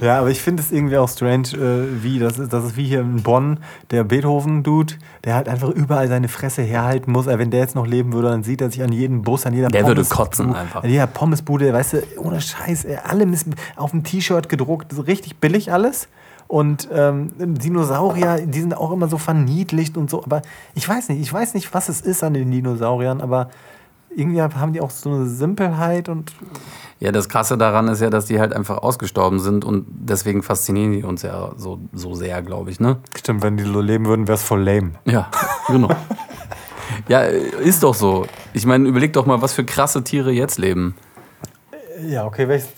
Ja, 0.02 0.20
aber 0.20 0.30
ich 0.32 0.42
finde 0.42 0.62
es 0.62 0.72
irgendwie 0.72 0.98
auch 0.98 1.08
strange, 1.10 1.48
äh, 1.54 2.04
wie 2.04 2.20
das 2.20 2.40
ist. 2.40 2.52
Das 2.52 2.66
ist 2.66 2.76
wie 2.76 2.84
hier 2.86 3.00
in 3.02 3.24
Bonn, 3.24 3.60
der 3.92 4.04
Beethoven-Dude, 4.04 4.96
der 5.24 5.36
halt 5.36 5.48
einfach 5.48 5.70
überall 5.70 6.08
seine 6.08 6.28
Fresse 6.28 6.62
herhalten 6.62 7.12
muss. 7.12 7.28
Äh, 7.28 7.40
Wenn 7.40 7.50
der 7.52 7.62
jetzt 7.62 7.76
noch 7.76 7.88
leben 7.88 8.12
würde, 8.14 8.30
dann 8.30 8.44
sieht 8.44 8.60
er 8.62 8.70
sich 8.70 8.84
an 8.84 8.92
jedem 8.92 9.22
Bus, 9.22 9.46
an 9.46 9.54
jeder 9.54 9.70
Der 9.70 9.88
würde 9.88 10.02
Pommes- 10.02 10.10
kotzen 10.10 10.54
einfach. 10.54 10.84
An 10.84 10.90
jeder 10.90 11.08
Pommesbude, 11.08 11.72
weißt 11.74 11.94
du, 11.94 12.02
ohne 12.18 12.42
Scheiß, 12.42 12.86
ey, 12.86 12.98
alle 13.04 13.26
auf 13.78 13.92
dem 13.92 14.04
T-Shirt 14.04 14.50
gedruckt, 14.50 14.92
so 14.94 15.02
richtig 15.04 15.38
billig 15.38 15.72
alles. 15.72 16.10
Und 16.48 16.90
ähm, 16.94 17.30
Dinosaurier, 17.40 18.46
die 18.46 18.60
sind 18.60 18.76
auch 18.76 18.92
immer 18.92 19.08
so 19.08 19.18
verniedlicht 19.18 19.96
und 19.98 20.10
so. 20.10 20.24
Aber 20.24 20.42
ich 20.76 20.88
weiß 20.88 21.10
nicht, 21.10 21.22
ich 21.22 21.32
weiß 21.32 21.54
nicht, 21.54 21.74
was 21.74 21.88
es 21.90 22.02
ist 22.02 22.24
an 22.24 22.34
den 22.34 22.52
Dinosauriern, 22.52 23.22
aber 23.22 23.50
irgendwie 24.16 24.42
haben 24.42 24.74
die 24.74 24.82
auch 24.82 24.92
so 24.92 25.10
eine 25.10 25.26
Simpelheit 25.28 26.10
und 26.10 26.34
Ja, 27.00 27.12
das 27.12 27.30
Krasse 27.30 27.58
daran 27.58 27.88
ist 27.88 28.02
ja, 28.02 28.10
dass 28.10 28.26
die 28.26 28.40
halt 28.40 28.54
einfach 28.54 28.78
ausgestorben 28.78 29.40
sind 29.40 29.66
und 29.66 29.86
deswegen 29.90 30.44
faszinieren 30.44 30.92
die 30.94 31.04
uns 31.04 31.22
ja 31.22 31.52
so, 31.58 31.80
so 31.92 32.14
sehr, 32.14 32.42
glaube 32.42 32.72
ich, 32.72 32.80
ne? 32.80 32.98
stimmt, 33.18 33.44
wenn 33.44 33.58
die 33.58 33.64
so 33.64 33.82
leben 33.82 34.06
würden, 34.06 34.28
wäre 34.28 34.36
es 34.36 34.44
voll 34.44 34.64
lame. 34.64 34.92
Ja, 35.06 35.30
genau. 35.68 35.90
ja, 37.08 37.22
ist 37.22 37.84
doch 37.84 37.96
so. 37.96 38.26
Ich 38.54 38.66
meine, 38.66 38.88
überleg 38.88 39.14
doch 39.14 39.26
mal, 39.26 39.42
was 39.42 39.54
für 39.54 39.66
krasse 39.66 40.04
Tiere 40.04 40.32
jetzt 40.32 40.58
leben. 40.58 40.96
Ja, 42.02 42.26
okay, 42.26 42.48
welches. 42.48 42.70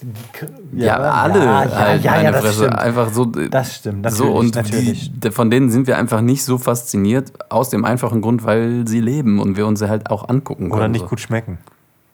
Ja, 0.74 0.98
alle 0.98 1.40
ja, 1.40 1.64
ja, 1.64 1.76
halt, 1.76 2.04
ja, 2.04 2.12
ja, 2.12 2.18
meine 2.18 2.32
das 2.34 2.42
Fresse. 2.42 2.58
stimmt. 2.66 2.80
Einfach 2.80 3.10
so. 3.14 3.26
Das 3.26 3.76
stimmt, 3.76 4.12
so 4.12 4.32
und 4.34 4.56
natürlich. 4.56 5.12
Die, 5.20 5.32
von 5.32 5.50
denen 5.50 5.70
sind 5.70 5.88
wir 5.88 5.98
einfach 5.98 6.22
nicht 6.22 6.44
so 6.44 6.58
fasziniert, 6.58 7.32
aus 7.50 7.70
dem 7.70 7.86
einfachen 7.86 8.22
Grund, 8.22 8.44
weil 8.44 8.88
sie 8.88 9.00
leben 9.00 9.40
und 9.40 9.56
wir 9.58 9.68
uns 9.68 9.80
sie 9.80 9.90
halt 9.90 10.10
auch 10.10 10.28
angucken 10.28 10.64
können. 10.70 10.74
Oder 10.74 10.88
nicht 10.90 11.02
so. 11.02 11.08
gut 11.08 11.20
schmecken. 11.22 11.60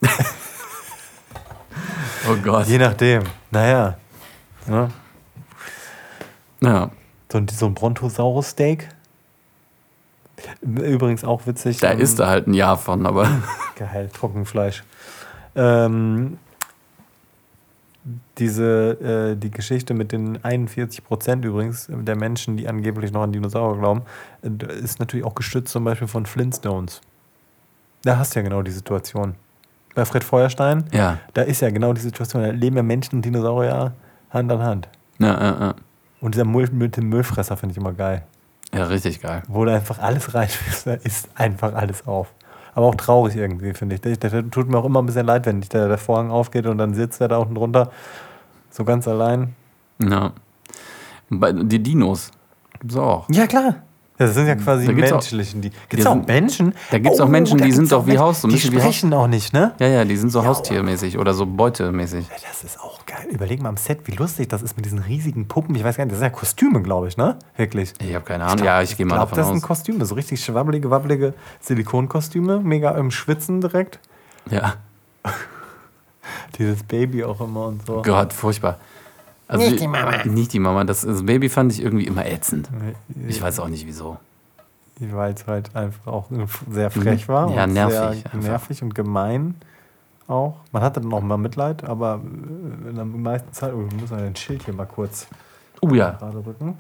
Oh 2.30 2.36
Gott. 2.44 2.68
Je 2.68 2.78
nachdem. 2.78 3.24
Naja. 3.50 3.98
Ja. 4.70 4.90
Ja, 6.62 6.92
So, 7.32 7.40
ein- 7.40 7.48
so 7.48 7.66
ein 7.66 7.74
Brontosaurus-Steak. 7.74 8.90
Übrigens 10.62 11.24
auch 11.24 11.48
witzig. 11.48 11.78
da 11.80 11.92
ähm, 11.94 12.00
ist 12.00 12.20
da 12.20 12.28
halt 12.28 12.48
ein 12.48 12.54
Jahr 12.54 12.78
von, 12.78 13.06
aber. 13.08 13.28
Geil, 13.76 14.10
Trockenfleisch. 14.14 14.84
Ähm, 15.56 16.38
diese, 18.42 19.34
äh, 19.34 19.36
die 19.38 19.52
Geschichte 19.52 19.94
mit 19.94 20.12
den 20.12 20.44
41 20.44 21.04
Prozent 21.04 21.46
übrigens 21.46 21.88
der 21.90 22.16
Menschen, 22.16 22.58
die 22.58 22.68
angeblich 22.68 23.12
noch 23.12 23.22
an 23.22 23.32
Dinosaurier 23.32 23.80
glauben, 23.80 24.02
äh, 24.42 24.74
ist 24.74 25.00
natürlich 25.00 25.26
auch 25.26 25.36
gestützt 25.36 25.72
zum 25.72 25.84
Beispiel 25.84 26.08
von 26.08 26.26
Flintstones. 26.26 27.02
Da 28.04 28.18
hast 28.18 28.36
du 28.36 28.40
ja 28.40 28.44
genau 28.44 28.64
die 28.64 28.72
Situation. 28.72 29.36
Bei 29.94 30.06
Fred 30.06 30.24
Feuerstein, 30.24 30.86
Ja, 30.92 31.20
da 31.36 31.44
ist 31.44 31.62
ja 31.62 31.70
genau 31.70 31.94
die 31.94 32.02
Situation. 32.02 32.42
Da 32.42 32.50
leben 32.50 32.76
ja 32.78 32.84
Menschen 32.84 33.18
und 33.18 33.26
Dinosaurier 33.26 33.94
Hand 34.32 34.52
an 34.52 34.64
Hand. 34.64 34.90
ja, 35.20 35.40
ja, 35.40 35.58
ja. 35.60 35.76
Und 36.20 36.36
dieser 36.36 36.46
Müll 36.46 36.70
mit 36.72 36.98
dem 36.98 37.10
Müllfresser 37.10 37.58
finde 37.58 37.74
ich 37.74 37.78
immer 37.78 37.94
geil. 37.94 38.24
ja 38.74 38.86
richtig 38.86 39.22
geil. 39.22 39.44
Wo 39.48 39.66
du 39.66 39.74
einfach 39.74 40.00
alles 40.00 40.34
reinschmeißt, 40.34 40.88
da 40.88 40.94
ist 40.94 41.30
einfach 41.36 41.74
alles 41.74 42.08
auf. 42.08 42.34
Aber 42.74 42.88
auch 42.88 42.96
traurig 42.96 43.36
irgendwie, 43.36 43.74
finde 43.74 43.96
ich. 43.96 44.02
Das, 44.02 44.32
tut 44.50 44.70
mir 44.70 44.78
auch 44.78 44.86
immer 44.86 45.02
ein 45.02 45.06
bisschen 45.06 45.26
leid, 45.26 45.46
wenn 45.46 45.62
der, 45.62 45.90
der 45.90 45.98
Vorhang 45.98 46.32
aufgeht 46.32 46.66
und 46.68 46.78
dann 46.78 46.94
sitzt 46.94 47.22
er 47.22 47.28
da 47.28 47.38
unten 47.38 47.56
drunter, 47.56 47.92
so 48.72 48.84
ganz 48.84 49.08
allein. 49.08 49.54
Ja. 50.02 50.32
Bei, 51.30 51.52
die 51.54 51.82
Dinos 51.82 52.32
gibt's 52.80 52.96
auch. 52.98 53.28
Ja, 53.30 53.46
klar. 53.48 53.76
Das 54.18 54.36
sind 54.36 54.46
ja 54.46 54.56
quasi 54.56 54.86
Da 54.86 54.94
gibt's 54.94 55.12
auch- 55.12 55.16
menschlichen. 55.16 55.62
Die, 55.62 55.72
gibt's 55.90 56.06
auch 56.06 56.14
sind- 56.14 56.28
Menschen? 56.28 56.76
da 56.92 57.00
gibt's 57.00 57.20
auch 57.20 57.28
Menschen, 57.28 57.58
die 57.58 57.72
sind 57.72 57.92
auch 57.92 58.02
doch 58.02 58.08
wie 58.08 58.20
Haus- 58.20 58.42
so 58.42 58.48
Die 58.50 58.60
sprechen 58.60 59.12
auch 59.16 59.26
nicht, 59.28 59.52
ne? 59.52 59.74
Ja, 59.80 59.88
ja, 59.88 60.06
die 60.06 60.16
sind 60.16 60.30
so 60.30 60.42
Ja, 60.42 60.46
haustiermäßig 60.48 61.18
oder 61.18 61.34
so 61.34 61.46
beutemäßig. 61.48 62.28
Ja, 62.28 62.36
Das 62.48 62.64
ist 62.64 62.80
auch 62.80 63.04
geil. 63.08 63.26
Überleg 63.32 63.62
mal 63.64 63.70
am 63.70 63.78
Set, 63.78 64.02
wie 64.06 64.12
lustig 64.12 64.48
das 64.50 64.62
ist 64.62 64.76
mit 64.76 64.86
diesen 64.86 65.00
riesigen 65.00 65.48
Puppen. 65.48 65.74
Ich 65.74 65.84
weiß 65.84 65.98
gar 65.98 66.06
nicht, 66.06 66.12
das 66.12 66.20
sind 66.20 66.28
ja 66.32 66.38
Kostüme, 66.38 66.84
glaube 66.84 67.08
ich, 67.08 67.18
ne? 67.18 67.38
Wirklich. 67.58 67.94
Ich 68.00 68.14
habe 68.14 68.24
keine 68.24 68.44
Ahnung. 68.46 68.64
Ja, 68.64 68.82
ich 68.84 68.96
gehe 68.96 69.08
mal 69.08 69.16
glaube, 69.16 69.30
davon 69.32 69.38
das 69.40 69.48
sind 69.48 69.58
aus. 69.64 69.68
Kostüme, 69.68 70.06
so 70.06 70.14
richtig 70.14 70.44
schwabbelige, 70.46 70.92
wabbelige 70.92 71.34
Silikonkostüme, 71.62 72.60
mega 72.60 72.92
im 72.92 73.10
Schwitzen 73.10 73.60
direkt. 73.62 74.00
Ja, 74.52 74.76
Dieses 76.58 76.84
Baby 76.84 77.24
auch 77.24 77.42
immer 77.42 77.68
und 77.68 77.86
so. 77.86 78.02
Gott, 78.02 78.34
furchtbar. 78.34 78.78
Also, 79.48 79.70
Nicht 79.70 79.82
die 79.82 79.88
Mama. 79.88 80.24
Nicht 80.26 80.54
die 80.54 80.60
Mama. 80.60 80.84
Das, 80.84 81.02
das 81.02 81.26
Baby 81.26 81.50
fand 81.50 81.74
ich 81.74 81.82
irgendwie 81.82 82.08
immer 82.08 82.26
ätzend. 82.26 82.70
Ich 83.28 83.42
weiß 83.42 83.60
auch 83.60 83.68
nicht 83.68 83.86
wieso. 83.86 84.18
Weil 85.00 85.34
es 85.34 85.48
halt 85.48 85.76
einfach 85.76 86.12
auch 86.12 86.26
sehr 86.70 86.92
frech 86.92 87.28
war. 87.28 87.52
Ja, 87.52 87.64
und 87.64 87.74
nervig 87.74 88.24
nervig 88.34 88.84
und 88.84 88.96
gemein 88.96 89.56
auch. 90.28 90.58
Man 90.72 90.84
hatte 90.84 91.02
dann 91.02 91.12
auch 91.12 91.22
mal 91.22 91.38
Mitleid, 91.38 91.84
aber 91.84 92.22
äh, 92.24 92.90
in 92.90 92.96
der 92.96 93.06
meisten 93.06 93.52
Zeit. 93.52 93.74
Oh, 93.74 93.80
wir 93.90 94.00
müssen 94.00 94.16
ein 94.16 94.36
Schild 94.36 94.64
hier 94.64 94.74
mal 94.74 94.86
kurz 94.86 95.28
Oh 95.82 95.90
ja, 95.94 96.12
gerade 96.12 96.46
rücken. 96.46 96.78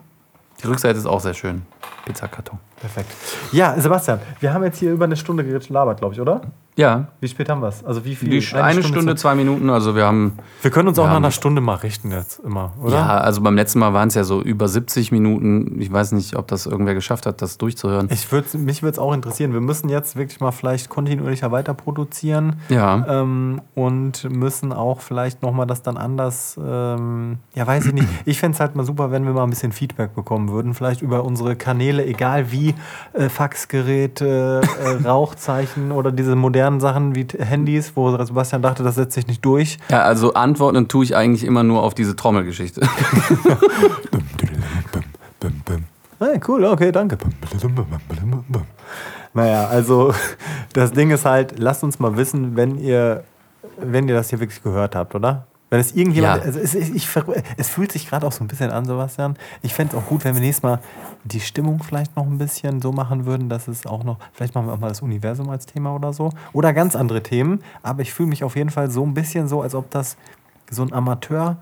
die 0.61 0.67
Rückseite 0.67 0.97
ist 0.99 1.07
auch 1.07 1.19
sehr 1.19 1.33
schön. 1.33 1.63
Pizzakarton. 2.05 2.59
Perfekt. 2.81 3.11
Ja, 3.51 3.79
Sebastian, 3.79 4.19
wir 4.39 4.53
haben 4.53 4.63
jetzt 4.63 4.79
hier 4.79 4.91
über 4.91 5.05
eine 5.05 5.15
Stunde 5.15 5.43
gelabert, 5.43 5.99
glaube 5.99 6.15
ich, 6.15 6.19
oder? 6.19 6.41
Ja, 6.77 7.07
Wie 7.19 7.27
spät 7.27 7.49
haben 7.49 7.61
wir 7.61 7.67
es? 7.67 7.83
Also 7.83 8.05
wie 8.05 8.15
viel? 8.15 8.29
die, 8.29 8.55
eine, 8.55 8.81
Stunde, 8.81 9.15
zwei 9.15 9.35
Minuten. 9.35 9.69
Also 9.69 9.93
wir 9.93 10.05
haben, 10.05 10.37
Wir 10.61 10.71
können 10.71 10.87
uns 10.87 10.97
auch 10.99 11.05
nach 11.05 11.17
einer 11.17 11.31
Stunde 11.31 11.59
mal 11.59 11.75
richten 11.75 12.11
jetzt 12.11 12.39
immer, 12.39 12.71
oder? 12.81 12.95
ja, 12.95 13.17
also 13.17 13.41
beim 13.41 13.55
letzten 13.55 13.79
Mal 13.79 13.93
waren 13.93 14.07
es 14.07 14.15
ja 14.15 14.23
so 14.23 14.41
über 14.41 14.69
70 14.69 15.11
Minuten. 15.11 15.81
Ich 15.81 15.91
weiß 15.91 16.13
nicht, 16.13 16.37
ob 16.37 16.47
das 16.47 16.65
irgendwer 16.65 16.93
geschafft 16.93 17.25
hat, 17.25 17.41
das 17.41 17.57
durchzuhören. 17.57 18.07
Ich 18.09 18.31
würd, 18.31 18.53
mich 18.53 18.81
würde 18.83 18.93
es 18.93 18.99
auch 18.99 19.13
interessieren. 19.13 19.51
Wir 19.51 19.59
müssen 19.59 19.89
jetzt 19.89 20.15
wirklich 20.15 20.39
mal 20.39 20.51
vielleicht 20.51 20.89
kontinuierlicher 20.89 21.51
weiter 21.51 21.73
produzieren. 21.73 22.55
Ja, 22.69 23.05
Ähm, 23.07 23.61
und 23.75 24.29
müssen 24.31 24.71
auch 24.71 25.01
vielleicht 25.01 25.41
nochmal 25.41 25.67
das 25.67 25.83
dann 25.83 25.97
anders, 25.97 26.57
ähm, 26.65 27.39
ja, 27.53 27.67
weiß 27.67 27.87
ich 27.87 27.93
nicht. 27.93 28.07
Ich 28.25 28.39
fände 28.39 28.55
es 28.55 28.61
halt 28.61 28.75
mal 28.77 28.85
super, 28.85 29.11
wenn 29.11 29.25
wir 29.25 29.33
mal 29.33 29.43
ein 29.43 29.49
bisschen 29.49 29.73
Feedback 29.73 30.15
bekommen 30.15 30.49
würden. 30.49 30.73
Vielleicht 30.73 31.01
über 31.01 31.25
unsere 31.25 31.57
Kanäle, 31.57 32.05
egal 32.05 32.51
wie, 32.51 32.70
Faxgeräte, 33.29 34.61
äh, 34.83 35.07
Rauchzeichen 35.07 35.91
oder 35.91 36.11
diese 36.11 36.35
modernen 36.35 36.79
Sachen 36.79 37.15
wie 37.15 37.27
Handys, 37.39 37.93
wo 37.95 38.15
Sebastian 38.23 38.61
dachte, 38.61 38.83
das 38.83 38.95
setzt 38.95 39.13
sich 39.13 39.27
nicht 39.27 39.43
durch. 39.43 39.77
ja, 39.89 40.01
also 40.03 40.33
antworten 40.33 40.87
tue 40.87 41.03
ich 41.03 41.15
eigentlich 41.15 41.43
immer 41.43 41.63
nur 41.63 41.83
auf 41.83 41.93
diese 41.93 42.15
Trommelgeschichte. 42.15 42.81
Hey, 46.19 46.39
cool, 46.47 46.65
okay, 46.65 46.91
danke. 46.91 47.17
Naja, 49.33 49.67
also 49.67 50.13
das 50.73 50.91
Ding 50.91 51.11
ist 51.11 51.25
halt, 51.25 51.57
lasst 51.57 51.83
uns 51.83 51.99
mal 51.99 52.17
wissen, 52.17 52.55
wenn 52.55 52.77
ihr, 52.77 53.23
wenn 53.77 54.07
ihr 54.07 54.15
das 54.15 54.29
hier 54.29 54.39
wirklich 54.39 54.61
gehört 54.61 54.95
habt, 54.95 55.15
oder? 55.15 55.47
Wenn 55.71 55.79
es 55.79 55.93
irgendjemand, 55.95 56.41
Ja. 56.41 56.45
also 56.45 56.59
es, 56.59 56.75
ich, 56.75 57.07
es 57.57 57.69
fühlt 57.69 57.93
sich 57.93 58.07
gerade 58.09 58.27
auch 58.27 58.33
so 58.33 58.43
ein 58.43 58.47
bisschen 58.47 58.71
an, 58.71 58.83
Sebastian. 58.83 59.37
Ich 59.61 59.73
fände 59.73 59.95
es 59.95 60.03
auch 60.03 60.05
gut, 60.05 60.25
wenn 60.25 60.35
wir 60.35 60.41
nächstes 60.41 60.63
Mal 60.63 60.79
die 61.23 61.39
Stimmung 61.39 61.81
vielleicht 61.81 62.13
noch 62.17 62.25
ein 62.25 62.37
bisschen 62.37 62.81
so 62.81 62.91
machen 62.91 63.25
würden, 63.25 63.47
dass 63.47 63.69
es 63.69 63.85
auch 63.85 64.03
noch, 64.03 64.17
vielleicht 64.33 64.53
machen 64.53 64.67
wir 64.67 64.73
auch 64.73 64.79
mal 64.79 64.89
das 64.89 65.01
Universum 65.01 65.49
als 65.49 65.65
Thema 65.65 65.95
oder 65.95 66.11
so. 66.11 66.29
Oder 66.51 66.73
ganz 66.73 66.95
andere 66.97 67.23
Themen. 67.23 67.63
Aber 67.83 68.01
ich 68.01 68.11
fühle 68.13 68.27
mich 68.27 68.43
auf 68.43 68.57
jeden 68.57 68.69
Fall 68.69 68.91
so 68.91 69.05
ein 69.05 69.13
bisschen 69.13 69.47
so, 69.47 69.61
als 69.61 69.73
ob 69.73 69.89
das 69.91 70.17
so 70.69 70.83
ein 70.83 70.91
Amateur, 70.91 71.55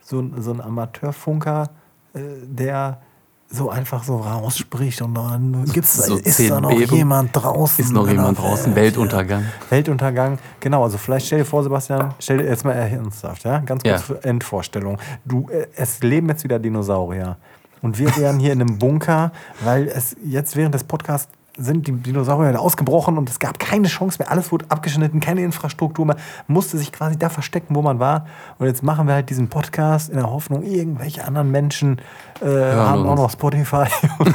so 0.00 0.20
ein, 0.20 0.40
so 0.40 0.52
ein 0.52 0.60
Amateurfunker, 0.60 1.70
äh, 2.14 2.20
der 2.44 3.00
so 3.48 3.70
einfach 3.70 4.02
so 4.02 4.16
rausspricht 4.16 5.00
und 5.02 5.14
dann 5.14 5.64
gibt's, 5.72 5.94
So 6.06 6.16
ist 6.16 6.50
da 6.50 6.60
noch 6.60 6.70
Beben. 6.70 6.94
jemand 6.96 7.30
draußen? 7.34 7.84
Ist 7.84 7.92
noch 7.92 8.08
jemand 8.08 8.38
draußen? 8.38 8.74
Welt? 8.74 8.94
Weltuntergang. 8.96 9.44
Weltuntergang, 9.70 10.38
genau. 10.60 10.82
Also 10.82 10.98
vielleicht 10.98 11.26
stell 11.26 11.38
dir 11.40 11.44
vor, 11.44 11.62
Sebastian, 11.62 12.14
stell 12.18 12.38
dir 12.38 12.44
jetzt 12.48 12.64
mal 12.64 12.72
ernsthaft, 12.72 13.44
ja, 13.44 13.58
ganz 13.60 13.82
kurz 13.82 13.92
Ja. 13.92 13.98
für 13.98 14.24
Endvorstellung. 14.24 14.98
Du, 15.24 15.48
äh, 15.50 15.66
es 15.76 16.00
leben 16.02 16.28
jetzt 16.28 16.42
wieder 16.44 16.58
Dinosaurier 16.58 17.36
und 17.82 17.98
wir 17.98 18.14
wären 18.16 18.38
hier 18.40 18.52
in 18.52 18.60
einem 18.60 18.78
Bunker, 18.78 19.30
weil 19.62 19.86
es 19.86 20.16
jetzt 20.24 20.56
während 20.56 20.74
des 20.74 20.82
Podcasts 20.84 21.28
sind 21.56 21.86
die 21.86 21.92
Dinosaurier 21.92 22.60
ausgebrochen 22.60 23.16
und 23.18 23.28
es 23.30 23.38
gab 23.38 23.58
keine 23.58 23.88
Chance 23.88 24.18
mehr. 24.20 24.30
Alles 24.30 24.52
wurde 24.52 24.66
abgeschnitten, 24.68 25.20
keine 25.20 25.42
Infrastruktur 25.42 26.04
mehr. 26.06 26.16
Man 26.46 26.54
musste 26.54 26.76
sich 26.78 26.92
quasi 26.92 27.18
da 27.18 27.28
verstecken, 27.28 27.74
wo 27.74 27.82
man 27.82 27.98
war. 27.98 28.26
Und 28.58 28.66
jetzt 28.66 28.82
machen 28.82 29.06
wir 29.06 29.14
halt 29.14 29.30
diesen 29.30 29.48
Podcast 29.48 30.10
in 30.10 30.16
der 30.16 30.30
Hoffnung, 30.30 30.62
irgendwelche 30.62 31.24
anderen 31.24 31.50
Menschen 31.50 32.00
äh, 32.42 32.46
haben 32.46 33.06
auch 33.06 33.16
noch 33.16 33.30
Spotify 33.30 33.84
und, 34.18 34.34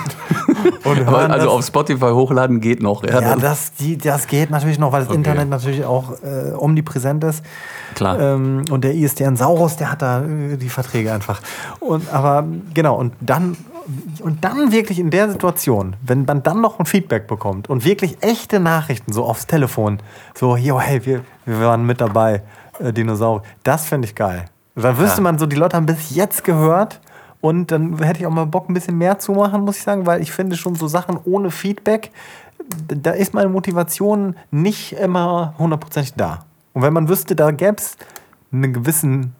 und 0.83 1.07
Aber 1.07 1.19
also 1.29 1.45
das. 1.45 1.55
auf 1.55 1.65
Spotify 1.65 2.09
hochladen 2.11 2.59
geht 2.59 2.81
noch. 2.81 3.03
Ja, 3.03 3.21
Ja, 3.21 3.35
das, 3.35 3.73
die, 3.73 3.97
das 3.97 4.27
geht 4.27 4.49
natürlich 4.49 4.79
noch, 4.79 4.91
weil 4.91 5.01
das 5.01 5.09
Okay. 5.09 5.17
Internet 5.17 5.49
natürlich 5.49 5.85
auch 5.85 6.13
äh, 6.23 6.53
omnipräsent 6.57 7.23
ist. 7.23 7.43
Klar. 7.95 8.19
Ähm, 8.19 8.63
und 8.71 8.83
der 8.83 8.95
ISDN 8.95 9.35
Saurus, 9.35 9.75
der 9.75 9.91
hat 9.91 10.01
da 10.01 10.21
äh, 10.23 10.57
die 10.57 10.69
Verträge 10.69 11.11
einfach. 11.13 11.41
Und, 11.79 12.11
aber 12.11 12.45
genau, 12.73 12.95
und 12.95 13.13
dann, 13.19 13.57
und 14.21 14.43
dann 14.43 14.71
wirklich 14.71 14.99
in 14.99 15.09
der 15.09 15.29
Situation, 15.29 15.95
wenn 16.05 16.25
man 16.25 16.43
dann 16.43 16.61
noch 16.61 16.79
ein 16.79 16.85
Feedback 16.85 17.27
bekommt 17.27 17.69
und 17.69 17.83
wirklich 17.85 18.17
echte 18.21 18.59
Nachrichten 18.59 19.11
so 19.11 19.25
aufs 19.25 19.47
Telefon, 19.47 19.99
so, 20.35 20.55
yo, 20.55 20.79
hey, 20.79 21.05
wir, 21.05 21.21
wir 21.45 21.59
waren 21.61 21.85
mit 21.85 21.99
dabei, 22.01 22.43
äh, 22.79 22.93
Dinosaurier, 22.93 23.43
das 23.63 23.85
fände 23.85 24.07
ich 24.07 24.15
geil. 24.15 24.45
Dann 24.75 24.97
wüsste 24.97 25.17
Ja. 25.17 25.23
man 25.23 25.37
so, 25.39 25.45
die 25.45 25.55
Leute 25.55 25.75
haben 25.77 25.85
bis 25.85 26.15
jetzt 26.15 26.43
gehört. 26.43 27.01
Und 27.41 27.71
dann 27.71 27.97
hätte 28.03 28.19
ich 28.19 28.27
auch 28.27 28.31
mal 28.31 28.45
Bock, 28.45 28.69
ein 28.69 28.75
bisschen 28.75 28.99
mehr 28.99 29.17
zu 29.17 29.31
machen, 29.31 29.61
muss 29.65 29.77
ich 29.77 29.83
sagen, 29.83 30.05
weil 30.05 30.21
ich 30.21 30.31
finde 30.31 30.55
schon 30.55 30.75
so 30.75 30.87
Sachen 30.87 31.17
ohne 31.25 31.49
Feedback, 31.49 32.11
da 32.87 33.11
ist 33.11 33.33
meine 33.33 33.49
Motivation 33.49 34.35
nicht 34.51 34.93
immer 34.93 35.55
hundertprozentig 35.57 36.13
da. 36.15 36.45
Und 36.73 36.83
wenn 36.83 36.93
man 36.93 37.09
wüsste, 37.09 37.35
da 37.35 37.49
gäbe 37.49 37.77
es 37.77 37.97
eine, 38.53 38.71
gewissen, 38.71 39.33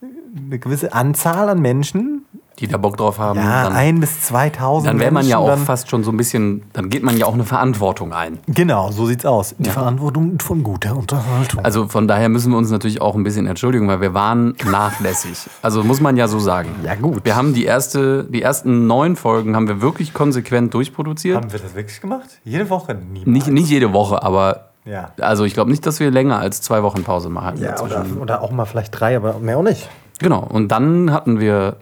eine 0.00 0.58
gewisse 0.58 0.94
Anzahl 0.94 1.50
an 1.50 1.60
Menschen, 1.60 2.13
die 2.60 2.68
da 2.68 2.76
Bock 2.76 2.96
drauf 2.96 3.18
haben, 3.18 3.38
ja, 3.38 3.64
dann, 3.64 3.72
ein 3.72 3.98
bis 4.00 4.20
2000 4.22 4.88
dann 4.88 5.00
wäre 5.00 5.10
man 5.10 5.26
ja 5.26 5.38
auch 5.38 5.58
fast 5.58 5.90
schon 5.90 6.04
so 6.04 6.12
ein 6.12 6.16
bisschen, 6.16 6.62
dann 6.72 6.88
geht 6.88 7.02
man 7.02 7.16
ja 7.16 7.26
auch 7.26 7.34
eine 7.34 7.44
Verantwortung 7.44 8.12
ein. 8.12 8.38
Genau, 8.46 8.90
so 8.92 9.06
sieht's 9.06 9.26
aus. 9.26 9.54
Die 9.58 9.66
Ja. 9.66 9.72
Verantwortung 9.72 10.38
von 10.40 10.62
guter 10.62 10.96
Unterhaltung. 10.96 11.64
Also 11.64 11.88
von 11.88 12.06
daher 12.06 12.28
müssen 12.28 12.52
wir 12.52 12.58
uns 12.58 12.70
natürlich 12.70 13.00
auch 13.00 13.16
ein 13.16 13.24
bisschen 13.24 13.46
entschuldigen, 13.46 13.88
weil 13.88 14.00
wir 14.00 14.14
waren 14.14 14.54
nachlässig. 14.70 15.36
Also 15.62 15.82
muss 15.82 16.00
man 16.00 16.16
ja 16.16 16.28
so 16.28 16.38
sagen. 16.38 16.68
Ja, 16.84 16.94
gut. 16.94 17.24
Wir 17.24 17.34
haben 17.36 17.54
die, 17.54 17.64
erste, 17.64 18.24
die 18.24 18.42
ersten 18.42 18.86
neun 18.86 19.16
Folgen 19.16 19.56
haben 19.56 19.66
wir 19.66 19.80
wirklich 19.82 20.14
konsequent 20.14 20.72
durchproduziert. 20.74 21.36
haben 21.36 21.52
wir 21.52 21.58
das 21.58 21.74
wirklich 21.74 22.00
gemacht? 22.00 22.28
Jede 22.44 22.70
Woche? 22.70 22.94
Niemals. 22.94 23.26
Nicht, 23.26 23.46
nicht 23.48 23.68
jede 23.68 23.92
Woche, 23.92 24.22
aber 24.22 24.68
Ja. 24.84 25.10
also 25.20 25.44
ich 25.44 25.54
glaube 25.54 25.70
nicht, 25.70 25.84
dass 25.86 25.98
wir 25.98 26.10
länger 26.10 26.38
als 26.38 26.60
zwei 26.60 26.82
Wochen 26.84 27.02
Pause 27.02 27.28
mal 27.30 27.44
hatten. 27.44 27.62
Ja, 27.62 27.80
oder, 27.80 28.04
oder 28.20 28.42
auch 28.42 28.52
mal 28.52 28.64
vielleicht 28.64 28.98
drei, 28.98 29.16
aber 29.16 29.38
mehr 29.40 29.58
auch 29.58 29.62
nicht. 29.62 29.88
Genau. 30.20 30.40
Und 30.48 30.68
dann 30.68 31.12
hatten 31.12 31.40
wir 31.40 31.76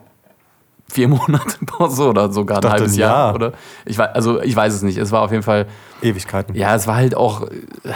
vier 0.92 1.08
Monate 1.08 1.64
Pause 1.66 2.08
oder 2.08 2.30
sogar 2.30 2.62
ein 2.62 2.70
halbes 2.70 2.96
Jahr. 2.96 3.10
Jahr. 3.26 3.34
Oder 3.34 3.52
ich 3.84 3.96
weiß, 3.98 4.10
also 4.14 4.40
ich 4.42 4.54
weiß 4.54 4.74
es 4.74 4.82
nicht. 4.82 4.98
Es 4.98 5.10
war 5.10 5.22
auf 5.22 5.30
jeden 5.30 5.42
Fall, 5.42 5.66
Ewigkeiten. 6.02 6.54
ja, 6.54 6.74
es 6.74 6.86
war 6.86 6.96
halt 6.96 7.16
auch. 7.16 7.48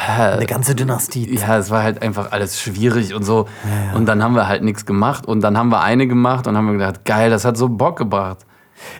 Eine 0.08 0.46
ganze 0.46 0.74
Dynastie. 0.74 1.34
Ja, 1.36 1.58
es 1.58 1.70
war 1.70 1.82
halt 1.82 2.02
einfach 2.02 2.32
alles 2.32 2.60
schwierig 2.60 3.14
und 3.14 3.22
so. 3.24 3.46
Und 3.94 4.06
dann 4.06 4.22
haben 4.22 4.34
wir 4.34 4.48
halt 4.48 4.62
nichts 4.62 4.86
gemacht. 4.86 5.26
Und 5.26 5.40
dann 5.42 5.56
haben 5.58 5.68
wir 5.68 5.80
eine 5.80 6.06
gemacht 6.06 6.46
und 6.46 6.56
haben 6.56 6.66
wir 6.66 6.72
gedacht, 6.72 7.04
geil, 7.04 7.30
das 7.30 7.44
hat 7.44 7.56
so 7.56 7.68
Bock 7.68 7.96
gebracht. 7.98 8.38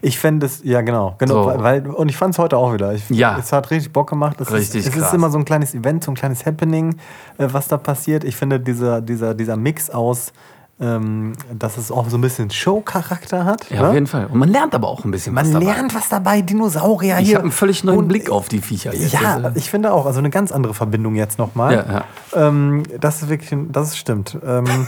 Ich 0.01 0.19
fände 0.19 0.47
es, 0.47 0.63
ja 0.65 0.81
genau, 0.81 1.17
genau 1.19 1.53
So. 1.53 1.63
weil, 1.63 1.87
und 1.87 2.09
ich 2.09 2.17
fand 2.17 2.33
es 2.33 2.39
heute 2.39 2.57
auch 2.57 2.73
wieder. 2.73 2.95
Ich, 2.95 3.09
Ja. 3.11 3.37
Es 3.39 3.53
hat 3.53 3.71
richtig 3.71 3.93
Bock 3.93 4.09
gemacht. 4.09 4.41
Es 4.41 4.51
Richtig 4.51 4.81
ist, 4.81 4.87
es 4.89 4.95
krass. 4.95 5.09
ist 5.09 5.15
immer 5.15 5.31
so 5.31 5.37
ein 5.39 5.45
kleines 5.45 5.75
Event, 5.75 6.03
so 6.03 6.11
ein 6.13 6.15
kleines 6.15 6.47
Happening, 6.47 6.97
äh, 7.37 7.49
was 7.53 7.69
da 7.69 7.77
passiert. 7.77 8.25
Ich 8.25 8.37
finde 8.37 8.59
dieser, 8.59 9.03
dieser, 9.03 9.35
dieser 9.35 9.57
Mix 9.59 9.91
aus, 9.91 10.33
ähm, 10.79 11.33
dass 11.59 11.79
es 11.79 11.91
auch 11.91 12.09
so 12.11 12.19
ein 12.19 12.21
bisschen 12.21 12.51
Show-Charakter 12.51 13.45
hat. 13.47 13.71
Ja, 13.71 13.81
ne? 13.83 13.89
auf 13.89 13.95
jeden 13.95 14.07
Fall. 14.07 14.27
Und 14.27 14.39
man 14.39 14.49
lernt 14.51 14.75
aber 14.75 14.89
auch 14.89 15.05
ein 15.07 15.11
bisschen 15.11 15.33
Man 15.33 15.47
was 15.47 15.53
dabei. 15.53 15.65
lernt 15.65 15.95
was 15.95 16.09
dabei, 16.11 16.43
Dinosaurier 16.43 17.19
Ich 17.19 17.29
hier. 17.29 17.37
habe 17.37 17.45
einen 17.45 17.53
völlig 17.53 17.83
neuen 17.83 17.99
Und- 18.01 18.09
Blick 18.09 18.29
auf 18.31 18.49
die 18.49 18.61
Viecher 18.61 18.95
jetzt. 18.95 19.13
Ja, 19.15 19.39
äh, 19.39 19.53
ich 19.55 19.71
finde 19.71 19.93
auch, 19.93 20.05
also 20.05 20.19
eine 20.19 20.29
ganz 20.31 20.53
andere 20.53 20.75
Verbindung 20.75 21.15
jetzt 21.15 21.39
nochmal. 21.39 21.75
Ja, 21.75 22.05
ja. 22.35 22.49
Ähm, 22.49 22.83
das 23.01 23.23
ist 23.23 23.29
wirklich, 23.31 23.59
das 23.73 23.97
stimmt. 23.97 24.37
Ähm, 24.47 24.65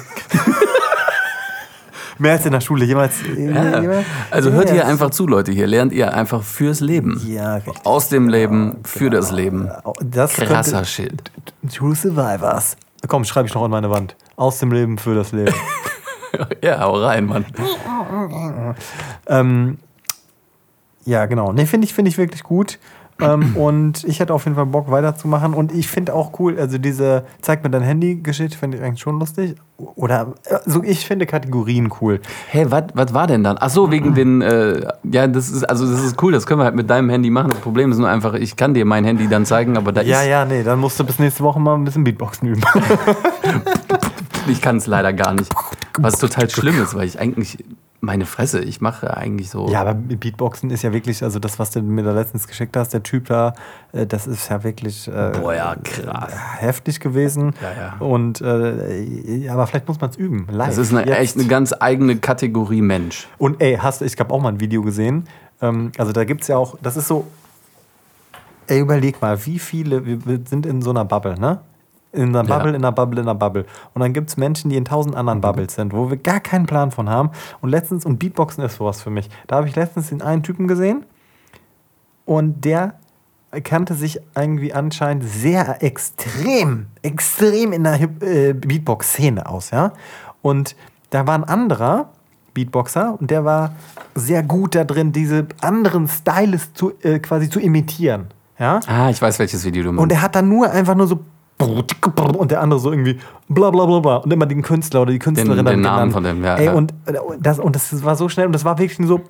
mehr 2.18 2.32
als 2.32 2.44
in 2.44 2.52
der 2.52 2.60
Schule 2.60 2.84
jemals. 2.84 3.14
ja. 3.36 3.82
Also 4.30 4.50
hört 4.50 4.70
hier 4.70 4.86
einfach 4.86 5.10
zu, 5.10 5.26
Leute. 5.26 5.52
Hier 5.52 5.66
lernt 5.66 5.92
ihr 5.92 6.12
einfach 6.14 6.42
fürs 6.42 6.80
Leben. 6.80 7.20
Ja, 7.26 7.54
richtig. 7.54 7.86
Aus 7.86 8.08
dem 8.08 8.28
Leben, 8.28 8.76
für 8.84 9.08
das 9.08 9.30
Leben. 9.30 9.70
Das 10.04 10.34
Krasser 10.34 10.84
Shit. 10.84 11.30
True 11.72 11.94
Survivors. 11.94 12.76
Komm, 13.06 13.24
schreibe 13.24 13.46
ich 13.48 13.54
noch 13.54 13.62
an 13.64 13.70
meine 13.70 13.88
Wand. 13.90 14.16
Aus 14.38 14.58
dem 14.60 14.70
Leben 14.72 14.96
für 14.96 15.14
das 15.14 15.32
Leben. 15.32 15.52
Ja, 16.62 16.80
hau 16.80 16.92
rein, 17.02 17.24
Mann. 17.24 17.46
ähm, 19.26 19.78
ja, 21.06 21.24
genau. 21.24 21.52
Ne, 21.52 21.66
finde 21.66 21.86
ich, 21.86 21.94
finde 21.94 22.10
ich 22.10 22.18
wirklich 22.18 22.42
gut. 22.42 22.78
Ähm, 23.20 23.56
und 23.56 24.04
ich 24.04 24.20
hätte 24.20 24.34
auf 24.34 24.44
jeden 24.44 24.54
Fall 24.54 24.66
Bock 24.66 24.90
weiterzumachen. 24.90 25.54
Und 25.54 25.72
ich 25.72 25.88
finde 25.88 26.12
auch 26.14 26.38
cool, 26.38 26.58
also 26.60 26.76
diese 26.76 27.24
Zeig 27.40 27.64
mir 27.64 27.70
dein 27.70 27.82
Handy-Geschichte 27.82 28.58
finde 28.58 28.76
ich 28.76 28.84
eigentlich 28.84 29.00
schon 29.00 29.18
lustig. 29.18 29.56
Oder, 29.94 30.34
also 30.66 30.82
ich 30.84 31.06
finde 31.06 31.24
Kategorien 31.24 31.90
cool. 32.00 32.20
Hey, 32.50 32.66
was 32.70 33.14
war 33.14 33.26
denn 33.26 33.42
dann? 33.42 33.56
Ach 33.58 33.70
so, 33.70 33.90
wegen 33.90 34.14
den, 34.14 34.42
äh, 34.42 34.86
ja, 35.04 35.26
das 35.28 35.48
ist, 35.48 35.64
also 35.64 35.90
das 35.90 36.04
ist 36.04 36.22
cool, 36.22 36.32
das 36.32 36.46
können 36.46 36.60
wir 36.60 36.64
halt 36.64 36.74
mit 36.74 36.90
deinem 36.90 37.08
Handy 37.08 37.30
machen. 37.30 37.50
Das 37.50 37.60
Problem 37.60 37.90
ist 37.90 37.98
nur 37.98 38.08
einfach, 38.08 38.34
ich 38.34 38.54
kann 38.54 38.74
dir 38.74 38.84
mein 38.84 39.04
Handy 39.04 39.28
dann 39.28 39.46
zeigen, 39.46 39.76
aber 39.78 39.92
da 39.92 40.02
Ja, 40.02 40.20
ist, 40.20 40.28
ja, 40.28 40.44
nee, 40.44 40.62
dann 40.62 40.78
musst 40.78 41.00
du 41.00 41.04
bis 41.04 41.18
nächste 41.18 41.42
Woche 41.42 41.58
mal 41.58 41.74
ein 41.74 41.84
bisschen 41.84 42.04
Beatboxen 42.04 42.48
üben. 42.48 42.60
ich 44.48 44.62
kann 44.62 44.76
es 44.76 44.86
leider 44.86 45.12
gar 45.12 45.34
nicht. 45.34 45.52
Was 45.98 46.18
total 46.18 46.48
schlimm 46.50 46.80
ist, 46.82 46.94
weil 46.94 47.06
ich 47.06 47.18
eigentlich, 47.18 47.64
meine 48.00 48.26
Fresse, 48.26 48.60
ich 48.60 48.80
mache 48.80 49.16
eigentlich 49.16 49.50
so. 49.50 49.68
Ja, 49.68 49.80
aber 49.80 49.94
Beatboxen 49.94 50.70
ist 50.70 50.82
ja 50.82 50.92
wirklich, 50.92 51.22
also 51.24 51.40
das, 51.40 51.58
was 51.58 51.72
du 51.72 51.82
mir 51.82 52.04
da 52.04 52.12
letztens 52.12 52.46
geschickt 52.46 52.76
hast, 52.76 52.94
der 52.94 53.02
Typ 53.02 53.26
da, 53.26 53.54
äh, 53.92 54.06
das 54.06 54.28
ist 54.28 54.48
ja 54.48 54.62
wirklich 54.62 55.08
äh, 55.08 55.32
Boah, 55.40 55.54
ja, 55.54 55.76
krass. 55.82 56.32
heftig 56.58 57.00
gewesen. 57.00 57.54
Ja, 57.60 57.82
ja. 57.82 57.96
Und 57.98 58.40
äh, 58.40 59.48
aber 59.48 59.66
vielleicht 59.66 59.88
muss 59.88 60.00
man 60.00 60.10
es 60.10 60.16
üben. 60.16 60.46
Live. 60.50 60.68
Das 60.68 60.78
ist 60.78 60.94
eine, 60.94 61.10
echt 61.16 61.36
eine 61.36 61.48
ganz 61.48 61.74
eigene 61.78 62.16
Kategorie 62.16 62.82
Mensch. 62.82 63.26
Und 63.38 63.60
ey, 63.60 63.76
hast 63.76 64.00
du, 64.00 64.04
ich 64.04 64.18
habe 64.20 64.32
auch 64.32 64.40
mal 64.40 64.50
ein 64.50 64.60
Video 64.60 64.82
gesehen. 64.82 65.26
Ähm, 65.60 65.90
also 65.98 66.12
da 66.12 66.22
gibt 66.24 66.42
es 66.42 66.48
ja 66.48 66.56
auch, 66.56 66.76
das 66.80 66.96
ist 66.96 67.08
so, 67.08 67.26
ey, 68.68 68.78
überleg 68.78 69.20
mal, 69.20 69.44
wie 69.46 69.58
viele, 69.58 70.06
wir 70.06 70.40
sind 70.48 70.66
in 70.66 70.82
so 70.82 70.90
einer 70.90 71.04
Bubble, 71.04 71.34
ne? 71.38 71.60
In 72.12 72.34
einer 72.34 72.48
Ja. 72.48 72.56
Bubble, 72.56 72.70
in 72.70 72.76
einer 72.76 72.92
Bubble, 72.92 73.20
in 73.20 73.28
einer 73.28 73.34
Bubble. 73.38 73.66
Und 73.94 74.00
dann 74.00 74.12
gibt 74.12 74.30
es 74.30 74.36
Menschen, 74.36 74.70
die 74.70 74.76
in 74.76 74.84
tausend 74.84 75.14
anderen 75.14 75.40
Bubbles 75.40 75.74
sind, 75.74 75.92
wo 75.92 76.08
wir 76.10 76.16
gar 76.16 76.40
keinen 76.40 76.66
Plan 76.66 76.90
von 76.90 77.08
haben. 77.10 77.30
Und 77.60 77.68
letztens, 77.68 78.06
und 78.06 78.18
Beatboxen 78.18 78.64
ist 78.64 78.76
sowas 78.76 79.02
für 79.02 79.10
mich. 79.10 79.28
Da 79.46 79.56
habe 79.56 79.68
ich 79.68 79.76
letztens 79.76 80.08
den 80.08 80.22
einen 80.22 80.42
Typen 80.42 80.68
gesehen 80.68 81.04
und 82.24 82.64
der 82.64 82.94
kannte 83.64 83.94
sich 83.94 84.20
irgendwie 84.36 84.72
anscheinend 84.74 85.24
sehr 85.24 85.82
extrem, 85.82 86.86
extrem 87.02 87.72
in 87.72 87.84
der 87.84 88.00
äh, 88.20 88.52
Beatbox-Szene 88.52 89.46
aus, 89.46 89.70
ja. 89.70 89.92
Und 90.42 90.76
da 91.10 91.26
war 91.26 91.34
ein 91.34 91.44
anderer 91.44 92.10
Beatboxer 92.54 93.16
und 93.18 93.30
der 93.30 93.44
war 93.44 93.72
sehr 94.14 94.42
gut 94.42 94.74
da 94.74 94.84
drin, 94.84 95.12
diese 95.12 95.46
anderen 95.62 96.08
Styles 96.08 96.74
zu, 96.74 96.92
äh, 97.02 97.18
quasi 97.20 97.48
zu 97.48 97.58
imitieren, 97.60 98.26
ja. 98.58 98.80
Ah, 98.86 99.08
ich 99.08 99.20
weiß, 99.22 99.38
welches 99.38 99.64
Video 99.64 99.82
du 99.82 99.92
meinst. 99.92 100.02
Und 100.02 100.12
er 100.12 100.20
hat 100.20 100.34
dann 100.34 100.48
nur 100.48 100.70
einfach 100.70 100.94
nur 100.94 101.06
so 101.06 101.20
und 101.60 102.50
der 102.50 102.60
andere 102.60 102.78
so 102.80 102.90
irgendwie 102.92 103.18
bla 103.48 103.70
bla 103.70 103.84
bla 103.86 103.98
bla 104.00 104.16
und 104.18 104.32
immer 104.32 104.46
den 104.46 104.62
Künstler 104.62 105.02
oder 105.02 105.12
die 105.12 105.18
Künstlerin 105.18 105.56
Den- 105.56 105.64
dann 105.64 105.74
den 105.74 105.80
Namen 105.82 105.96
genannt. 105.96 106.12
von 106.12 106.22
dem, 106.24 106.44
ja, 106.44 106.54
Ey, 106.56 106.66
ja. 106.66 106.72
Und, 106.72 106.94
das, 107.40 107.58
und 107.58 107.74
das 107.74 108.04
war 108.04 108.14
so 108.16 108.28
schnell 108.28 108.46
und 108.46 108.52
das 108.52 108.64
war 108.64 108.78
wirklich 108.78 109.06
so 109.06 109.20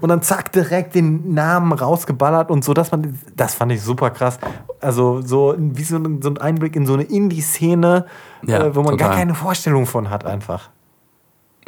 und 0.00 0.08
dann 0.08 0.22
zack 0.22 0.50
direkt 0.50 0.94
den 0.94 1.34
Namen 1.34 1.72
rausgeballert 1.72 2.50
und 2.50 2.64
so, 2.64 2.72
dass 2.74 2.90
man, 2.90 3.18
das 3.36 3.54
fand 3.54 3.70
ich 3.70 3.82
super 3.82 4.10
krass. 4.10 4.38
Also 4.80 5.20
so 5.20 5.54
wie 5.58 5.84
so 5.84 5.96
ein, 5.96 6.20
so 6.22 6.30
ein 6.30 6.38
Einblick 6.38 6.74
in 6.74 6.84
so 6.86 6.94
eine 6.94 7.04
Indie-Szene, 7.04 8.06
Ja, 8.46 8.64
äh, 8.64 8.74
wo 8.74 8.82
man 8.82 8.96
gar 8.96 9.08
total. 9.10 9.16
keine 9.18 9.34
Vorstellung 9.34 9.86
von 9.86 10.10
hat 10.10 10.24
einfach. 10.24 10.70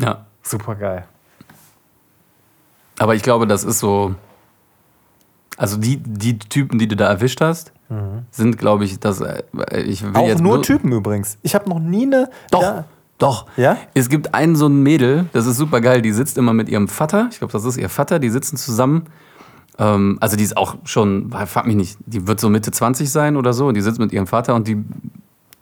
ja. 0.00 0.24
Super 0.42 0.74
geil. 0.76 1.04
Aber 2.98 3.14
ich 3.14 3.22
glaube, 3.22 3.46
das 3.46 3.64
ist 3.64 3.80
so. 3.80 4.14
Also 5.56 5.76
die, 5.78 5.96
die 5.98 6.38
Typen, 6.38 6.78
die 6.78 6.86
du 6.88 6.96
da 6.96 7.08
erwischt 7.08 7.40
hast, 7.40 7.72
sind, 8.32 8.58
glaube 8.58 8.84
ich, 8.84 8.98
das. 8.98 9.20
äh, 9.20 9.42
Ich 9.86 10.02
will 10.02 10.10
Auch 10.14 10.26
jetzt 10.26 10.42
nur 10.42 10.60
Typen 10.62 10.90
übrigens. 10.92 11.38
Ich 11.42 11.54
habe 11.54 11.68
noch 11.68 11.78
nie 11.78 12.02
eine. 12.06 12.28
Doch, 12.50 12.62
Ja, 12.62 12.84
Doch. 13.18 13.46
Ja? 13.56 13.76
Es 13.94 14.08
gibt 14.08 14.34
einen 14.34 14.56
so 14.56 14.66
ein 14.66 14.82
Mädel, 14.82 15.26
das 15.32 15.46
ist 15.46 15.56
super 15.56 15.80
geil, 15.80 16.02
die 16.02 16.12
sitzt 16.12 16.36
immer 16.36 16.52
mit 16.52 16.68
ihrem 16.68 16.88
Vater. 16.88 17.28
Ich 17.30 17.38
glaube, 17.38 17.52
das 17.52 17.64
ist 17.64 17.76
ihr 17.76 17.88
Vater, 17.88 18.18
die 18.18 18.28
sitzen 18.28 18.56
zusammen. 18.56 19.04
Ähm, 19.78 20.18
also 20.20 20.36
die 20.36 20.42
ist 20.42 20.56
auch 20.56 20.76
schon, 20.84 21.30
frag 21.46 21.66
mich 21.66 21.76
nicht, 21.76 21.96
die 22.06 22.26
wird 22.26 22.40
so 22.40 22.48
Mitte 22.50 22.72
20 22.72 23.08
sein 23.10 23.36
oder 23.36 23.52
so. 23.52 23.68
Und 23.68 23.74
die 23.74 23.82
sitzt 23.82 23.98
mit 24.00 24.12
ihrem 24.12 24.26
Vater 24.26 24.54
und 24.56 24.66
die 24.68 24.82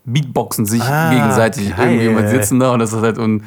Beatboxen 0.06 0.66
sich 0.66 0.82
Ah, 0.82 1.10
gegenseitig 1.12 1.76
geil. 1.76 2.00
irgendwie 2.00 2.22
und 2.22 2.28
sitzen 2.28 2.58
da 2.60 2.72
und 2.72 2.78
das 2.80 2.92
ist 2.92 3.00
halt 3.02 3.18
und, 3.18 3.42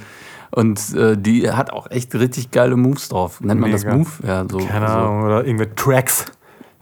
und 0.52 0.94
äh, 0.96 1.18
die 1.18 1.52
hat 1.52 1.72
auch 1.72 1.90
echt 1.92 2.16
richtig 2.16 2.52
geile 2.52 2.76
Moves 2.78 3.10
drauf. 3.10 3.42
Nennt 3.42 3.60
man 3.60 3.72
das 3.72 3.84
Mega. 3.84 3.98
Move? 3.98 4.10
Ja, 4.26 4.46
so. 4.50 4.58
Keine 4.60 4.88
so. 4.88 4.94
Ahnung, 4.94 5.24
oder 5.24 5.46
irgendwelche 5.46 5.76
Tracks. 5.76 6.26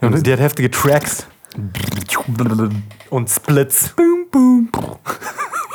Und 0.00 0.26
die 0.26 0.32
hat 0.32 0.40
heftige 0.40 0.70
Tracks. 0.70 1.26
Und 3.10 3.30
Splits. 3.30 3.90
Boom, 3.96 4.26
boom. 4.30 4.68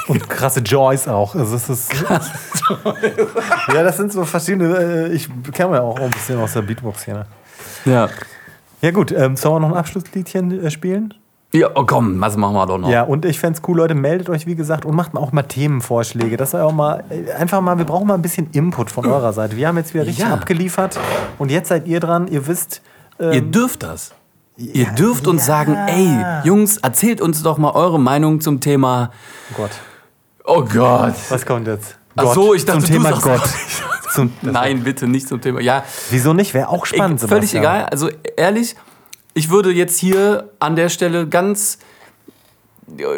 Und 0.07 0.29
krasse 0.29 0.59
Joys 0.59 1.07
auch. 1.07 1.35
Also 1.35 1.55
es 1.55 1.69
ist 1.69 1.93
ja, 3.73 3.83
das 3.83 3.97
sind 3.97 4.11
so 4.11 4.23
verschiedene. 4.25 4.75
äh, 4.77 5.13
Ich 5.13 5.29
kenne 5.53 5.75
ja 5.75 5.81
auch 5.81 5.99
ein 5.99 6.09
bisschen 6.11 6.39
aus 6.39 6.53
der 6.53 6.61
Beatbox-Szene. 6.61 7.25
Ja. 7.85 8.09
Ja, 8.81 8.91
gut. 8.91 9.11
Ähm, 9.11 9.35
sollen 9.35 9.55
wir 9.55 9.59
noch 9.67 9.71
ein 9.75 9.77
Abschlussliedchen 9.77 10.65
äh, 10.65 10.71
spielen? 10.71 11.13
Ja, 11.53 11.69
oh 11.75 11.83
komm, 11.85 12.19
was 12.21 12.37
machen 12.37 12.53
wir 12.55 12.65
doch 12.65 12.77
noch? 12.77 12.89
Ja, 12.89 13.03
und 13.03 13.25
ich 13.25 13.37
fände 13.39 13.59
es 13.61 13.67
cool, 13.67 13.75
Leute, 13.77 13.93
meldet 13.93 14.29
euch, 14.29 14.45
wie 14.47 14.55
gesagt, 14.55 14.85
und 14.85 14.95
macht 14.95 15.15
auch 15.17 15.33
mal 15.33 15.43
Themenvorschläge. 15.43 16.37
Das 16.37 16.51
sei 16.51 16.63
auch 16.63 16.71
mal, 16.71 17.03
äh, 17.09 17.31
einfach 17.33 17.59
mal, 17.59 17.77
wir 17.77 17.83
brauchen 17.85 18.07
mal 18.07 18.13
ein 18.15 18.21
bisschen 18.21 18.49
Input 18.53 18.89
von 18.89 19.05
eurer 19.07 19.33
Seite. 19.33 19.55
Wir 19.57 19.67
haben 19.67 19.77
jetzt 19.77 19.93
wieder 19.93 20.05
richtig 20.05 20.25
Ja. 20.25 20.33
abgeliefert 20.33 20.99
und 21.39 21.51
jetzt 21.51 21.67
seid 21.69 21.87
ihr 21.87 21.99
dran. 21.99 22.27
Ihr 22.27 22.47
wisst, 22.47 22.81
ähm, 23.21 23.31
Ihr 23.33 23.41
dürft 23.41 23.83
das. 23.83 24.11
Ihr 24.57 24.87
dürft 24.91 25.27
uns 25.27 25.45
sagen, 25.45 25.75
ey, 25.87 26.45
Jungs, 26.45 26.77
erzählt 26.77 27.21
uns 27.21 27.41
doch 27.41 27.57
mal 27.57 27.71
eure 27.71 27.99
Meinung 27.99 28.41
zum 28.41 28.59
Thema. 28.59 29.11
oh 29.51 29.55
Gott, 29.57 29.71
Oh 30.43 30.63
Gott. 30.65 31.15
was 31.29 31.45
kommt 31.45 31.67
jetzt? 31.67 31.97
Ach 32.15 32.33
so, 32.33 32.53
ich 32.53 32.65
dachte, 32.65 32.81
zum 32.83 32.93
Thema 32.93 33.11
Gott. 33.11 33.41
Zum, 34.13 34.33
Nein, 34.41 34.83
bitte 34.83 35.07
nicht 35.07 35.27
zum 35.27 35.39
Thema. 35.39 35.61
Ja, 35.61 35.83
Wieso 36.09 36.33
nicht? 36.33 36.53
Wäre 36.53 36.67
auch 36.67 36.85
spannend. 36.85 37.23
ich, 37.23 37.29
völlig 37.29 37.55
egal. 37.55 37.85
Also 37.85 38.09
ehrlich, 38.35 38.75
ich 39.33 39.49
würde 39.49 39.71
jetzt 39.71 39.97
hier 39.97 40.49
an 40.59 40.75
der 40.75 40.89
Stelle 40.89 41.27
ganz. 41.27 41.77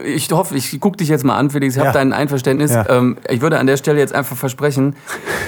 Ich 0.05 0.31
hoffe, 0.31 0.55
ich 0.55 0.79
gucke 0.79 0.97
dich 0.97 1.09
jetzt 1.09 1.23
mal 1.23 1.35
an, 1.37 1.49
Felix. 1.49 1.73
Ich 1.75 1.79
habe 1.79 1.87
Ja. 1.87 1.93
dein 1.93 2.13
Einverständnis. 2.13 2.71
Ja. 2.73 2.87
Ähm, 2.89 3.17
ich 3.29 3.41
würde 3.41 3.57
an 3.59 3.67
der 3.67 3.77
Stelle 3.77 3.99
jetzt 3.99 4.13
einfach 4.13 4.35
versprechen, 4.37 4.95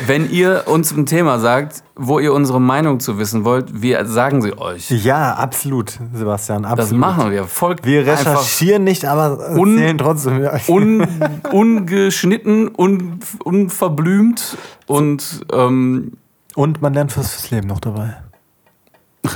wenn 0.07 0.29
ihr 0.29 0.63
uns 0.67 0.91
ein 0.91 1.05
Thema 1.05 1.39
sagt, 1.39 1.83
wo 1.95 2.19
ihr 2.19 2.33
unsere 2.33 2.59
Meinung 2.59 2.99
zu 2.99 3.17
wissen 3.17 3.45
wollt, 3.45 3.81
wir 3.81 4.05
sagen 4.05 4.41
sie 4.41 4.57
euch. 4.57 4.89
Ja, 4.89 5.33
absolut, 5.35 5.99
Sebastian. 6.13 6.65
Absolut. 6.65 6.91
Das 6.91 6.97
machen 6.97 7.31
wir. 7.31 7.45
Folgt 7.45 7.85
Wir 7.85 8.05
recherchieren 8.05 8.83
nicht, 8.83 9.05
aber 9.05 9.39
erzählen 9.49 9.97
trotzdem. 9.97 10.47
Un, 10.67 11.07
ungeschnitten, 11.51 12.69
un, 12.75 13.19
unverblümt 13.43 14.57
und 14.87 15.41
ähm, 15.53 16.13
Und 16.55 16.81
man 16.81 16.93
lernt 16.93 17.11
fürs, 17.11 17.31
fürs 17.33 17.51
Leben 17.51 17.67
noch 17.67 17.79
dabei. 17.79 18.15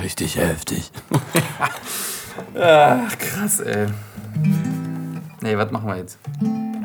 richtig 0.02 0.38
heftig. 0.38 0.92
Ach, 2.60 3.18
krass, 3.18 3.60
ey. 3.60 3.88
Nee, 5.42 5.58
was 5.58 5.72
machen 5.72 5.88
wir 5.88 5.98
jetzt? 5.98 6.20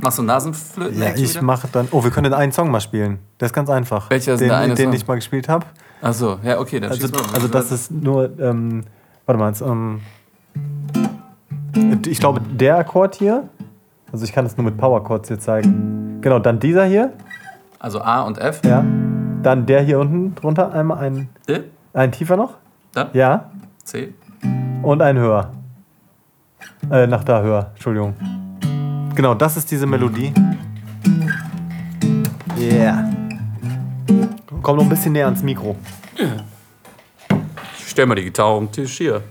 Machst 0.01 0.19
du 0.19 0.23
Nasenflöten? 0.23 1.01
Ja, 1.01 1.15
ich 1.15 1.41
mache 1.43 1.69
dann. 1.73 1.89
Oh, 1.91 2.05
wir 2.05 2.11
können 2.11 2.25
den 2.25 2.35
einen 2.35 2.53
Song 2.53 2.71
mal 2.71 2.81
spielen. 2.81 3.19
Der 3.41 3.47
ist 3.47 3.53
ganz 3.53 3.69
einfach. 3.69 4.11
Welcher 4.11 4.35
ist 4.35 4.41
den, 4.41 4.49
der 4.49 4.59
eine 4.59 4.75
den 4.75 4.87
Song? 4.87 4.93
ich 4.95 5.07
mal 5.07 5.15
gespielt 5.17 5.49
habe. 5.49 5.67
Achso, 6.03 6.39
ja, 6.45 6.59
okay, 6.61 6.79
dann 6.79 6.91
Also, 6.91 7.09
mal. 7.09 7.23
also 7.35 7.49
das 7.49 7.73
ist 7.73 7.91
nur. 7.91 8.39
Ähm, 8.39 8.85
warte 9.27 9.39
mal, 9.41 9.49
jetzt, 9.49 9.63
ähm, 9.63 10.01
ich 12.07 12.21
glaube, 12.21 12.41
der 12.41 12.77
Akkord 12.79 13.15
hier. 13.17 13.49
Also 14.13 14.25
ich 14.25 14.33
kann 14.33 14.47
es 14.47 14.57
nur 14.57 14.65
mit 14.65 14.77
Power 14.77 15.03
Chords 15.03 15.29
hier 15.29 15.41
zeigen. 15.41 16.19
Genau, 16.21 16.39
dann 16.39 16.61
dieser 16.61 16.85
hier. 16.85 17.13
Also 17.81 18.01
A 18.01 18.23
und 18.23 18.39
F. 18.39 18.61
Ja. 18.65 18.85
Dann 19.43 19.67
der 19.67 19.83
hier 19.83 19.99
unten 19.99 20.35
drunter. 20.37 20.73
Einmal 20.73 20.99
ein, 20.99 21.29
D, 21.49 21.63
ein 21.93 22.13
tiefer 22.13 22.37
noch. 22.37 22.55
dann 22.93 23.09
Ja. 23.13 23.51
C. 23.83 24.15
Und 24.83 25.03
ein 25.03 25.19
höher. 25.19 25.51
Äh, 26.91 27.07
nach 27.07 27.25
da 27.25 27.43
höher. 27.43 27.71
Entschuldigung. 27.75 28.15
Genau, 29.15 29.35
das 29.35 29.57
ist 29.57 29.71
diese 29.71 29.87
Melodie. 29.87 30.33
Yeah. 32.59 33.11
Komm 34.63 34.77
noch 34.77 34.85
ein 34.85 34.89
bisschen 34.89 35.13
näher 35.13 35.27
ans 35.27 35.43
Mikro. 35.43 35.77
Ich 37.79 37.89
stell 37.89 38.07
mal 38.07 38.15
die 38.15 38.25
Gitarre 38.25 38.49
auf 38.49 38.61
den 38.61 38.73
Tisch 38.73 38.99
hier. 38.99 39.23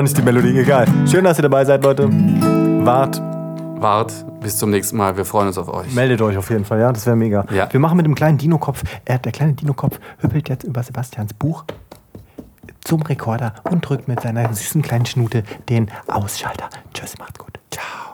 Doch 0.00 0.04
nicht 0.04 0.16
die 0.16 0.22
Melodie, 0.22 0.58
egal. 0.58 0.86
Schön, 1.06 1.24
dass 1.24 1.38
ihr 1.38 1.42
dabei 1.42 1.62
seid, 1.62 1.84
Leute. 1.84 2.08
Wart, 2.10 3.20
Wart, 3.82 4.24
bis 4.40 4.56
zum 4.56 4.70
nächsten 4.70 4.96
Mal. 4.96 5.14
Wir 5.18 5.26
freuen 5.26 5.48
uns 5.48 5.58
auf 5.58 5.68
euch. 5.68 5.92
meldet 5.92 6.22
euch 6.22 6.38
auf 6.38 6.48
jeden 6.48 6.64
Fall, 6.64 6.80
ja, 6.80 6.90
das 6.90 7.04
wäre 7.04 7.16
mega. 7.16 7.44
Ja. 7.52 7.70
Wir 7.70 7.80
machen 7.80 7.98
mit 7.98 8.06
dem 8.06 8.14
kleinen 8.14 8.38
Dino-Kopf, 8.38 8.82
äh, 9.04 9.18
der 9.18 9.30
kleine 9.30 9.52
Dino-Kopf 9.52 10.00
hüppelt 10.20 10.48
jetzt 10.48 10.64
über 10.64 10.82
Sebastians 10.82 11.34
Buch 11.34 11.64
zum 12.82 13.02
Rekorder 13.02 13.52
und 13.70 13.86
drückt 13.86 14.08
mit 14.08 14.22
seiner 14.22 14.50
süßen 14.54 14.80
kleinen 14.80 15.04
Schnute 15.04 15.42
den 15.68 15.90
Ausschalter. 16.06 16.70
Tschüss, 16.94 17.18
macht's 17.18 17.38
gut. 17.38 17.60
Ciao. 17.70 18.09